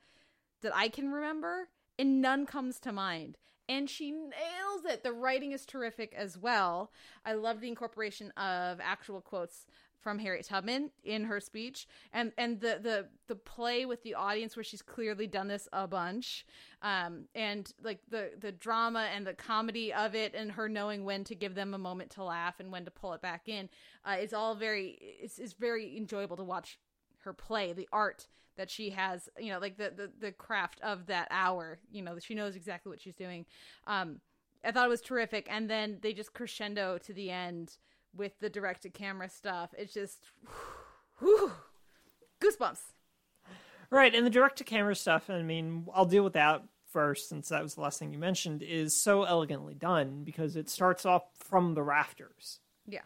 that 0.62 0.76
i 0.76 0.90
can 0.90 1.12
remember 1.12 1.70
and 2.00 2.22
none 2.22 2.46
comes 2.46 2.80
to 2.82 2.92
mind. 2.92 3.38
And 3.70 3.90
she 3.90 4.12
nails 4.12 4.86
it. 4.86 5.04
The 5.04 5.12
writing 5.12 5.52
is 5.52 5.66
terrific 5.66 6.14
as 6.16 6.38
well. 6.38 6.92
I 7.26 7.34
love 7.34 7.60
the 7.60 7.68
incorporation 7.68 8.32
of 8.38 8.80
actual 8.82 9.20
quotes 9.20 9.66
from 10.00 10.20
Harriet 10.20 10.46
Tubman 10.46 10.92
in 11.04 11.26
her 11.26 11.40
speech, 11.40 11.88
and 12.14 12.32
and 12.38 12.60
the 12.60 12.80
the 12.82 13.08
the 13.28 13.36
play 13.36 13.86
with 13.86 14.04
the 14.04 14.14
audience 14.14 14.56
where 14.56 14.64
she's 14.64 14.82
clearly 14.82 15.28
done 15.28 15.48
this 15.48 15.68
a 15.74 15.88
bunch, 15.88 16.46
um, 16.82 17.26
and 17.36 17.74
like 17.84 18.00
the 18.10 18.32
the 18.40 18.52
drama 18.52 19.08
and 19.14 19.26
the 19.26 19.34
comedy 19.34 19.94
of 19.94 20.16
it, 20.16 20.34
and 20.36 20.52
her 20.52 20.70
knowing 20.70 21.04
when 21.04 21.24
to 21.26 21.36
give 21.36 21.56
them 21.56 21.74
a 21.74 21.78
moment 21.78 22.12
to 22.12 22.24
laugh 22.24 22.60
and 22.60 22.72
when 22.72 22.86
to 22.86 22.92
pull 22.92 23.14
it 23.14 23.22
back 23.22 23.48
in, 23.48 23.70
uh, 24.06 24.18
is 24.20 24.34
all 24.34 24.56
very 24.56 24.98
it's, 25.02 25.40
it's 25.40 25.54
very 25.54 25.98
enjoyable 25.98 26.38
to 26.38 26.44
watch 26.44 26.80
her 27.20 27.34
play 27.34 27.74
the 27.74 27.90
art 27.92 28.28
that 28.56 28.70
she 28.70 28.90
has 28.92 29.30
you 29.38 29.52
know 29.52 29.60
like 29.60 29.78
the, 29.78 29.92
the 29.96 30.12
the 30.20 30.32
craft 30.32 30.80
of 30.82 31.08
that 31.08 31.28
hour. 31.32 31.80
You 31.92 32.04
know 32.04 32.20
she 32.20 32.36
knows 32.36 32.56
exactly 32.56 32.90
what 32.90 33.02
she's 33.02 33.16
doing. 33.16 33.46
Um 33.88 34.22
i 34.64 34.72
thought 34.72 34.86
it 34.86 34.90
was 34.90 35.02
terrific. 35.02 35.48
And 35.50 35.70
then 35.70 36.00
they 36.02 36.14
just 36.14 36.34
crescendo 36.34 36.98
to 37.00 37.14
the 37.14 37.32
end 37.32 37.78
with 38.18 38.38
the 38.40 38.50
direct 38.50 38.84
to 38.84 38.90
camera 38.90 39.30
stuff 39.30 39.74
it's 39.78 39.94
just 39.94 40.20
whew, 41.20 41.52
goosebumps 42.42 42.80
Right, 43.90 44.14
and 44.14 44.26
the 44.26 44.30
direct 44.30 44.58
to 44.58 44.64
camera 44.64 44.96
stuff, 44.96 45.30
I 45.30 45.42
mean, 45.42 45.88
I'll 45.94 46.06
deal 46.06 46.24
with 46.24 46.34
that 46.34 46.64
first 46.92 47.30
since 47.30 47.50
that 47.50 47.64
was 47.64 47.76
the 47.76 47.82
last 47.82 48.00
thing 48.00 48.12
you 48.12 48.20
mentioned, 48.20 48.62
is 48.62 49.00
so 49.02 49.24
elegantly 49.24 49.76
done 49.76 50.24
because 50.24 50.56
it 50.56 50.70
starts 50.70 51.06
off 51.06 51.24
from 51.36 51.74
the 51.74 51.84
rafters. 51.84 52.60
yeah 52.86 53.02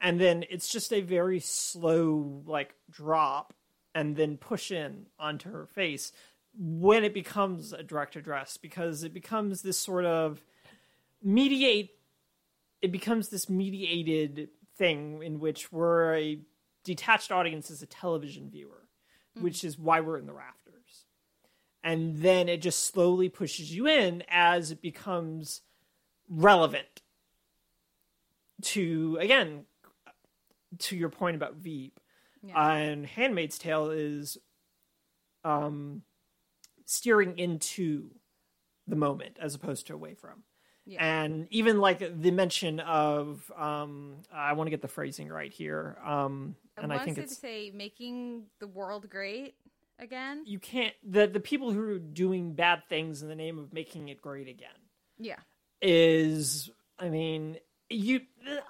And 0.00 0.20
then 0.20 0.44
it's 0.50 0.68
just 0.68 0.92
a 0.92 1.00
very 1.00 1.40
slow, 1.40 2.42
like, 2.46 2.74
drop 2.90 3.54
and 3.94 4.16
then 4.16 4.36
push 4.36 4.70
in 4.70 5.06
onto 5.18 5.50
her 5.50 5.66
face 5.66 6.12
when 6.54 7.04
it 7.04 7.14
becomes 7.14 7.72
a 7.72 7.82
direct 7.82 8.16
address 8.16 8.56
because 8.56 9.04
it 9.04 9.14
becomes 9.14 9.62
this 9.62 9.78
sort 9.78 10.04
of 10.04 10.42
mediate, 11.22 11.90
it 12.82 12.92
becomes 12.92 13.28
this 13.28 13.48
mediated 13.48 14.48
thing 14.76 15.22
in 15.22 15.40
which 15.40 15.72
we're 15.72 16.14
a 16.14 16.40
detached 16.84 17.32
audience 17.32 17.70
as 17.70 17.82
a 17.82 17.86
television 17.86 18.48
viewer 18.50 18.88
which 19.40 19.64
is 19.64 19.78
why 19.78 20.00
we're 20.00 20.18
in 20.18 20.26
the 20.26 20.32
rafters. 20.32 21.04
And 21.82 22.18
then 22.18 22.48
it 22.48 22.60
just 22.60 22.84
slowly 22.84 23.28
pushes 23.28 23.74
you 23.74 23.86
in 23.86 24.22
as 24.28 24.70
it 24.70 24.82
becomes 24.82 25.62
relevant 26.28 27.02
to, 28.62 29.16
again, 29.20 29.64
to 30.78 30.96
your 30.96 31.08
point 31.08 31.36
about 31.36 31.54
Veep. 31.54 32.00
Yeah. 32.42 32.72
And 32.72 33.06
Handmaid's 33.06 33.58
Tale 33.58 33.90
is 33.90 34.38
um, 35.44 36.02
steering 36.84 37.38
into 37.38 38.10
the 38.86 38.96
moment 38.96 39.36
as 39.40 39.54
opposed 39.54 39.86
to 39.86 39.94
away 39.94 40.14
from. 40.14 40.42
Yeah. 40.88 41.04
And 41.04 41.46
even 41.50 41.80
like 41.80 41.98
the 42.00 42.30
mention 42.30 42.80
of, 42.80 43.52
um, 43.56 44.16
I 44.32 44.54
want 44.54 44.66
to 44.68 44.70
get 44.70 44.80
the 44.80 44.88
phrasing 44.88 45.28
right 45.28 45.52
here. 45.52 45.98
Um, 46.04 46.56
and 46.78 46.92
I, 46.92 46.96
I 46.96 47.04
think 47.04 47.16
to 47.18 47.24
it's 47.24 47.36
say 47.38 47.70
making 47.74 48.44
the 48.58 48.66
world 48.66 49.10
great 49.10 49.54
again. 50.00 50.42
you 50.46 50.58
can't 50.58 50.94
the 51.02 51.26
the 51.26 51.40
people 51.40 51.72
who 51.72 51.82
are 51.90 51.98
doing 51.98 52.54
bad 52.54 52.84
things 52.88 53.20
in 53.20 53.28
the 53.28 53.34
name 53.34 53.58
of 53.58 53.72
making 53.72 54.08
it 54.08 54.22
great 54.22 54.48
again 54.48 54.70
Yeah, 55.18 55.36
is 55.82 56.70
I 56.98 57.08
mean, 57.08 57.58
you, 57.90 58.20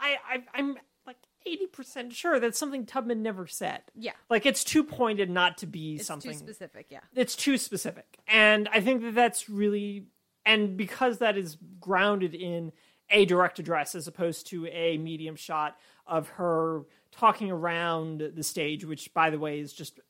I, 0.01 0.17
I 0.29 0.43
I'm 0.55 0.77
like 1.07 1.17
eighty 1.47 1.67
percent 1.67 2.13
sure 2.13 2.41
that's 2.41 2.59
something 2.59 2.87
Tubman 2.87 3.23
never 3.23 3.47
said. 3.47 3.83
Yeah. 3.95 4.13
like 4.31 4.47
it's 4.47 4.65
too 4.65 4.85
pointed 4.85 5.31
not 5.31 5.59
to 5.59 5.67
be 5.67 5.97
It's 5.97 6.07
something 6.07 6.33
too 6.33 6.39
specific. 6.39 6.87
Yeah. 6.91 7.01
it's 7.15 7.37
too 7.37 7.57
specific 7.59 8.07
and 8.27 8.69
i 8.73 8.81
think 8.81 9.03
that 9.03 9.15
that's 9.15 9.49
really 9.49 10.07
and 10.49 10.77
because 10.77 11.19
that 11.19 11.37
is 11.37 11.57
grounded 11.79 12.35
in 12.35 12.73
a 13.11 13.25
direct 13.25 13.59
address 13.59 13.95
as 13.95 14.09
opposed 14.09 14.47
to 14.49 14.67
a 14.67 14.99
medium 14.99 15.37
shot 15.37 15.77
of 16.07 16.29
her 16.31 16.83
talking 17.13 17.51
around 17.51 18.33
the 18.35 18.43
stage 18.43 18.85
which 18.85 19.13
by 19.15 19.31
the 19.31 19.39
way 19.39 19.61
is 19.61 19.73
just 19.73 20.01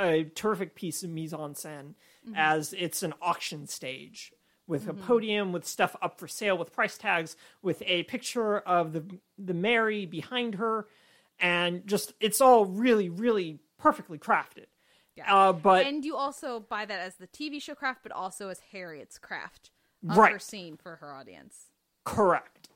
a 0.00 0.24
terrific 0.34 0.74
piece 0.74 1.02
of 1.02 1.10
mise 1.10 1.32
en 1.32 1.54
scène 1.54 1.94
as 2.34 2.72
it's 2.72 3.02
an 3.02 3.12
auction 3.22 3.66
stage 3.66 4.32
with 4.66 4.88
a 4.88 4.94
podium 4.94 5.52
with 5.52 5.66
stuff 5.66 5.96
up 6.00 6.18
for 6.18 6.28
sale 6.28 6.56
with 6.56 6.72
price 6.72 6.96
tags 6.96 7.36
with 7.62 7.82
a 7.84 8.04
picture 8.04 8.58
of 8.58 8.92
the 8.92 9.04
the 9.38 9.54
mary 9.54 10.06
behind 10.06 10.56
her. 10.56 10.86
And 11.40 11.86
just 11.86 12.14
it's 12.20 12.40
all 12.40 12.64
really 12.64 13.08
really 13.08 13.60
perfectly 13.78 14.18
crafted. 14.18 14.66
Yeah. 15.16 15.34
uh, 15.34 15.52
but 15.52 15.86
and 15.86 16.04
you 16.04 16.16
also 16.16 16.60
buy 16.60 16.86
that 16.86 17.00
as 17.00 17.16
the 17.16 17.26
TV 17.26 17.60
show 17.60 17.74
craft, 17.74 18.00
but 18.02 18.12
also 18.12 18.48
as 18.48 18.60
Harriet's 18.72 19.18
craft 19.18 19.70
of 20.08 20.16
Right. 20.16 20.42
for 20.76 20.96
her 20.96 21.12
audience. 21.12 21.70
Correct. 22.04 22.68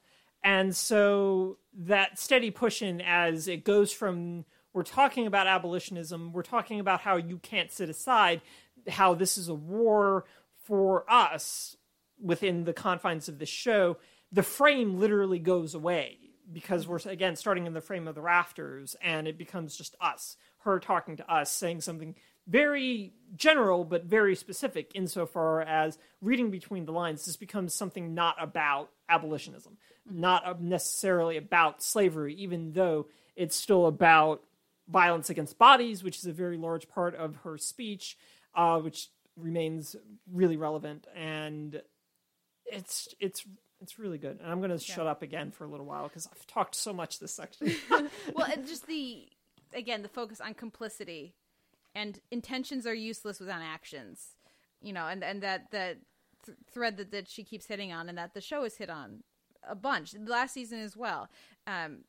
And 0.42 0.74
so 0.76 1.58
that 1.74 2.18
steady 2.18 2.50
push 2.50 2.82
in 2.82 3.00
as 3.00 3.48
it 3.48 3.64
goes 3.64 3.92
from 3.92 4.44
we're 4.72 4.82
talking 4.82 5.26
about 5.26 5.46
abolitionism, 5.46 6.32
we're 6.32 6.42
talking 6.42 6.80
about 6.80 7.00
how 7.00 7.16
you 7.16 7.38
can't 7.38 7.72
sit 7.72 7.88
aside, 7.88 8.42
how 8.86 9.14
this 9.14 9.38
is 9.38 9.48
a 9.48 9.54
war 9.54 10.26
for 10.64 11.10
us 11.10 11.76
within 12.22 12.64
the 12.64 12.74
confines 12.74 13.28
of 13.28 13.38
the 13.38 13.46
show, 13.46 13.96
the 14.30 14.42
frame 14.42 14.98
literally 14.98 15.38
goes 15.38 15.74
away 15.74 16.18
because 16.52 16.86
we're 16.86 17.00
again 17.06 17.36
starting 17.36 17.66
in 17.66 17.72
the 17.72 17.80
frame 17.80 18.06
of 18.06 18.14
the 18.14 18.20
rafters 18.20 18.94
and 19.02 19.26
it 19.26 19.38
becomes 19.38 19.76
just 19.76 19.96
us, 20.00 20.36
her 20.58 20.78
talking 20.78 21.16
to 21.16 21.32
us, 21.32 21.50
saying 21.50 21.80
something 21.80 22.14
very 22.46 23.12
general 23.34 23.84
but 23.84 24.04
very 24.04 24.36
specific 24.36 24.92
insofar 24.94 25.62
as 25.62 25.98
reading 26.22 26.50
between 26.50 26.84
the 26.84 26.92
lines 26.92 27.24
this 27.24 27.36
becomes 27.36 27.74
something 27.74 28.14
not 28.14 28.36
about 28.40 28.90
abolitionism 29.08 29.76
not 30.08 30.62
necessarily 30.62 31.36
about 31.36 31.82
slavery 31.82 32.34
even 32.34 32.72
though 32.72 33.06
it's 33.34 33.56
still 33.56 33.86
about 33.86 34.42
violence 34.88 35.28
against 35.28 35.58
bodies 35.58 36.04
which 36.04 36.18
is 36.18 36.26
a 36.26 36.32
very 36.32 36.56
large 36.56 36.88
part 36.88 37.14
of 37.16 37.36
her 37.36 37.58
speech 37.58 38.16
uh, 38.54 38.78
which 38.78 39.10
remains 39.36 39.94
really 40.32 40.56
relevant. 40.56 41.06
And 41.14 41.80
it's 42.64 43.14
it's 43.20 43.46
it's 43.80 43.98
really 43.98 44.18
good. 44.18 44.40
And 44.42 44.50
i'm 44.50 44.58
going 44.58 44.70
to 44.70 44.78
shut 44.78 45.06
up 45.06 45.22
again 45.22 45.50
for 45.50 45.64
a 45.64 45.68
little 45.68 45.86
while 45.86 46.08
because 46.08 46.26
i've 46.26 46.46
talked 46.46 46.74
so 46.74 46.92
much 46.92 47.18
this 47.20 47.32
section. 47.32 47.74
Well, 48.34 48.48
and 48.50 48.66
just 48.66 48.86
the 48.86 49.28
again 49.74 50.02
the 50.02 50.08
focus 50.08 50.40
on 50.40 50.54
complicity 50.54 51.34
and 51.96 52.20
intentions 52.30 52.86
are 52.86 52.94
useless 52.94 53.40
without 53.40 53.62
actions. 53.62 54.36
You 54.80 54.92
know, 54.92 55.06
and 55.08 55.24
and 55.24 55.42
that 55.42 55.70
that 55.72 55.96
th- 56.44 56.58
thread 56.70 56.96
that, 56.98 57.10
that 57.10 57.28
she 57.28 57.42
keeps 57.42 57.66
hitting 57.66 57.92
on, 57.92 58.08
and 58.08 58.18
that 58.18 58.34
the 58.34 58.40
show 58.40 58.62
has 58.62 58.76
hit 58.76 58.90
on 58.90 59.24
a 59.68 59.74
bunch 59.74 60.14
last 60.26 60.54
season 60.54 60.80
as 60.80 60.96
well. 60.96 61.28
Um, 61.66 62.04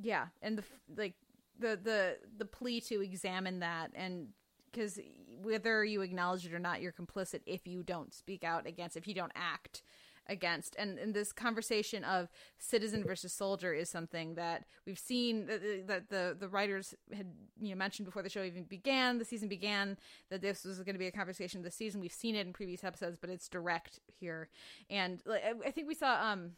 yeah, 0.00 0.26
and 0.40 0.58
the 0.58 0.64
like 0.96 1.14
the 1.58 1.78
the 1.80 2.16
the 2.38 2.46
plea 2.46 2.80
to 2.80 3.02
examine 3.02 3.60
that 3.60 3.90
and 3.94 4.28
because 4.72 4.98
whether 5.42 5.84
you 5.84 6.00
acknowledge 6.00 6.46
it 6.46 6.54
or 6.54 6.58
not, 6.58 6.80
you're 6.80 6.92
complicit 6.92 7.40
if 7.44 7.66
you 7.66 7.82
don't 7.82 8.14
speak 8.14 8.42
out 8.42 8.66
against, 8.66 8.96
if 8.96 9.06
you 9.06 9.14
don't 9.14 9.32
act 9.34 9.82
against. 10.28 10.76
And, 10.78 10.98
and 10.98 11.14
this 11.14 11.32
conversation 11.32 12.04
of 12.04 12.28
citizen 12.58 13.04
versus 13.04 13.32
soldier 13.32 13.72
is 13.72 13.88
something 13.88 14.34
that 14.34 14.64
we've 14.86 14.98
seen 14.98 15.46
that 15.46 15.62
the, 15.62 15.82
that 15.86 16.08
the 16.08 16.36
the 16.38 16.48
writers 16.48 16.94
had 17.14 17.26
you 17.60 17.70
know 17.70 17.76
mentioned 17.76 18.06
before 18.06 18.22
the 18.22 18.28
show 18.28 18.42
even 18.42 18.64
began, 18.64 19.18
the 19.18 19.24
season 19.24 19.48
began, 19.48 19.98
that 20.30 20.40
this 20.42 20.64
was 20.64 20.78
going 20.78 20.94
to 20.94 20.98
be 20.98 21.06
a 21.06 21.12
conversation 21.12 21.58
of 21.58 21.64
the 21.64 21.70
season. 21.70 22.00
We've 22.00 22.12
seen 22.12 22.34
it 22.34 22.46
in 22.46 22.52
previous 22.52 22.84
episodes, 22.84 23.16
but 23.20 23.30
it's 23.30 23.48
direct 23.48 24.00
here. 24.06 24.48
And 24.88 25.20
like, 25.26 25.42
I- 25.66 25.70
think 25.70 25.88
we 25.88 25.94
saw 25.94 26.30
um 26.30 26.52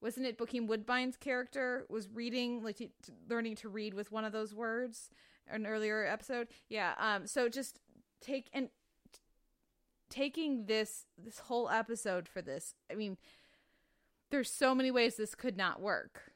wasn't 0.00 0.26
it 0.26 0.38
Bokeem 0.38 0.66
Woodbine's 0.66 1.16
character 1.16 1.86
was 1.88 2.08
reading 2.12 2.62
like 2.62 2.76
t- 2.76 2.90
learning 3.28 3.56
to 3.56 3.68
read 3.68 3.94
with 3.94 4.12
one 4.12 4.24
of 4.24 4.32
those 4.32 4.54
words 4.54 5.10
an 5.48 5.66
earlier 5.66 6.04
episode 6.04 6.48
yeah 6.68 6.94
um 6.98 7.26
so 7.26 7.48
just 7.48 7.80
take 8.20 8.48
and 8.52 8.68
taking 10.08 10.66
this 10.66 11.06
this 11.18 11.40
whole 11.40 11.68
episode 11.68 12.28
for 12.28 12.40
this 12.40 12.74
i 12.90 12.94
mean 12.94 13.16
there's 14.30 14.50
so 14.50 14.74
many 14.74 14.90
ways 14.90 15.16
this 15.16 15.34
could 15.34 15.56
not 15.56 15.80
work 15.80 16.32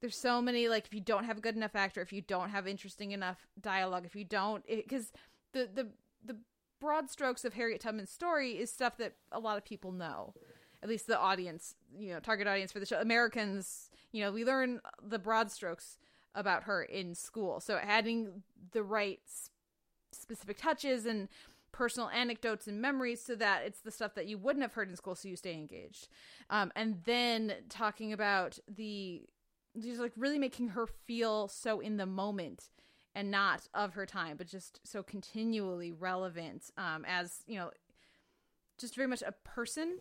there's 0.00 0.16
so 0.16 0.40
many 0.40 0.68
like 0.68 0.86
if 0.86 0.94
you 0.94 1.00
don't 1.00 1.24
have 1.24 1.38
a 1.38 1.40
good 1.40 1.56
enough 1.56 1.74
actor 1.74 2.00
if 2.00 2.12
you 2.12 2.22
don't 2.22 2.50
have 2.50 2.66
interesting 2.66 3.12
enough 3.12 3.46
dialogue 3.60 4.04
if 4.04 4.16
you 4.16 4.24
don't 4.24 4.64
because 4.66 5.12
the 5.52 5.68
the 5.72 5.88
the 6.24 6.36
broad 6.80 7.10
strokes 7.10 7.44
of 7.44 7.54
harriet 7.54 7.80
tubman's 7.80 8.10
story 8.10 8.52
is 8.52 8.72
stuff 8.72 8.96
that 8.96 9.14
a 9.32 9.38
lot 9.38 9.56
of 9.56 9.64
people 9.64 9.92
know 9.92 10.34
at 10.82 10.88
least 10.88 11.06
the 11.06 11.18
audience, 11.18 11.74
you 11.98 12.12
know, 12.12 12.20
target 12.20 12.46
audience 12.46 12.72
for 12.72 12.78
the 12.78 12.86
show. 12.86 13.00
Americans, 13.00 13.90
you 14.12 14.22
know, 14.22 14.30
we 14.30 14.44
learn 14.44 14.80
the 15.02 15.18
broad 15.18 15.50
strokes 15.50 15.98
about 16.34 16.64
her 16.64 16.82
in 16.82 17.14
school. 17.14 17.60
So 17.60 17.78
adding 17.82 18.42
the 18.72 18.82
right 18.82 19.20
specific 20.12 20.58
touches 20.58 21.06
and 21.06 21.28
personal 21.76 22.08
anecdotes 22.08 22.66
and 22.66 22.80
memories 22.80 23.22
so 23.22 23.34
that 23.34 23.62
it's 23.66 23.80
the 23.80 23.90
stuff 23.90 24.14
that 24.14 24.26
you 24.26 24.38
wouldn't 24.38 24.62
have 24.62 24.72
heard 24.72 24.88
in 24.88 24.96
school 24.96 25.14
so 25.14 25.28
you 25.28 25.36
stay 25.36 25.52
engaged. 25.52 26.08
Um, 26.48 26.72
and 26.74 27.02
then 27.04 27.52
talking 27.68 28.14
about 28.14 28.58
the 28.66 29.26
just 29.78 30.00
like 30.00 30.12
really 30.16 30.38
making 30.38 30.68
her 30.68 30.86
feel 30.86 31.48
so 31.48 31.80
in 31.80 31.98
the 31.98 32.06
moment 32.06 32.70
and 33.14 33.30
not 33.30 33.68
of 33.74 33.92
her 33.92 34.06
time, 34.06 34.38
but 34.38 34.46
just 34.46 34.80
so 34.84 35.02
continually 35.02 35.92
relevant 35.92 36.70
um, 36.78 37.04
as, 37.06 37.42
you 37.46 37.58
know, 37.58 37.70
just 38.78 38.94
very 38.94 39.08
much 39.08 39.22
a 39.22 39.32
person 39.44 39.98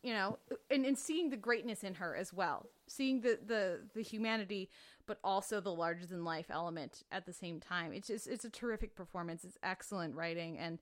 you 0.00 0.12
know 0.12 0.38
and, 0.70 0.86
and 0.86 0.96
seeing 0.96 1.28
the 1.28 1.36
greatness 1.36 1.82
in 1.82 1.94
her 1.94 2.14
as 2.14 2.32
well 2.32 2.68
seeing 2.86 3.20
the 3.20 3.36
the 3.44 3.80
the 3.96 4.00
humanity 4.00 4.70
but 5.08 5.18
also 5.24 5.60
the 5.60 5.72
larger 5.72 6.06
than 6.06 6.22
life 6.22 6.46
element 6.50 7.02
at 7.10 7.26
the 7.26 7.32
same 7.32 7.58
time. 7.58 7.92
It's 7.92 8.06
just 8.06 8.28
it's 8.28 8.44
a 8.44 8.50
terrific 8.50 8.94
performance. 8.94 9.42
It's 9.42 9.58
excellent 9.64 10.14
writing. 10.14 10.56
And 10.58 10.78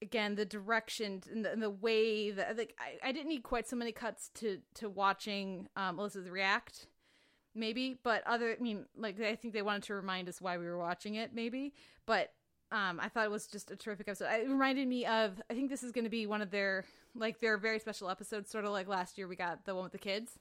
again 0.00 0.34
the 0.34 0.44
direction 0.44 1.22
and 1.30 1.44
the, 1.44 1.52
and 1.52 1.62
the 1.62 1.70
way 1.70 2.30
that 2.30 2.56
like 2.56 2.76
I, 2.78 3.08
I 3.08 3.12
didn't 3.12 3.28
need 3.28 3.42
quite 3.42 3.68
so 3.68 3.76
many 3.76 3.92
cuts 3.92 4.30
to 4.36 4.58
to 4.74 4.88
watching 4.88 5.68
um 5.76 5.98
Alyssa's 5.98 6.28
react 6.28 6.86
maybe 7.54 7.96
but 8.02 8.22
other 8.26 8.56
i 8.58 8.62
mean 8.62 8.84
like 8.96 9.20
i 9.20 9.36
think 9.36 9.54
they 9.54 9.62
wanted 9.62 9.84
to 9.84 9.94
remind 9.94 10.28
us 10.28 10.40
why 10.40 10.58
we 10.58 10.66
were 10.66 10.76
watching 10.76 11.14
it 11.14 11.30
maybe 11.32 11.72
but 12.04 12.32
um 12.72 12.98
i 13.00 13.08
thought 13.08 13.24
it 13.24 13.30
was 13.30 13.46
just 13.46 13.70
a 13.70 13.76
terrific 13.76 14.08
episode. 14.08 14.26
It 14.26 14.48
reminded 14.48 14.88
me 14.88 15.06
of 15.06 15.40
i 15.48 15.54
think 15.54 15.70
this 15.70 15.84
is 15.84 15.92
going 15.92 16.04
to 16.04 16.10
be 16.10 16.26
one 16.26 16.42
of 16.42 16.50
their 16.50 16.84
like 17.14 17.38
their 17.38 17.56
very 17.56 17.78
special 17.78 18.10
episodes 18.10 18.50
sort 18.50 18.64
of 18.64 18.72
like 18.72 18.88
last 18.88 19.16
year 19.16 19.28
we 19.28 19.36
got 19.36 19.64
the 19.64 19.74
one 19.74 19.84
with 19.84 19.92
the 19.92 19.98
kids. 19.98 20.32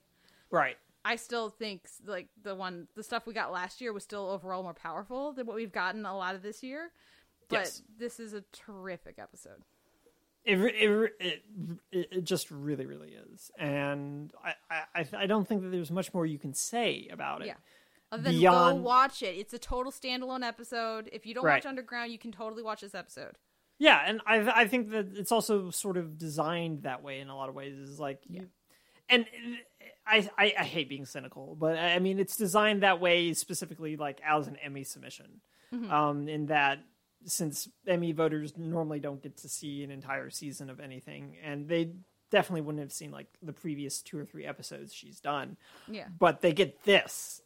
Right 0.49 0.78
i 1.06 1.16
still 1.16 1.50
think 1.50 1.88
like 2.06 2.28
the 2.44 2.56
one 2.56 2.88
the 2.96 3.04
stuff 3.04 3.26
we 3.28 3.34
got 3.34 3.52
last 3.52 3.82
year 3.82 3.92
was 3.94 4.04
still 4.04 4.30
overall 4.30 4.64
more 4.64 4.74
powerful 4.74 5.34
than 5.34 5.46
what 5.46 5.56
we've 5.56 5.72
gotten 5.72 6.06
a 6.06 6.16
lot 6.16 6.36
of 6.36 6.42
this 6.42 6.64
year 6.64 6.92
but 7.50 7.60
Yes. 7.60 7.82
this 8.00 8.20
is 8.20 8.34
a 8.34 8.44
terrific 8.52 9.16
episode 9.20 9.64
it, 10.46 10.60
it, 10.60 11.14
it, 11.22 12.08
it, 12.12 12.24
just 12.24 12.52
really 12.52 12.86
really 12.86 13.16
is 13.34 13.50
and 13.58 14.34
I, 14.44 14.84
I 14.94 15.06
i 15.18 15.26
don't 15.26 15.48
think 15.48 15.62
that 15.62 15.70
there's 15.70 15.92
much 15.92 16.14
more 16.14 16.26
you 16.26 16.38
can 16.40 16.54
say 16.54 17.08
about 17.12 17.42
it 17.42 17.48
Yeah. 17.48 17.54
Other 18.12 18.24
than 18.32 18.40
go 18.42 18.76
watch 18.76 19.24
it. 19.24 19.36
It's 19.38 19.56
a 19.56 19.58
total 19.58 19.92
standalone 19.92 20.46
episode. 20.48 21.10
If 21.12 21.26
you 21.26 21.34
don't 21.34 21.44
Right. 21.46 21.56
watch 21.56 21.66
Underground, 21.66 22.12
you 22.12 22.20
can 22.20 22.32
totally 22.32 22.62
watch 22.62 22.82
this 22.82 22.94
episode. 22.94 23.38
yeah 23.80 24.04
and 24.06 24.22
i 24.28 24.36
i 24.64 24.68
think 24.68 24.92
that 24.92 25.08
it's 25.16 25.32
also 25.32 25.72
sort 25.72 25.98
of 25.98 26.16
designed 26.18 26.84
that 26.84 27.02
way 27.02 27.20
in 27.22 27.30
a 27.30 27.36
lot 27.36 27.50
of 27.50 27.56
ways 27.56 27.74
is 27.76 28.00
like 28.00 28.20
you 28.28 28.48
and 29.10 29.26
I, 30.06 30.30
I 30.38 30.54
i 30.60 30.64
hate 30.64 30.90
being 30.90 31.06
cynical 31.06 31.56
but 31.60 31.78
i 31.78 32.00
mean 32.00 32.20
it's 32.20 32.36
designed 32.36 32.84
that 32.84 33.00
way 33.00 33.34
specifically 33.34 33.96
like 33.96 34.20
as 34.26 34.48
an 34.48 34.58
emmy 34.58 34.84
submission. 34.84 35.42
Um 35.90 36.28
in 36.28 36.48
that 36.48 36.80
since 37.26 37.68
emmy 37.88 38.12
voters 38.12 38.58
normally 38.58 39.00
don't 39.00 39.22
get 39.24 39.38
to 39.38 39.50
see 39.50 39.84
an 39.84 39.92
entire 39.92 40.30
season 40.30 40.70
of 40.70 40.80
anything 40.80 41.38
and 41.44 41.68
they 41.68 41.94
definitely 42.32 42.62
wouldn't 42.62 42.82
have 42.82 42.92
seen 42.92 43.12
like 43.12 43.28
the 43.44 43.54
previous 43.54 44.02
two 44.02 44.18
or 44.18 44.26
three 44.26 44.44
episodes 44.44 44.92
she's 44.92 45.20
done. 45.20 45.56
Yeah. 45.88 46.08
but 46.18 46.42
they 46.42 46.52
get 46.52 46.84
this 46.84 47.42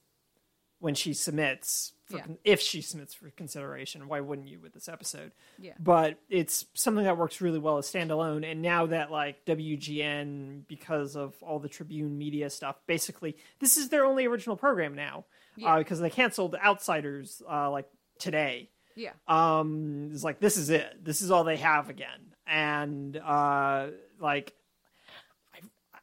when 0.79 0.93
she 0.95 1.13
submits 1.13 1.93
for 2.05 2.17
Yeah. 2.17 2.25
if 2.43 2.61
she 2.61 2.81
submits 2.81 3.13
for 3.13 3.29
consideration 3.31 4.07
why 4.07 4.19
wouldn't 4.21 4.47
you 4.47 4.59
with 4.59 4.73
this 4.73 4.87
episode 4.87 5.31
Yeah. 5.59 5.73
but 5.79 6.17
it's 6.29 6.65
something 6.73 7.03
that 7.03 7.17
works 7.17 7.41
really 7.41 7.59
well 7.59 7.77
as 7.77 7.85
standalone 7.91 8.49
and 8.49 8.61
now 8.61 8.85
that 8.85 9.11
like 9.11 9.43
wgn 9.45 10.67
because 10.67 11.15
of 11.15 11.35
all 11.41 11.59
the 11.59 11.69
tribune 11.69 12.17
media 12.17 12.49
stuff 12.49 12.77
basically 12.87 13.35
this 13.59 13.77
is 13.77 13.89
their 13.89 14.05
only 14.05 14.25
original 14.25 14.55
program 14.55 14.95
now 14.95 15.25
Yeah. 15.55 15.73
uh, 15.75 15.77
because 15.79 15.99
they 15.99 16.09
canceled 16.09 16.55
outsiders 16.55 17.41
uh, 17.49 17.69
like 17.71 17.89
today 18.19 18.69
Yeah. 18.95 19.11
um 19.27 20.09
it's 20.13 20.23
like 20.23 20.39
this 20.39 20.57
is 20.57 20.69
it 20.69 21.03
this 21.03 21.21
is 21.21 21.31
all 21.31 21.43
they 21.43 21.57
have 21.57 21.89
again 21.89 22.33
and 22.45 23.17
uh 23.17 23.87
like 24.19 24.53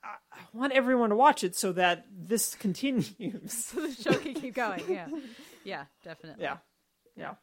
I, 0.05 0.36
I 0.36 0.39
want 0.52 0.72
everyone 0.72 1.10
to 1.10 1.16
watch 1.16 1.43
it 1.44 1.56
so 1.56 1.72
that 1.72 2.05
this 2.12 2.55
continues. 2.55 3.14
so 3.48 3.86
the 3.86 3.93
show 3.93 4.12
can 4.18 4.35
keep 4.35 4.55
going. 4.55 4.82
Yeah, 4.89 5.06
yeah, 5.64 5.85
definitely. 6.05 6.43
yeah, 6.44 6.59
yeah. 7.16 7.35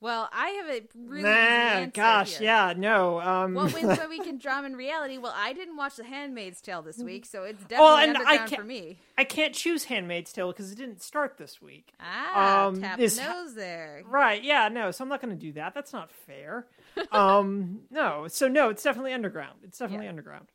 Well, 0.00 0.28
I 0.34 0.48
have 0.50 0.68
a 0.68 0.82
really 0.98 1.22
Nah, 1.22 1.86
gosh, 1.86 2.32
here. 2.36 2.42
yeah, 2.48 2.74
no. 2.76 3.22
Um, 3.22 3.54
What 3.54 3.72
wins 3.72 3.98
my 3.98 4.06
week 4.06 4.26
in 4.26 4.36
drama 4.36 4.66
and 4.66 4.76
reality? 4.76 5.16
Well, 5.16 5.32
I 5.34 5.54
didn't 5.54 5.78
watch 5.78 5.96
The 5.96 6.04
Handmaid's 6.04 6.60
Tale 6.60 6.82
this 6.82 6.98
week, 6.98 7.24
so 7.24 7.44
it's 7.44 7.62
definitely 7.62 7.84
Well, 7.84 7.96
and 7.96 8.18
I 8.18 8.36
can't- 8.38 8.56
for 8.56 8.64
me. 8.64 8.98
I 9.16 9.24
can't 9.24 9.54
choose 9.54 9.84
*Handmaid's 9.84 10.30
Tale* 10.30 10.48
because 10.52 10.70
it 10.70 10.74
didn't 10.76 11.00
start 11.00 11.38
this 11.38 11.62
week. 11.62 11.94
Ah, 12.00 12.66
Um, 12.66 12.82
tap 12.82 12.98
this- 12.98 13.18
nose 13.18 13.54
there. 13.54 14.02
Right? 14.06 14.42
Yeah, 14.44 14.68
no. 14.68 14.90
So 14.90 15.04
I'm 15.04 15.08
not 15.08 15.22
going 15.22 15.32
to 15.38 15.40
do 15.40 15.52
that. 15.54 15.72
That's 15.72 15.94
not 15.94 16.10
fair. 16.12 16.66
um, 17.12 17.80
no. 17.90 18.28
So 18.28 18.46
no, 18.46 18.68
it's 18.68 18.82
definitely 18.82 19.14
underground. 19.14 19.60
It's 19.62 19.78
definitely 19.78 20.04
Yeah. 20.06 20.10
underground. 20.10 20.48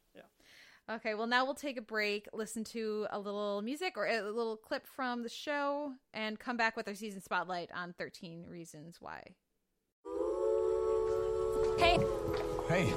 Yeah. 0.89 0.95
Okay, 0.95 1.13
well, 1.13 1.27
now 1.27 1.45
we'll 1.45 1.53
take 1.55 1.77
a 1.77 1.81
break, 1.81 2.27
listen 2.33 2.63
to 2.65 3.07
a 3.11 3.19
little 3.19 3.61
music 3.61 3.93
or 3.95 4.07
a 4.07 4.21
little 4.21 4.57
clip 4.57 4.87
from 4.87 5.23
the 5.23 5.29
show, 5.29 5.93
and 6.13 6.39
come 6.39 6.57
back 6.57 6.75
with 6.75 6.87
our 6.87 6.95
season 6.95 7.21
spotlight 7.21 7.69
on 7.73 7.93
13 7.97 8.45
Reasons 8.49 8.97
Why. 8.99 9.23
Hey, 11.77 11.99
Hey. 12.67 12.93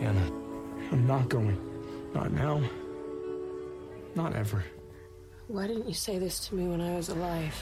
Hannah, 0.00 0.32
I'm 0.90 1.06
not 1.06 1.28
going. 1.28 1.58
Not 2.14 2.32
now. 2.32 2.62
Not 4.14 4.34
ever. 4.34 4.64
Why 5.46 5.66
didn't 5.66 5.86
you 5.86 5.94
say 5.94 6.18
this 6.18 6.48
to 6.48 6.54
me 6.54 6.66
when 6.68 6.80
I 6.80 6.96
was 6.96 7.08
alive? 7.08 7.54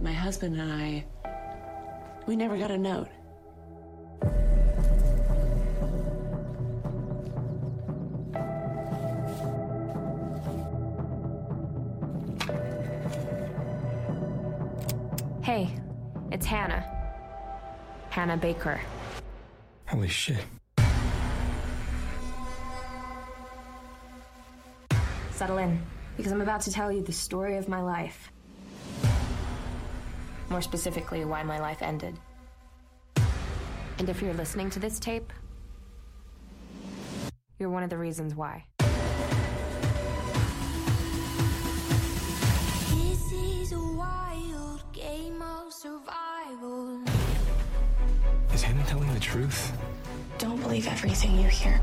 My 0.00 0.12
husband 0.12 0.60
and 0.60 0.72
I, 0.72 1.04
we 2.30 2.36
never 2.36 2.56
got 2.56 2.70
a 2.70 2.78
note. 2.78 3.08
Hey, 15.42 15.74
it's 16.30 16.46
Hannah. 16.46 16.86
Hannah 18.10 18.36
Baker. 18.36 18.80
Holy 19.88 20.06
shit. 20.06 20.38
Settle 25.32 25.58
in, 25.58 25.82
because 26.16 26.30
I'm 26.30 26.42
about 26.42 26.60
to 26.60 26.70
tell 26.70 26.92
you 26.92 27.02
the 27.02 27.12
story 27.12 27.56
of 27.56 27.68
my 27.68 27.80
life. 27.80 28.30
More 30.50 30.60
specifically, 30.60 31.24
why 31.24 31.44
my 31.44 31.60
life 31.60 31.80
ended. 31.80 32.18
And 33.98 34.08
if 34.08 34.20
you're 34.20 34.34
listening 34.34 34.68
to 34.70 34.80
this 34.80 34.98
tape, 34.98 35.32
you're 37.60 37.70
one 37.70 37.84
of 37.84 37.90
the 37.90 37.96
reasons 37.96 38.34
why. 38.34 38.64
This 42.88 43.32
is 43.32 43.72
a 43.72 43.78
wild 43.78 44.82
game 44.92 45.40
of 45.40 45.72
survival. 45.72 47.00
Is 48.52 48.62
Hannah 48.62 48.84
telling 48.86 49.14
the 49.14 49.20
truth? 49.20 49.72
Don't 50.38 50.60
believe 50.62 50.88
everything 50.88 51.38
you 51.38 51.48
hear. 51.48 51.80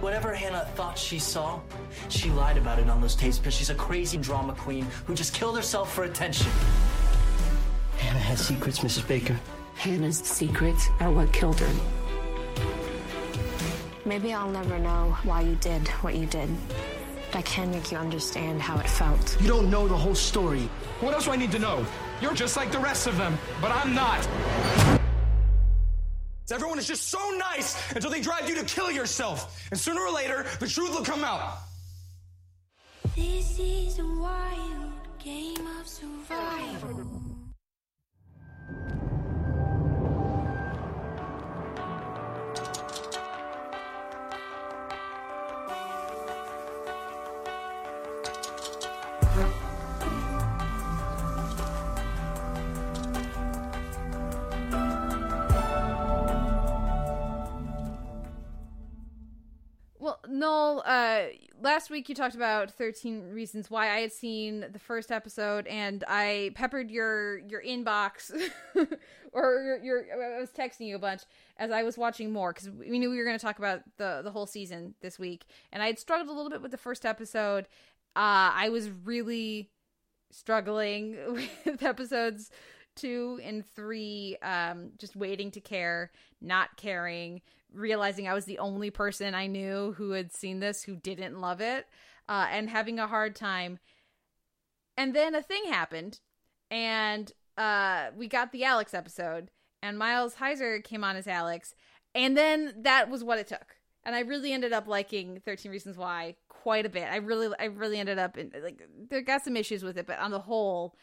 Whatever 0.00 0.32
Hannah 0.32 0.66
thought 0.76 0.96
she 0.96 1.18
saw, 1.18 1.58
she 2.08 2.30
lied 2.30 2.58
about 2.58 2.78
it 2.78 2.88
on 2.88 3.00
those 3.00 3.16
tapes 3.16 3.38
because 3.38 3.54
she's 3.54 3.70
a 3.70 3.74
crazy 3.74 4.18
drama 4.18 4.52
queen 4.52 4.86
who 5.04 5.14
just 5.14 5.34
killed 5.34 5.56
herself 5.56 5.92
for 5.92 6.04
attention. 6.04 6.46
Hannah 8.10 8.24
has 8.24 8.44
secrets, 8.44 8.80
Mrs. 8.80 9.06
Baker. 9.06 9.38
Hannah's 9.76 10.18
secrets 10.18 10.88
are 10.98 11.12
what 11.12 11.32
killed 11.32 11.60
her. 11.60 11.72
Maybe 14.04 14.32
I'll 14.32 14.50
never 14.50 14.80
know 14.80 15.16
why 15.22 15.42
you 15.42 15.54
did 15.60 15.86
what 16.02 16.16
you 16.16 16.26
did, 16.26 16.50
but 17.30 17.38
I 17.38 17.42
can 17.42 17.70
make 17.70 17.92
you 17.92 17.98
understand 17.98 18.60
how 18.60 18.80
it 18.80 18.88
felt. 18.88 19.40
You 19.40 19.46
don't 19.46 19.70
know 19.70 19.86
the 19.86 19.96
whole 19.96 20.16
story. 20.16 20.68
What 20.98 21.14
else 21.14 21.26
do 21.26 21.30
I 21.30 21.36
need 21.36 21.52
to 21.52 21.60
know? 21.60 21.86
You're 22.20 22.34
just 22.34 22.56
like 22.56 22.72
the 22.72 22.80
rest 22.80 23.06
of 23.06 23.16
them, 23.16 23.38
but 23.62 23.70
I'm 23.70 23.94
not. 23.94 24.28
Everyone 26.50 26.80
is 26.80 26.88
just 26.88 27.10
so 27.10 27.20
nice 27.38 27.92
until 27.92 28.10
they 28.10 28.20
drive 28.20 28.48
you 28.48 28.56
to 28.56 28.64
kill 28.64 28.90
yourself. 28.90 29.68
And 29.70 29.78
sooner 29.78 30.00
or 30.00 30.12
later, 30.12 30.46
the 30.58 30.66
truth 30.66 30.96
will 30.96 31.04
come 31.04 31.22
out. 31.22 31.58
This 33.14 33.56
is 33.60 34.00
a 34.00 34.04
wild 34.04 34.90
game 35.20 35.64
of 35.78 35.86
survival. 35.86 37.19
Noel, 60.28 60.82
uh, 60.84 61.22
last 61.60 61.90
week 61.90 62.08
you 62.08 62.14
talked 62.14 62.34
about 62.34 62.70
13 62.70 63.30
Reasons 63.30 63.70
Why. 63.70 63.90
I 63.90 64.00
had 64.00 64.12
seen 64.12 64.66
the 64.72 64.78
first 64.78 65.10
episode 65.10 65.66
and 65.66 66.04
I 66.06 66.52
peppered 66.54 66.90
your 66.90 67.38
your 67.38 67.62
inbox 67.62 68.30
or 69.32 69.62
your, 69.62 69.82
your 69.82 70.36
I 70.36 70.40
was 70.40 70.50
texting 70.50 70.86
you 70.86 70.96
a 70.96 70.98
bunch 70.98 71.22
as 71.56 71.70
I 71.70 71.82
was 71.82 71.96
watching 71.96 72.32
more 72.32 72.52
cuz 72.52 72.68
we 72.70 72.98
knew 72.98 73.10
we 73.10 73.16
were 73.16 73.24
going 73.24 73.38
to 73.38 73.42
talk 73.44 73.58
about 73.58 73.82
the 73.96 74.20
the 74.22 74.30
whole 74.30 74.46
season 74.46 74.94
this 75.00 75.18
week. 75.18 75.46
And 75.72 75.82
I 75.82 75.86
had 75.86 75.98
struggled 75.98 76.28
a 76.28 76.32
little 76.32 76.50
bit 76.50 76.62
with 76.62 76.70
the 76.70 76.76
first 76.78 77.06
episode. 77.06 77.64
Uh 78.14 78.52
I 78.54 78.68
was 78.70 78.90
really 78.90 79.70
struggling 80.30 81.16
with 81.64 81.82
episodes 81.82 82.50
2 82.96 83.40
and 83.42 83.64
3 83.64 84.36
um 84.42 84.90
just 84.98 85.16
waiting 85.16 85.50
to 85.52 85.60
care, 85.60 86.10
not 86.42 86.76
caring, 86.76 87.40
realizing 87.72 88.28
I 88.28 88.34
was 88.34 88.44
the 88.44 88.58
only 88.58 88.90
person 88.90 89.34
I 89.34 89.46
knew 89.46 89.94
who 89.96 90.12
had 90.12 90.32
seen 90.32 90.60
this 90.60 90.82
who 90.82 90.96
didn't 90.96 91.40
love 91.40 91.60
it, 91.60 91.86
uh, 92.28 92.46
and 92.50 92.70
having 92.70 92.98
a 92.98 93.06
hard 93.06 93.34
time. 93.36 93.78
And 94.96 95.14
then 95.14 95.34
a 95.34 95.42
thing 95.42 95.64
happened, 95.66 96.20
and 96.70 97.32
uh, 97.56 98.08
we 98.16 98.28
got 98.28 98.52
the 98.52 98.64
Alex 98.64 98.92
episode, 98.94 99.50
and 99.82 99.98
Miles 99.98 100.34
Heizer 100.34 100.82
came 100.82 101.04
on 101.04 101.16
as 101.16 101.26
Alex, 101.26 101.74
and 102.14 102.36
then 102.36 102.74
that 102.82 103.08
was 103.08 103.24
what 103.24 103.38
it 103.38 103.46
took. 103.46 103.76
And 104.04 104.14
I 104.14 104.20
really 104.20 104.52
ended 104.52 104.72
up 104.72 104.86
liking 104.86 105.40
Thirteen 105.44 105.70
Reasons 105.70 105.96
Why 105.96 106.36
quite 106.48 106.86
a 106.86 106.90
bit. 106.90 107.08
I 107.10 107.16
really, 107.16 107.54
I 107.58 107.64
really 107.66 107.98
ended 107.98 108.18
up 108.18 108.36
in 108.36 108.52
like 108.62 108.82
there 109.08 109.22
got 109.22 109.42
some 109.42 109.56
issues 109.56 109.82
with 109.82 109.96
it, 109.96 110.06
but 110.06 110.18
on 110.18 110.30
the 110.30 110.40
whole, 110.40 110.96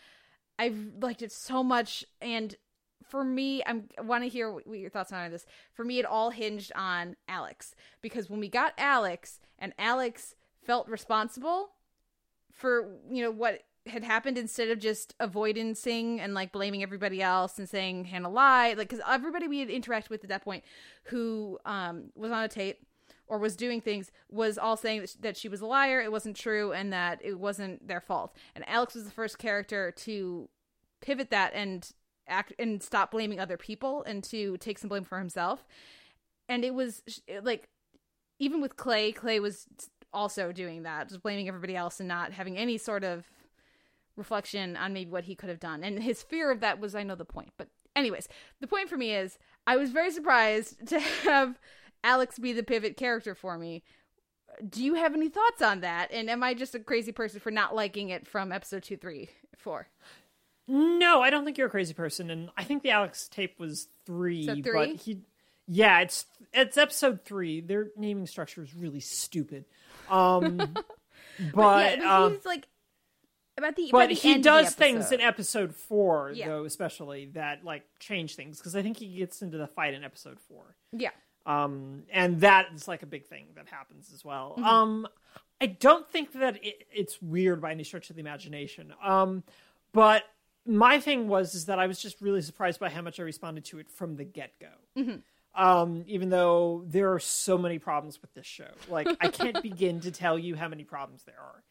I 0.59 0.73
liked 0.99 1.21
it 1.21 1.31
so 1.31 1.63
much, 1.63 2.05
and 2.21 2.55
for 3.07 3.23
me, 3.23 3.63
I'm, 3.65 3.89
want 4.03 4.23
to 4.23 4.29
hear 4.29 4.51
what 4.51 4.67
your 4.67 4.89
thoughts 4.89 5.11
on 5.11 5.31
this. 5.31 5.45
For 5.73 5.83
me, 5.83 5.99
it 5.99 6.05
all 6.05 6.31
hinged 6.31 6.71
on 6.75 7.15
Alex 7.27 7.75
because 8.01 8.29
when 8.29 8.39
we 8.39 8.49
got 8.49 8.73
Alex 8.77 9.39
and 9.57 9.73
Alex 9.77 10.35
felt 10.65 10.87
responsible 10.89 11.69
for 12.51 12.89
you 13.09 13.21
know 13.21 13.31
what 13.31 13.61
had 13.85 14.03
happened 14.03 14.37
instead 14.37 14.69
of 14.69 14.79
just 14.79 15.17
avoidancing 15.19 16.19
and 16.19 16.33
like 16.33 16.51
blaming 16.51 16.83
everybody 16.83 17.21
else 17.21 17.57
and 17.57 17.69
saying 17.69 18.05
Hannah 18.05 18.29
lied, 18.29 18.77
like 18.77 18.89
because 18.89 19.03
everybody 19.07 19.47
we 19.47 19.59
had 19.59 19.69
interacted 19.69 20.09
with 20.09 20.23
at 20.23 20.29
that 20.29 20.43
point 20.43 20.63
who 21.05 21.57
um 21.65 22.11
was 22.15 22.31
on 22.31 22.43
a 22.43 22.47
tape 22.47 22.85
or 23.27 23.37
was 23.37 23.55
doing 23.55 23.81
things 23.81 24.11
was 24.29 24.57
all 24.57 24.77
saying 24.77 25.01
that, 25.01 25.09
sh- 25.09 25.15
that 25.21 25.37
she 25.37 25.49
was 25.49 25.61
a 25.61 25.65
liar, 25.65 26.01
it 26.01 26.11
wasn't 26.11 26.35
true, 26.35 26.71
and 26.71 26.91
that 26.93 27.19
it 27.23 27.39
wasn't 27.39 27.85
their 27.87 28.01
fault. 28.01 28.35
And 28.55 28.67
Alex 28.67 28.95
was 28.95 29.03
the 29.03 29.11
first 29.11 29.37
character 29.37 29.91
to 29.91 30.49
pivot 31.01 31.29
that 31.29 31.53
and 31.53 31.91
act 32.27 32.53
and 32.59 32.81
stop 32.81 33.11
blaming 33.11 33.39
other 33.39 33.57
people 33.57 34.03
and 34.03 34.23
to 34.25 34.57
take 34.57 34.77
some 34.79 34.89
blame 34.89 35.03
for 35.03 35.17
himself. 35.17 35.65
And 36.49 36.63
it 36.63 36.73
was 36.73 37.03
like 37.41 37.69
even 38.39 38.61
with 38.61 38.77
Clay, 38.77 39.11
Clay 39.11 39.39
was 39.39 39.67
also 40.13 40.51
doing 40.51 40.83
that, 40.83 41.09
just 41.09 41.21
blaming 41.21 41.47
everybody 41.47 41.75
else 41.75 41.99
and 41.99 42.07
not 42.07 42.31
having 42.31 42.57
any 42.57 42.77
sort 42.77 43.03
of 43.03 43.25
reflection 44.15 44.75
on 44.75 44.93
maybe 44.93 45.11
what 45.11 45.25
he 45.25 45.35
could 45.35 45.49
have 45.49 45.59
done. 45.59 45.83
And 45.83 46.01
his 46.01 46.23
fear 46.23 46.51
of 46.51 46.59
that 46.61 46.79
was 46.79 46.95
I 46.95 47.03
know 47.03 47.15
the 47.15 47.25
point. 47.25 47.51
But 47.57 47.69
anyways, 47.95 48.27
the 48.59 48.67
point 48.67 48.89
for 48.89 48.97
me 48.97 49.13
is 49.13 49.37
I 49.65 49.77
was 49.77 49.91
very 49.91 50.11
surprised 50.11 50.87
to 50.87 50.99
have 50.99 51.59
Alex 52.03 52.39
be 52.39 52.53
the 52.53 52.63
pivot 52.63 52.97
character 52.97 53.35
for 53.35 53.57
me. 53.57 53.83
Do 54.67 54.83
you 54.83 54.95
have 54.95 55.13
any 55.13 55.29
thoughts 55.29 55.61
on 55.61 55.81
that? 55.81 56.11
And 56.11 56.29
am 56.29 56.41
I 56.41 56.53
just 56.55 56.73
a 56.73 56.79
crazy 56.79 57.11
person 57.11 57.39
for 57.39 57.51
not 57.51 57.75
liking 57.75 58.09
it 58.09 58.27
from 58.27 58.51
episode 58.51 58.83
two, 58.83 58.97
three, 58.97 59.29
four? 59.55 59.87
No, 60.67 61.21
I 61.21 61.29
don't 61.29 61.45
think 61.45 61.57
you're 61.57 61.67
a 61.67 61.71
crazy 61.71 61.93
person, 61.93 62.29
and 62.29 62.49
I 62.57 62.63
think 62.63 62.83
the 62.83 62.91
Alex 62.91 63.27
tape 63.29 63.59
was 63.59 63.87
three. 64.05 64.45
So 64.45 64.55
But 64.55 64.63
three? 64.63 64.95
he, 64.97 65.21
yeah, 65.67 65.99
it's 66.01 66.25
it's 66.53 66.77
episode 66.77 67.23
three. 67.23 67.61
Their 67.61 67.87
naming 67.95 68.27
structure 68.27 68.61
is 68.63 68.73
really 68.75 68.99
stupid. 68.99 69.65
Um, 70.09 70.57
but 71.53 71.99
yeah, 71.99 72.17
um, 72.23 72.33
he's 72.33 72.45
like 72.45 72.67
About 73.57 73.75
the, 73.75 73.89
but 73.91 74.09
the 74.09 74.15
he 74.15 74.39
does 74.39 74.73
things 74.75 75.11
in 75.11 75.21
episode. 75.21 75.63
episode 75.69 75.75
four 75.75 76.31
Yeah. 76.33 76.47
though 76.47 76.65
especially 76.65 77.27
that 77.33 77.63
like 77.63 77.83
change 77.99 78.35
things 78.35 78.57
because 78.57 78.75
i 78.75 78.81
think 78.81 78.97
he 78.97 79.07
gets 79.17 79.41
into 79.41 79.57
the 79.57 79.67
fight 79.67 79.93
in 79.93 80.03
episode 80.03 80.39
four 80.39 80.75
yeah. 80.93 81.09
um 81.45 82.03
and 82.11 82.41
that 82.41 82.67
is 82.73 82.87
like 82.87 83.03
a 83.03 83.05
big 83.05 83.25
thing 83.25 83.47
that 83.55 83.67
happens 83.67 84.11
as 84.13 84.23
well 84.23 84.53
Mm-hmm. 84.57 84.63
um 84.65 85.07
i 85.59 85.65
don't 85.65 86.07
think 86.09 86.31
that 86.33 86.63
it, 86.63 86.87
it's 86.91 87.21
weird 87.21 87.59
by 87.61 87.71
any 87.71 87.83
stretch 87.83 88.09
of 88.09 88.15
the 88.15 88.21
imagination 88.21 88.93
um 89.03 89.43
but 89.93 90.23
my 90.67 90.99
thing 90.99 91.27
was 91.27 91.55
is 91.55 91.65
that 91.65 91.79
i 91.79 91.87
was 91.87 91.99
just 91.99 92.21
really 92.21 92.41
surprised 92.41 92.79
by 92.79 92.89
how 92.89 93.01
much 93.01 93.19
i 93.19 93.23
responded 93.23 93.65
to 93.65 93.79
it 93.79 93.89
from 93.89 94.15
the 94.15 94.23
get-go. 94.23 94.67
Mm-hmm. 94.97 95.61
um 95.63 96.03
even 96.07 96.29
though 96.29 96.83
there 96.87 97.13
are 97.13 97.19
so 97.19 97.57
many 97.57 97.79
problems 97.79 98.21
with 98.21 98.33
this 98.33 98.45
show. 98.45 98.69
Like 98.89 99.07
i 99.21 99.29
can't 99.29 99.61
begin 99.71 100.01
to 100.01 100.11
tell 100.11 100.37
you 100.37 100.55
how 100.55 100.67
many 100.67 100.83
problems 100.83 101.23
there 101.23 101.39
are. 101.39 101.63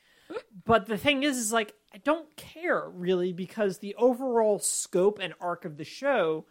But 0.64 0.86
the 0.86 0.98
thing 0.98 1.22
is 1.22 1.36
is 1.36 1.52
like 1.52 1.74
i 1.94 1.98
don't 1.98 2.34
care 2.36 2.88
really 2.88 3.32
because 3.32 3.78
the 3.78 3.94
overall 3.96 4.58
scope 4.58 5.18
and 5.20 5.34
arc 5.40 5.64
of 5.64 5.76
the 5.76 5.84
show 5.84 6.46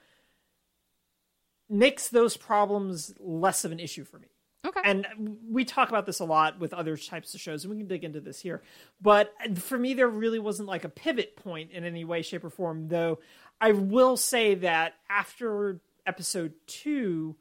makes 1.67 2.09
those 2.09 2.37
problems 2.37 3.13
less 3.19 3.65
of 3.65 3.71
an 3.71 3.79
issue 3.79 4.05
for 4.05 4.19
me 4.19 4.27
Okay. 4.65 4.81
and 4.83 5.05
we 5.49 5.63
talk 5.63 5.89
about 5.89 6.05
this 6.05 6.19
a 6.19 6.25
lot 6.25 6.59
with 6.59 6.73
other 6.73 6.97
types 6.97 7.33
of 7.35 7.39
shows 7.41 7.63
and 7.63 7.71
we 7.71 7.77
can 7.77 7.87
dig 7.87 8.03
into 8.03 8.19
this 8.19 8.39
here 8.39 8.61
but 9.01 9.33
for 9.57 9.77
me 9.77 9.93
there 9.93 10.07
really 10.07 10.39
wasn't 10.39 10.67
like 10.67 10.83
a 10.83 10.89
pivot 10.89 11.35
point 11.35 11.71
in 11.71 11.83
any 11.83 12.03
way 12.03 12.21
shape 12.21 12.43
or 12.43 12.49
form 12.49 12.87
though 12.87 13.19
i 13.61 13.71
will 13.71 14.17
say 14.17 14.55
that 14.55 14.93
after 15.09 15.79
episode 16.05 16.53
two 16.67 17.35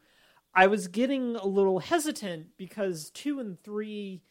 i 0.54 0.66
was 0.66 0.88
getting 0.88 1.36
a 1.36 1.46
little 1.46 1.78
hesitant 1.78 2.48
because 2.56 3.10
two 3.10 3.40
and 3.40 3.58
three 3.62 4.22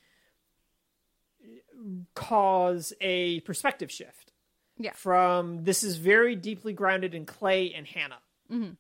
cause 2.15 2.93
a 3.01 3.39
perspective 3.41 3.91
shift 3.91 4.31
Yeah. 4.77 4.91
from 4.93 5.63
this 5.63 5.83
is 5.83 5.97
very 5.97 6.35
deeply 6.35 6.73
grounded 6.73 7.13
in 7.13 7.25
clay 7.25 7.73
and 7.73 7.85
hannah 7.87 8.19
mm-hmm. 8.51 8.71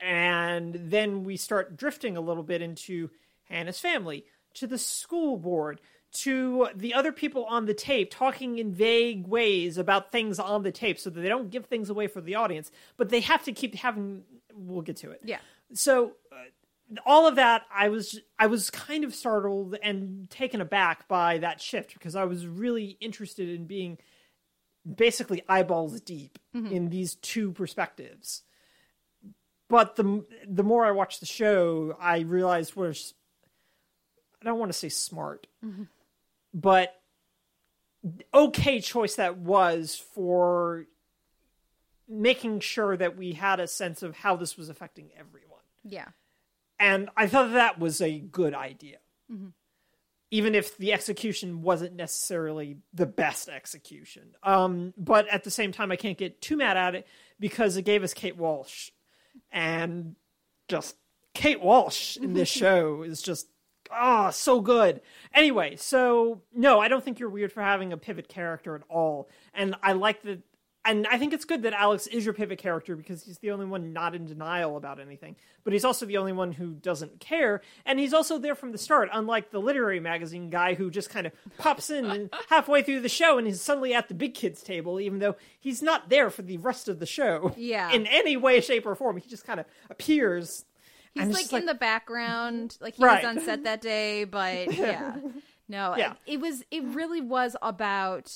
And 0.00 0.74
then 0.74 1.24
we 1.24 1.36
start 1.36 1.76
drifting 1.76 2.16
a 2.16 2.20
little 2.20 2.42
bit 2.42 2.62
into 2.62 3.10
Hannah's 3.44 3.80
family, 3.80 4.24
to 4.54 4.66
the 4.66 4.78
school 4.78 5.36
board, 5.36 5.80
to 6.12 6.68
the 6.74 6.94
other 6.94 7.12
people 7.12 7.44
on 7.44 7.66
the 7.66 7.74
tape 7.74 8.10
talking 8.10 8.58
in 8.58 8.72
vague 8.72 9.26
ways 9.26 9.78
about 9.78 10.10
things 10.10 10.38
on 10.38 10.62
the 10.62 10.72
tape 10.72 10.98
so 10.98 11.10
that 11.10 11.20
they 11.20 11.28
don't 11.28 11.50
give 11.50 11.66
things 11.66 11.88
away 11.88 12.06
for 12.08 12.20
the 12.20 12.34
audience, 12.34 12.70
but 12.96 13.10
they 13.10 13.20
have 13.20 13.44
to 13.44 13.52
keep 13.52 13.74
having 13.76 14.22
we'll 14.54 14.82
get 14.82 14.96
to 14.96 15.10
it. 15.10 15.20
Yeah. 15.24 15.38
So 15.72 16.12
uh, 16.32 16.96
all 17.06 17.28
of 17.28 17.36
that 17.36 17.62
I 17.72 17.90
was 17.90 18.18
I 18.38 18.48
was 18.48 18.70
kind 18.70 19.04
of 19.04 19.14
startled 19.14 19.76
and 19.82 20.28
taken 20.30 20.60
aback 20.60 21.06
by 21.06 21.38
that 21.38 21.60
shift 21.60 21.94
because 21.94 22.16
I 22.16 22.24
was 22.24 22.46
really 22.46 22.96
interested 23.00 23.48
in 23.48 23.66
being 23.66 23.98
basically 24.92 25.42
eyeballs 25.48 26.00
deep 26.00 26.38
in 26.54 26.88
these 26.88 27.14
two 27.16 27.52
perspectives 27.52 28.42
but 29.70 29.96
the 29.96 30.26
the 30.46 30.64
more 30.64 30.84
I 30.84 30.90
watched 30.90 31.20
the 31.20 31.26
show, 31.26 31.96
I 31.98 32.20
realized 32.20 32.76
was 32.76 33.14
I 34.42 34.44
don't 34.44 34.58
want 34.58 34.72
to 34.72 34.78
say 34.78 34.90
smart, 34.90 35.46
but 36.52 36.94
okay 38.34 38.80
choice 38.80 39.14
that 39.16 39.38
was 39.38 40.02
for 40.14 40.86
making 42.08 42.60
sure 42.60 42.96
that 42.96 43.16
we 43.16 43.32
had 43.32 43.60
a 43.60 43.66
sense 43.68 44.02
of 44.02 44.16
how 44.16 44.36
this 44.36 44.58
was 44.58 44.68
affecting 44.68 45.10
everyone. 45.16 45.60
Yeah. 45.84 46.08
And 46.78 47.08
I 47.16 47.28
thought 47.28 47.52
that 47.52 47.78
was 47.78 48.00
a 48.00 48.18
good 48.18 48.54
idea. 48.54 48.98
Even 50.32 50.54
if 50.54 50.76
the 50.78 50.92
execution 50.92 51.62
wasn't 51.62 51.94
necessarily 51.94 52.78
the 52.94 53.06
best 53.06 53.48
execution. 53.48 54.34
Um, 54.42 54.94
but 54.96 55.28
at 55.28 55.44
the 55.44 55.50
same 55.50 55.72
time, 55.72 55.92
I 55.92 55.96
can't 55.96 56.18
get 56.18 56.40
too 56.40 56.56
mad 56.56 56.76
at 56.76 56.94
it 56.94 57.06
because 57.38 57.76
it 57.76 57.82
gave 57.82 58.02
us 58.02 58.14
Kate 58.14 58.36
Walsh. 58.36 58.90
And 59.52 60.16
just 60.68 60.96
Kate 61.34 61.60
Walsh 61.60 62.16
in 62.16 62.32
this 62.32 62.48
show 62.48 63.02
is 63.02 63.22
just, 63.22 63.48
ah, 63.90 64.30
so 64.30 64.60
good. 64.60 65.00
Anyway, 65.34 65.76
so 65.76 66.42
no, 66.54 66.80
I 66.80 66.88
don't 66.88 67.04
think 67.04 67.18
you're 67.18 67.28
weird 67.28 67.52
for 67.52 67.62
having 67.62 67.92
a 67.92 67.96
pivot 67.96 68.28
character 68.28 68.74
at 68.74 68.82
all. 68.88 69.28
And 69.54 69.74
I 69.82 69.92
like 69.92 70.22
that. 70.22 70.40
And 70.90 71.06
I 71.06 71.18
think 71.18 71.32
it's 71.32 71.44
good 71.44 71.62
that 71.62 71.72
Alex 71.72 72.06
is 72.08 72.24
your 72.24 72.34
pivot 72.34 72.58
character 72.58 72.96
because 72.96 73.22
he's 73.24 73.38
the 73.38 73.50
only 73.52 73.66
one 73.66 73.92
not 73.92 74.14
in 74.14 74.26
denial 74.26 74.76
about 74.76 74.98
anything. 74.98 75.36
But 75.62 75.72
he's 75.72 75.84
also 75.84 76.04
the 76.06 76.16
only 76.16 76.32
one 76.32 76.52
who 76.52 76.72
doesn't 76.72 77.20
care. 77.20 77.60
And 77.86 77.98
he's 78.00 78.12
also 78.12 78.38
there 78.38 78.54
from 78.54 78.72
the 78.72 78.78
start, 78.78 79.08
unlike 79.12 79.50
the 79.50 79.60
literary 79.60 80.00
magazine 80.00 80.50
guy 80.50 80.74
who 80.74 80.90
just 80.90 81.08
kind 81.10 81.26
of 81.26 81.32
pops 81.58 81.90
in 81.90 82.04
and 82.06 82.30
halfway 82.48 82.82
through 82.82 83.00
the 83.00 83.08
show 83.08 83.38
and 83.38 83.46
he's 83.46 83.60
suddenly 83.60 83.94
at 83.94 84.08
the 84.08 84.14
big 84.14 84.34
kids 84.34 84.62
table, 84.62 84.98
even 85.00 85.18
though 85.20 85.36
he's 85.60 85.80
not 85.82 86.08
there 86.08 86.28
for 86.30 86.42
the 86.42 86.56
rest 86.58 86.88
of 86.88 86.98
the 86.98 87.06
show. 87.06 87.54
Yeah. 87.56 87.90
In 87.92 88.06
any 88.06 88.36
way, 88.36 88.60
shape, 88.60 88.84
or 88.86 88.94
form. 88.94 89.16
He 89.18 89.28
just 89.28 89.44
kind 89.46 89.60
of 89.60 89.66
appears. 89.90 90.64
He's 91.14 91.28
like, 91.32 91.52
in 91.52 91.66
the 91.66 91.74
background, 91.74 92.76
like 92.80 92.94
he 92.94 93.04
Right. 93.04 93.22
was 93.24 93.36
on 93.36 93.44
set 93.44 93.64
that 93.64 93.80
day, 93.80 94.24
but 94.24 94.72
yeah. 94.76 95.16
No, 95.68 95.94
Yeah. 95.96 96.12
it, 96.26 96.34
it 96.34 96.40
was 96.40 96.64
it 96.70 96.82
really 96.84 97.20
was 97.20 97.56
about 97.62 98.32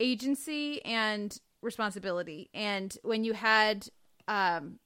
agency 0.00 0.84
and 0.84 1.38
responsibility. 1.62 2.50
And 2.54 2.96
when 3.02 3.24
you 3.24 3.32
had 3.32 3.88
um 4.28 4.78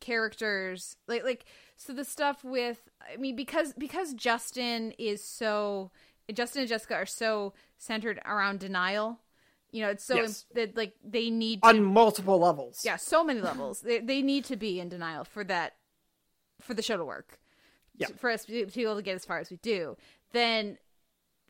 characters 0.00 0.96
like 1.06 1.22
like 1.24 1.44
so 1.76 1.92
the 1.92 2.04
stuff 2.04 2.42
with 2.42 2.88
I 3.12 3.16
mean 3.16 3.36
because 3.36 3.74
because 3.74 4.14
Justin 4.14 4.92
is 4.98 5.22
so 5.22 5.90
Justin 6.32 6.60
and 6.60 6.68
Jessica 6.68 6.94
are 6.94 7.06
so 7.06 7.52
centered 7.78 8.20
around 8.24 8.60
denial. 8.60 9.18
You 9.72 9.82
know, 9.82 9.90
it's 9.90 10.04
so 10.04 10.16
Yes. 10.16 10.46
that 10.54 10.76
like 10.76 10.94
they 11.04 11.30
need 11.30 11.62
to 11.62 11.68
on 11.68 11.82
multiple 11.84 12.38
levels. 12.38 12.80
yeah, 12.84 12.96
so 12.96 13.22
many 13.22 13.40
levels. 13.40 13.80
they 13.80 14.00
they 14.00 14.22
need 14.22 14.44
to 14.46 14.56
be 14.56 14.80
in 14.80 14.88
denial 14.88 15.24
for 15.24 15.44
that 15.44 15.74
for 16.60 16.74
the 16.74 16.82
show 16.82 16.96
to 16.96 17.04
work. 17.04 17.38
Yeah. 17.96 18.08
For 18.16 18.30
us 18.30 18.44
to 18.46 18.66
to 18.66 18.72
be 18.74 18.82
able 18.82 18.96
to 18.96 19.02
get 19.02 19.14
as 19.14 19.24
far 19.24 19.38
as 19.38 19.50
we 19.50 19.58
do. 19.58 19.96
Then 20.32 20.78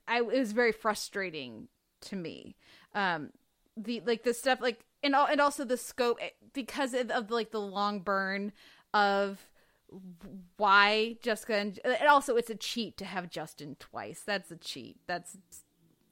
I 0.09 0.19
it 0.19 0.27
was 0.27 0.53
very 0.53 0.73
frustrating 0.73 1.69
to 2.03 2.17
me. 2.17 2.57
Um 2.95 3.31
the 3.77 4.03
like 4.07 4.25
the 4.25 4.35
stuff 4.35 4.61
like 4.61 4.85
and 5.03 5.15
and 5.15 5.41
also 5.41 5.65
the 5.65 5.77
scope 5.77 6.19
eh, 6.21 6.31
because 6.53 6.95
of, 6.95 7.11
of 7.11 7.31
like 7.31 7.51
the 7.51 7.61
long 7.61 8.01
burn 8.01 8.53
of 8.93 9.51
why 10.57 11.17
Jessica 11.23 11.57
and, 11.57 11.81
and 11.85 12.09
also 12.09 12.37
it's 12.37 12.51
a 12.51 12.55
cheat 12.55 12.97
to 12.99 13.05
have 13.05 13.31
Justin 13.31 13.77
twice. 13.79 14.23
That's 14.25 14.51
a 14.51 14.57
cheat. 14.57 14.99
That's 15.07 15.37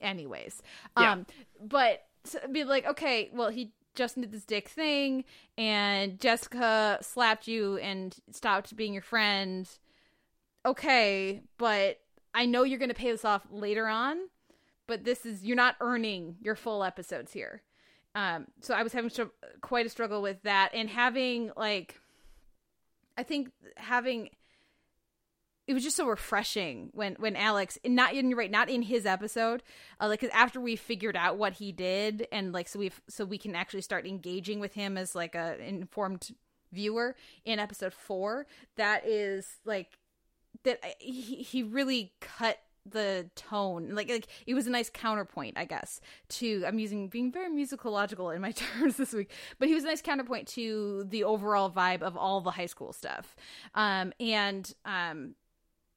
anyways. 0.00 0.62
Yeah. 0.98 1.12
Um 1.12 1.26
but 1.60 2.06
so 2.24 2.40
be 2.50 2.64
like 2.64 2.86
okay, 2.86 3.30
well 3.32 3.50
he 3.50 3.72
Justin 3.94 4.22
did 4.22 4.32
this 4.32 4.44
dick 4.44 4.68
thing 4.68 5.24
and 5.56 6.20
Jessica 6.20 6.98
slapped 7.02 7.48
you 7.48 7.78
and 7.78 8.16
stopped 8.30 8.76
being 8.76 8.92
your 8.92 9.02
friend. 9.02 9.68
Okay, 10.64 11.42
but 11.56 11.98
I 12.34 12.46
know 12.46 12.62
you're 12.62 12.78
going 12.78 12.90
to 12.90 12.94
pay 12.94 13.10
this 13.10 13.24
off 13.24 13.46
later 13.50 13.88
on, 13.88 14.18
but 14.88 15.04
this 15.04 15.24
is 15.24 15.44
you're 15.44 15.54
not 15.56 15.76
earning 15.80 16.34
your 16.40 16.56
full 16.56 16.82
episodes 16.82 17.32
here. 17.32 17.62
Um 18.16 18.46
so 18.60 18.74
I 18.74 18.82
was 18.82 18.92
having 18.92 19.10
str- 19.10 19.34
quite 19.60 19.86
a 19.86 19.90
struggle 19.90 20.20
with 20.20 20.42
that 20.42 20.70
and 20.74 20.88
having 20.90 21.52
like 21.56 21.94
I 23.16 23.22
think 23.22 23.50
having 23.76 24.30
it 25.66 25.74
was 25.74 25.82
just 25.84 25.96
so 25.96 26.06
refreshing 26.06 26.88
when 26.94 27.14
when 27.18 27.36
Alex 27.36 27.78
not 27.84 28.14
you're 28.14 28.36
right 28.36 28.50
not 28.50 28.70
in 28.70 28.82
his 28.82 29.04
episode 29.04 29.62
uh, 30.00 30.08
like 30.08 30.20
'cause 30.20 30.30
after 30.32 30.60
we 30.60 30.74
figured 30.76 31.16
out 31.16 31.36
what 31.36 31.54
he 31.54 31.70
did 31.70 32.26
and 32.32 32.52
like 32.52 32.66
so 32.66 32.78
we 32.78 32.90
so 33.08 33.24
we 33.24 33.38
can 33.38 33.54
actually 33.54 33.82
start 33.82 34.06
engaging 34.06 34.58
with 34.60 34.72
him 34.72 34.96
as 34.96 35.14
like 35.14 35.34
a 35.34 35.62
informed 35.62 36.30
viewer 36.72 37.14
in 37.44 37.58
episode 37.58 37.92
4 37.92 38.46
that 38.76 39.06
is 39.06 39.58
like 39.64 39.98
that 40.64 40.82
he 40.98 41.42
he 41.42 41.62
really 41.62 42.14
cut 42.20 42.58
the 42.90 43.28
tone 43.34 43.90
like 43.94 44.08
like 44.08 44.26
it 44.46 44.54
was 44.54 44.66
a 44.66 44.70
nice 44.70 44.90
counterpoint 44.90 45.56
i 45.56 45.64
guess 45.64 46.00
to 46.28 46.64
i'm 46.66 46.78
using 46.78 47.08
being 47.08 47.30
very 47.30 47.48
musicological 47.50 48.34
in 48.34 48.40
my 48.40 48.52
terms 48.78 48.96
this 48.96 49.12
week 49.12 49.30
but 49.58 49.68
he 49.68 49.74
was 49.74 49.84
a 49.84 49.86
nice 49.86 50.02
counterpoint 50.02 50.46
to 50.46 51.04
the 51.08 51.24
overall 51.24 51.70
vibe 51.70 52.02
of 52.02 52.16
all 52.16 52.40
the 52.40 52.50
high 52.50 52.66
school 52.66 52.92
stuff. 52.92 53.36
Um 53.74 54.12
and 54.20 54.72
um 54.84 55.34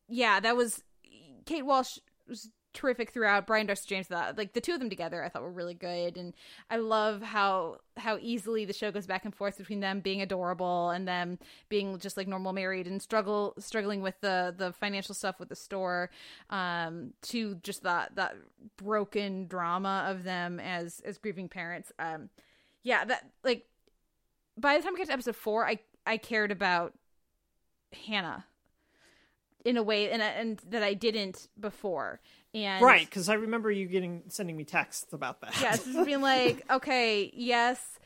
yeah 0.08 0.40
that 0.40 0.56
was 0.56 0.84
kate 1.46 1.66
walsh 1.66 1.98
was 2.28 2.50
terrific 2.74 3.12
throughout 3.12 3.46
brian 3.46 3.66
darcy 3.66 3.86
james 3.88 4.08
that 4.08 4.38
like 4.38 4.54
the 4.54 4.62
two 4.62 4.74
of 4.74 4.80
them 4.80 4.90
together 4.90 5.24
i 5.24 5.30
thought 5.30 5.42
were 5.42 5.52
really 5.52 5.74
good 5.74 6.16
and 6.16 6.34
i 6.70 6.78
love 6.78 7.22
how 7.22 7.78
how 7.98 8.18
easily 8.22 8.64
the 8.64 8.74
show 8.74 8.92
goes 8.92 9.06
back 9.06 9.26
and 9.26 9.36
forth 9.36 9.58
between 9.58 9.82
them 9.82 10.00
being 10.00 10.22
adorable 10.22 10.90
and 10.90 11.08
them 11.08 11.38
being 11.68 12.00
just 12.00 12.16
like 12.16 12.28
normal 12.28 12.54
married 12.54 12.88
and 12.88 13.02
struggle 13.02 13.54
struggling 13.58 14.02
with 14.02 14.20
the 14.22 14.54
the 14.58 14.72
financial 14.72 15.14
stuff 15.14 15.40
with 15.40 15.50
the 15.50 15.56
store 15.56 16.10
um 16.50 17.14
to 17.22 17.56
just 17.56 17.84
that 17.84 18.16
that 18.16 18.36
broken 18.78 19.48
drama 19.48 20.06
of 20.08 20.24
them 20.24 20.60
as 20.60 21.02
as 21.04 21.18
grieving 21.18 21.50
parents 21.50 21.92
um 22.00 22.30
yeah 22.84 23.04
that 23.04 23.30
like 23.44 23.66
by 24.58 24.78
the 24.78 24.84
time 24.84 24.94
we 24.94 24.98
get 24.98 25.08
to 25.08 25.14
episode 25.14 25.36
four 25.36 25.68
i 25.68 25.78
i 26.06 26.16
cared 26.16 26.52
about 26.52 26.94
hannah 28.08 28.46
in 29.66 29.78
a 29.78 29.84
way 29.84 30.10
and 30.10 30.22
and 30.22 30.62
that 30.70 30.84
I 30.84 30.94
didn't 30.94 31.48
before. 31.60 32.20
And 32.54 32.84
Right, 32.84 33.06
because 33.06 33.30
I 33.30 33.36
remember 33.36 33.72
you 33.72 33.88
getting 33.88 34.24
sending 34.28 34.58
me 34.58 34.64
texts 34.64 35.14
about 35.14 35.42
that. 35.42 35.60
yeah, 35.62 35.74
it's 35.76 35.86
just 35.86 36.06
being 36.06 36.22
like, 36.22 36.64
okay, 36.70 37.32
yes, 37.34 38.00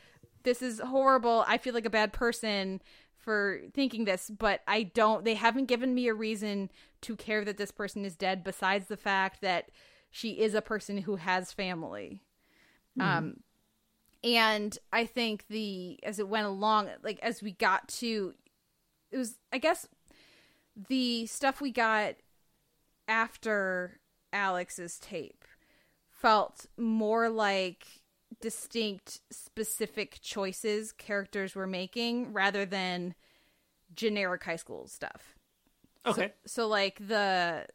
this 0.44 0.62
is 0.62 0.80
horrible. 0.80 1.44
I 1.46 1.58
feel 1.58 1.74
like 1.74 1.84
a 1.84 1.90
bad 1.90 2.12
person 2.12 2.80
for 3.16 3.60
thinking 3.74 4.04
this, 4.04 4.30
but 4.30 4.60
I 4.68 4.84
don't. 4.84 5.24
They 5.24 5.34
haven't 5.34 5.66
given 5.66 5.94
me 5.94 6.06
a 6.06 6.14
reason 6.14 6.70
to 7.02 7.16
care 7.16 7.44
that 7.44 7.56
this 7.56 7.72
person 7.72 8.04
is 8.04 8.14
dead, 8.14 8.44
besides 8.44 8.86
the 8.86 8.96
fact 8.96 9.40
that 9.40 9.70
she 10.10 10.30
is 10.30 10.54
a 10.54 10.62
person 10.62 10.98
who 10.98 11.16
has 11.16 11.52
family. 11.52 12.22
Um, 12.98 13.40
and 14.24 14.78
I 14.92 15.04
think 15.04 15.46
the 15.48 15.98
as 16.02 16.18
it 16.18 16.28
went 16.28 16.46
along, 16.46 16.88
like 17.02 17.18
as 17.20 17.42
we 17.42 17.52
got 17.52 17.88
to, 17.88 18.34
it 19.10 19.18
was 19.18 19.38
I 19.52 19.58
guess 19.58 19.88
the 20.88 21.26
stuff 21.26 21.60
we 21.60 21.72
got 21.72 22.14
after 23.08 23.98
Alex's 24.36 24.98
tape 24.98 25.44
felt 26.10 26.66
more 26.76 27.30
like 27.30 27.86
distinct 28.40 29.20
specific 29.30 30.18
choices 30.20 30.92
characters 30.92 31.54
were 31.54 31.66
making 31.66 32.32
rather 32.34 32.66
than 32.66 33.14
generic 33.94 34.44
high 34.44 34.56
school 34.56 34.86
stuff. 34.86 35.38
Okay. 36.04 36.32
So 36.46 36.68
like 36.68 36.98
the 37.08 37.66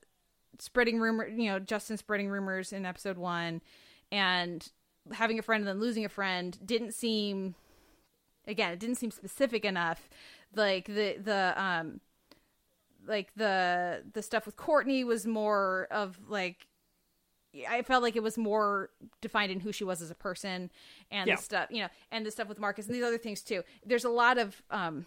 spreading 0.59 0.99
rumor, 0.99 1.27
you 1.27 1.49
know, 1.49 1.59
Justin 1.59 1.97
spreading 1.97 2.29
rumors 2.29 2.71
in 2.71 2.85
episode 2.85 3.17
1 3.17 3.61
and 4.11 4.67
having 5.11 5.39
a 5.39 5.41
friend 5.41 5.61
and 5.61 5.67
then 5.67 5.79
losing 5.79 6.05
a 6.05 6.09
friend 6.09 6.57
didn't 6.63 6.93
seem 6.93 7.55
again, 8.47 8.71
it 8.73 8.79
didn't 8.79 8.97
seem 8.97 9.11
specific 9.11 9.65
enough. 9.65 10.09
Like 10.55 10.85
the 10.85 11.17
the 11.17 11.53
um 11.57 12.01
like 13.07 13.33
the 13.35 14.03
the 14.13 14.21
stuff 14.21 14.45
with 14.45 14.55
Courtney 14.57 15.03
was 15.03 15.25
more 15.25 15.87
of 15.91 16.17
like 16.27 16.67
I 17.69 17.81
felt 17.81 18.01
like 18.01 18.15
it 18.15 18.23
was 18.23 18.37
more 18.37 18.89
defined 19.21 19.51
in 19.51 19.59
who 19.59 19.71
she 19.73 19.83
was 19.83 20.01
as 20.01 20.09
a 20.09 20.15
person 20.15 20.71
and 21.11 21.27
Yeah. 21.27 21.35
the 21.35 21.41
stuff, 21.41 21.67
you 21.69 21.81
know, 21.81 21.89
and 22.11 22.25
the 22.25 22.31
stuff 22.31 22.47
with 22.47 22.59
Marcus 22.59 22.85
and 22.85 22.95
these 22.95 23.03
other 23.03 23.17
things 23.17 23.41
too. 23.41 23.63
There's 23.85 24.05
a 24.05 24.09
lot 24.09 24.37
of 24.37 24.61
um 24.71 25.05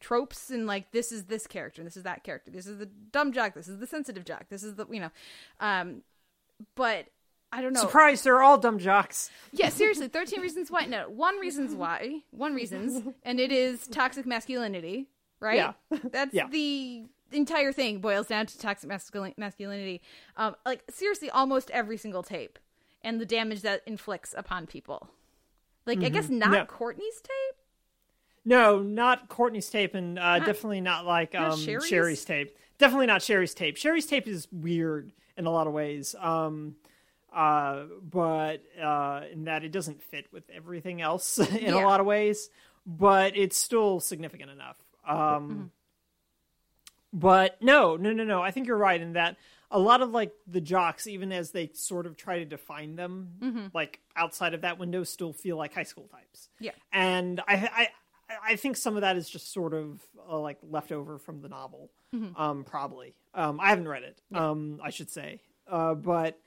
tropes 0.00 0.50
and 0.50 0.66
like 0.66 0.90
this 0.90 1.12
is 1.12 1.24
this 1.24 1.46
character, 1.46 1.80
and 1.80 1.86
this 1.86 1.96
is 1.96 2.02
that 2.02 2.24
character, 2.24 2.50
this 2.50 2.66
is 2.66 2.78
the 2.78 2.86
dumb 2.86 3.32
jock, 3.32 3.54
this 3.54 3.68
is 3.68 3.78
the 3.78 3.86
sensitive 3.86 4.24
jock, 4.24 4.48
this 4.48 4.62
is 4.64 4.74
the 4.74 4.86
you 4.90 5.00
know, 5.00 5.10
um, 5.60 6.02
but 6.74 7.06
I 7.52 7.62
don't 7.62 7.72
know. 7.72 7.80
Surprise, 7.82 8.22
they're 8.24 8.42
all 8.42 8.58
dumb 8.58 8.80
jocks. 8.80 9.30
Yeah, 9.52 9.68
seriously, 9.68 10.08
thirteen 10.08 10.40
reasons 10.40 10.72
why. 10.72 10.86
No, 10.86 11.08
one 11.08 11.38
reasons 11.38 11.72
why. 11.74 12.22
One 12.32 12.54
reasons, 12.54 13.04
and 13.22 13.38
it 13.38 13.52
is 13.52 13.86
toxic 13.86 14.26
masculinity, 14.26 15.06
right? 15.38 15.56
Yeah. 15.56 15.72
That's 16.10 16.34
Yeah. 16.34 16.48
the 16.48 17.04
entire 17.32 17.72
thing 17.72 17.98
boils 18.00 18.26
down 18.28 18.46
to 18.46 18.58
toxic 18.58 18.88
masculin- 18.88 19.34
masculinity. 19.36 20.00
Um, 20.36 20.54
like 20.64 20.82
seriously, 20.90 21.30
almost 21.30 21.70
every 21.70 21.96
single 21.96 22.22
tape, 22.22 22.58
and 23.02 23.20
the 23.20 23.26
damage 23.26 23.62
that 23.62 23.82
inflicts 23.86 24.34
upon 24.36 24.66
people. 24.66 25.08
Like 25.86 26.02
I 26.02 26.08
guess 26.08 26.28
not 26.28 26.46
Mm-hmm. 26.48 26.52
No. 26.54 26.64
Courtney's 26.66 27.20
tape. 27.20 27.60
No, 28.46 28.82
not 28.82 29.28
Courtney's 29.28 29.70
tape, 29.70 29.94
and 29.94 30.18
uh, 30.18 30.38
definitely 30.38 30.80
not 30.82 31.06
like 31.06 31.32
not 31.34 31.52
um, 31.52 31.58
Sherry's? 31.60 31.86
Sherry's? 31.86 32.24
tape. 32.24 32.56
Definitely 32.78 33.06
not 33.06 33.22
Sherry's 33.22 33.54
tape. 33.54 33.76
Sherry's 33.76 34.06
tape 34.06 34.26
is 34.28 34.46
weird 34.52 35.12
in 35.36 35.46
a 35.46 35.50
lot 35.50 35.66
of 35.66 35.72
ways, 35.72 36.14
um, 36.20 36.76
uh, 37.34 37.84
but 38.02 38.62
uh, 38.82 39.22
in 39.32 39.44
that 39.44 39.64
it 39.64 39.72
doesn't 39.72 40.02
fit 40.02 40.26
with 40.32 40.44
everything 40.54 41.00
else 41.00 41.38
in 41.52 41.62
Yeah. 41.74 41.82
a 41.82 41.86
lot 41.86 42.00
of 42.00 42.06
ways. 42.06 42.50
But 42.86 43.34
it's 43.36 43.56
still 43.56 43.98
significant 44.00 44.50
enough. 44.50 44.76
Um, 45.08 45.16
Mm-hmm. 45.18 45.62
But 47.16 47.62
no, 47.62 47.96
no, 47.96 48.12
no, 48.12 48.24
no. 48.24 48.42
I 48.42 48.50
think 48.50 48.66
you're 48.66 48.76
right 48.76 49.00
in 49.00 49.12
that 49.14 49.36
a 49.70 49.78
lot 49.78 50.02
of 50.02 50.10
like 50.10 50.32
the 50.46 50.60
jocks, 50.60 51.06
even 51.06 51.32
as 51.32 51.52
they 51.52 51.70
sort 51.74 52.06
of 52.06 52.16
try 52.16 52.40
to 52.40 52.44
define 52.44 52.96
them, 52.96 53.28
Mm-hmm. 53.40 53.66
like 53.72 54.00
outside 54.16 54.52
of 54.52 54.60
that 54.62 54.78
window, 54.78 55.04
still 55.04 55.32
feel 55.32 55.56
like 55.56 55.72
high 55.74 55.84
school 55.84 56.08
types 56.08 56.48
Yeah. 56.60 56.72
and 56.92 57.40
I, 57.48 57.54
I 57.54 57.88
I 58.52 58.56
think 58.56 58.76
some 58.76 58.96
of 58.96 59.02
that 59.02 59.16
is 59.16 59.28
just 59.30 59.52
sort 59.52 59.74
of 59.74 60.00
uh, 60.28 60.38
like 60.38 60.58
left 60.68 60.90
over 60.92 61.18
from 61.18 61.40
the 61.42 61.48
novel, 61.48 61.90
um, 62.36 62.64
probably. 62.64 63.14
Um, 63.34 63.60
I 63.60 63.68
haven't 63.68 63.86
read 63.86 64.02
it, 64.02 64.20
um, 64.34 64.80
I 64.82 64.90
should 64.90 65.10
say, 65.10 65.40
uh, 65.70 65.94
but 65.94 66.38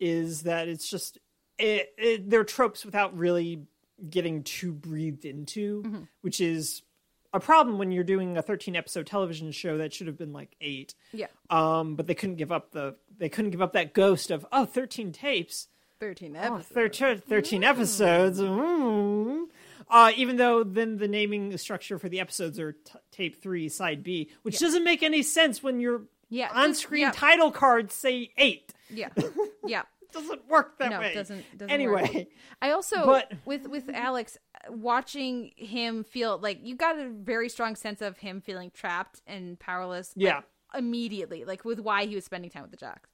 is 0.00 0.42
that 0.42 0.68
it's 0.68 0.88
just 0.90 1.18
it, 1.58 1.90
it, 1.98 2.28
they're 2.30 2.44
tropes 2.44 2.84
without 2.84 3.16
really 3.16 3.62
getting 4.08 4.42
too 4.42 4.72
breathed 4.72 5.24
into, 5.24 6.06
which 6.22 6.40
is 6.40 6.82
a 7.32 7.40
problem 7.40 7.78
when 7.78 7.92
you're 7.92 8.04
doing 8.04 8.36
a 8.36 8.42
13 8.42 8.74
episode 8.76 9.06
television 9.06 9.52
show 9.52 9.78
that 9.78 9.92
should 9.92 10.06
have 10.06 10.18
been 10.18 10.32
like 10.32 10.54
eight. 10.60 10.94
Yeah. 11.12 11.26
Um, 11.48 11.94
but 11.96 12.06
they 12.06 12.14
couldn't 12.14 12.36
give 12.36 12.50
up 12.52 12.72
the 12.72 12.96
they 13.18 13.28
couldn't 13.28 13.50
give 13.52 13.62
up 13.62 13.72
that 13.74 13.92
ghost 13.94 14.30
of 14.30 14.46
oh 14.52 14.64
13 14.64 15.12
tapes. 15.12 15.68
13 16.00 16.34
episodes. 16.34 16.68
13, 16.68 17.18
13 17.18 17.62
episodes. 17.64 18.40
Mm. 18.40 19.44
Uh, 19.88 20.12
even 20.16 20.36
though 20.36 20.64
then 20.64 20.96
the 20.96 21.08
naming 21.08 21.56
structure 21.58 21.98
for 21.98 22.08
the 22.08 22.20
episodes 22.20 22.58
are 22.58 22.72
t- 22.72 22.92
tape 23.10 23.42
three, 23.42 23.68
side 23.68 24.02
B, 24.02 24.30
which 24.42 24.58
doesn't 24.58 24.84
make 24.84 25.02
any 25.02 25.22
sense 25.22 25.62
when 25.62 25.78
your 25.80 26.02
Yeah, 26.30 26.48
on-screen 26.54 27.02
yeah. 27.02 27.10
title 27.12 27.50
cards 27.50 27.94
say 27.94 28.30
eight. 28.38 28.72
Yeah. 28.88 29.08
Yeah. 29.66 29.82
Doesn't 30.12 30.48
work 30.48 30.78
that 30.78 30.90
no, 30.90 31.00
way. 31.00 31.12
it 31.12 31.14
doesn't. 31.14 31.44
doesn't 31.58 31.70
anyway, 31.70 32.10
work. 32.14 32.26
I 32.62 32.70
also 32.72 33.04
But- 33.06 33.32
with 33.44 33.66
with 33.68 33.88
Alex 33.92 34.36
watching 34.68 35.52
him 35.56 36.04
feel 36.04 36.38
like 36.38 36.58
you 36.62 36.74
got 36.76 36.98
a 36.98 37.08
very 37.08 37.48
strong 37.48 37.76
sense 37.76 38.00
of 38.02 38.18
him 38.18 38.40
feeling 38.40 38.70
trapped 38.72 39.22
and 39.26 39.58
powerless. 39.58 40.14
like, 40.16 40.24
Yeah. 40.24 40.40
immediately, 40.74 41.44
like 41.44 41.64
with 41.64 41.80
why 41.80 42.06
he 42.06 42.14
was 42.14 42.24
spending 42.24 42.50
time 42.50 42.62
with 42.62 42.70
the 42.70 42.76
jocks. 42.76 43.10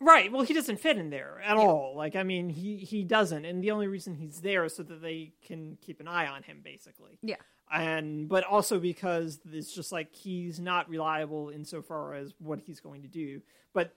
right. 0.00 0.32
Well, 0.32 0.42
he 0.42 0.54
doesn't 0.54 0.78
fit 0.80 0.96
in 0.96 1.10
there 1.10 1.40
at 1.44 1.56
all. 1.58 1.94
Like, 1.96 2.16
I 2.16 2.22
mean, 2.22 2.48
he 2.48 2.76
he 2.78 3.04
doesn't, 3.04 3.44
and 3.44 3.62
the 3.62 3.70
only 3.70 3.86
reason 3.86 4.14
he's 4.14 4.40
there 4.40 4.64
is 4.64 4.74
so 4.74 4.82
that 4.84 5.02
they 5.02 5.32
can 5.42 5.76
keep 5.82 6.00
an 6.00 6.08
eye 6.08 6.26
on 6.26 6.42
him, 6.42 6.60
basically. 6.64 7.18
Yeah. 7.22 7.36
And 7.72 8.28
but 8.28 8.44
also 8.44 8.78
because 8.78 9.40
it's 9.52 9.72
just 9.72 9.92
like 9.92 10.14
he's 10.14 10.58
not 10.58 10.88
reliable 10.88 11.50
insofar 11.50 12.14
as 12.14 12.34
what 12.38 12.60
he's 12.60 12.80
going 12.80 13.02
to 13.02 13.08
do. 13.08 13.40
But 13.72 13.92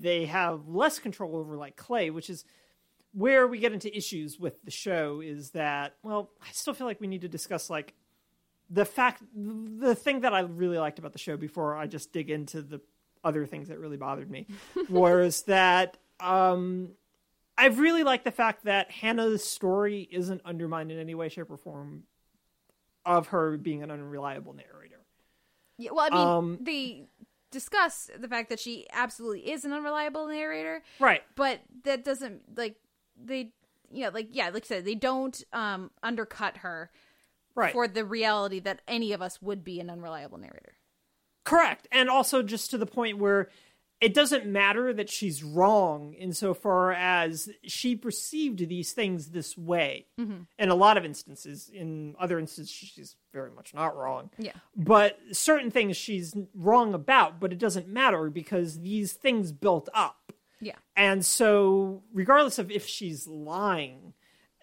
they 0.00 0.26
have 0.26 0.68
less 0.68 0.98
control 0.98 1.36
over 1.36 1.56
like 1.56 1.76
clay 1.76 2.10
which 2.10 2.28
is 2.28 2.44
where 3.12 3.46
we 3.46 3.58
get 3.58 3.72
into 3.72 3.94
issues 3.96 4.38
with 4.38 4.62
the 4.64 4.70
show 4.70 5.20
is 5.20 5.50
that 5.50 5.94
well 6.02 6.30
i 6.42 6.50
still 6.52 6.74
feel 6.74 6.86
like 6.86 7.00
we 7.00 7.06
need 7.06 7.20
to 7.20 7.28
discuss 7.28 7.68
like 7.68 7.94
the 8.70 8.84
fact 8.84 9.22
the 9.34 9.94
thing 9.94 10.20
that 10.20 10.32
i 10.32 10.40
really 10.40 10.78
liked 10.78 10.98
about 10.98 11.12
the 11.12 11.18
show 11.18 11.36
before 11.36 11.76
i 11.76 11.86
just 11.86 12.12
dig 12.12 12.30
into 12.30 12.62
the 12.62 12.80
other 13.22 13.46
things 13.46 13.68
that 13.68 13.78
really 13.78 13.96
bothered 13.98 14.30
me 14.30 14.46
was 14.88 15.42
that 15.42 15.98
um 16.20 16.90
I 17.58 17.66
really 17.66 18.02
like 18.02 18.24
the 18.24 18.30
fact 18.30 18.64
that 18.64 18.90
Hannah's 18.90 19.44
story 19.44 20.08
isn't 20.10 20.40
undermined 20.44 20.90
in 20.90 20.98
any 20.98 21.14
way, 21.14 21.28
shape, 21.28 21.50
or 21.50 21.58
form 21.58 22.04
of 23.04 23.28
her 23.28 23.56
being 23.56 23.82
an 23.82 23.90
unreliable 23.90 24.52
narrator. 24.52 25.00
Yeah. 25.78 25.90
Well, 25.92 26.06
I 26.10 26.14
mean, 26.14 26.26
Um, 26.26 26.58
they 26.60 27.08
discuss 27.50 28.10
the 28.18 28.28
fact 28.28 28.48
that 28.50 28.60
she 28.60 28.86
absolutely 28.92 29.50
is 29.50 29.64
an 29.64 29.72
unreliable 29.72 30.26
narrator, 30.28 30.82
Right. 30.98 31.22
but 31.34 31.60
that 31.84 32.04
doesn't 32.04 32.56
like 32.56 32.76
they. 33.16 33.52
you 33.90 34.04
know, 34.04 34.10
like 34.10 34.28
yeah, 34.30 34.48
like 34.48 34.64
I 34.64 34.66
said, 34.68 34.84
they 34.86 34.94
don't 34.94 35.42
um 35.52 35.90
undercut 36.02 36.58
her 36.58 36.90
Right. 37.54 37.72
for 37.72 37.86
the 37.86 38.04
reality 38.06 38.58
that 38.60 38.80
any 38.88 39.12
of 39.12 39.20
us 39.20 39.42
would 39.42 39.62
be 39.62 39.80
an 39.80 39.90
unreliable 39.90 40.38
narrator. 40.38 40.76
Correct. 41.44 41.86
And 41.92 42.08
also 42.08 42.42
just 42.42 42.70
to 42.70 42.78
the 42.78 42.86
point 42.86 43.18
where 43.18 43.50
it 44.02 44.14
doesn't 44.14 44.46
matter 44.46 44.92
that 44.92 45.08
she's 45.08 45.44
wrong 45.44 46.12
insofar 46.14 46.92
as 46.92 47.48
she 47.62 47.94
perceived 47.94 48.68
these 48.68 48.92
things 48.92 49.28
this 49.28 49.56
way. 49.56 50.06
Mm-hmm. 50.20 50.42
In 50.58 50.68
a 50.70 50.74
lot 50.74 50.96
of 50.96 51.04
instances, 51.04 51.70
in 51.72 52.16
other 52.18 52.40
instances, 52.40 52.74
she's 52.74 53.14
very 53.32 53.52
much 53.52 53.72
not 53.72 53.96
wrong. 53.96 54.30
Yeah. 54.38 54.54
But 54.76 55.20
certain 55.30 55.70
things 55.70 55.96
she's 55.96 56.36
wrong 56.52 56.94
about, 56.94 57.38
but 57.38 57.52
it 57.52 57.60
doesn't 57.60 57.86
matter 57.86 58.28
because 58.28 58.80
these 58.80 59.12
things 59.12 59.52
built 59.52 59.88
up. 59.94 60.32
Yeah. 60.60 60.76
And 60.96 61.24
so, 61.24 62.02
regardless 62.12 62.58
of 62.58 62.72
if 62.72 62.88
she's 62.88 63.28
lying, 63.28 64.14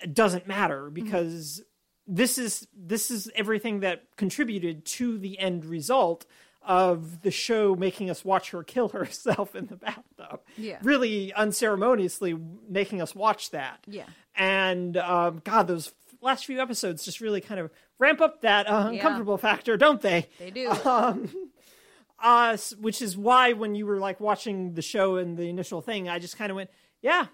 it 0.02 0.14
doesn't 0.14 0.48
matter 0.48 0.84
mm-hmm. 0.84 0.96
because 0.96 1.62
this 2.06 2.38
is 2.38 2.68
this 2.76 3.10
is 3.10 3.32
everything 3.36 3.82
that 3.82 4.04
contributed 4.18 4.84
to 4.84 5.18
the 5.18 5.40
end 5.40 5.64
result 5.64 6.26
of 6.70 7.24
the 7.24 7.32
show 7.32 7.76
making 7.76 8.10
us 8.12 8.24
watch 8.24 8.52
her 8.52 8.64
kill 8.64 8.90
herself 9.00 9.56
in 9.56 9.66
the 9.66 9.76
bathtub. 9.76 10.40
Yeah. 10.56 10.78
Really 10.84 11.34
unceremoniously 11.34 12.38
making 12.70 13.02
us 13.02 13.16
watch 13.16 13.50
that. 13.50 13.80
Yeah. 13.88 14.06
And 14.36 14.96
um, 14.96 15.42
God, 15.44 15.68
those 15.68 15.92
last 16.22 16.46
few 16.46 16.62
episodes 16.62 17.04
just 17.04 17.22
really 17.22 17.42
kind 17.42 17.60
of 17.60 17.72
ramp 17.98 18.22
up 18.22 18.42
that 18.42 18.68
uh, 18.70 18.72
Yeah. 18.72 18.90
uncomfortable 18.98 19.38
factor, 19.40 19.78
don't 19.78 20.00
they? 20.02 20.28
They 20.38 20.52
do. 20.52 20.68
uh, 22.20 22.58
which 22.80 23.02
is 23.02 23.18
why 23.18 23.54
when 23.54 23.76
you 23.76 23.86
were 23.86 23.98
like 23.98 24.20
watching 24.20 24.74
the 24.74 24.82
show 24.82 25.16
and 25.16 25.38
the 25.38 25.50
initial 25.50 25.82
thing, 25.82 26.08
I 26.10 26.20
just 26.20 26.38
kind 26.38 26.52
of 26.52 26.56
went, 26.56 26.70
yeah, 27.02 27.28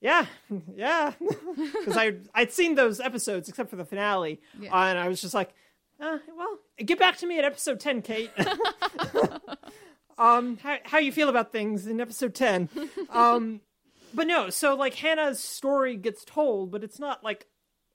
yeah, 0.00 0.26
yeah, 0.74 1.12
because 1.20 1.96
I 1.96 2.14
I'd 2.34 2.52
seen 2.52 2.74
those 2.74 2.98
episodes 2.98 3.48
except 3.48 3.70
for 3.70 3.76
the 3.76 3.84
finale, 3.84 4.40
Yeah. 4.58 4.72
uh, 4.74 4.86
and 4.88 4.98
I 4.98 5.08
was 5.08 5.20
just 5.20 5.34
like, 5.34 5.50
uh, 6.00 6.18
well, 6.36 6.58
get 6.84 6.98
back 6.98 7.18
to 7.18 7.26
me 7.26 7.38
at 7.38 7.44
episode 7.44 7.80
ten, 7.80 8.02
Kate. 8.02 8.30
um, 10.18 10.58
how, 10.62 10.76
how 10.84 10.98
you 10.98 11.12
feel 11.12 11.28
about 11.28 11.52
things 11.52 11.86
in 11.86 12.00
episode 12.00 12.34
10. 12.34 12.68
Um, 13.10 13.60
but 14.14 14.26
no, 14.26 14.50
so 14.50 14.74
like 14.74 14.94
Hannah's 14.94 15.40
story 15.40 15.96
gets 15.96 16.24
told, 16.24 16.70
but 16.70 16.84
it's 16.84 16.98
not 16.98 17.24
like 17.24 17.46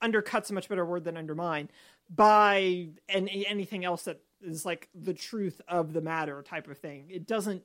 undercut's 0.01 0.49
a 0.49 0.53
much 0.53 0.69
better 0.69 0.85
word 0.85 1.03
than 1.03 1.17
undermine 1.17 1.69
by 2.09 2.89
any, 3.09 3.45
anything 3.47 3.85
else 3.85 4.03
that 4.03 4.21
is 4.41 4.65
like 4.65 4.89
the 4.93 5.13
truth 5.13 5.61
of 5.67 5.93
the 5.93 6.01
matter 6.01 6.41
type 6.43 6.67
of 6.67 6.77
thing. 6.77 7.07
It 7.09 7.25
doesn't 7.27 7.63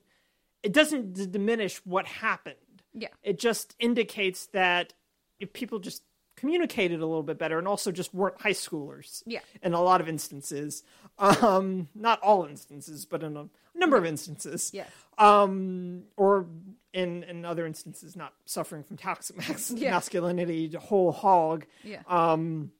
it 0.61 0.71
doesn't 0.71 1.13
d- 1.13 1.25
diminish 1.25 1.77
what 1.85 2.07
happened. 2.07 2.55
Yeah. 2.93 3.09
It 3.21 3.37
just 3.37 3.75
indicates 3.79 4.45
that 4.47 4.93
if 5.39 5.51
people 5.51 5.79
just 5.79 6.03
communicated 6.43 6.99
a 6.99 7.05
little 7.05 7.23
bit 7.23 7.37
better 7.37 7.57
and 7.57 7.67
also 7.67 7.89
just 7.91 8.13
weren't 8.13 8.39
high 8.41 8.51
schoolers. 8.51 9.23
Yeah. 9.25 9.39
In 9.61 9.73
a 9.73 9.81
lot 9.81 10.01
of 10.01 10.09
instances. 10.09 10.83
Um 11.17 11.87
not 11.95 12.19
all 12.21 12.45
instances, 12.45 13.05
but 13.05 13.23
in 13.23 13.37
a 13.37 13.47
number 13.73 13.95
of 13.95 14.05
instances. 14.05 14.71
Yes. 14.73 14.89
Um 15.17 16.03
or 16.17 16.45
in 16.91 17.23
in 17.23 17.45
other 17.45 17.65
instances 17.65 18.15
not 18.17 18.33
suffering 18.45 18.83
from 18.83 18.97
toxic 18.97 19.37
mas- 19.37 19.71
Yeah. 19.75 19.91
masculinity, 19.91 20.69
whole 20.77 21.11
hog 21.13 21.65
Yeah. 21.83 22.01
um, 22.07 22.71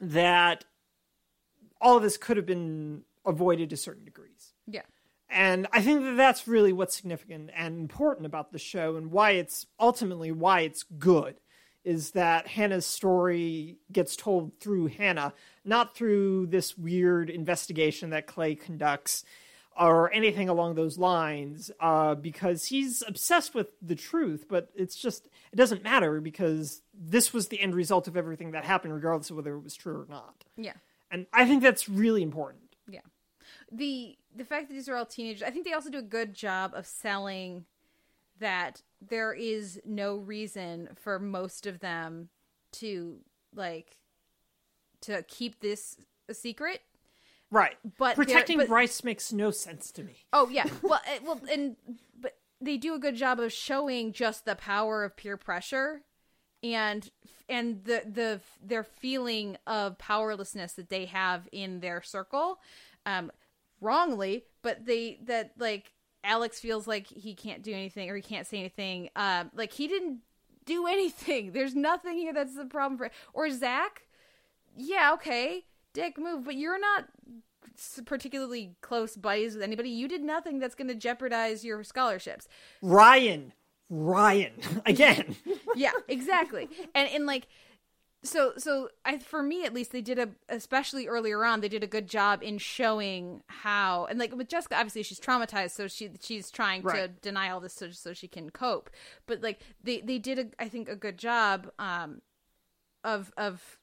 that 0.00 0.64
all 1.80 1.96
of 1.96 2.02
this 2.02 2.16
could 2.16 2.36
have 2.36 2.46
been 2.46 3.02
avoided 3.26 3.70
to 3.70 3.76
certain 3.76 4.04
degrees. 4.04 4.52
yeah. 4.66 4.82
And 5.32 5.68
I 5.72 5.80
think 5.80 6.02
that 6.02 6.16
that's 6.16 6.48
really 6.48 6.72
what's 6.72 6.96
significant 6.96 7.50
and 7.54 7.78
important 7.78 8.26
about 8.26 8.50
the 8.52 8.58
show 8.58 8.96
and 8.96 9.12
why 9.12 9.32
it's 9.32 9.64
ultimately 9.78 10.32
why 10.32 10.62
it's 10.62 10.82
good 10.82 11.36
is 11.84 12.10
that 12.12 12.46
Hannah's 12.46 12.86
story 12.86 13.78
gets 13.90 14.16
told 14.16 14.52
through 14.60 14.88
Hannah, 14.88 15.32
not 15.64 15.94
through 15.96 16.46
this 16.46 16.76
weird 16.76 17.30
investigation 17.30 18.10
that 18.10 18.26
Clay 18.26 18.54
conducts 18.54 19.24
or 19.78 20.12
anything 20.12 20.48
along 20.48 20.74
those 20.74 20.98
lines, 20.98 21.70
uh, 21.80 22.14
because 22.14 22.66
he's 22.66 23.02
obsessed 23.06 23.54
with 23.54 23.68
the 23.80 23.94
truth, 23.94 24.46
but 24.48 24.68
it's 24.74 24.96
just, 24.96 25.28
it 25.52 25.56
doesn't 25.56 25.82
matter 25.82 26.20
because 26.20 26.82
this 26.92 27.32
was 27.32 27.48
the 27.48 27.60
end 27.60 27.74
result 27.74 28.06
of 28.06 28.16
everything 28.16 28.50
that 28.50 28.64
happened, 28.64 28.92
regardless 28.92 29.30
of 29.30 29.36
whether 29.36 29.54
it 29.54 29.64
was 29.64 29.74
true 29.74 30.00
or 30.00 30.06
not. 30.08 30.44
Yeah. 30.56 30.74
And 31.10 31.26
I 31.32 31.46
think 31.46 31.62
that's 31.62 31.88
really 31.88 32.22
important. 32.22 32.76
Yeah. 32.88 33.00
The 33.72 34.16
the 34.36 34.44
fact 34.44 34.68
that 34.68 34.74
these 34.74 34.88
are 34.88 34.96
all 34.96 35.06
teenagers, 35.06 35.42
I 35.42 35.50
think 35.50 35.64
they 35.64 35.72
also 35.72 35.90
do 35.90 35.98
a 35.98 36.02
good 36.02 36.34
job 36.34 36.72
of 36.74 36.86
selling 36.86 37.64
that 38.38 38.82
there 39.00 39.32
is 39.32 39.80
no 39.84 40.16
reason 40.16 40.90
for 40.94 41.18
most 41.18 41.66
of 41.66 41.80
them 41.80 42.28
to 42.72 43.18
like 43.54 43.96
to 45.02 45.22
keep 45.22 45.60
this 45.60 45.96
a 46.28 46.34
secret. 46.34 46.80
Right. 47.50 47.76
But 47.98 48.14
protecting 48.16 48.58
but- 48.58 48.68
Bryce 48.68 49.02
makes 49.02 49.32
no 49.32 49.50
sense 49.50 49.90
to 49.92 50.04
me. 50.04 50.24
Oh 50.32 50.48
yeah. 50.48 50.66
Well, 50.82 51.00
uh, 51.06 51.18
well, 51.24 51.40
and 51.50 51.76
but 52.18 52.36
they 52.60 52.76
do 52.76 52.94
a 52.94 52.98
good 52.98 53.16
job 53.16 53.40
of 53.40 53.52
showing 53.52 54.12
just 54.12 54.44
the 54.44 54.54
power 54.54 55.02
of 55.04 55.16
peer 55.16 55.36
pressure, 55.36 56.02
and 56.62 57.10
and 57.48 57.84
the 57.84 58.02
the 58.06 58.40
their 58.62 58.84
feeling 58.84 59.56
of 59.66 59.98
powerlessness 59.98 60.74
that 60.74 60.90
they 60.90 61.06
have 61.06 61.48
in 61.50 61.80
their 61.80 62.02
circle, 62.02 62.60
um, 63.04 63.32
wrongly. 63.80 64.44
But 64.62 64.86
they 64.86 65.18
that 65.24 65.52
like 65.58 65.92
Alex 66.24 66.60
feels 66.60 66.86
like 66.86 67.06
he 67.06 67.34
can't 67.34 67.62
do 67.62 67.72
anything 67.72 68.10
or 68.10 68.16
he 68.16 68.22
can't 68.22 68.46
say 68.46 68.58
anything. 68.58 69.10
Um, 69.16 69.50
like 69.54 69.72
he 69.72 69.88
didn't 69.88 70.18
do 70.64 70.86
anything. 70.88 71.52
There's 71.52 71.74
nothing 71.74 72.16
here 72.16 72.32
that's 72.32 72.54
the 72.56 72.66
problem 72.66 72.98
for. 72.98 73.10
Or 73.32 73.50
Zach, 73.50 74.02
yeah, 74.76 75.12
okay, 75.14 75.64
dick 75.92 76.18
move, 76.18 76.44
but 76.44 76.56
you're 76.56 76.80
not 76.80 77.06
particularly 78.04 78.76
close 78.80 79.16
buddies 79.16 79.54
with 79.54 79.62
anybody. 79.62 79.88
You 79.90 80.08
did 80.08 80.22
nothing 80.22 80.58
that's 80.58 80.74
going 80.74 80.88
to 80.88 80.94
jeopardize 80.94 81.64
your 81.64 81.82
scholarships. 81.82 82.48
Ryan. 82.82 83.52
Ryan. 83.88 84.52
Again. 84.86 85.36
yeah, 85.74 85.92
exactly. 86.08 86.68
And 86.94 87.08
and 87.08 87.26
like 87.26 87.48
so 88.22 88.52
so 88.58 88.88
I 89.04 89.18
for 89.18 89.42
me 89.42 89.64
at 89.64 89.72
least 89.72 89.92
they 89.92 90.02
did 90.02 90.18
a 90.18 90.28
especially 90.48 91.06
earlier 91.06 91.44
on 91.44 91.60
they 91.60 91.68
did 91.68 91.82
a 91.82 91.86
good 91.86 92.06
job 92.06 92.42
in 92.42 92.58
showing 92.58 93.42
how 93.46 94.04
and 94.06 94.18
like 94.18 94.34
with 94.36 94.48
Jessica 94.48 94.76
obviously 94.76 95.02
she's 95.02 95.20
traumatized 95.20 95.70
so 95.70 95.88
she 95.88 96.10
she's 96.20 96.50
trying 96.50 96.82
to 96.82 97.08
deny 97.08 97.50
all 97.50 97.60
this 97.60 97.74
so, 97.74 97.90
so 97.90 98.12
she 98.12 98.28
can 98.28 98.50
cope. 98.50 98.90
But 99.26 99.42
like 99.42 99.60
they 99.82 100.00
they 100.00 100.18
did 100.18 100.38
a 100.38 100.46
I 100.62 100.68
think 100.68 100.88
a 100.88 100.96
good 100.96 101.16
job 101.18 101.70
um 101.78 102.20
of 103.04 103.32
of 103.36 103.78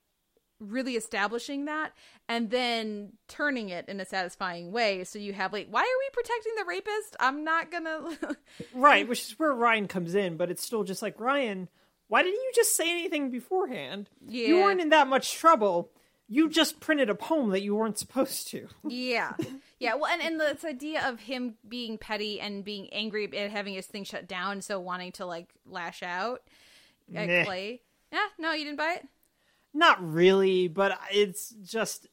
really 0.60 0.96
establishing 0.96 1.66
that 1.66 1.94
and 2.28 2.50
then 2.50 3.14
turning 3.28 3.70
it 3.70 3.88
in 3.88 4.00
a 4.00 4.06
satisfying 4.06 4.72
way. 4.72 5.04
So 5.04 5.18
you 5.18 5.34
have 5.34 5.52
like 5.52 5.68
why 5.70 5.82
are 5.82 5.84
we 5.84 6.10
protecting 6.14 6.54
the 6.58 6.66
rapist? 6.66 7.16
I'm 7.20 7.44
not 7.44 7.72
gonna 7.72 8.18
right, 8.74 9.08
which 9.08 9.22
is 9.22 9.40
where 9.40 9.54
Ryan 9.54 9.88
comes 9.88 10.14
in, 10.14 10.38
but 10.38 10.52
it's 10.52 10.64
still 10.64 10.84
just 10.84 11.02
like, 11.02 11.20
Ryan, 11.20 11.70
why 12.08 12.24
didn't 12.24 12.36
you 12.36 12.52
just 12.56 12.76
say 12.76 12.90
anything 12.90 13.30
beforehand? 13.32 14.10
Yeah. 14.26 14.48
You 14.48 14.58
weren't 14.58 14.82
in 14.82 14.90
that 14.90 15.08
much 15.08 15.34
trouble. 15.34 15.92
You 16.30 16.50
just 16.50 16.80
printed 16.80 17.10
a 17.10 17.16
poem 17.16 17.52
that 17.52 17.62
you 17.62 17.76
weren't 17.76 17.98
supposed 17.98 18.50
to. 18.50 18.68
Yeah, 18.90 19.34
yeah. 19.80 19.96
Well, 19.96 20.08
and 20.08 20.22
and 20.22 20.40
this 20.40 20.66
idea 20.66 21.08
of 21.08 21.22
him 21.22 21.56
being 21.68 21.98
petty 21.98 22.42
and 22.42 22.64
being 22.66 22.90
angry 22.92 23.30
and 23.34 23.52
having 23.52 23.74
his 23.74 23.86
thing 23.86 24.04
shut 24.04 24.28
down, 24.28 24.62
so 24.62 24.80
wanting 24.80 25.14
to 25.14 25.26
like 25.26 25.50
lash 25.66 26.04
out 26.04 26.42
at 27.16 27.28
Meh. 27.28 27.46
Clay. 27.46 27.82
Yeah, 28.12 28.26
no, 28.38 28.52
you 28.52 28.66
didn't 28.66 28.78
buy 28.78 28.94
it. 28.96 29.08
Not 29.74 29.98
really, 30.02 30.68
but 30.68 31.00
it's 31.12 31.50
just 31.64 32.08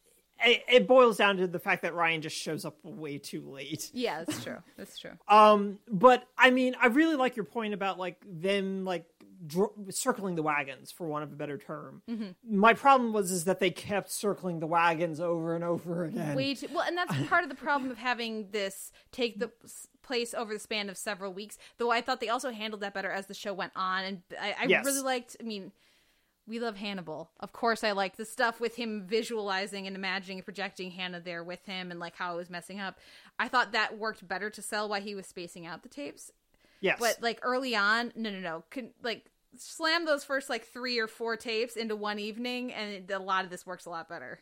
it, 0.44 0.62
it 0.68 0.86
boils 0.86 1.16
down 1.16 1.38
to 1.38 1.46
the 1.46 1.58
fact 1.58 1.82
that 1.82 1.94
Ryan 1.94 2.22
just 2.22 2.36
shows 2.36 2.64
up 2.64 2.76
way 2.82 3.18
too 3.18 3.40
late. 3.48 3.90
Yeah, 3.92 4.24
that's 4.24 4.42
true. 4.42 4.58
That's 4.76 4.98
true. 4.98 5.12
Um, 5.28 5.78
but 5.88 6.24
I 6.36 6.50
mean, 6.50 6.76
I 6.80 6.86
really 6.86 7.16
like 7.16 7.36
your 7.36 7.44
point 7.44 7.74
about 7.74 7.98
like 7.98 8.22
them 8.26 8.84
like 8.84 9.06
dr- 9.46 9.70
circling 9.90 10.34
the 10.34 10.42
wagons, 10.42 10.90
for 10.92 11.06
want 11.06 11.24
of 11.24 11.32
a 11.32 11.36
better 11.36 11.58
term. 11.58 12.02
Mm-hmm. 12.10 12.58
My 12.58 12.74
problem 12.74 13.12
was 13.12 13.30
is 13.30 13.44
that 13.44 13.60
they 13.60 13.70
kept 13.70 14.10
circling 14.10 14.60
the 14.60 14.66
wagons 14.66 15.20
over 15.20 15.54
and 15.54 15.64
over 15.64 16.04
again. 16.04 16.34
Way 16.36 16.54
too 16.54 16.68
well, 16.72 16.84
and 16.86 16.96
that's 16.96 17.14
part 17.28 17.42
of 17.44 17.48
the 17.48 17.54
problem 17.56 17.90
of 17.90 17.98
having 17.98 18.48
this 18.50 18.92
take 19.12 19.38
the 19.38 19.50
place 20.02 20.34
over 20.34 20.52
the 20.52 20.60
span 20.60 20.88
of 20.88 20.96
several 20.96 21.32
weeks. 21.32 21.56
Though 21.78 21.90
I 21.90 22.00
thought 22.00 22.20
they 22.20 22.28
also 22.28 22.50
handled 22.50 22.82
that 22.82 22.94
better 22.94 23.10
as 23.10 23.26
the 23.26 23.34
show 23.34 23.52
went 23.54 23.72
on, 23.76 24.04
and 24.04 24.22
I, 24.40 24.54
I 24.60 24.64
Yes. 24.66 24.84
really 24.84 25.02
liked. 25.02 25.36
I 25.40 25.42
mean. 25.44 25.72
We 26.46 26.60
love 26.60 26.76
Hannibal. 26.76 27.30
Of 27.40 27.54
course, 27.54 27.82
I 27.82 27.92
liked 27.92 28.18
the 28.18 28.26
stuff 28.26 28.60
with 28.60 28.76
him 28.76 29.06
visualizing 29.06 29.86
and 29.86 29.96
imagining 29.96 30.36
and 30.36 30.44
projecting 30.44 30.90
Hannah 30.90 31.20
there 31.20 31.42
with 31.42 31.64
him 31.64 31.90
and 31.90 31.98
like 31.98 32.16
how 32.16 32.34
it 32.34 32.36
was 32.36 32.50
messing 32.50 32.78
up. 32.80 32.98
I 33.38 33.48
thought 33.48 33.72
that 33.72 33.96
worked 33.96 34.28
better 34.28 34.50
to 34.50 34.60
sell 34.60 34.86
why 34.86 35.00
he 35.00 35.14
was 35.14 35.24
spacing 35.26 35.64
out 35.64 35.82
the 35.82 35.88
tapes. 35.88 36.30
yes, 36.82 36.98
But 37.00 37.22
like 37.22 37.38
early 37.42 37.74
on, 37.74 38.12
no, 38.14 38.28
no, 38.28 38.40
no. 38.40 38.62
Can, 38.68 38.90
like 39.02 39.24
slam 39.59 40.05
those 40.06 40.24
first 40.24 40.48
like 40.51 40.66
three 40.66 40.98
or 40.98 41.06
four 41.06 41.36
tapes 41.36 41.76
into 41.76 41.97
one 41.97 42.18
evening, 42.18 42.72
and 42.72 43.10
a 43.10 43.18
lot 43.18 43.44
of 43.44 43.51
this 43.51 43.66
works 43.66 43.86
a 43.86 43.90
lot 43.90 44.09
better. 44.09 44.40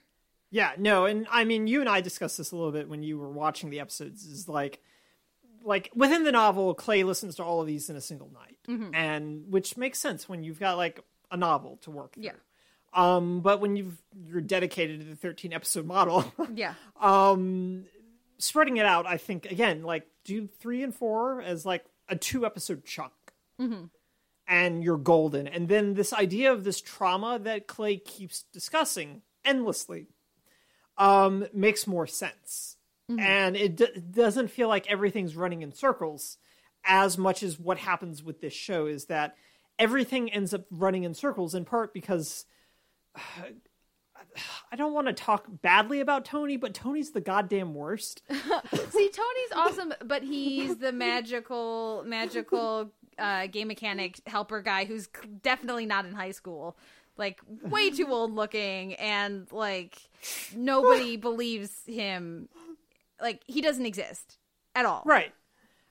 Yeah, 0.50 0.72
no, 0.76 1.06
and 1.06 1.26
I 1.30 1.44
mean, 1.44 1.66
you 1.66 1.80
and 1.80 1.88
I 1.88 2.00
discussed 2.02 2.36
this 2.38 2.52
a 2.52 2.56
little 2.56 2.72
bit 2.72 2.88
when 2.88 3.02
you 3.02 3.18
were 3.18 3.30
watching 3.30 3.70
the 3.70 3.80
episodes. 3.80 4.26
Is 4.26 4.48
like, 4.48 4.80
like 5.64 5.90
within 5.94 6.24
the 6.24 6.32
novel, 6.32 6.74
Clay 6.74 7.04
listens 7.04 7.36
to 7.36 7.44
all 7.44 7.60
of 7.60 7.66
these 7.66 7.88
in 7.88 7.96
a 7.96 8.00
single 8.00 8.30
night, 8.32 8.58
Mm-hmm. 8.68 8.94
and 8.94 9.44
which 9.50 9.76
makes 9.76 9.98
sense 9.98 10.28
when 10.28 10.44
you've 10.44 10.60
got 10.60 10.76
like 10.76 11.00
a 11.30 11.36
novel 11.36 11.78
to 11.82 11.90
work 11.90 12.14
through. 12.14 12.24
Yeah. 12.24 12.32
Um, 12.94 13.40
but 13.40 13.60
when 13.60 13.74
you've 13.76 13.96
you're 14.28 14.42
dedicated 14.42 15.00
to 15.00 15.06
the 15.06 15.16
13 15.16 15.52
episode 15.54 15.86
model, 15.86 16.30
Yeah, 16.54 16.74
um, 17.00 17.86
spreading 18.38 18.76
it 18.76 18.84
out, 18.84 19.06
I 19.06 19.16
think 19.16 19.50
again, 19.50 19.82
like 19.82 20.06
do 20.24 20.46
three 20.60 20.82
and 20.82 20.94
four 20.94 21.40
as 21.40 21.64
like 21.64 21.84
a 22.10 22.16
two 22.16 22.44
episode 22.44 22.84
chunk. 22.84 23.12
And 24.52 24.84
you're 24.84 24.98
golden. 24.98 25.46
And 25.46 25.68
then 25.68 25.94
this 25.94 26.12
idea 26.12 26.52
of 26.52 26.64
this 26.64 26.80
trauma 26.80 27.38
that 27.40 27.66
Clay 27.66 27.96
keeps 27.96 28.44
discussing 28.52 29.22
endlessly 29.44 30.08
um, 30.98 31.46
makes 31.54 31.86
more 31.86 32.06
sense. 32.06 32.76
And 33.18 33.56
it 33.56 33.76
d- 33.76 34.02
doesn't 34.10 34.48
feel 34.48 34.68
like 34.68 34.90
everything's 34.90 35.36
running 35.36 35.62
in 35.62 35.72
circles 35.72 36.38
as 36.84 37.18
much 37.18 37.42
as 37.42 37.58
what 37.58 37.78
happens 37.78 38.22
with 38.22 38.40
this 38.40 38.52
show 38.52 38.86
is 38.86 39.06
that 39.06 39.36
everything 39.78 40.32
ends 40.32 40.54
up 40.54 40.64
running 40.70 41.04
in 41.04 41.14
circles 41.14 41.54
in 41.54 41.64
part 41.64 41.92
because 41.92 42.46
I 44.72 44.76
don't 44.76 44.94
want 44.94 45.08
to 45.08 45.12
talk 45.12 45.46
badly 45.62 46.00
about 46.00 46.24
Tony, 46.24 46.56
but 46.56 46.72
Tony's 46.72 47.10
the 47.10 47.20
goddamn 47.20 47.74
worst. 47.74 48.22
See, 48.30 49.10
Tony's 49.10 49.52
awesome, 49.54 49.92
but 50.04 50.22
he's 50.22 50.76
the 50.78 50.92
magical, 50.92 52.04
magical 52.06 52.92
uh, 53.18 53.46
game 53.46 53.68
mechanic 53.68 54.20
helper 54.26 54.62
guy 54.62 54.84
who's 54.84 55.08
definitely 55.42 55.86
not 55.86 56.04
in 56.06 56.12
high 56.12 56.30
school. 56.32 56.76
Like, 57.16 57.40
way 57.62 57.90
too 57.90 58.06
old 58.10 58.34
looking, 58.34 58.94
and 58.94 59.50
like, 59.52 59.96
nobody 60.54 61.16
believes 61.28 61.72
him. 61.86 62.48
Like, 63.20 63.42
he 63.46 63.60
doesn't 63.60 63.84
exist 63.86 64.38
at 64.74 64.86
all. 64.86 65.02
Right. 65.04 65.32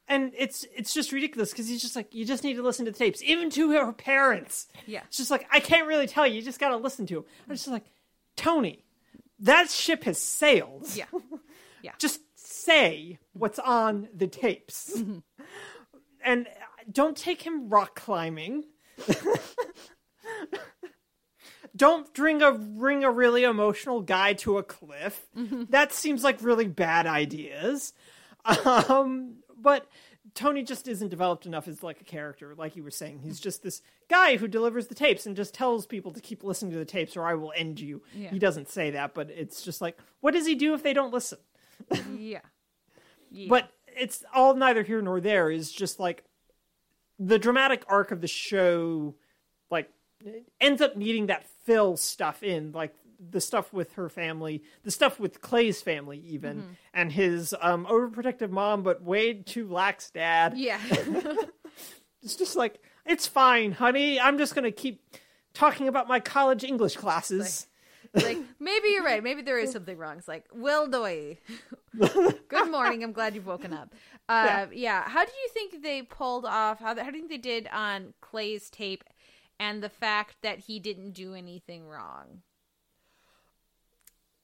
And 0.07 0.33
it's 0.37 0.65
it's 0.75 0.93
just 0.93 1.13
ridiculous 1.13 1.51
because 1.51 1.69
he's 1.69 1.81
just 1.81 1.95
like 1.95 2.13
you 2.13 2.25
just 2.25 2.43
need 2.43 2.55
to 2.55 2.63
listen 2.63 2.85
to 2.85 2.91
the 2.91 2.97
tapes, 2.97 3.21
even 3.23 3.49
to 3.51 3.71
her 3.71 3.93
parents. 3.93 4.67
Yeah. 4.85 5.03
it's 5.07 5.15
just 5.15 5.31
like 5.31 5.47
I 5.51 5.61
can't 5.61 5.87
really 5.87 6.07
tell 6.07 6.27
you. 6.27 6.33
You 6.35 6.41
just 6.41 6.59
got 6.59 6.69
to 6.69 6.77
listen 6.77 7.05
to. 7.05 7.17
'em. 7.19 7.23
I'm 7.47 7.55
just 7.55 7.67
like 7.69 7.85
Tony, 8.35 8.83
that 9.39 9.69
ship 9.69 10.03
has 10.05 10.17
sailed. 10.19 10.87
Yeah. 10.95 11.05
Yeah. 11.83 11.93
just 11.97 12.19
say 12.35 13.17
what's 13.33 13.57
on 13.57 14.07
the 14.13 14.27
tapes. 14.27 15.01
and 16.23 16.47
don't 16.89 17.17
take 17.17 17.41
him 17.41 17.69
rock 17.69 17.95
climbing. 17.95 18.63
don't 21.75 22.13
bring 22.13 22.41
a 22.41 22.51
bring 22.51 23.03
a 23.03 23.11
really 23.11 23.43
emotional 23.43 24.01
guy 24.01 24.33
to 24.33 24.57
a 24.57 24.63
cliff. 24.63 25.25
That 25.69 25.91
seems 25.93 26.23
like 26.23 26.41
really 26.41 26.67
bad 26.67 27.07
ideas. 27.07 27.93
Um, 28.65 29.35
but 29.57 29.87
Tony 30.33 30.63
just 30.63 30.87
isn't 30.87 31.09
developed 31.09 31.45
enough 31.45 31.67
as 31.67 31.83
like 31.83 32.01
a 32.01 32.03
character, 32.03 32.55
like 32.55 32.75
you 32.75 32.83
were 32.83 32.91
saying. 32.91 33.19
He's 33.19 33.39
just 33.39 33.63
this 33.63 33.81
guy 34.09 34.37
who 34.37 34.47
delivers 34.47 34.87
the 34.87 34.95
tapes 34.95 35.25
and 35.25 35.35
just 35.35 35.53
tells 35.53 35.85
people 35.85 36.11
to 36.11 36.21
keep 36.21 36.43
listening 36.43 36.71
to 36.71 36.77
the 36.77 36.85
tapes 36.85 37.17
or 37.17 37.23
I 37.23 37.35
will 37.35 37.53
end 37.55 37.79
you. 37.79 38.01
Yeah. 38.15 38.29
He 38.29 38.39
doesn't 38.39 38.69
say 38.69 38.91
that, 38.91 39.13
but 39.13 39.29
it's 39.29 39.61
just 39.61 39.81
like, 39.81 39.97
what 40.21 40.33
does 40.33 40.45
he 40.45 40.55
do 40.55 40.73
if 40.73 40.83
they 40.83 40.93
don't 40.93 41.13
listen? 41.13 41.39
yeah. 42.17 42.39
yeah. 43.31 43.47
But 43.49 43.71
it's 43.87 44.23
all 44.33 44.55
neither 44.55 44.83
here 44.83 45.01
nor 45.01 45.19
there. 45.19 45.51
Is 45.51 45.71
just 45.71 45.99
like 45.99 46.23
the 47.23 47.37
dramatic 47.39 47.83
arc 47.87 48.11
of 48.11 48.21
the 48.21 48.27
show, 48.27 49.15
like 49.69 49.89
ends 50.59 50.81
up 50.81 50.95
needing 50.95 51.27
that 51.27 51.45
fill 51.65 51.95
stuff 51.97 52.41
in, 52.43 52.71
like 52.71 52.95
the 53.29 53.39
stuff 53.41 53.71
with 53.71 53.93
her 53.93 54.09
family, 54.09 54.63
the 54.83 54.89
stuff 54.91 55.19
with 55.19 55.41
Clay's 55.41 55.81
family, 55.81 56.17
even, 56.25 56.57
Mm-hmm. 56.57 56.71
and 56.95 57.11
his 57.11 57.53
um, 57.61 57.85
overprotective 57.85 58.49
mom, 58.49 58.81
but 58.81 59.03
way 59.03 59.33
too 59.33 59.67
lax 59.67 60.09
dad. 60.09 60.57
yeah. 60.57 60.79
It's 62.23 62.35
just 62.35 62.55
like 62.55 62.79
it's 63.05 63.25
fine, 63.25 63.71
honey. 63.71 64.19
I'm 64.19 64.37
just 64.37 64.53
gonna 64.53 64.71
keep 64.71 65.01
talking 65.55 65.87
about 65.87 66.07
my 66.07 66.19
college 66.19 66.63
English 66.63 66.95
classes. 66.95 67.65
like 68.13 68.37
maybe 68.59 68.89
you're 68.89 69.03
right. 69.03 69.23
Maybe 69.23 69.41
there 69.41 69.57
is 69.57 69.71
something 69.71 69.97
wrong. 69.97 70.19
It's 70.19 70.27
like 70.27 70.45
Will 70.53 70.85
Doy. 70.87 71.39
Good 71.99 72.69
morning. 72.71 73.03
I'm 73.03 73.11
glad 73.11 73.33
you've 73.35 73.47
woken 73.47 73.73
up. 73.73 73.93
Uh, 74.31 74.67
yeah. 74.73 75.03
How 75.09 75.25
do 75.25 75.31
you 75.43 75.49
think 75.49 75.83
they 75.83 76.01
pulled 76.03 76.45
off? 76.45 76.79
How 76.79 76.95
how 76.95 77.09
do 77.11 77.17
you 77.17 77.27
think 77.27 77.29
they 77.29 77.37
did 77.37 77.67
on 77.73 78.13
Clay's 78.21 78.69
tape, 78.69 79.03
and 79.59 79.83
the 79.83 79.89
fact 79.89 80.35
that 80.41 80.59
he 80.59 80.79
didn't 80.79 81.11
do 81.11 81.33
anything 81.33 81.87
wrong? 81.87 82.41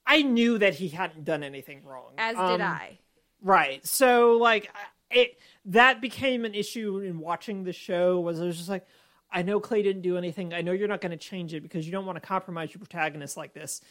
I 0.05 0.21
knew 0.21 0.57
that 0.57 0.75
he 0.75 0.87
hadn't 0.89 1.25
done 1.25 1.43
anything 1.43 1.83
wrong. 1.83 2.13
As 2.17 2.35
did 2.35 2.61
Um, 2.61 2.61
I. 2.61 2.97
Right. 3.41 3.85
So 3.85 4.33
like 4.33 4.71
it 5.11 5.37
that 5.65 6.01
became 6.01 6.45
an 6.45 6.53
issue 6.53 6.99
in 6.99 7.19
watching 7.19 7.63
the 7.63 7.73
show 7.73 8.19
was 8.19 8.41
I 8.41 8.45
was 8.45 8.57
just 8.57 8.69
like 8.69 8.85
I 9.31 9.41
know 9.41 9.59
Clay 9.59 9.83
didn't 9.83 10.01
do 10.03 10.17
anything. 10.17 10.53
I 10.53 10.61
know 10.61 10.71
you're 10.71 10.87
not 10.87 11.01
going 11.01 11.11
to 11.11 11.17
change 11.17 11.53
it 11.53 11.61
because 11.61 11.85
you 11.85 11.91
don't 11.91 12.05
want 12.05 12.15
to 12.15 12.25
compromise 12.25 12.73
your 12.73 12.79
protagonist 12.79 13.35
like 13.35 13.53
this. 13.53 13.81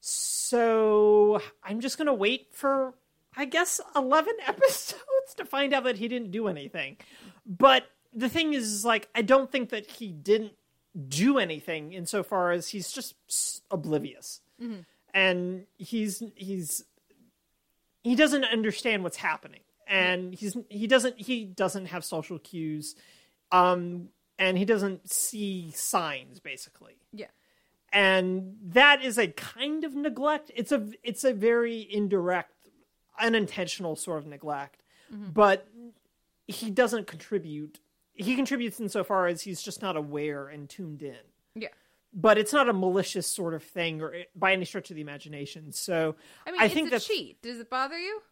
So 0.00 1.40
I'm 1.62 1.80
just 1.80 1.98
going 1.98 2.06
to 2.06 2.14
wait 2.14 2.48
for 2.52 2.94
I 3.36 3.44
guess 3.46 3.80
11 3.96 4.34
episodes 4.46 5.02
to 5.34 5.44
find 5.46 5.72
out 5.72 5.84
that 5.84 5.96
he 5.96 6.08
didn't 6.08 6.30
do 6.30 6.48
anything. 6.48 6.98
But 7.46 7.84
the 8.12 8.28
thing 8.28 8.52
is, 8.52 8.64
is 8.70 8.84
like 8.84 9.08
I 9.14 9.22
don't 9.22 9.50
think 9.50 9.70
that 9.70 9.86
he 9.86 10.08
didn't 10.12 10.52
do 11.08 11.38
anything 11.38 11.92
insofar 11.92 12.50
as 12.52 12.68
he's 12.68 12.92
just 12.92 13.14
oblivious. 13.70 14.40
And 15.12 15.66
he's 15.78 16.22
he's 16.36 16.84
he 18.02 18.14
doesn't 18.14 18.44
understand 18.44 19.02
what's 19.02 19.16
happening 19.16 19.60
and 19.86 20.34
he's 20.34 20.56
he 20.68 20.86
doesn't 20.86 21.20
he 21.20 21.44
doesn't 21.44 21.86
have 21.86 22.04
social 22.04 22.38
cues 22.38 22.94
um 23.52 24.08
and 24.38 24.56
he 24.58 24.64
doesn't 24.64 25.10
see 25.10 25.70
signs 25.74 26.40
basically 26.40 26.96
Yeah. 27.12 27.26
and 27.92 28.56
that 28.68 29.04
is 29.04 29.18
a 29.18 29.28
kind 29.28 29.84
of 29.84 29.94
neglect 29.94 30.50
it's 30.56 30.72
a 30.72 30.88
it's 31.02 31.22
a 31.24 31.32
very 31.34 31.86
indirect 31.90 32.50
unintentional 33.20 33.94
sort 33.96 34.18
of 34.18 34.26
neglect 34.26 34.82
but 35.32 35.66
he 36.46 36.70
doesn't 36.70 37.06
contribute 37.06 37.80
he 38.14 38.36
contributes 38.36 38.78
insofar 38.80 39.26
as 39.26 39.42
he's 39.42 39.60
just 39.62 39.82
not 39.82 39.96
aware 39.96 40.48
and 40.48 40.68
tuned 40.68 41.02
in 41.02 41.16
Yeah. 41.54 41.68
but 42.12 42.38
it's 42.38 42.52
not 42.52 42.68
a 42.68 42.72
malicious 42.72 43.26
sort 43.26 43.54
of 43.54 43.62
thing 43.62 44.00
or 44.02 44.14
by 44.36 44.52
any 44.52 44.64
stretch 44.64 44.90
of 44.90 44.96
the 44.96 45.02
imagination 45.02 45.72
so 45.72 46.16
I 46.46 46.50
mean, 46.52 46.60
I 46.60 46.64
it's 46.66 46.74
think 46.74 46.88
a 46.88 46.90
that's 46.90 47.06
cheat. 47.06 47.40
Does 47.42 47.58
it 47.60 47.70
bother 47.70 47.98
you? 47.98 48.22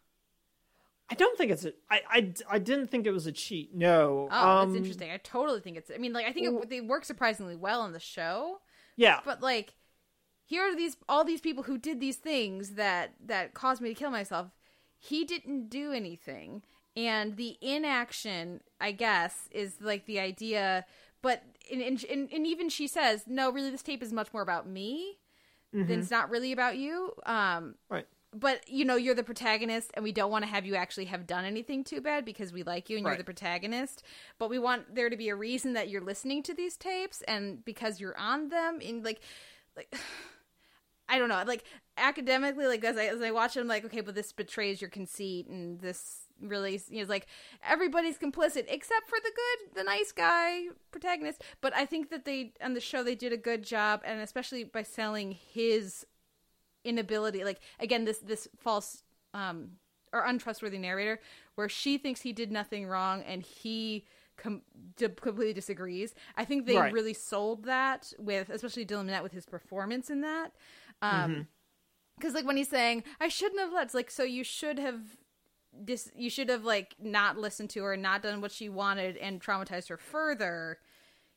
I 1.10 1.14
don't 1.14 1.36
think 1.36 1.50
it's 1.50 1.64
a. 1.66 1.74
I, 1.90 2.00
I, 2.08 2.32
I 2.52 2.58
didn't 2.58 2.86
think 2.86 3.06
it 3.06 3.10
was 3.10 3.26
a 3.26 3.32
cheat. 3.32 3.74
No. 3.74 4.28
Oh, 4.30 4.48
um, 4.48 4.68
that's 4.70 4.78
interesting. 4.78 5.10
I 5.10 5.18
totally 5.18 5.60
think 5.60 5.76
it's. 5.76 5.90
I 5.94 5.98
mean, 5.98 6.14
like 6.14 6.24
I 6.26 6.32
think 6.32 6.46
it, 6.62 6.70
they 6.70 6.80
work 6.80 7.04
surprisingly 7.04 7.54
well 7.54 7.84
in 7.84 7.92
the 7.92 8.00
show. 8.00 8.60
Yeah. 8.96 9.18
but 9.22 9.42
like 9.42 9.74
here 10.46 10.62
are 10.62 10.74
these 10.74 10.96
all 11.10 11.24
these 11.24 11.40
people 11.42 11.64
who 11.64 11.76
did 11.76 12.00
these 12.00 12.16
things 12.16 12.70
that 12.76 13.12
that 13.26 13.52
caused 13.52 13.82
me 13.82 13.90
to 13.90 13.94
kill 13.94 14.10
myself 14.10 14.48
he 14.98 15.24
didn't 15.24 15.68
do 15.68 15.92
anything 15.92 16.62
and 16.96 17.36
the 17.36 17.56
inaction 17.60 18.60
i 18.80 18.92
guess 18.92 19.48
is 19.50 19.76
like 19.80 20.06
the 20.06 20.20
idea 20.20 20.84
but 21.22 21.42
and, 21.70 21.80
and, 21.80 22.28
and 22.32 22.46
even 22.46 22.68
she 22.68 22.86
says 22.86 23.24
no 23.26 23.50
really 23.50 23.70
this 23.70 23.82
tape 23.82 24.02
is 24.02 24.12
much 24.12 24.32
more 24.32 24.42
about 24.42 24.68
me 24.68 25.18
than 25.72 26.00
it's 26.00 26.10
not 26.10 26.30
really 26.30 26.52
about 26.52 26.76
you. 26.76 27.12
Um 27.24 27.76
right. 27.88 28.06
but 28.34 28.68
you 28.68 28.84
know 28.84 28.96
you're 28.96 29.14
the 29.14 29.22
protagonist 29.22 29.90
and 29.94 30.02
we 30.02 30.12
don't 30.12 30.30
want 30.30 30.44
to 30.44 30.50
have 30.50 30.66
you 30.66 30.74
actually 30.74 31.06
have 31.06 31.26
done 31.26 31.44
anything 31.44 31.84
too 31.84 32.00
bad 32.00 32.24
because 32.24 32.52
we 32.52 32.62
like 32.62 32.90
you 32.90 32.98
and 32.98 33.06
you're 33.06 33.16
the 33.16 33.24
protagonist. 33.24 34.02
But 34.38 34.50
we 34.50 34.58
want 34.58 34.94
there 34.94 35.10
to 35.10 35.16
be 35.16 35.28
a 35.28 35.36
reason 35.36 35.72
that 35.74 35.88
you're 35.88 36.02
listening 36.02 36.42
to 36.44 36.54
these 36.54 36.76
tapes 36.76 37.22
and 37.22 37.64
because 37.64 38.00
you're 38.00 38.18
on 38.18 38.48
them 38.48 38.80
and 38.86 39.04
like 39.04 39.20
like 39.76 39.94
i 41.08 41.18
don't 41.18 41.28
know 41.28 41.42
like 41.46 41.64
academically 41.96 42.66
like 42.66 42.84
as 42.84 42.96
i 42.96 43.06
as 43.06 43.20
i 43.20 43.30
watch 43.30 43.56
it 43.56 43.60
i'm 43.60 43.66
like 43.66 43.84
okay 43.84 44.00
but 44.00 44.14
this 44.14 44.32
betrays 44.32 44.80
your 44.80 44.88
conceit 44.88 45.46
and 45.48 45.80
this 45.80 46.21
really 46.42 46.80
you 46.90 47.02
know, 47.02 47.08
like 47.08 47.26
everybody's 47.68 48.18
complicit 48.18 48.64
except 48.68 49.08
for 49.08 49.18
the 49.22 49.30
good 49.34 49.74
the 49.76 49.84
nice 49.84 50.12
guy 50.12 50.64
protagonist. 50.90 51.42
But 51.60 51.74
i 51.74 51.86
think 51.86 52.10
that 52.10 52.24
they 52.24 52.52
on 52.62 52.74
the 52.74 52.80
show 52.80 53.02
they 53.02 53.14
did 53.14 53.32
a 53.32 53.36
good 53.36 53.62
job 53.62 54.02
and 54.04 54.20
especially 54.20 54.64
by 54.64 54.82
selling 54.82 55.32
his 55.32 56.04
inability 56.84 57.44
like 57.44 57.60
again 57.78 58.04
this 58.04 58.18
this 58.18 58.48
false 58.58 59.04
um 59.34 59.70
or 60.12 60.24
untrustworthy 60.26 60.78
narrator 60.78 61.20
where 61.54 61.68
she 61.68 61.96
thinks 61.96 62.20
he 62.20 62.32
did 62.32 62.50
nothing 62.50 62.86
wrong 62.86 63.22
and 63.22 63.42
he 63.42 64.04
com- 64.36 64.60
d- 64.96 65.08
completely 65.08 65.54
disagrees. 65.54 66.14
I 66.36 66.44
think 66.44 66.66
they 66.66 66.76
Right. 66.76 66.92
really 66.92 67.14
sold 67.14 67.64
that 67.64 68.12
with 68.18 68.50
especially 68.50 68.84
dylan 68.84 69.06
Minnette 69.08 69.22
with 69.22 69.32
his 69.32 69.46
performance 69.46 70.10
in 70.10 70.20
that. 70.22 70.52
Um 71.00 71.46
because 72.18 72.34
like 72.34 72.44
when 72.44 72.56
he's 72.58 72.68
saying 72.68 73.04
i 73.20 73.28
shouldn't 73.28 73.60
have 73.60 73.72
let 73.72 73.94
like 73.94 74.10
so 74.10 74.22
you 74.22 74.44
should 74.44 74.78
have 74.78 75.00
dis- 75.84 76.10
you 76.16 76.30
should 76.30 76.48
have 76.48 76.64
like 76.64 76.94
not 77.00 77.38
listened 77.38 77.70
to 77.70 77.82
her 77.82 77.96
not 77.96 78.22
done 78.22 78.40
what 78.40 78.52
she 78.52 78.68
wanted 78.68 79.16
and 79.16 79.40
traumatized 79.40 79.88
her 79.88 79.96
further 79.96 80.78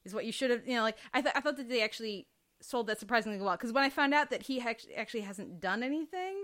is 0.03 0.13
what 0.13 0.25
you 0.25 0.31
should 0.31 0.51
have 0.51 0.67
you 0.67 0.75
know 0.75 0.81
like 0.83 0.97
i, 1.13 1.21
th- 1.21 1.33
I 1.35 1.41
thought 1.41 1.57
that 1.57 1.69
they 1.69 1.81
actually 1.83 2.27
sold 2.61 2.87
that 2.87 2.99
surprisingly 2.99 3.39
well 3.39 3.55
because 3.55 3.71
when 3.73 3.83
i 3.83 3.89
found 3.89 4.13
out 4.13 4.29
that 4.29 4.43
he 4.43 4.59
act- 4.59 4.87
actually 4.95 5.21
hasn't 5.21 5.59
done 5.59 5.83
anything 5.83 6.43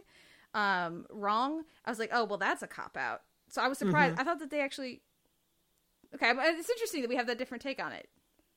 um 0.54 1.06
wrong 1.10 1.64
i 1.86 1.90
was 1.90 2.00
like 2.00 2.10
oh 2.14 2.26
well 2.26 2.38
that's 2.38 2.62
a 2.62 2.68
cop 2.68 2.98
out. 2.98 3.22
So 3.50 3.62
i 3.62 3.68
was 3.68 3.78
surprised. 3.78 4.20
I 4.20 4.24
thought 4.24 4.40
that 4.40 4.50
they 4.50 4.62
actually 4.62 5.02
okay 6.16 6.34
but 6.34 6.46
it's 6.46 6.70
interesting 6.70 7.02
that 7.02 7.10
we 7.10 7.16
have 7.16 7.28
that 7.28 7.38
different 7.38 7.62
take 7.64 7.82
on 7.82 7.92
it. 7.92 8.10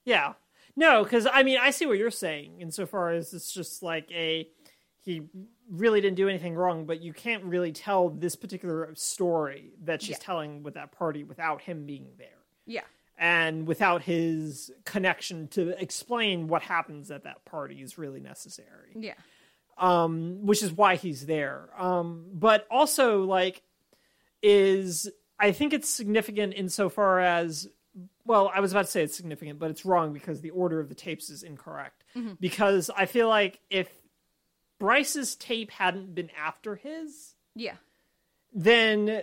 Yeah. 0.05 0.35
No, 0.77 1.05
because 1.05 1.27
I 1.33 1.43
mean, 1.43 1.59
I 1.61 1.71
see 1.71 1.87
what 1.87 1.99
you're 1.99 2.11
saying 2.11 2.61
insofar 2.61 3.11
as 3.11 3.33
it's 3.33 3.53
just 3.53 3.83
like 3.83 4.11
a 4.11 4.49
he 5.05 5.23
really 5.71 6.01
didn't 6.01 6.17
do 6.17 6.29
anything 6.29 6.55
wrong, 6.55 6.87
but 6.87 7.01
you 7.01 7.13
can't 7.13 7.45
really 7.45 7.73
tell 7.73 8.09
this 8.09 8.37
particular 8.37 8.91
story 8.95 9.73
that 9.85 10.01
she's 10.03 10.11
Yeah. 10.13 10.17
telling 10.19 10.63
with 10.63 10.75
that 10.75 10.93
party 10.93 11.25
without 11.25 11.61
him 11.63 11.87
being 11.87 12.09
there 12.19 12.29
yeah 12.67 12.81
and 13.19 13.67
without 13.67 14.03
his 14.03 14.71
connection 14.85 15.47
to 15.49 15.69
explain 15.81 16.49
what 16.49 16.63
happens 16.63 17.11
at 17.11 17.25
that 17.25 17.45
party 17.45 17.83
is 17.83 17.97
really 17.99 18.21
necessary. 18.21 18.91
yeah 18.97 19.15
um, 19.77 20.47
which 20.47 20.63
is 20.63 20.73
why 20.73 20.95
he's 20.95 21.27
there. 21.27 21.69
Um, 21.77 22.27
but 22.33 22.65
also, 22.71 23.25
like, 23.25 23.61
is 24.43 25.11
I 25.39 25.53
think 25.53 25.73
it's 25.73 25.89
significant 25.89 26.55
insofar 26.55 27.19
as, 27.21 27.69
well, 28.25 28.51
I 28.55 28.61
was 28.61 28.71
about 28.73 28.85
to 28.85 28.91
say 28.91 29.03
it's 29.03 29.17
significant, 29.17 29.59
but 29.59 29.71
it's 29.71 29.85
wrong 29.85 30.13
because 30.13 30.41
the 30.41 30.51
order 30.51 30.79
of 30.81 30.89
the 30.89 30.95
tapes 30.95 31.29
is 31.29 31.43
incorrect. 31.43 32.05
Because 32.41 32.89
I 32.97 33.07
feel 33.07 33.29
like 33.29 33.59
if 33.69 33.89
Bryce's 34.79 35.37
tape 35.37 35.71
hadn't 35.71 36.15
been 36.15 36.31
after 36.39 36.77
his, 36.77 37.35
yeah 37.55 37.75
then 38.53 39.23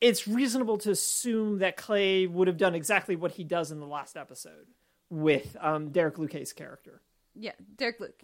it's 0.00 0.26
reasonable 0.26 0.78
to 0.78 0.90
assume 0.90 1.58
that 1.58 1.76
Clay 1.76 2.26
would 2.26 2.48
have 2.48 2.56
done 2.56 2.74
exactly 2.74 3.16
what 3.16 3.32
he 3.32 3.44
does 3.44 3.70
in 3.70 3.78
the 3.80 3.86
last 3.86 4.16
episode 4.16 4.66
with 5.10 5.56
um, 5.60 5.90
Derek 5.90 6.18
Luke's 6.18 6.52
character. 6.52 7.02
yeah 7.34 7.52
derek 7.76 8.00
luke 8.00 8.22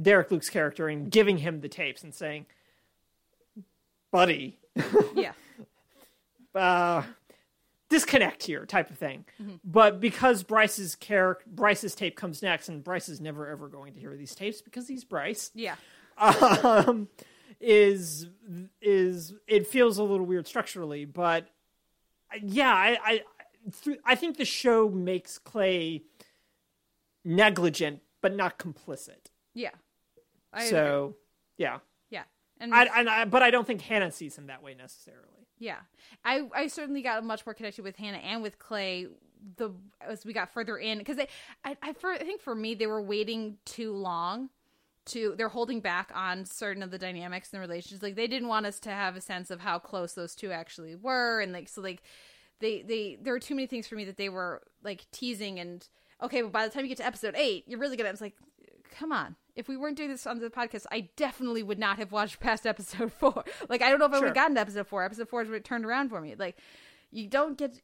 Derek 0.00 0.30
Luke's 0.30 0.50
character 0.50 0.88
and 0.88 1.10
giving 1.10 1.38
him 1.38 1.60
the 1.60 1.68
tapes 1.68 2.02
and 2.02 2.12
saying, 2.12 2.46
"Buddy, 4.10 4.58
yeah 5.14 5.32
uh, 6.54 7.02
disconnect 7.88 8.42
here," 8.42 8.66
type 8.66 8.90
of 8.90 8.98
thing. 8.98 9.24
But 9.64 10.00
because 10.00 10.42
Bryce's 10.42 10.96
character, 10.96 11.44
Bryce's 11.46 11.94
tape 11.94 12.16
comes 12.16 12.42
next, 12.42 12.68
and 12.68 12.82
Bryce 12.82 13.08
is 13.08 13.20
never 13.20 13.46
ever 13.48 13.68
going 13.68 13.92
to 13.94 14.00
hear 14.00 14.16
these 14.16 14.34
tapes 14.34 14.60
because 14.62 14.88
he's 14.88 15.04
Bryce. 15.04 15.50
yeah 15.54 15.76
Um, 16.16 17.08
is 17.60 18.28
is 18.82 19.34
it 19.46 19.66
feels 19.66 19.98
a 19.98 20.02
little 20.02 20.26
weird 20.26 20.46
structurally, 20.46 21.04
but 21.04 21.48
yeah, 22.42 22.72
I 22.72 22.98
I 23.04 23.20
th- 23.82 24.00
I 24.04 24.14
think 24.14 24.36
the 24.36 24.44
show 24.44 24.88
makes 24.88 25.38
Clay 25.38 26.02
negligent 27.24 28.00
but 28.20 28.34
not 28.34 28.58
complicit. 28.58 29.30
Yeah. 29.54 29.70
I 30.52 30.60
agree. 30.60 30.70
so 30.70 31.16
yeah, 31.58 31.78
yeah. 32.10 32.22
And 32.60 32.74
I, 32.74 32.84
and 32.96 33.08
I 33.08 33.24
but 33.24 33.42
I 33.42 33.50
don't 33.50 33.66
think 33.66 33.80
Hannah 33.82 34.10
sees 34.10 34.36
him 34.36 34.46
that 34.46 34.62
way 34.62 34.74
necessarily. 34.74 35.48
Yeah, 35.58 35.78
I 36.24 36.48
I 36.54 36.66
certainly 36.68 37.02
got 37.02 37.24
much 37.24 37.44
more 37.46 37.54
connected 37.54 37.82
with 37.82 37.96
Hannah 37.96 38.18
and 38.18 38.42
with 38.42 38.58
Clay 38.58 39.08
the 39.56 39.70
as 40.00 40.24
we 40.24 40.32
got 40.32 40.52
further 40.52 40.78
in 40.78 40.98
because 40.98 41.18
I 41.18 41.28
I 41.64 41.76
I, 41.82 41.92
for, 41.92 42.12
I 42.12 42.18
think 42.18 42.40
for 42.40 42.54
me 42.54 42.74
they 42.74 42.86
were 42.86 43.02
waiting 43.02 43.58
too 43.64 43.92
long 43.92 44.50
to 45.06 45.34
they're 45.36 45.48
holding 45.48 45.80
back 45.80 46.10
on 46.14 46.44
certain 46.44 46.82
of 46.82 46.90
the 46.90 46.98
dynamics 46.98 47.50
and 47.52 47.58
the 47.58 47.66
relationships. 47.66 48.02
Like 48.02 48.16
they 48.16 48.26
didn't 48.26 48.48
want 48.48 48.66
us 48.66 48.78
to 48.80 48.90
have 48.90 49.16
a 49.16 49.20
sense 49.20 49.50
of 49.50 49.60
how 49.60 49.78
close 49.78 50.12
those 50.14 50.34
two 50.34 50.50
actually 50.50 50.94
were. 50.94 51.40
And 51.40 51.52
like 51.52 51.68
so 51.68 51.80
like 51.80 52.02
they 52.60 52.82
they 52.82 53.18
there 53.20 53.32
were 53.32 53.40
too 53.40 53.54
many 53.54 53.66
things 53.66 53.86
for 53.86 53.96
me 53.96 54.04
that 54.04 54.16
they 54.16 54.28
were 54.28 54.62
like 54.82 55.06
teasing 55.10 55.58
and 55.58 55.86
okay 56.22 56.42
but 56.42 56.52
by 56.52 56.66
the 56.66 56.72
time 56.72 56.84
you 56.84 56.88
get 56.88 56.98
to 56.98 57.06
episode 57.06 57.34
eight 57.36 57.64
you're 57.66 57.80
really 57.80 57.96
gonna 57.96 58.08
I 58.08 58.12
was 58.12 58.20
like 58.20 58.36
come 58.90 59.12
on. 59.12 59.36
If 59.56 59.68
we 59.68 59.76
weren't 59.76 59.96
doing 59.96 60.10
this 60.10 60.26
on 60.26 60.38
the 60.38 60.50
podcast 60.50 60.86
I 60.90 61.08
definitely 61.16 61.62
would 61.62 61.78
not 61.78 61.98
have 61.98 62.12
watched 62.12 62.40
past 62.40 62.66
episode 62.66 63.12
four. 63.12 63.44
Like 63.68 63.82
I 63.82 63.90
don't 63.90 63.98
know 63.98 64.06
if 64.06 64.12
I 64.12 64.18
would 64.18 64.26
have 64.26 64.34
gotten 64.34 64.54
to 64.54 64.60
episode 64.60 64.86
four. 64.86 65.04
Episode 65.04 65.28
four 65.28 65.42
is 65.42 65.48
what 65.48 65.64
turned 65.64 65.84
around 65.84 66.08
for 66.08 66.20
me. 66.20 66.34
Like 66.38 66.56
you 67.10 67.28
don't 67.28 67.58
get 67.58 67.80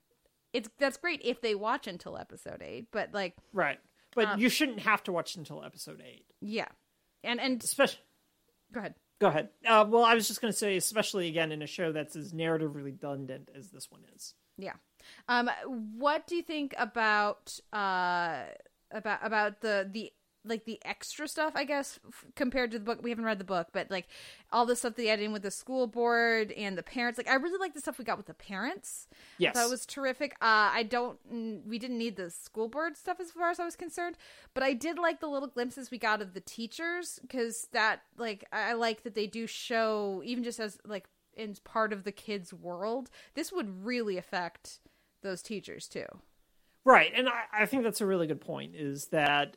it's 0.52 0.68
that's 0.78 0.96
great 0.96 1.20
if 1.24 1.40
they 1.40 1.54
watch 1.54 1.86
until 1.86 2.16
episode 2.18 2.60
eight 2.60 2.86
but 2.90 3.10
like 3.12 3.34
Right, 3.52 3.78
but 4.14 4.26
Um, 4.28 4.40
you 4.40 4.48
shouldn't 4.48 4.80
have 4.80 5.02
to 5.04 5.12
watch 5.12 5.36
until 5.36 5.62
episode 5.64 6.02
eight. 6.06 6.26
yeah 6.40 6.68
and 7.24 7.40
and 7.40 7.62
Especially, 7.62 8.00
go 8.72 8.80
ahead 8.80 8.94
go 9.20 9.26
ahead. 9.28 9.50
Uh, 9.66 9.84
well, 9.86 10.02
I 10.04 10.14
was 10.14 10.26
just 10.28 10.40
going 10.40 10.50
to 10.52 10.58
say, 10.58 10.76
especially 10.78 11.28
again 11.28 11.52
in 11.52 11.60
a 11.60 11.66
show 11.66 11.92
that's 11.92 12.16
as 12.16 12.32
narratively 12.32 12.82
redundant 12.82 13.50
as 13.54 13.70
this 13.70 13.90
one 13.90 14.00
is. 14.16 14.34
Yeah. 14.56 14.74
Um 15.28 15.50
what 15.98 16.26
do 16.26 16.36
you 16.36 16.42
think 16.42 16.74
about 16.78 17.58
uh 17.72 18.44
about 18.90 19.18
about 19.22 19.60
the 19.60 19.88
the 19.90 20.12
like 20.44 20.64
the 20.64 20.80
extra 20.84 21.28
stuff, 21.28 21.52
I 21.54 21.64
guess, 21.64 21.98
f- 22.08 22.24
compared 22.34 22.70
to 22.70 22.78
the 22.78 22.84
book. 22.84 23.00
We 23.02 23.10
haven't 23.10 23.24
read 23.24 23.38
the 23.38 23.44
book, 23.44 23.68
but 23.72 23.90
like 23.90 24.08
all 24.52 24.66
the 24.66 24.76
stuff 24.76 24.94
they 24.94 25.08
added 25.10 25.24
in 25.24 25.32
with 25.32 25.42
the 25.42 25.50
school 25.50 25.86
board 25.86 26.52
and 26.52 26.78
the 26.78 26.82
parents. 26.82 27.18
Like 27.18 27.28
I 27.28 27.34
really 27.34 27.58
like 27.58 27.74
the 27.74 27.80
stuff 27.80 27.98
we 27.98 28.04
got 28.04 28.16
with 28.16 28.26
the 28.26 28.34
parents. 28.34 29.08
Yes. 29.38 29.54
that 29.54 29.68
was 29.68 29.84
terrific. 29.84 30.32
Uh, 30.40 30.70
I 30.72 30.82
don't. 30.84 31.18
We 31.66 31.78
didn't 31.78 31.98
need 31.98 32.16
the 32.16 32.30
school 32.30 32.68
board 32.68 32.96
stuff 32.96 33.20
as 33.20 33.30
far 33.30 33.50
as 33.50 33.60
I 33.60 33.64
was 33.64 33.76
concerned, 33.76 34.16
but 34.54 34.62
I 34.62 34.72
did 34.72 34.98
like 34.98 35.20
the 35.20 35.28
little 35.28 35.48
glimpses 35.48 35.90
we 35.90 35.98
got 35.98 36.22
of 36.22 36.34
the 36.34 36.40
teachers 36.40 37.18
because 37.22 37.68
that 37.72 38.02
like 38.16 38.44
I 38.52 38.70
I 38.70 38.72
like 38.74 39.02
that 39.02 39.14
they 39.14 39.26
do 39.26 39.46
show 39.46 40.22
even 40.24 40.44
just 40.44 40.60
as 40.60 40.78
like 40.86 41.08
in 41.34 41.56
part 41.64 41.92
of 41.92 42.04
the 42.04 42.12
kids' 42.12 42.52
world. 42.52 43.10
This 43.34 43.52
would 43.52 43.84
really 43.84 44.16
affect 44.16 44.78
those 45.22 45.42
teachers 45.42 45.88
too. 45.88 46.06
Right, 46.84 47.12
and 47.14 47.28
I, 47.28 47.42
I 47.52 47.66
think 47.66 47.82
that's 47.82 48.00
a 48.00 48.06
really 48.06 48.26
good 48.26 48.40
point. 48.40 48.74
Is 48.74 49.06
that 49.08 49.56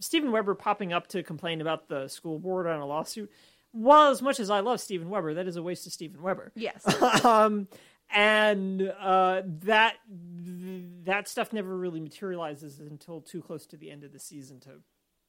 Steven 0.00 0.32
Weber 0.32 0.54
popping 0.54 0.92
up 0.92 1.06
to 1.08 1.22
complain 1.22 1.60
about 1.60 1.88
the 1.88 2.08
school 2.08 2.38
board 2.38 2.66
on 2.66 2.80
a 2.80 2.86
lawsuit? 2.86 3.30
While 3.72 4.10
as 4.10 4.22
much 4.22 4.40
as 4.40 4.50
I 4.50 4.60
love 4.60 4.80
Steven 4.80 5.10
Weber, 5.10 5.34
that 5.34 5.46
is 5.46 5.56
a 5.56 5.62
waste 5.62 5.86
of 5.86 5.92
Steven 5.92 6.22
Weber. 6.22 6.52
Yes. 6.54 6.84
um, 7.24 7.68
and 8.10 8.82
uh, 8.98 9.42
that 9.44 9.96
that 11.04 11.28
stuff 11.28 11.52
never 11.52 11.76
really 11.76 12.00
materializes 12.00 12.80
until 12.80 13.20
too 13.20 13.42
close 13.42 13.66
to 13.66 13.76
the 13.76 13.90
end 13.90 14.04
of 14.04 14.12
the 14.12 14.18
season 14.18 14.60
to 14.60 14.70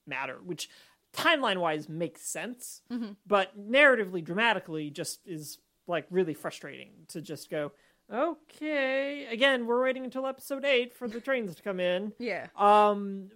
matter, 0.07 0.37
which 0.43 0.69
timeline 1.13 1.57
wise 1.57 1.89
makes 1.89 2.21
sense, 2.21 2.81
but 3.27 3.57
narratively, 3.59 4.23
dramatically, 4.23 4.89
just 4.89 5.19
is 5.25 5.57
like 5.87 6.05
really 6.09 6.33
frustrating 6.33 6.91
to 7.09 7.21
just 7.21 7.49
go. 7.49 7.71
Okay, 8.11 9.25
again, 9.27 9.67
we're 9.67 9.83
waiting 9.83 10.03
until 10.03 10.25
episode 10.25 10.65
eight 10.65 10.93
for 10.93 11.07
the 11.07 11.19
trains 11.19 11.53
to 11.55 11.61
come 11.61 11.79
in. 11.79 12.13
yeah. 12.17 12.47
Um, 12.57 13.29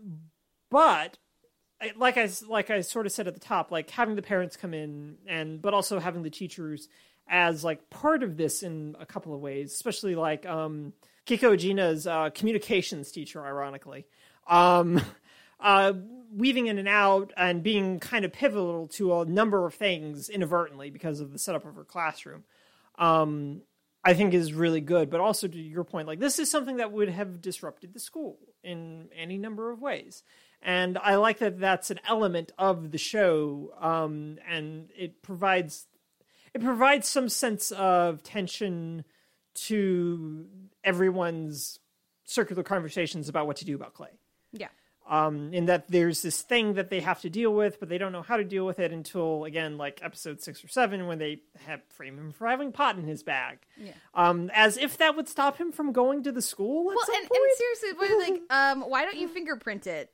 but 0.71 1.17
like 1.95 2.17
I 2.17 2.29
like 2.47 2.69
I 2.69 2.81
sort 2.81 3.05
of 3.05 3.11
said 3.11 3.27
at 3.27 3.33
the 3.33 3.39
top, 3.39 3.71
like 3.71 3.89
having 3.89 4.15
the 4.15 4.21
parents 4.21 4.55
come 4.55 4.73
in 4.73 5.17
and 5.27 5.61
but 5.61 5.73
also 5.73 5.99
having 5.99 6.23
the 6.23 6.29
teachers 6.29 6.87
as 7.27 7.63
like 7.63 7.89
part 7.89 8.23
of 8.23 8.37
this 8.37 8.63
in 8.63 8.95
a 8.99 9.05
couple 9.05 9.33
of 9.33 9.41
ways, 9.41 9.73
especially 9.73 10.15
like 10.15 10.45
um 10.45 10.93
Keiko 11.25 11.53
Agena's 11.53 12.05
uh, 12.05 12.29
communications 12.31 13.11
teacher, 13.11 13.45
ironically, 13.45 14.05
um, 14.47 15.01
uh, 15.59 15.93
weaving 16.35 16.67
in 16.67 16.77
and 16.77 16.87
out 16.87 17.31
and 17.37 17.63
being 17.63 17.99
kind 17.99 18.25
of 18.25 18.33
pivotal 18.33 18.87
to 18.89 19.21
a 19.21 19.25
number 19.25 19.65
of 19.65 19.73
things 19.73 20.29
inadvertently 20.29 20.89
because 20.89 21.19
of 21.19 21.31
the 21.31 21.39
setup 21.39 21.65
of 21.65 21.75
her 21.75 21.85
classroom. 21.85 22.43
Um, 22.97 23.61
I 24.05 24.13
think 24.13 24.33
is 24.33 24.53
really 24.53 24.81
good, 24.81 25.09
but 25.09 25.21
also 25.21 25.47
to 25.47 25.57
your 25.57 25.85
point, 25.85 26.07
like 26.07 26.19
this 26.19 26.37
is 26.37 26.51
something 26.51 26.77
that 26.77 26.91
would 26.91 27.07
have 27.09 27.41
disrupted 27.41 27.93
the 27.93 28.01
school 28.01 28.37
in 28.61 29.07
any 29.15 29.37
number 29.37 29.71
of 29.71 29.81
ways, 29.81 30.23
and 30.63 30.97
I 30.97 31.15
like 31.15 31.39
that 31.39 31.59
that's 31.59 31.91
an 31.91 31.99
element 32.07 32.51
of 32.57 32.91
the 32.91 32.97
show, 32.97 33.73
um, 33.79 34.37
and 34.47 34.89
it 34.97 35.21
provides 35.21 35.87
it 36.53 36.61
provides 36.63 37.07
some 37.07 37.29
sense 37.29 37.71
of 37.71 38.23
tension 38.23 39.03
to 39.55 40.45
everyone's 40.83 41.79
circular 42.25 42.63
conversations 42.63 43.29
about 43.29 43.47
what 43.47 43.57
to 43.57 43.65
do 43.65 43.75
about 43.75 43.93
Clay 43.93 44.09
Yeah. 44.51 44.67
um, 45.07 45.53
in 45.53 45.65
that 45.65 45.89
there's 45.89 46.21
this 46.21 46.41
thing 46.41 46.73
that 46.75 46.89
they 46.89 47.01
have 47.01 47.21
to 47.21 47.29
deal 47.29 47.53
with, 47.53 47.79
but 47.79 47.89
they 47.89 47.97
don't 47.97 48.11
know 48.11 48.21
how 48.21 48.37
to 48.37 48.43
deal 48.43 48.65
with 48.65 48.79
it 48.79 48.91
until 48.91 49.43
again, 49.45 49.77
like 49.77 49.99
episode 50.03 50.41
six 50.41 50.63
or 50.63 50.67
seven, 50.67 51.07
when 51.07 51.17
they 51.19 51.41
have 51.65 51.81
frame 51.89 52.17
him 52.17 52.31
for 52.31 52.47
having 52.47 52.71
pot 52.71 52.97
in 52.97 53.05
his 53.05 53.23
bag. 53.23 53.59
Yeah. 53.77 53.91
Um, 54.13 54.49
as 54.53 54.77
if 54.77 54.97
that 54.97 55.15
would 55.15 55.27
stop 55.27 55.57
him 55.57 55.71
from 55.71 55.91
going 55.91 56.23
to 56.23 56.31
the 56.31 56.41
school. 56.41 56.89
At 56.91 56.95
Well, 56.95 57.17
and, 57.17 57.29
and 57.29 57.57
seriously, 57.57 58.29
like, 58.31 58.41
um, 58.49 58.81
why 58.89 59.03
don't 59.03 59.17
you 59.17 59.27
fingerprint 59.27 59.85
it? 59.87 60.11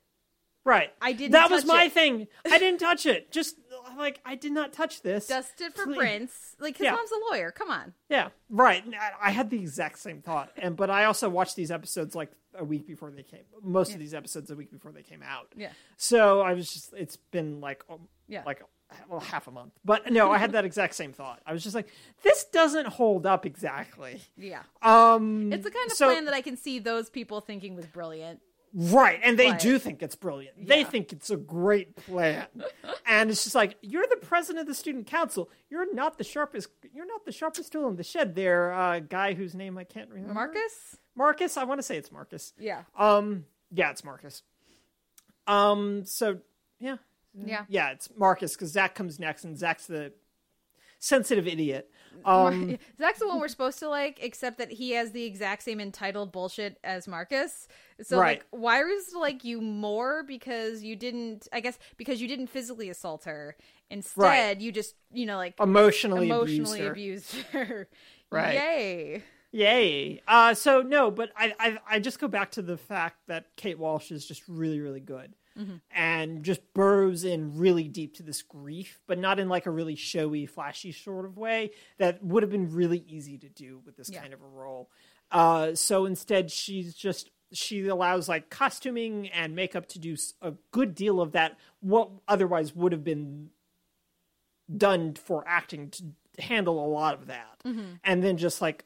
Right? 0.70 0.94
I 1.02 1.12
didn't 1.14 1.32
That 1.32 1.50
was 1.52 1.66
my 1.66 1.86
it. 1.86 1.92
thing. 1.94 2.28
I 2.50 2.58
didn't 2.64 2.80
touch 2.80 3.06
it. 3.06 3.32
Just 3.32 3.56
like 3.98 4.20
I 4.26 4.36
did 4.36 4.52
not 4.52 4.72
touch 4.72 5.02
this. 5.02 5.28
Dust 5.28 5.60
it 5.62 5.74
for 5.76 5.86
Please. 5.86 5.98
prints. 5.98 6.56
Like 6.60 6.78
his 6.78 6.86
Yeah. 6.86 6.92
mom's 6.94 7.12
a 7.12 7.32
lawyer. 7.32 7.52
Come 7.52 7.70
on. 7.72 7.94
Yeah, 8.10 8.30
right. 8.50 8.84
I 9.22 9.32
had 9.32 9.50
the 9.50 9.58
exact 9.60 10.00
same 10.00 10.22
thought, 10.22 10.52
and 10.58 10.76
but 10.78 10.90
I 10.90 11.06
also 11.06 11.28
watched 11.30 11.56
these 11.56 11.72
episodes 11.72 12.16
like 12.16 12.32
a 12.56 12.64
week 12.64 12.88
before 12.88 13.12
they 13.12 13.24
came. 13.24 13.42
Most 13.62 13.94
of 13.94 14.00
these 14.00 14.14
episodes 14.14 14.50
a 14.52 14.56
week 14.56 14.72
before 14.72 14.92
they 14.92 15.04
came 15.04 15.22
out. 15.24 15.48
Yeah. 15.56 15.72
So 15.98 16.42
I 16.42 16.54
was 16.54 16.68
just. 16.72 16.94
It's 16.94 17.18
been 17.18 17.60
like 17.62 17.84
um, 17.90 18.08
Yeah. 18.28 18.44
like 18.46 18.62
well 19.08 19.20
half 19.20 19.48
a 19.48 19.52
month, 19.52 19.74
but 19.86 20.12
no, 20.12 20.32
I 20.32 20.40
had 20.40 20.54
that 20.54 20.66
exact 20.66 20.96
same 20.96 21.14
thought. 21.14 21.42
I 21.46 21.54
was 21.54 21.62
just 21.64 21.76
like, 21.76 21.88
this 22.24 22.46
doesn't 22.46 22.88
hold 22.88 23.26
up 23.28 23.46
exactly. 23.46 24.20
Yeah. 24.36 24.64
Um, 24.82 25.54
It's 25.54 25.64
the 25.64 25.70
kind 25.72 25.86
of 25.92 25.96
so- 25.96 26.08
plan 26.08 26.26
that 26.26 26.34
I 26.34 26.42
can 26.42 26.58
see 26.58 26.80
those 26.80 27.10
people 27.10 27.40
thinking 27.42 27.76
was 27.76 27.86
brilliant. 27.86 28.40
Right, 28.74 29.20
and 29.24 29.38
they 29.40 29.54
do 29.54 29.80
think 29.80 30.04
it's 30.04 30.16
brilliant. 30.16 30.68
They 30.68 30.84
think 30.84 31.12
it's 31.12 31.30
a 31.32 31.38
great 31.38 31.96
plan, 31.96 32.46
and 33.08 33.32
it's 33.32 33.44
just 33.44 33.56
like 33.56 33.78
you're 33.82 34.06
the 34.08 34.18
president 34.18 34.62
of 34.62 34.68
the 34.68 34.76
student 34.76 35.08
council. 35.08 35.50
You're 35.70 35.92
not 35.94 36.18
the 36.18 36.24
sharpest. 36.24 36.70
You're 36.94 37.08
not 37.08 37.26
the 37.26 37.32
sharpest 37.32 37.72
tool 37.72 37.88
in 37.88 37.96
the 37.96 38.04
shed. 38.04 38.36
There, 38.36 38.72
uh, 38.74 39.00
guy 39.00 39.34
whose 39.34 39.56
name 39.56 39.78
I 39.78 39.86
can't 39.86 40.10
remember. 40.10 40.34
Marcus? 40.36 40.98
Marcus. 41.16 41.58
I 41.58 41.64
want 41.64 41.80
to 41.80 41.84
say 41.84 41.98
it's 41.98 42.12
Marcus. 42.12 42.54
Yeah. 42.60 42.84
Um. 42.98 43.46
Yeah, 43.72 43.90
it's 43.90 44.04
Marcus. 44.04 44.44
Um. 45.48 46.06
So 46.06 46.40
yeah, 46.80 46.98
Yeah. 47.34 47.66
yeah, 47.68 47.90
it's 47.92 48.10
Marcus 48.16 48.56
because 48.56 48.72
Zach 48.72 48.94
comes 48.96 49.20
next, 49.20 49.44
and 49.46 49.58
Zach's 49.58 49.88
the 49.88 50.14
sensitive 51.00 51.48
idiot. 51.48 51.90
Um. 52.26 52.78
Zach's 52.98 53.20
the 53.20 53.28
one 53.28 53.40
we're 53.40 53.48
supposed 53.48 53.80
to 53.80 53.90
like, 53.90 54.20
except 54.22 54.58
that 54.58 54.72
he 54.72 54.92
has 54.92 55.12
the 55.12 55.24
exact 55.26 55.64
same 55.64 55.80
entitled 55.80 56.32
bullshit 56.32 56.78
as 56.84 57.08
Marcus. 57.08 57.68
So 58.02 58.20
Right. 58.20 58.40
like 58.40 58.46
why 58.52 58.82
is 58.84 59.08
to 59.08 59.20
like 59.20 59.44
you 59.44 59.62
more 59.62 60.24
because 60.24 60.84
you 60.84 60.96
didn't 60.96 61.48
I 61.52 61.60
guess 61.60 61.78
because 61.98 62.22
you 62.22 62.28
didn't 62.28 62.48
physically 62.48 62.90
assault 62.90 63.26
her. 63.26 63.56
Instead 63.90 64.22
Right. 64.22 64.60
you 64.62 64.72
just 64.72 64.96
you 65.12 65.26
know 65.26 65.38
like 65.38 65.56
Emotionally, 65.60 66.28
emotionally 66.28 66.86
abused 66.86 67.34
her. 67.52 67.62
abused 67.62 67.70
her. 67.70 67.88
Right. 68.32 68.54
Yay. 68.54 69.24
Yay. 69.52 70.22
Uh, 70.28 70.54
so 70.54 70.82
no, 70.84 71.10
but 71.10 71.32
I, 71.36 71.54
I 71.60 71.78
I 71.96 72.00
just 72.00 72.20
go 72.20 72.28
back 72.28 72.52
to 72.52 72.62
the 72.62 72.78
fact 72.78 73.18
that 73.28 73.46
Kate 73.56 73.80
Walsh 73.80 74.12
is 74.12 74.26
just 74.28 74.44
really 74.48 74.80
really 74.80 75.00
good, 75.00 75.34
and 75.92 76.44
just 76.44 76.62
burrows 76.74 77.24
in 77.24 77.58
really 77.58 77.88
deep 77.88 78.16
to 78.16 78.24
this 78.24 78.42
grief, 78.42 79.00
but 79.08 79.18
not 79.20 79.40
in 79.40 79.50
like 79.50 79.66
a 79.66 79.72
really 79.72 79.96
showy, 79.96 80.46
flashy 80.46 80.92
sort 80.92 81.26
of 81.26 81.38
way 81.38 81.72
that 81.98 82.24
would 82.24 82.44
have 82.44 82.50
been 82.52 82.72
really 82.72 83.04
easy 83.08 83.38
to 83.38 83.50
do 83.50 83.82
with 83.86 83.96
this 83.98 84.10
Yeah. 84.10 84.22
kind 84.22 84.34
of 84.34 84.42
a 84.42 84.48
role. 84.48 84.90
Uh, 85.32 85.76
so 85.76 86.06
instead, 86.06 86.50
she's 86.52 86.94
just 86.96 87.30
she 87.52 87.88
allows 87.88 88.30
like 88.30 88.50
costuming 88.52 89.28
and 89.30 89.56
makeup 89.56 89.88
to 89.88 89.98
do 90.00 90.16
a 90.42 90.54
good 90.72 90.94
deal 90.94 91.20
of 91.20 91.32
that. 91.32 91.58
What 91.80 92.10
otherwise 92.28 92.76
would 92.76 92.92
have 92.92 93.04
been 93.04 93.50
done 94.76 95.16
for 95.16 95.44
acting 95.48 95.90
to 95.90 96.04
handle 96.42 96.84
a 96.84 96.88
lot 96.88 97.16
of 97.16 97.28
that 97.28 97.60
and 98.04 98.24
then 98.24 98.38
just 98.38 98.62
like 98.62 98.86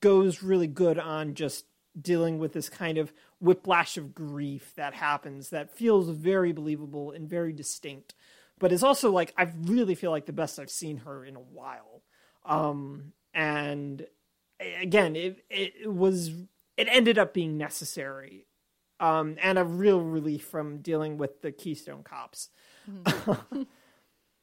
goes 0.00 0.42
really 0.42 0.66
good 0.66 0.98
on 0.98 1.34
just 1.34 1.66
dealing 2.00 2.38
with 2.38 2.52
this 2.54 2.68
kind 2.68 2.98
of 2.98 3.12
whiplash 3.44 3.96
of 3.96 4.14
grief 4.14 4.72
that 4.76 4.94
happens 4.94 5.50
that 5.50 5.70
feels 5.70 6.08
very 6.08 6.52
believable 6.52 7.10
and 7.10 7.28
very 7.28 7.52
distinct 7.52 8.14
but 8.58 8.72
it's 8.72 8.82
also 8.82 9.10
like 9.10 9.34
I 9.36 9.50
really 9.62 9.94
feel 9.94 10.10
like 10.10 10.26
the 10.26 10.32
best 10.32 10.58
I've 10.58 10.70
seen 10.70 10.98
her 10.98 11.24
in 11.24 11.36
a 11.36 11.40
while. 11.40 12.02
Um, 12.44 13.12
and 13.32 14.06
again, 14.80 15.16
it 15.16 15.44
it 15.50 15.92
was 15.92 16.28
it 16.76 16.88
ended 16.90 17.18
up 17.18 17.34
being 17.34 17.58
necessary, 17.58 18.46
um, 19.00 19.36
and 19.42 19.58
a 19.58 19.64
real 19.64 20.00
relief 20.00 20.44
from 20.44 20.78
dealing 20.78 21.18
with 21.18 21.42
the 21.42 21.52
Keystone 21.52 22.02
Cops. 22.02 22.50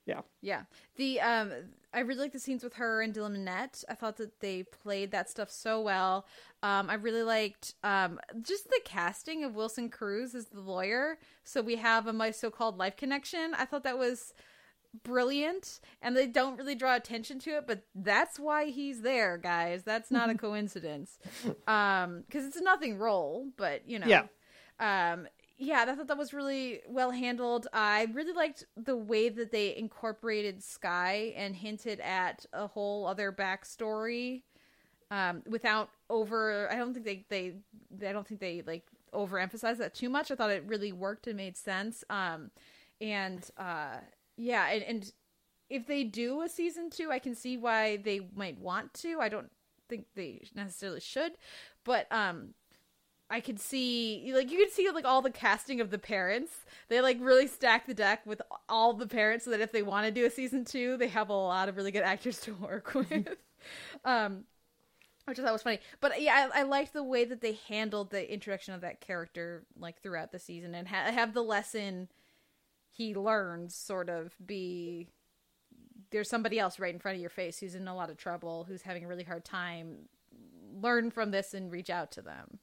yeah, 0.05 0.21
Yeah. 0.41 0.63
The 0.95 1.19
um 1.21 1.51
I 1.93 1.99
really 1.99 2.21
like 2.21 2.31
the 2.31 2.39
scenes 2.39 2.63
with 2.63 2.75
her 2.75 3.01
and 3.01 3.13
Dylan 3.13 3.35
Minnette. 3.37 3.83
I 3.89 3.95
thought 3.95 4.15
that 4.17 4.39
they 4.39 4.63
played 4.63 5.11
that 5.11 5.29
stuff 5.29 5.51
so 5.51 5.81
well. 5.81 6.25
Um 6.63 6.89
I 6.89 6.95
really 6.95 7.23
liked 7.23 7.75
um 7.83 8.19
just 8.41 8.67
the 8.69 8.79
casting 8.85 9.43
of 9.43 9.55
Wilson 9.55 9.89
Cruz 9.89 10.33
as 10.35 10.47
the 10.47 10.61
lawyer. 10.61 11.17
So 11.43 11.61
we 11.61 11.75
have 11.77 12.07
a 12.07 12.13
my 12.13 12.31
so-called 12.31 12.77
life 12.77 12.95
connection. 12.97 13.53
I 13.55 13.65
thought 13.65 13.83
that 13.83 13.97
was 13.97 14.33
brilliant 15.03 15.79
and 16.01 16.17
they 16.17 16.27
don't 16.27 16.57
really 16.57 16.75
draw 16.75 16.95
attention 16.95 17.39
to 17.39 17.51
it 17.51 17.65
but 17.65 17.83
that's 17.95 18.37
why 18.37 18.65
he's 18.65 19.01
there 19.03 19.37
guys 19.37 19.83
that's 19.83 20.11
not 20.11 20.29
a 20.29 20.35
coincidence 20.47 21.17
um 21.65 22.23
because 22.27 22.45
it's 22.45 22.57
a 22.57 22.63
nothing 22.63 22.97
role 22.97 23.47
but 23.55 23.87
you 23.87 23.97
know 23.99 24.07
Yeah. 24.07 24.23
um 24.81 25.27
yeah 25.61 25.85
i 25.87 25.95
thought 25.95 26.07
that 26.07 26.17
was 26.17 26.33
really 26.33 26.81
well 26.89 27.11
handled. 27.11 27.67
I 27.71 28.07
really 28.13 28.33
liked 28.33 28.65
the 28.75 28.97
way 28.97 29.29
that 29.29 29.51
they 29.51 29.75
incorporated 29.77 30.63
Skye 30.63 31.33
and 31.37 31.55
hinted 31.55 31.99
at 31.99 32.45
a 32.51 32.67
whole 32.67 33.05
other 33.07 33.31
backstory 33.31 34.41
um 35.11 35.43
without 35.47 35.89
over 36.09 36.71
i 36.71 36.75
don't 36.75 36.93
think 36.93 37.05
they 37.05 37.25
they, 37.29 38.07
i 38.07 38.11
don't 38.11 38.27
think 38.27 38.39
they 38.39 38.63
like 38.65 38.87
overemphasized 39.13 39.77
that 39.77 39.93
too 39.93 40.09
much. 40.09 40.31
I 40.31 40.35
thought 40.35 40.51
it 40.51 40.63
really 40.65 40.93
worked 40.93 41.27
and 41.27 41.35
made 41.37 41.57
sense. 41.57 42.03
Um 42.09 42.49
and 42.99 43.47
uh 43.57 43.97
yeah 44.37 44.67
and, 44.69 44.83
and 44.83 45.13
if 45.69 45.85
they 45.85 46.03
do 46.03 46.41
a 46.41 46.49
season 46.49 46.89
two 46.89 47.11
i 47.11 47.19
can 47.19 47.35
see 47.35 47.55
why 47.57 47.97
they 47.97 48.21
might 48.35 48.57
want 48.57 48.93
to. 48.95 49.19
I 49.19 49.29
don't 49.29 49.51
think 49.87 50.05
they 50.15 50.47
necessarily 50.55 51.01
should 51.01 51.33
but 51.83 52.07
um 52.11 52.55
I 53.31 53.39
could 53.39 53.59
see 53.59 54.31
like 54.35 54.51
you 54.51 54.57
could 54.57 54.73
see 54.73 54.89
like 54.91 55.05
all 55.05 55.21
the 55.21 55.31
casting 55.31 55.79
of 55.79 55.89
the 55.89 55.97
parents. 55.97 56.51
They 56.89 56.99
like 56.99 57.17
really 57.21 57.47
stack 57.47 57.87
the 57.87 57.93
deck 57.93 58.25
with 58.25 58.41
all 58.67 58.93
the 58.93 59.07
parents 59.07 59.45
so 59.45 59.51
that 59.51 59.61
if 59.61 59.71
they 59.71 59.83
want 59.83 60.05
to 60.05 60.11
do 60.11 60.25
a 60.25 60.29
season 60.29 60.65
2, 60.65 60.97
they 60.97 61.07
have 61.07 61.29
a 61.29 61.33
lot 61.33 61.69
of 61.69 61.77
really 61.77 61.91
good 61.91 62.03
actors 62.03 62.39
to 62.41 62.53
work 62.53 62.93
with. 62.93 63.29
um 64.05 64.43
which 65.25 65.39
I 65.39 65.43
thought 65.43 65.53
was 65.53 65.61
funny. 65.61 65.79
But 66.01 66.19
yeah, 66.21 66.49
I, 66.53 66.61
I 66.61 66.63
liked 66.63 66.93
the 66.93 67.03
way 67.03 67.25
that 67.25 67.41
they 67.41 67.57
handled 67.69 68.09
the 68.09 68.31
introduction 68.31 68.73
of 68.73 68.81
that 68.81 69.01
character 69.01 69.63
like 69.79 70.01
throughout 70.01 70.31
the 70.31 70.39
season 70.39 70.75
and 70.75 70.87
ha- 70.87 71.11
have 71.11 71.33
the 71.33 71.43
lesson 71.43 72.09
he 72.89 73.15
learns 73.15 73.75
sort 73.75 74.09
of 74.09 74.35
be 74.45 75.07
there's 76.09 76.27
somebody 76.27 76.59
else 76.59 76.79
right 76.79 76.93
in 76.93 76.99
front 76.99 77.15
of 77.15 77.21
your 77.21 77.29
face 77.29 77.59
who's 77.59 77.75
in 77.75 77.87
a 77.87 77.95
lot 77.95 78.09
of 78.09 78.17
trouble, 78.17 78.65
who's 78.67 78.81
having 78.81 79.05
a 79.05 79.07
really 79.07 79.23
hard 79.23 79.45
time. 79.45 80.09
Learn 80.73 81.11
from 81.11 81.31
this 81.31 81.53
and 81.53 81.71
reach 81.71 81.89
out 81.89 82.11
to 82.11 82.21
them. 82.21 82.59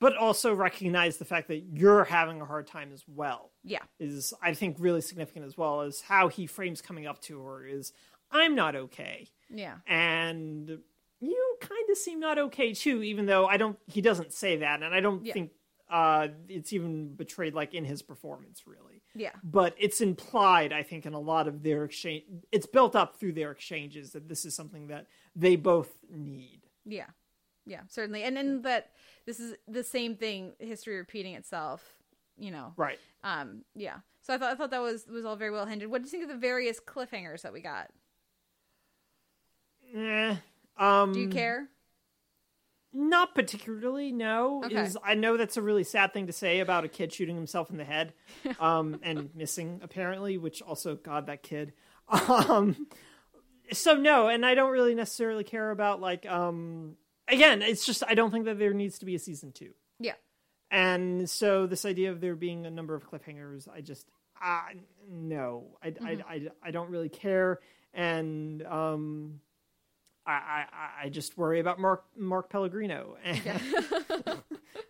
But 0.00 0.16
also 0.16 0.54
recognize 0.54 1.16
the 1.16 1.24
fact 1.24 1.48
that 1.48 1.64
you're 1.72 2.04
having 2.04 2.40
a 2.40 2.44
hard 2.44 2.66
time 2.66 2.90
as 2.92 3.04
well. 3.08 3.50
Yeah. 3.64 3.82
is 3.98 4.32
I 4.42 4.54
think 4.54 4.76
really 4.78 5.00
significant 5.00 5.44
as 5.44 5.56
well 5.56 5.80
as 5.82 6.00
how 6.02 6.28
he 6.28 6.46
frames 6.46 6.80
coming 6.80 7.06
up 7.06 7.20
to 7.22 7.42
her 7.42 7.66
is 7.66 7.92
I'm 8.30 8.54
not 8.54 8.76
okay. 8.76 9.28
Yeah. 9.50 9.76
And 9.86 10.78
you 11.20 11.56
kind 11.60 11.90
of 11.90 11.96
seem 11.98 12.20
not 12.20 12.38
okay 12.38 12.72
too, 12.74 13.02
even 13.02 13.26
though 13.26 13.46
I 13.46 13.56
don't 13.56 13.78
he 13.86 14.00
doesn't 14.00 14.32
say 14.32 14.56
that 14.58 14.82
and 14.82 14.94
I 14.94 15.00
don't 15.00 15.24
Yeah. 15.24 15.32
think 15.32 15.52
uh 15.90 16.28
it's 16.48 16.72
even 16.74 17.14
betrayed 17.14 17.54
like 17.54 17.72
in 17.74 17.84
his 17.84 18.02
performance 18.02 18.64
really. 18.66 19.02
Yeah. 19.14 19.32
But 19.42 19.74
it's 19.78 20.00
implied, 20.00 20.72
I 20.72 20.82
think, 20.84 21.06
in 21.06 21.14
a 21.14 21.18
lot 21.20 21.48
of 21.48 21.62
their 21.62 21.84
exchange 21.84 22.24
it's 22.52 22.66
built 22.66 22.94
up 22.94 23.16
through 23.18 23.32
their 23.32 23.50
exchanges 23.50 24.12
that 24.12 24.28
this 24.28 24.44
is 24.44 24.54
something 24.54 24.88
that 24.88 25.06
they 25.34 25.56
both 25.56 25.90
need. 26.10 26.60
Yeah. 26.84 27.06
Yeah, 27.68 27.82
certainly. 27.88 28.22
And 28.22 28.36
then 28.36 28.62
that 28.62 28.90
this 29.26 29.38
is 29.38 29.54
the 29.68 29.84
same 29.84 30.16
thing, 30.16 30.54
history 30.58 30.96
repeating 30.96 31.34
itself, 31.34 31.82
you 32.38 32.50
know. 32.50 32.72
Right. 32.76 32.98
Um, 33.22 33.62
yeah. 33.74 33.98
So 34.22 34.34
I 34.34 34.38
thought 34.38 34.52
I 34.52 34.54
thought 34.56 34.70
that 34.70 34.82
was 34.82 35.06
was 35.06 35.24
all 35.24 35.36
very 35.36 35.50
well 35.50 35.66
handled. 35.66 35.90
What 35.90 36.02
do 36.02 36.06
you 36.06 36.10
think 36.10 36.22
of 36.24 36.28
the 36.30 36.36
various 36.36 36.80
cliffhangers 36.80 37.42
that 37.42 37.52
we 37.52 37.60
got? 37.60 37.90
Eh, 39.94 40.36
um 40.76 41.12
Do 41.12 41.20
you 41.20 41.28
care? 41.28 41.68
Not 42.92 43.34
particularly, 43.34 44.12
no. 44.12 44.62
Okay. 44.64 44.82
Is 44.82 44.96
I 45.04 45.14
know 45.14 45.36
that's 45.36 45.58
a 45.58 45.62
really 45.62 45.84
sad 45.84 46.14
thing 46.14 46.26
to 46.26 46.32
say 46.32 46.60
about 46.60 46.84
a 46.84 46.88
kid 46.88 47.12
shooting 47.12 47.36
himself 47.36 47.70
in 47.70 47.76
the 47.76 47.84
head, 47.84 48.14
um, 48.60 48.98
and 49.02 49.28
missing 49.34 49.80
apparently, 49.82 50.38
which 50.38 50.62
also 50.62 50.96
God 50.96 51.26
that 51.26 51.42
kid. 51.42 51.74
Um, 52.10 52.86
so 53.70 53.94
no, 53.94 54.28
and 54.28 54.46
I 54.46 54.54
don't 54.54 54.70
really 54.70 54.94
necessarily 54.94 55.44
care 55.44 55.70
about 55.70 56.00
like 56.00 56.24
um 56.24 56.96
again, 57.28 57.62
it's 57.62 57.86
just 57.86 58.02
I 58.06 58.14
don't 58.14 58.30
think 58.30 58.46
that 58.46 58.58
there 58.58 58.72
needs 58.74 58.98
to 59.00 59.06
be 59.06 59.14
a 59.14 59.18
season 59.18 59.52
two. 59.52 59.70
Yeah. 60.00 60.14
And 60.70 61.28
so 61.28 61.66
this 61.66 61.84
idea 61.84 62.10
of 62.10 62.20
there 62.20 62.34
being 62.34 62.66
a 62.66 62.70
number 62.70 62.94
of 62.94 63.08
cliffhangers, 63.08 63.68
I 63.68 63.80
just 63.80 64.06
uh, 64.42 64.60
no, 65.10 65.78
I, 65.82 65.94
I, 66.04 66.10
I, 66.28 66.48
I 66.62 66.70
don't 66.70 66.90
really 66.90 67.08
care, 67.08 67.58
and 67.92 68.62
um, 68.62 69.40
I, 70.26 70.32
I, 70.72 71.04
I 71.04 71.08
just 71.08 71.36
worry 71.36 71.58
about 71.60 71.80
Mark 71.80 72.04
Mark 72.16 72.50
Pellegrino 72.50 73.16
and 73.24 73.40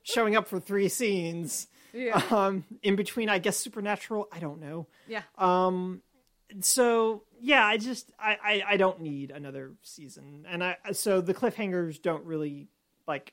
showing 0.03 0.37
up 0.37 0.49
for 0.49 0.61
three 0.61 0.89
scenes. 0.89 1.69
Yeah. 1.93 2.21
Um, 2.31 2.65
in 2.83 2.97
between, 2.97 3.29
I 3.31 3.39
guess 3.39 3.57
Supernatural. 3.57 4.29
I 4.31 4.41
don't 4.41 4.61
know. 4.61 4.87
Yeah. 5.07 5.23
Um, 5.39 6.03
so 6.61 7.25
yeah, 7.41 7.65
I 7.65 7.77
just 7.77 8.11
I, 8.19 8.37
I 8.43 8.63
I 8.73 8.77
don't 8.77 9.01
need 9.01 9.31
another 9.31 9.73
season, 9.83 10.47
and 10.49 10.63
I 10.65 10.77
so 10.93 11.21
the 11.21 11.35
cliffhangers 11.35 12.01
don't 12.01 12.25
really 12.25 12.69
like 13.07 13.33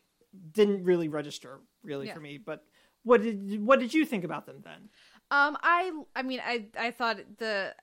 didn't 0.51 0.83
really 0.83 1.07
register 1.07 1.59
really 1.83 2.07
Yeah. 2.07 2.13
for 2.13 2.19
me. 2.19 2.37
But 2.37 2.63
what 3.03 3.21
did 3.21 3.65
what 3.65 3.79
did 3.79 3.93
you 3.93 4.05
think 4.05 4.23
about 4.23 4.45
them 4.45 4.57
then? 4.63 4.89
Um, 5.31 5.57
I 5.61 5.91
I 6.15 6.21
mean 6.23 6.41
I 6.45 6.65
I 6.77 6.91
thought 6.91 7.17
the 7.37 7.73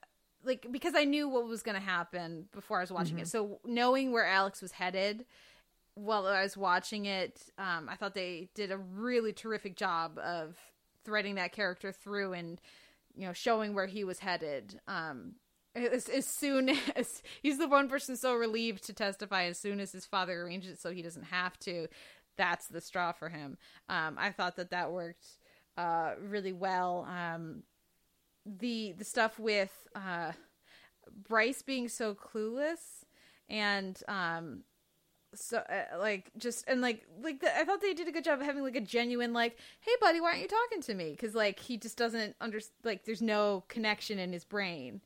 like 0.44 0.66
because 0.70 0.94
I 0.94 1.04
knew 1.04 1.28
what 1.28 1.46
was 1.46 1.62
going 1.62 1.76
to 1.76 1.80
happen 1.80 2.46
before 2.52 2.78
I 2.78 2.80
was 2.82 2.92
watching 2.92 3.18
it. 3.18 3.28
So 3.28 3.60
knowing 3.64 4.12
where 4.12 4.26
Alex 4.26 4.60
was 4.60 4.72
headed 4.72 5.24
while 5.94 6.26
I 6.26 6.42
was 6.42 6.56
watching 6.56 7.06
it, 7.06 7.42
um, 7.58 7.88
I 7.88 7.96
thought 7.96 8.14
they 8.14 8.48
did 8.54 8.70
a 8.72 8.78
really 8.78 9.32
terrific 9.32 9.76
job 9.76 10.18
of 10.18 10.56
threading 11.04 11.36
that 11.36 11.52
character 11.52 11.92
through 11.92 12.32
and 12.32 12.60
you 13.14 13.26
know 13.26 13.32
showing 13.32 13.74
where 13.74 13.86
he 13.86 14.04
was 14.04 14.20
headed. 14.20 14.80
Um, 14.86 15.34
as, 15.74 16.08
as 16.08 16.26
soon 16.26 16.68
as 16.96 17.22
he's 17.42 17.58
the 17.58 17.68
one 17.68 17.88
person 17.88 18.16
so 18.16 18.34
relieved 18.34 18.84
to 18.84 18.92
testify 18.92 19.44
as 19.44 19.58
soon 19.58 19.80
as 19.80 19.92
his 19.92 20.06
father 20.06 20.42
arranged 20.42 20.68
it 20.68 20.80
so 20.80 20.92
he 20.92 21.02
doesn't 21.02 21.24
have 21.24 21.58
to. 21.60 21.88
That's 22.36 22.66
the 22.66 22.80
straw 22.80 23.12
for 23.12 23.28
him. 23.28 23.58
Um, 23.88 24.16
i 24.18 24.30
thought 24.30 24.56
that 24.56 24.70
that 24.70 24.90
worked 24.90 25.26
uh, 25.76 26.12
really 26.20 26.52
well. 26.52 27.06
Um, 27.08 27.62
the 28.44 28.92
the 28.92 29.04
stuff 29.04 29.38
with 29.38 29.88
uh, 29.94 30.32
bryce 31.28 31.62
being 31.62 31.88
so 31.88 32.14
clueless 32.14 33.04
and 33.48 34.02
um 34.08 34.62
so 35.34 35.58
uh, 35.58 35.98
like 35.98 36.30
just 36.36 36.64
and 36.68 36.80
like 36.80 37.06
like 37.22 37.40
the, 37.40 37.58
i 37.58 37.64
thought 37.64 37.80
they 37.80 37.94
did 37.94 38.08
a 38.08 38.12
good 38.12 38.24
job 38.24 38.40
of 38.40 38.44
having 38.44 38.62
like 38.62 38.76
a 38.76 38.80
genuine 38.80 39.32
like 39.32 39.56
hey 39.80 39.92
buddy 40.00 40.20
why 40.20 40.28
aren't 40.28 40.42
you 40.42 40.48
talking 40.48 40.82
to 40.82 40.94
me? 40.94 41.10
Because 41.10 41.34
like 41.34 41.58
he 41.58 41.76
just 41.76 41.96
doesn't 41.96 42.36
under 42.40 42.60
like 42.84 43.04
there's 43.04 43.22
no 43.22 43.64
connection 43.68 44.18
in 44.18 44.32
his 44.32 44.44
brain 44.44 45.00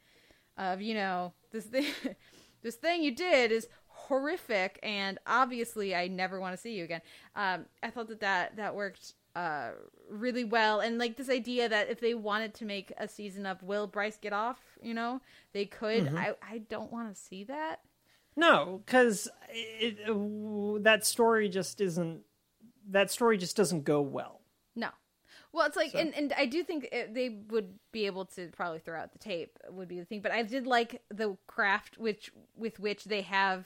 of 0.56 0.80
you 0.80 0.94
know 0.94 1.32
this 1.52 1.64
thing 1.64 1.86
this 2.62 2.76
thing 2.76 3.02
you 3.02 3.14
did 3.14 3.52
is 3.52 3.68
horrific 3.88 4.78
and 4.82 5.18
obviously 5.26 5.94
i 5.94 6.06
never 6.06 6.38
want 6.40 6.54
to 6.54 6.60
see 6.60 6.74
you 6.74 6.84
again. 6.84 7.02
Um 7.34 7.66
i 7.82 7.90
thought 7.90 8.08
that 8.08 8.20
that 8.20 8.56
that 8.56 8.74
worked 8.74 9.14
uh 9.34 9.70
really 10.10 10.44
well. 10.44 10.80
And 10.80 10.98
like 10.98 11.16
this 11.16 11.30
idea 11.30 11.68
that 11.68 11.88
if 11.88 12.00
they 12.00 12.14
wanted 12.14 12.54
to 12.54 12.64
make 12.64 12.92
a 12.98 13.06
season 13.06 13.46
of 13.46 13.62
will 13.62 13.86
bryce 13.86 14.18
get 14.18 14.32
off? 14.32 14.58
you 14.82 14.94
know 14.94 15.20
they 15.52 15.66
could. 15.66 16.08
I 16.14 16.34
i 16.42 16.58
don't 16.58 16.92
want 16.92 17.14
to 17.14 17.20
see 17.20 17.44
that 17.44 17.80
No, 18.36 18.82
because 18.84 19.28
that 19.48 21.00
story 21.02 21.48
just 21.48 21.80
isn't. 21.80 22.20
That 22.88 23.10
story 23.10 23.38
just 23.38 23.56
doesn't 23.56 23.84
go 23.84 24.00
well. 24.00 24.42
No. 24.74 24.90
Well, 25.52 25.66
it's 25.66 25.76
like, 25.76 25.94
and, 25.94 26.14
and 26.14 26.34
I 26.36 26.46
do 26.46 26.62
think 26.62 26.88
it, 26.92 27.14
they 27.14 27.30
would 27.48 27.78
be 27.90 28.06
able 28.06 28.26
to 28.26 28.48
probably 28.48 28.78
throw 28.78 28.98
out 29.00 29.12
the 29.12 29.18
tape 29.18 29.58
would 29.70 29.88
be 29.88 29.98
the 29.98 30.04
thing, 30.04 30.20
but 30.20 30.32
I 30.32 30.42
did 30.42 30.66
like 30.66 31.00
the 31.08 31.36
craft 31.46 31.96
which 31.98 32.30
with 32.54 32.78
which 32.78 33.04
they 33.04 33.22
have 33.22 33.64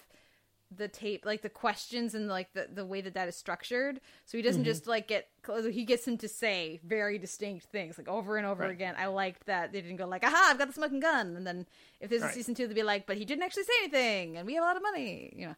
the 0.74 0.86
tape, 0.88 1.26
like 1.26 1.42
the 1.42 1.48
questions 1.48 2.14
and 2.14 2.28
like 2.28 2.52
the 2.52 2.68
the 2.72 2.84
way 2.86 3.00
that 3.00 3.14
that 3.14 3.26
is 3.28 3.36
structured. 3.36 4.00
So 4.24 4.38
he 4.38 4.42
doesn't 4.42 4.64
just 4.64 4.86
like 4.86 5.08
get 5.08 5.28
he 5.70 5.84
gets 5.84 6.06
him 6.06 6.16
to 6.18 6.28
say 6.28 6.80
very 6.84 7.18
distinct 7.18 7.66
things 7.66 7.98
like 7.98 8.08
over 8.08 8.36
and 8.36 8.46
over 8.46 8.62
Right. 8.62 8.70
again. 8.70 8.94
I 8.96 9.06
liked 9.06 9.46
that 9.46 9.72
they 9.72 9.80
didn't 9.80 9.96
go 9.96 10.06
like, 10.06 10.22
aha, 10.24 10.48
I've 10.50 10.58
got 10.58 10.68
the 10.68 10.72
smoking 10.74 11.00
gun, 11.00 11.36
and 11.36 11.46
then 11.46 11.66
if 12.00 12.08
there's 12.10 12.22
a 12.22 12.30
season 12.30 12.54
two, 12.54 12.66
they'd 12.68 12.74
be 12.74 12.82
like, 12.82 13.06
but 13.06 13.16
he 13.16 13.24
didn't 13.24 13.42
actually 13.42 13.64
say 13.64 13.72
anything, 13.82 14.36
and 14.36 14.46
we 14.46 14.54
have 14.54 14.62
a 14.62 14.66
lot 14.66 14.76
of 14.76 14.82
money, 14.82 15.32
you 15.36 15.46
know. 15.48 15.56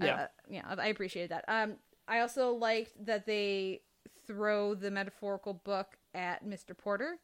Yeah. 0.00 0.14
Uh, 0.14 0.26
yeah, 0.48 0.62
I 0.78 0.88
appreciated 0.88 1.30
that. 1.30 1.44
Um, 1.48 1.74
I 2.08 2.20
also 2.20 2.52
liked 2.52 2.92
that 3.06 3.24
they 3.26 3.80
throw 4.26 4.74
the 4.74 4.90
metaphorical 4.90 5.54
book 5.54 5.96
at 6.14 6.44
Mr. 6.44 6.76
Porter 6.76 7.16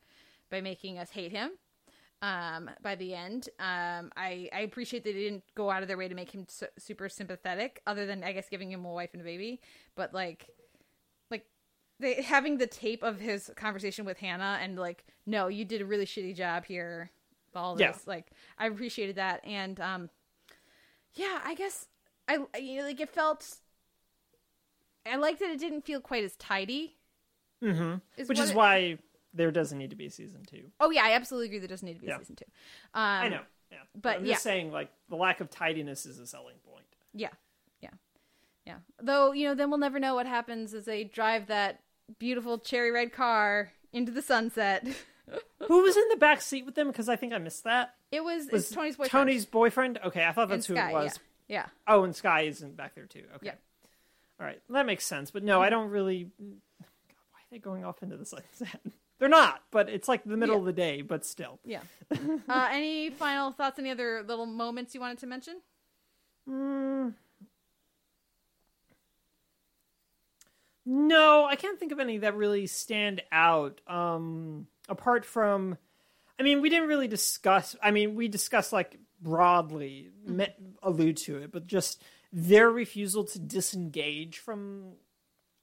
by 0.51 0.61
making 0.61 0.99
us 0.99 1.11
hate 1.11 1.33
him. 1.33 1.51
Um, 2.23 2.71
by 2.83 2.95
the 2.95 3.15
end. 3.15 3.49
Um, 3.59 4.11
I, 4.17 4.49
I 4.53 4.61
appreciate 4.61 5.05
that 5.05 5.13
they 5.13 5.21
didn't 5.25 5.45
go 5.55 5.71
out 5.71 5.83
of 5.83 5.89
their 5.89 5.97
way 5.99 6.09
to 6.09 6.15
make 6.15 6.31
him 6.31 6.47
su- 6.49 6.67
super 6.79 7.09
sympathetic, 7.09 7.83
other 7.87 8.07
than 8.07 8.25
I 8.25 8.33
guess 8.33 8.49
giving 8.49 8.71
him 8.73 8.85
a 8.85 8.93
wife 8.93 9.11
and 9.13 9.21
a 9.21 9.25
baby. 9.25 9.61
But 9.95 10.15
like, 10.15 10.49
like 11.31 11.47
they 12.01 12.23
having 12.23 12.59
the 12.59 12.67
tape 12.67 13.03
of 13.03 13.21
his 13.21 13.51
conversation 13.57 14.05
with 14.05 14.19
Hannah 14.19 14.59
and 14.61 14.79
like, 14.79 15.05
no, 15.27 15.49
you 15.49 15.65
did 15.65 15.81
a 15.81 15.85
really 15.87 16.07
shitty 16.07 16.35
job 16.37 16.65
here. 16.65 17.11
All 17.55 17.75
this, 17.75 17.81
Yeah. 17.83 17.95
like, 18.07 18.27
I 18.59 18.67
appreciated 18.67 19.17
that, 19.17 19.43
and 19.45 19.81
um, 19.81 20.11
yeah, 21.15 21.41
I 21.43 21.55
guess 21.55 21.87
I 22.29 22.39
I- 22.55 22.59
you 22.59 22.79
know, 22.79 22.85
like 22.85 23.01
it 23.01 23.09
felt. 23.09 23.59
I 25.07 25.17
like 25.17 25.39
that 25.39 25.51
it 25.51 25.59
didn't 25.61 25.83
feel 25.87 26.01
quite 26.01 26.25
as 26.25 26.37
tidy. 26.37 26.97
Mm 27.63 27.77
hmm 27.79 27.95
Is 28.21 28.29
Which 28.29 28.39
is 28.39 28.51
it- 28.51 28.57
why 28.57 28.99
there 29.37 29.51
doesn't 29.51 29.79
need 29.79 29.91
to 29.91 29.97
be 29.97 30.07
a 30.07 30.11
season 30.11 30.43
two. 30.47 30.65
Oh 30.81 30.91
yeah, 30.91 31.05
I 31.05 31.13
absolutely 31.13 31.47
agree. 31.47 31.59
There 31.59 31.69
doesn't 31.69 31.87
need 31.87 31.95
to 31.95 32.01
be 32.01 32.07
Yeah. 32.09 32.17
a 32.17 32.19
season 32.21 32.37
two. 32.37 32.45
Um, 32.95 33.03
I 33.03 33.29
know. 33.29 33.41
Yeah. 33.71 33.79
but 34.01 34.19
I'm 34.19 34.25
yeah. 34.25 34.35
just 34.35 34.45
saying, 34.45 34.71
like, 34.71 34.91
the 35.09 35.17
lack 35.17 35.41
of 35.41 35.51
tidiness 35.51 36.07
is 36.07 36.19
a 36.19 36.27
selling 36.27 36.57
point. 36.65 36.87
Yeah, 37.13 37.31
yeah, 37.81 37.91
yeah. 38.65 38.77
Though 39.03 39.33
you 39.33 39.47
know, 39.49 39.55
then 39.55 39.71
we'll 39.71 39.79
never 39.79 39.99
know 39.99 40.15
what 40.15 40.27
happens 40.27 40.73
as 40.75 40.85
they 40.85 41.05
drive 41.05 41.49
that 41.49 41.81
beautiful 42.19 42.59
cherry 42.59 42.91
red 42.91 43.13
car 43.13 43.73
into 43.93 44.13
the 44.13 44.23
sunset. 44.23 44.87
Who 45.67 45.83
was 45.83 45.97
in 45.97 46.09
the 46.11 46.17
back 46.17 46.41
seat 46.41 46.65
with 46.65 46.77
them? 46.77 46.87
Because 46.87 47.09
I 47.09 47.17
think 47.17 47.33
I 47.33 47.39
missed 47.39 47.65
that. 47.65 47.95
It 48.13 48.23
was, 48.23 48.49
Was 48.53 48.71
Tony's 48.71 48.97
boyfriend. 48.97 49.11
Tony's 49.11 49.47
boyfriend? 49.47 49.99
Okay, 50.05 50.25
I 50.25 50.31
thought 50.33 50.49
that's 50.49 50.67
who 50.67 50.77
it 50.77 50.93
was. 50.93 51.19
Yeah, 51.49 51.63
yeah. 51.63 51.67
Oh, 51.89 52.05
and 52.05 52.15
Skye 52.15 52.43
isn't 52.43 52.77
back 52.77 52.95
there 52.95 53.07
too. 53.07 53.25
Okay. 53.37 53.47
Yeah. 53.47 53.55
All 54.39 54.47
right. 54.47 54.61
That 54.71 54.87
makes 54.87 55.05
sense. 55.05 55.33
But 55.33 55.43
no, 55.43 55.61
I 55.61 55.71
don't 55.71 55.91
really. 55.91 56.25
God, 56.39 56.55
why 57.33 57.41
are 57.41 57.51
they 57.51 57.59
going 57.59 57.85
off 57.85 58.03
into 58.03 58.17
the 58.17 58.25
sunset? 58.27 58.81
They're 59.19 59.29
not, 59.29 59.63
but 59.71 59.89
it's 59.89 60.09
like 60.09 60.25
the 60.25 60.37
middle 60.37 60.57
Yeah. 60.57 60.61
of 60.61 60.65
the 60.67 60.73
day, 60.73 61.01
but 61.03 61.25
still. 61.25 61.59
yeah. 61.65 61.81
uh, 62.49 62.69
any 62.71 63.11
final 63.11 63.51
thoughts? 63.51 63.79
Any 63.79 63.91
other 63.91 64.23
little 64.23 64.47
moments 64.47 64.95
you 64.95 65.01
wanted 65.01 65.19
to 65.19 65.27
mention? 65.27 65.63
No, 70.85 71.45
I 71.45 71.57
can't 71.57 71.79
think 71.79 71.93
of 71.93 71.99
any 71.99 72.19
that 72.19 72.37
really 72.37 72.67
stand 72.67 73.23
out. 73.33 73.81
Um, 73.89 74.69
apart 74.89 75.25
from, 75.25 75.77
I 76.39 76.43
mean, 76.45 76.61
we 76.61 76.71
didn't 76.71 76.89
really 76.89 77.09
discuss. 77.09 77.75
I 77.83 77.91
mean, 77.91 78.15
we 78.15 78.29
discussed 78.29 78.73
like 78.73 78.97
broadly, 79.21 80.11
me, 80.25 80.49
allude 80.83 81.17
to 81.19 81.39
it, 81.39 81.51
but 81.53 81.67
just 81.67 82.03
their 82.33 82.71
refusal 82.71 83.25
to 83.25 83.39
disengage 83.39 84.39
from 84.39 84.93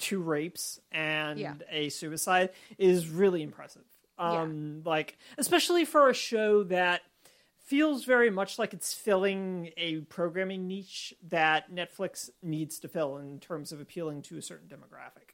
two 0.04 0.22
rapes 0.22 0.80
and 0.92 1.40
Yeah. 1.40 1.56
a 1.70 1.90
suicide 1.90 2.50
is 2.78 3.08
really 3.10 3.42
impressive. 3.42 3.84
Um, 4.20 4.84
like 4.86 5.18
especially 5.38 5.86
for 5.86 6.08
a 6.10 6.14
show 6.14 6.64
that 6.64 7.02
feels 7.58 8.06
very 8.06 8.30
much 8.30 8.60
like 8.60 8.74
it's 8.74 8.94
filling 8.94 9.72
a 9.78 10.02
programming 10.02 10.68
niche 10.68 11.14
that 11.30 11.74
Netflix 11.74 12.30
needs 12.42 12.78
to 12.80 12.88
fill 12.88 13.18
in 13.18 13.40
terms 13.40 13.72
of 13.72 13.80
appealing 13.82 14.22
to 14.24 14.38
a 14.38 14.42
certain 14.42 14.68
demographic 14.70 15.32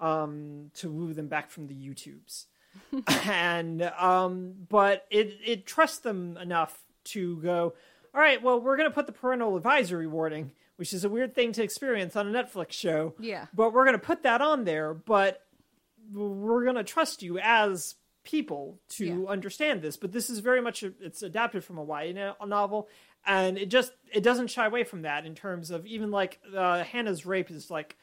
um, 0.00 0.70
to 0.74 0.90
woo 0.90 1.12
them 1.14 1.28
back 1.28 1.50
from 1.50 1.66
the 1.68 1.74
YouTubes. 1.74 2.46
and 3.24 3.82
um, 3.82 4.54
but 4.68 5.06
it 5.10 5.38
it 5.44 5.66
trusts 5.66 5.98
them 5.98 6.36
enough 6.36 6.78
to 7.04 7.36
go. 7.40 7.74
All 8.14 8.20
right, 8.20 8.42
well, 8.42 8.60
we're 8.60 8.76
going 8.76 8.88
to 8.88 8.94
put 8.94 9.06
the 9.06 9.12
parental 9.12 9.56
advisory 9.56 10.06
warning, 10.06 10.52
which 10.76 10.92
is 10.92 11.04
a 11.04 11.08
weird 11.08 11.34
thing 11.34 11.52
to 11.52 11.62
experience 11.62 12.16
on 12.16 12.34
a 12.34 12.42
Netflix 12.44 12.72
show. 12.72 13.14
Yeah. 13.18 13.46
But 13.54 13.72
we're 13.72 13.84
going 13.84 13.98
to 13.98 14.06
put 14.06 14.22
that 14.24 14.40
on 14.42 14.64
there, 14.64 14.94
but 14.94 15.42
we're 16.12 16.64
going 16.64 16.76
to 16.76 16.84
trust 16.84 17.22
you 17.22 17.38
as 17.38 17.94
people 18.24 18.80
to 18.88 19.06
Yeah. 19.06 19.28
understand 19.28 19.82
this 19.82 19.96
but 19.96 20.10
this 20.10 20.28
is 20.30 20.40
very 20.40 20.60
much 20.60 20.82
a, 20.82 20.92
it's 21.00 21.22
adapted 21.22 21.62
from 21.62 21.78
a 21.78 21.84
YA 21.84 22.12
no- 22.12 22.34
novel 22.44 22.88
and 23.24 23.56
it 23.56 23.66
just 23.66 23.92
it 24.12 24.24
doesn't 24.24 24.48
shy 24.48 24.66
away 24.66 24.82
from 24.82 25.02
that 25.02 25.24
in 25.24 25.36
terms 25.36 25.70
of 25.70 25.86
even 25.86 26.10
like 26.10 26.40
uh, 26.56 26.82
Hannah's 26.82 27.24
rape 27.24 27.52
is 27.52 27.70
like 27.70 27.96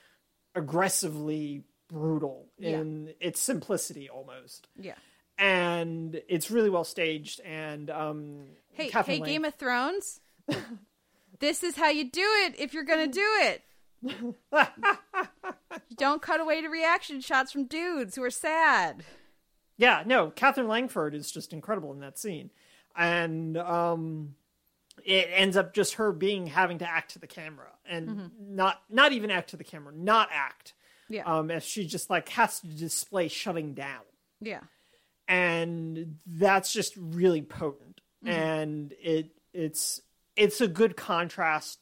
aggressively 0.56 1.64
brutal 1.90 2.48
Yeah. 2.58 2.80
in 2.80 3.14
its 3.20 3.42
simplicity 3.42 4.10
almost 4.10 4.68
Yeah. 4.80 4.96
and 5.38 6.22
it's 6.30 6.50
really 6.50 6.70
well 6.70 6.86
staged 6.86 7.42
and 7.42 7.90
um 7.90 8.46
Hey, 8.72 8.88
Catherine 8.88 9.26
hey, 9.26 9.32
Game 9.34 9.44
of 9.46 9.56
Thrones. 9.56 10.22
this 11.40 11.64
is 11.64 11.76
how 11.76 11.90
you 11.90 12.10
do 12.10 12.26
it 12.46 12.56
if 12.60 12.74
you're 12.74 12.84
gonna 12.84 13.08
do 13.08 13.26
it. 13.42 13.62
you 14.02 14.36
don't 15.98 16.22
cut 16.22 16.40
away 16.40 16.62
to 16.62 16.68
reaction 16.68 17.22
shots 17.22 17.52
from 17.52 17.66
dudes 17.66 18.16
who 18.16 18.24
are 18.24 18.30
sad. 18.30 19.04
Yeah, 19.78 20.04
no, 20.06 20.30
Katherine 20.30 20.68
Langford 20.68 21.16
is 21.16 21.32
just 21.32 21.54
incredible 21.54 21.92
in 21.94 22.00
that 22.02 22.20
scene. 22.20 22.50
And 22.96 23.58
um 23.58 24.36
it 25.04 25.28
ends 25.32 25.58
up 25.58 25.74
just 25.74 25.96
her 25.96 26.12
being 26.12 26.46
having 26.48 26.78
to 26.78 26.88
act 26.90 27.14
to 27.14 27.20
the 27.20 27.28
camera 27.28 27.70
and 27.86 28.30
not 28.40 28.82
not 28.90 29.12
even 29.14 29.32
act 29.32 29.50
to 29.52 29.58
the 29.58 29.64
camera, 29.64 29.94
not 29.96 30.30
act. 30.32 30.74
Yeah. 31.10 31.24
Um 31.26 31.50
if 31.50 31.64
she 31.64 31.88
just 31.88 32.10
like 32.10 32.30
has 32.30 32.60
to 32.60 32.68
display 32.68 33.28
shutting 33.28 33.74
down. 33.74 34.02
Yeah. 34.40 34.62
And 35.28 36.18
that's 36.28 36.72
just 36.72 36.94
really 36.98 37.42
potent. 37.42 38.02
And 38.26 38.94
it 39.02 39.32
it's 39.54 40.02
it's 40.36 40.62
a 40.62 40.68
good 40.68 40.96
contrast 40.98 41.80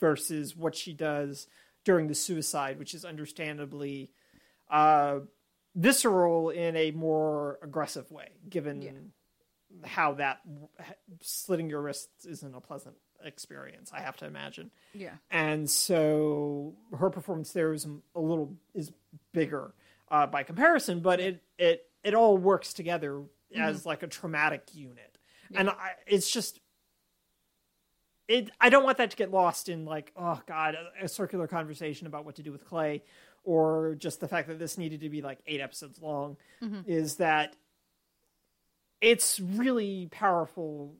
versus 0.00 0.56
what 0.56 0.74
she 0.74 0.92
does 0.92 1.46
during 1.84 2.06
the 2.06 2.14
suicide, 2.14 2.78
which 2.78 2.94
is 2.94 3.04
understandably 3.04 4.10
uh 4.70 5.20
visceral 5.74 6.50
in 6.50 6.76
a 6.76 6.90
more 6.90 7.58
aggressive 7.62 8.10
way, 8.10 8.28
given 8.48 9.12
how 9.84 10.12
that 10.14 10.40
slitting 11.22 11.70
your 11.70 11.80
wrists 11.80 12.26
isn't 12.26 12.54
a 12.54 12.60
pleasant 12.60 12.94
experience. 13.24 13.90
I 13.94 14.00
have 14.00 14.16
to 14.18 14.26
imagine, 14.26 14.70
Yeah. 14.92 15.14
and 15.30 15.68
so 15.70 16.74
her 16.98 17.08
performance 17.10 17.52
there 17.52 17.72
is 17.72 17.86
a 18.14 18.20
little 18.20 18.54
is 18.74 18.92
bigger 19.32 19.72
uh, 20.10 20.26
by 20.26 20.42
comparison, 20.42 21.00
but 21.00 21.20
it 21.20 21.42
it 21.58 21.86
it 22.04 22.14
all 22.14 22.36
works 22.36 22.72
together 22.74 23.22
as 23.56 23.84
like 23.86 24.02
a 24.02 24.06
traumatic 24.08 24.68
unit, 24.74 25.18
and 25.54 25.70
I, 25.70 25.92
it's 26.06 26.30
just 26.30 26.58
it 28.28 28.50
i 28.60 28.68
don't 28.68 28.84
want 28.84 28.98
that 28.98 29.10
to 29.10 29.16
get 29.16 29.30
lost 29.30 29.68
in 29.68 29.84
like 29.84 30.12
oh 30.16 30.40
god 30.46 30.74
a, 30.74 31.04
a 31.04 31.08
circular 31.08 31.46
conversation 31.46 32.06
about 32.06 32.24
what 32.24 32.36
to 32.36 32.42
do 32.42 32.52
with 32.52 32.64
clay 32.64 33.02
or 33.44 33.96
just 33.98 34.20
the 34.20 34.28
fact 34.28 34.48
that 34.48 34.58
this 34.58 34.78
needed 34.78 35.00
to 35.00 35.08
be 35.08 35.20
like 35.20 35.38
eight 35.46 35.60
episodes 35.60 36.00
long 36.00 36.36
mm-hmm. 36.62 36.80
is 36.86 37.16
that 37.16 37.56
it's 39.00 39.40
really 39.40 40.08
powerful 40.10 40.94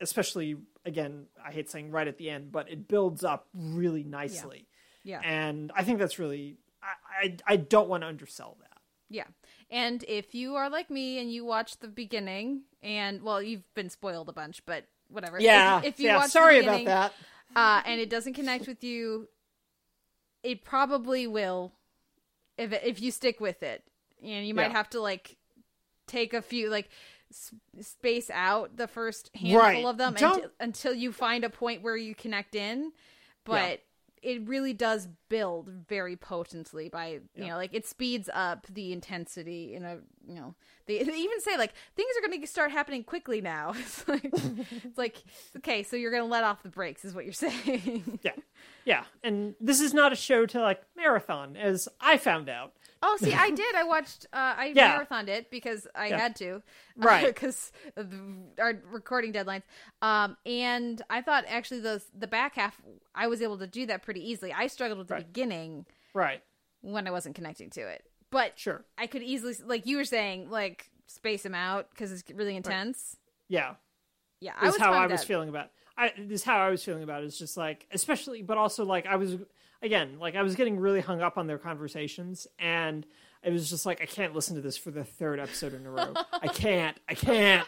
especially 0.00 0.56
again 0.84 1.26
i 1.44 1.50
hate 1.50 1.70
saying 1.70 1.90
right 1.90 2.08
at 2.08 2.18
the 2.18 2.28
end 2.28 2.52
but 2.52 2.70
it 2.70 2.86
builds 2.88 3.24
up 3.24 3.48
really 3.54 4.04
nicely 4.04 4.66
Yeah. 5.04 5.20
and 5.24 5.72
i 5.74 5.84
think 5.84 5.98
that's 5.98 6.18
really 6.18 6.58
i 6.82 7.26
i, 7.26 7.36
I 7.46 7.56
don't 7.56 7.88
want 7.88 8.02
to 8.02 8.08
undersell 8.08 8.56
that 8.60 8.68
Yeah. 9.10 9.24
And 9.70 10.04
if 10.06 10.34
you 10.34 10.56
are 10.56 10.68
like 10.70 10.90
me 10.90 11.18
and 11.18 11.32
you 11.32 11.44
watch 11.44 11.78
the 11.78 11.88
beginning 11.88 12.62
and 12.82 13.22
well, 13.22 13.42
you've 13.42 13.72
been 13.74 13.90
spoiled 13.90 14.28
a 14.28 14.32
bunch, 14.32 14.64
but 14.66 14.84
whatever. 15.10 15.40
yeah 15.40 15.78
If, 15.78 15.84
if 15.84 16.00
you 16.00 16.06
yeah 16.06 16.16
watch 16.18 16.30
sorry 16.30 16.60
about 16.60 16.84
that 16.84 17.12
uh, 17.56 17.82
and 17.86 18.00
it 18.00 18.10
doesn't 18.10 18.34
connect 18.34 18.66
with 18.68 18.84
you, 18.84 19.28
it 20.42 20.64
probably 20.64 21.26
will 21.26 21.72
if 22.56 22.72
if 22.72 23.00
you 23.00 23.10
stick 23.10 23.40
with 23.40 23.62
it. 23.62 23.82
And 24.22 24.46
you 24.46 24.54
might 24.54 24.66
Yeah. 24.68 24.72
have 24.72 24.90
to 24.90 25.00
like 25.00 25.36
take 26.06 26.34
a 26.34 26.42
few 26.42 26.70
like 26.70 26.88
s- 27.30 27.54
space 27.80 28.30
out 28.30 28.76
the 28.76 28.88
first 28.88 29.30
handful 29.34 29.60
Right. 29.60 29.84
of 29.84 29.96
them 29.96 30.16
until 30.60 30.94
you 30.94 31.12
find 31.12 31.44
a 31.44 31.50
point 31.50 31.82
where 31.82 31.96
you 31.96 32.14
connect 32.14 32.54
in. 32.54 32.92
But 33.44 33.80
it 34.22 34.46
really 34.46 34.72
does 34.72 35.08
build 35.28 35.68
very 35.68 36.16
potently 36.16 36.88
by 36.88 37.20
you 37.34 37.46
know 37.46 37.56
like 37.56 37.74
it 37.74 37.86
speeds 37.86 38.28
up 38.32 38.66
the 38.72 38.92
intensity 38.92 39.74
in 39.74 39.84
a 39.84 39.98
you 40.26 40.34
know 40.34 40.54
they, 40.86 41.02
they 41.02 41.16
even 41.16 41.40
say 41.40 41.56
like 41.56 41.72
things 41.96 42.08
are 42.16 42.26
going 42.26 42.40
to 42.40 42.46
start 42.46 42.70
happening 42.70 43.04
quickly 43.04 43.40
now. 43.40 43.74
It's 43.78 44.08
like 44.08 44.24
it's 44.24 44.98
like 44.98 45.22
okay 45.58 45.82
so 45.82 45.96
you're 45.96 46.10
going 46.10 46.22
to 46.22 46.28
let 46.28 46.44
off 46.44 46.62
the 46.62 46.68
brakes 46.68 47.04
is 47.04 47.14
what 47.14 47.24
you're 47.24 47.32
saying. 47.32 48.18
Yeah. 48.22 48.32
Yeah. 48.84 49.04
And 49.22 49.54
this 49.60 49.80
is 49.80 49.92
not 49.94 50.12
a 50.12 50.16
show 50.16 50.46
to 50.46 50.60
like 50.60 50.82
marathon 50.96 51.56
as 51.56 51.88
i 52.00 52.16
found 52.16 52.48
out 52.48 52.72
oh 53.02 53.16
see 53.20 53.32
i 53.32 53.50
did 53.50 53.74
i 53.74 53.84
watched 53.84 54.26
uh 54.32 54.54
i 54.56 54.66
Yeah. 54.74 54.98
marathoned 54.98 55.28
it 55.28 55.50
because 55.50 55.86
i 55.94 56.08
Yeah. 56.08 56.18
had 56.18 56.36
to 56.36 56.62
Right. 56.96 57.26
because 57.26 57.70
of 57.96 58.10
the, 58.10 58.18
our 58.60 58.74
recording 58.90 59.32
deadlines 59.32 59.62
um 60.02 60.36
and 60.46 61.00
i 61.10 61.20
thought 61.22 61.44
actually 61.48 61.80
the 61.80 62.02
the 62.16 62.26
back 62.26 62.54
half 62.56 62.80
i 63.14 63.26
was 63.26 63.40
able 63.42 63.58
to 63.58 63.66
do 63.66 63.86
that 63.86 64.02
pretty 64.02 64.28
easily 64.28 64.52
i 64.52 64.66
struggled 64.66 64.98
with 64.98 65.08
the 65.08 65.14
Right. 65.14 65.26
beginning 65.32 65.86
right 66.14 66.42
when 66.80 67.06
I 67.08 67.10
wasn't 67.10 67.34
connecting 67.34 67.70
to 67.70 67.80
it. 67.80 68.04
But 68.30 68.56
Sure. 68.56 68.84
I 68.96 69.08
could 69.08 69.22
easily, 69.24 69.56
like 69.66 69.84
you 69.84 69.96
were 69.96 70.04
saying, 70.04 70.48
like 70.48 70.90
space 71.08 71.42
them 71.42 71.54
out 71.54 71.90
because 71.90 72.12
it's 72.12 72.22
really 72.32 72.54
intense. 72.54 73.16
yeah 73.48 73.74
Yeah, 74.40 74.52
I 74.56 74.66
is 74.68 74.74
was 74.74 74.80
how 74.80 74.92
I 74.92 75.06
was 75.08 75.20
that. 75.22 75.26
feeling 75.26 75.48
about. 75.48 75.70
I 75.96 76.12
this 76.16 76.42
is 76.42 76.44
how 76.44 76.58
I 76.58 76.70
was 76.70 76.84
feeling 76.84 77.02
about 77.02 77.24
it. 77.24 77.26
It's 77.26 77.36
just 77.38 77.56
like, 77.56 77.86
especially, 77.90 78.42
but 78.42 78.58
also 78.58 78.84
like 78.84 79.06
I 79.06 79.16
was 79.16 79.38
again, 79.82 80.18
like 80.20 80.34
I 80.36 80.42
was 80.42 80.54
getting 80.54 80.78
really 80.78 81.00
hung 81.00 81.20
up 81.22 81.38
on 81.38 81.46
their 81.46 81.58
conversations, 81.58 82.46
and 82.58 83.06
it 83.42 83.52
was 83.52 83.70
just 83.70 83.86
like 83.86 84.00
I 84.02 84.06
can't 84.06 84.34
listen 84.34 84.56
to 84.56 84.60
this 84.62 84.76
for 84.76 84.90
the 84.90 85.04
third 85.04 85.38
episode 85.40 85.74
in 85.74 85.86
a 85.86 85.90
row. 85.90 86.14
I 86.32 86.48
can't. 86.52 86.96
I 87.08 87.14
can't. 87.14 87.66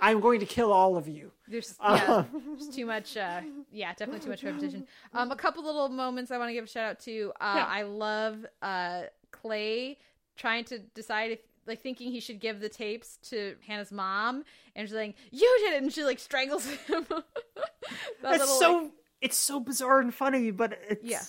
I'm 0.00 0.18
going 0.20 0.40
to 0.40 0.46
kill 0.46 0.72
all 0.72 0.96
of 0.96 1.06
you. 1.06 1.30
There's 1.46 1.76
yeah, 1.80 2.24
there's 2.46 2.68
too 2.74 2.86
much. 2.86 3.16
Uh, 3.16 3.40
yeah, 3.70 3.92
definitely 3.94 4.20
too 4.20 4.30
much 4.30 4.42
repetition. 4.42 4.86
Um, 5.14 5.30
a 5.30 5.36
couple 5.36 5.62
little 5.64 5.88
moments 5.88 6.30
I 6.32 6.38
want 6.38 6.48
to 6.48 6.54
give 6.54 6.64
a 6.64 6.68
shout 6.68 6.84
out 6.84 7.00
to. 7.00 7.32
Uh, 7.40 7.54
Yeah. 7.56 7.66
I 7.66 7.82
love 7.82 8.44
uh, 8.62 9.02
Clay 9.30 9.98
trying 10.36 10.64
to 10.66 10.78
decide 10.80 11.32
if. 11.32 11.38
Like 11.64 11.80
thinking 11.80 12.10
he 12.10 12.18
should 12.18 12.40
give 12.40 12.58
the 12.58 12.68
tapes 12.68 13.18
to 13.30 13.54
Hannah's 13.64 13.92
mom, 13.92 14.42
and 14.74 14.88
she's 14.88 14.96
like, 14.96 15.14
"You 15.30 15.58
did 15.60 15.74
it," 15.74 15.82
and 15.84 15.92
she 15.92 16.02
like 16.02 16.18
strangles 16.18 16.66
him. 16.66 17.06
that 17.08 17.22
It's 18.24 18.40
little, 18.40 18.46
so 18.58 18.76
like- 18.78 18.90
it's 19.22 19.36
so 19.36 19.60
bizarre 19.60 20.00
and 20.00 20.12
funny, 20.14 20.50
but 20.50 20.78
it's 20.88 21.02
Yeah. 21.04 21.22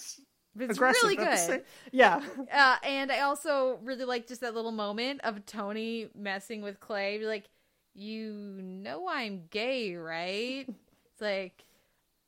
it's 0.60 0.80
really 0.80 1.16
good. 1.16 1.64
Yeah, 1.92 2.22
Uh, 2.52 2.76
and 2.84 3.12
I 3.12 3.22
also 3.22 3.80
really 3.84 4.06
like 4.06 4.28
just 4.28 4.42
that 4.42 4.54
little 4.54 4.72
moment 4.72 5.22
of 5.24 5.46
Tony 5.46 6.10
messing 6.16 6.62
with 6.62 6.80
Clay. 6.80 7.20
Like, 7.26 7.46
you 7.94 8.34
know 8.62 9.08
I'm 9.08 9.44
gay, 9.50 9.96
right? 9.96 10.66
It's 10.68 11.22
like, 11.22 11.64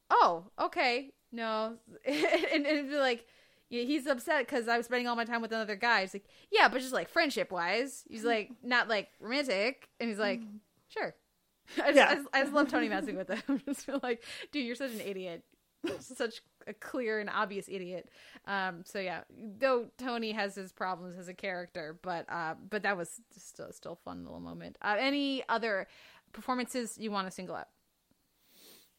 oh, 0.10 0.46
okay, 0.60 1.12
no, 1.32 1.76
and, 2.06 2.66
and 2.66 2.90
be 2.90 2.96
like, 2.98 3.26
he's 3.70 4.06
upset 4.08 4.46
because 4.46 4.68
I 4.68 4.78
was 4.78 4.86
spending 4.86 5.08
all 5.08 5.16
my 5.16 5.26
time 5.26 5.42
with 5.42 5.52
another 5.52 5.76
guy. 5.76 6.02
He's 6.02 6.14
like, 6.14 6.26
yeah, 6.52 6.68
but 6.70 6.80
just 6.82 6.94
like 6.94 7.10
friendship 7.10 7.52
wise. 7.52 8.04
He's 8.10 8.24
like, 8.24 8.52
not 8.64 8.88
like 8.88 9.10
romantic. 9.20 9.90
And 10.00 10.08
he's 10.10 10.20
like, 10.20 10.42
sure. 10.88 11.16
I 11.84 11.92
just, 11.92 11.96
Yeah. 11.96 12.08
I, 12.10 12.16
just, 12.16 12.28
I 12.34 12.42
just 12.42 12.54
love 12.54 12.70
Tony 12.70 12.88
messing 12.96 13.18
with 13.18 13.28
him. 13.30 13.42
I 13.50 13.58
just 13.66 13.86
feel 13.86 14.00
like, 14.04 14.24
dude, 14.52 14.66
you're 14.66 14.76
such 14.76 14.92
an 14.94 15.02
idiot. 15.02 15.44
Such 15.99 16.41
a 16.68 16.74
clear 16.74 17.20
and 17.20 17.30
obvious 17.30 17.68
idiot. 17.70 18.10
Um, 18.45 18.82
so 18.86 18.99
yeah, 18.99 19.22
though 19.60 19.88
Tony 19.98 20.32
has 20.32 20.56
his 20.56 20.72
problems 20.72 21.18
as 21.18 21.28
a 21.28 21.34
character, 21.34 21.98
but 22.02 22.26
uh, 22.30 22.56
but 22.70 22.84
that 22.84 22.98
was 22.98 23.22
still 23.38 23.72
still 23.72 23.94
a 23.94 23.95
fun 23.98 24.24
little 24.24 24.40
moment. 24.40 24.78
Uh, 24.82 24.95
any 24.99 25.44
other 25.49 25.88
performances 26.34 26.98
you 26.98 27.12
want 27.12 27.28
to 27.28 27.32
single 27.32 27.56
out? 27.56 27.68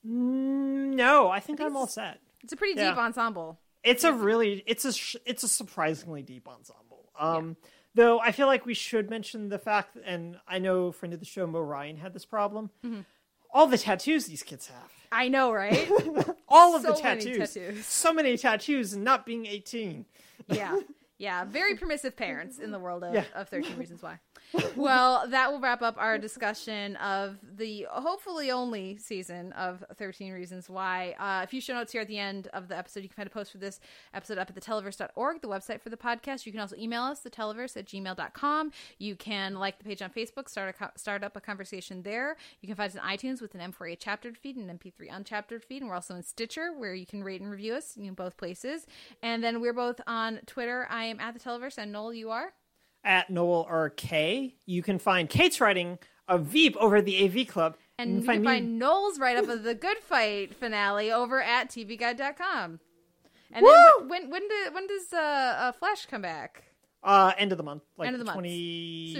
Mm, 0.07 0.95
no, 0.95 1.29
I 1.31 1.41
think 1.41 1.61
I'm 1.61 1.77
all 1.77 1.87
set. 1.87 2.21
It's 2.43 2.53
a 2.53 2.57
pretty 2.57 2.79
Yeah. 2.79 2.91
deep 2.91 2.99
ensemble. 2.99 3.59
It's 3.83 4.05
a 4.05 4.13
really 4.13 4.63
it's 4.67 4.85
a 4.85 4.93
it's 5.29 5.43
a 5.43 5.49
surprisingly 5.49 6.23
deep 6.23 6.49
ensemble. 6.49 7.11
Um, 7.19 7.57
though 7.95 8.19
I 8.21 8.33
feel 8.33 8.47
like 8.47 8.67
we 8.67 8.75
should 8.75 9.09
mention 9.11 9.49
the 9.49 9.59
fact, 9.59 9.97
and 10.05 10.39
I 10.47 10.59
know 10.59 10.93
friend 10.93 11.13
of 11.15 11.21
the 11.21 11.27
show 11.27 11.47
Mo 11.47 11.61
Ryan 11.61 11.97
had 11.97 12.13
this 12.13 12.25
problem. 12.25 12.71
Mm-hmm. 12.85 13.01
All 13.53 13.67
the 13.67 13.79
tattoos 13.79 14.27
these 14.27 14.43
kids 14.43 14.67
have, 14.69 14.93
I 15.17 15.29
know, 15.29 15.51
right? 15.53 15.89
all 16.49 16.77
of 16.77 16.83
the 16.83 16.95
So 16.95 17.03
many 17.03 17.23
tattoos, 17.25 17.55
tattoos. 17.55 17.87
so 17.87 18.13
many 18.13 18.37
tattoos, 18.37 18.93
and 18.93 19.03
not 19.03 19.25
being 19.25 19.47
18. 19.47 20.05
yeah 20.49 20.79
yeah 21.19 21.45
very 21.45 21.75
permissive 21.77 22.17
parents 22.17 22.59
in 22.59 22.71
the 22.71 22.79
world 22.79 23.03
of, 23.05 23.15
Yeah. 23.15 23.25
of 23.35 23.49
13 23.49 23.77
reasons 23.79 24.03
why. 24.03 24.19
Well 24.77 25.27
that 25.29 25.51
will 25.51 25.61
wrap 25.61 25.83
up 25.83 25.97
our 25.99 26.19
discussion 26.19 26.97
of 26.97 27.39
the 27.57 27.87
hopefully 27.91 28.51
only 28.51 28.97
season 28.99 29.53
of 29.53 29.83
13 29.97 30.33
reasons 30.33 30.69
why. 30.69 31.15
Uh, 31.19 31.43
a 31.45 31.47
few 31.47 31.61
show 31.61 31.75
notes 31.75 31.93
here 31.93 32.03
at 32.03 32.09
the 32.09 32.19
end 32.19 32.49
of 32.53 32.69
the 32.69 32.77
episode. 32.77 33.03
You 33.03 33.09
can 33.09 33.17
find 33.17 33.27
a 33.27 33.31
post 33.31 33.53
for 33.53 33.59
this 33.59 33.81
episode 34.15 34.39
up 34.39 34.51
at 34.51 34.57
theteleverse.org 34.57 35.41
the 35.43 35.49
website 35.49 35.81
for 35.81 35.89
the 35.91 35.97
podcast. 35.97 36.47
You 36.47 36.53
can 36.53 36.61
also 36.61 36.77
email 36.77 37.03
us 37.03 37.23
theteleverse 37.23 37.77
at 37.77 37.87
gmail.com 37.87 38.73
you 38.99 39.17
can 39.17 39.55
like 39.55 39.79
the 39.79 39.85
page 39.85 40.03
on 40.03 40.11
facebook 40.11 40.49
start, 40.49 40.75
a 40.81 40.99
start 40.99 41.25
up 41.25 41.37
a 41.37 41.41
conversation 41.41 42.03
there. 42.03 42.37
You 42.61 42.67
can 42.69 42.77
find 42.77 42.91
us 42.91 42.97
on 42.97 43.09
itunes 43.17 43.41
with 43.41 43.55
an 43.55 43.73
m4a 43.73 43.99
chaptered 43.99 44.37
feed 44.37 44.57
and 44.57 44.71
an 44.71 44.79
mp3 44.79 45.11
unchaptered 45.11 45.65
feed. 45.65 45.83
And 45.83 45.89
we're 45.89 45.95
also 45.97 46.15
in 46.15 46.23
stitcher 46.23 46.73
where 46.77 46.95
you 46.95 47.07
can 47.07 47.25
rate 47.25 47.41
and 47.41 47.51
review 47.51 47.75
us 47.75 47.97
in 47.97 48.15
both 48.15 48.37
places. 48.37 48.87
And 49.23 49.43
then 49.43 49.61
we're 49.61 49.73
both 49.73 50.01
on 50.07 50.41
twitter. 50.47 50.87
I 50.91 51.06
am 51.07 51.21
at 51.21 51.35
the 51.35 51.41
televerse 51.41 51.79
and 51.79 51.93
noel 51.93 52.13
you 52.15 52.31
are 52.31 52.53
At 53.05 53.31
Noel 53.31 53.67
or 53.69 53.91
K, 53.91 54.57
you 54.67 54.83
can 54.83 54.99
find 54.99 55.29
Kate's 55.29 55.61
writing 55.61 55.99
of 56.29 56.47
Veep 56.47 56.77
over 56.79 56.97
at 56.97 57.05
the 57.05 57.25
AV 57.25 57.47
Club, 57.47 57.77
and 57.99 58.11
you 58.11 58.17
can 58.19 58.27
find 58.27 58.45
find, 58.45 58.79
noel's 58.79 59.19
write 59.21 59.37
up 59.37 59.49
of 59.49 59.63
the 59.63 59.75
good 59.75 59.99
fight 59.99 60.55
finale 60.55 61.13
over 61.13 61.41
at 61.41 61.69
tvguide.com 61.71 62.81
and 63.53 63.63
Woo! 63.65 63.73
then 63.99 64.09
when 64.09 64.31
when, 64.31 64.49
do, 64.49 64.55
when 64.73 64.87
does 64.89 65.13
uh, 65.13 65.17
uh, 65.19 65.73
flash 65.73 66.07
come 66.07 66.23
back 66.23 66.65
uh, 67.05 67.33
end 67.39 67.53
of 67.53 67.59
the 67.59 67.65
month, 67.65 67.85
like 67.97 68.09
End 68.09 68.17
of 68.17 68.19
the 68.19 68.25
month. 68.25 68.35
twenty 68.35 69.13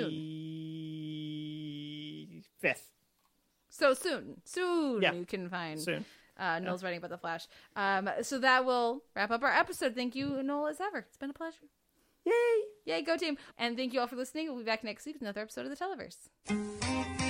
fifth. 2.61 2.91
so 3.69 3.95
soon 3.95 4.41
soon 4.45 5.01
Yeah. 5.03 5.13
you 5.13 5.25
can 5.25 5.49
find 5.49 5.81
Soon. 5.81 6.05
uh, 6.39 6.59
Noel's 6.59 6.83
writing 6.83 6.99
about 6.99 7.11
the 7.11 7.19
Flash. 7.19 7.47
Um, 7.77 8.11
so 8.23 8.39
that 8.41 8.65
will 8.65 9.03
wrap 9.15 9.31
up 9.31 9.43
our 9.45 9.53
episode. 9.53 9.95
Thank 9.95 10.17
you, 10.17 10.43
Noel, 10.43 10.67
as 10.69 10.81
ever. 10.81 10.99
It's 11.09 11.17
been 11.17 11.31
a 11.31 11.35
pleasure. 11.35 11.63
Yay! 12.27 12.33
Yay, 12.85 13.03
go 13.03 13.17
team. 13.17 13.39
And 13.57 13.77
thank 13.77 13.93
you 13.95 14.01
all 14.01 14.07
for 14.07 14.17
listening. 14.17 14.49
We'll 14.49 14.59
be 14.59 14.65
back 14.65 14.85
next 14.85 15.07
week 15.07 15.15
with 15.15 15.23
another 15.23 15.41
episode 15.41 15.67
of 15.67 15.77
The 15.77 15.85
Televerse. 15.85 17.26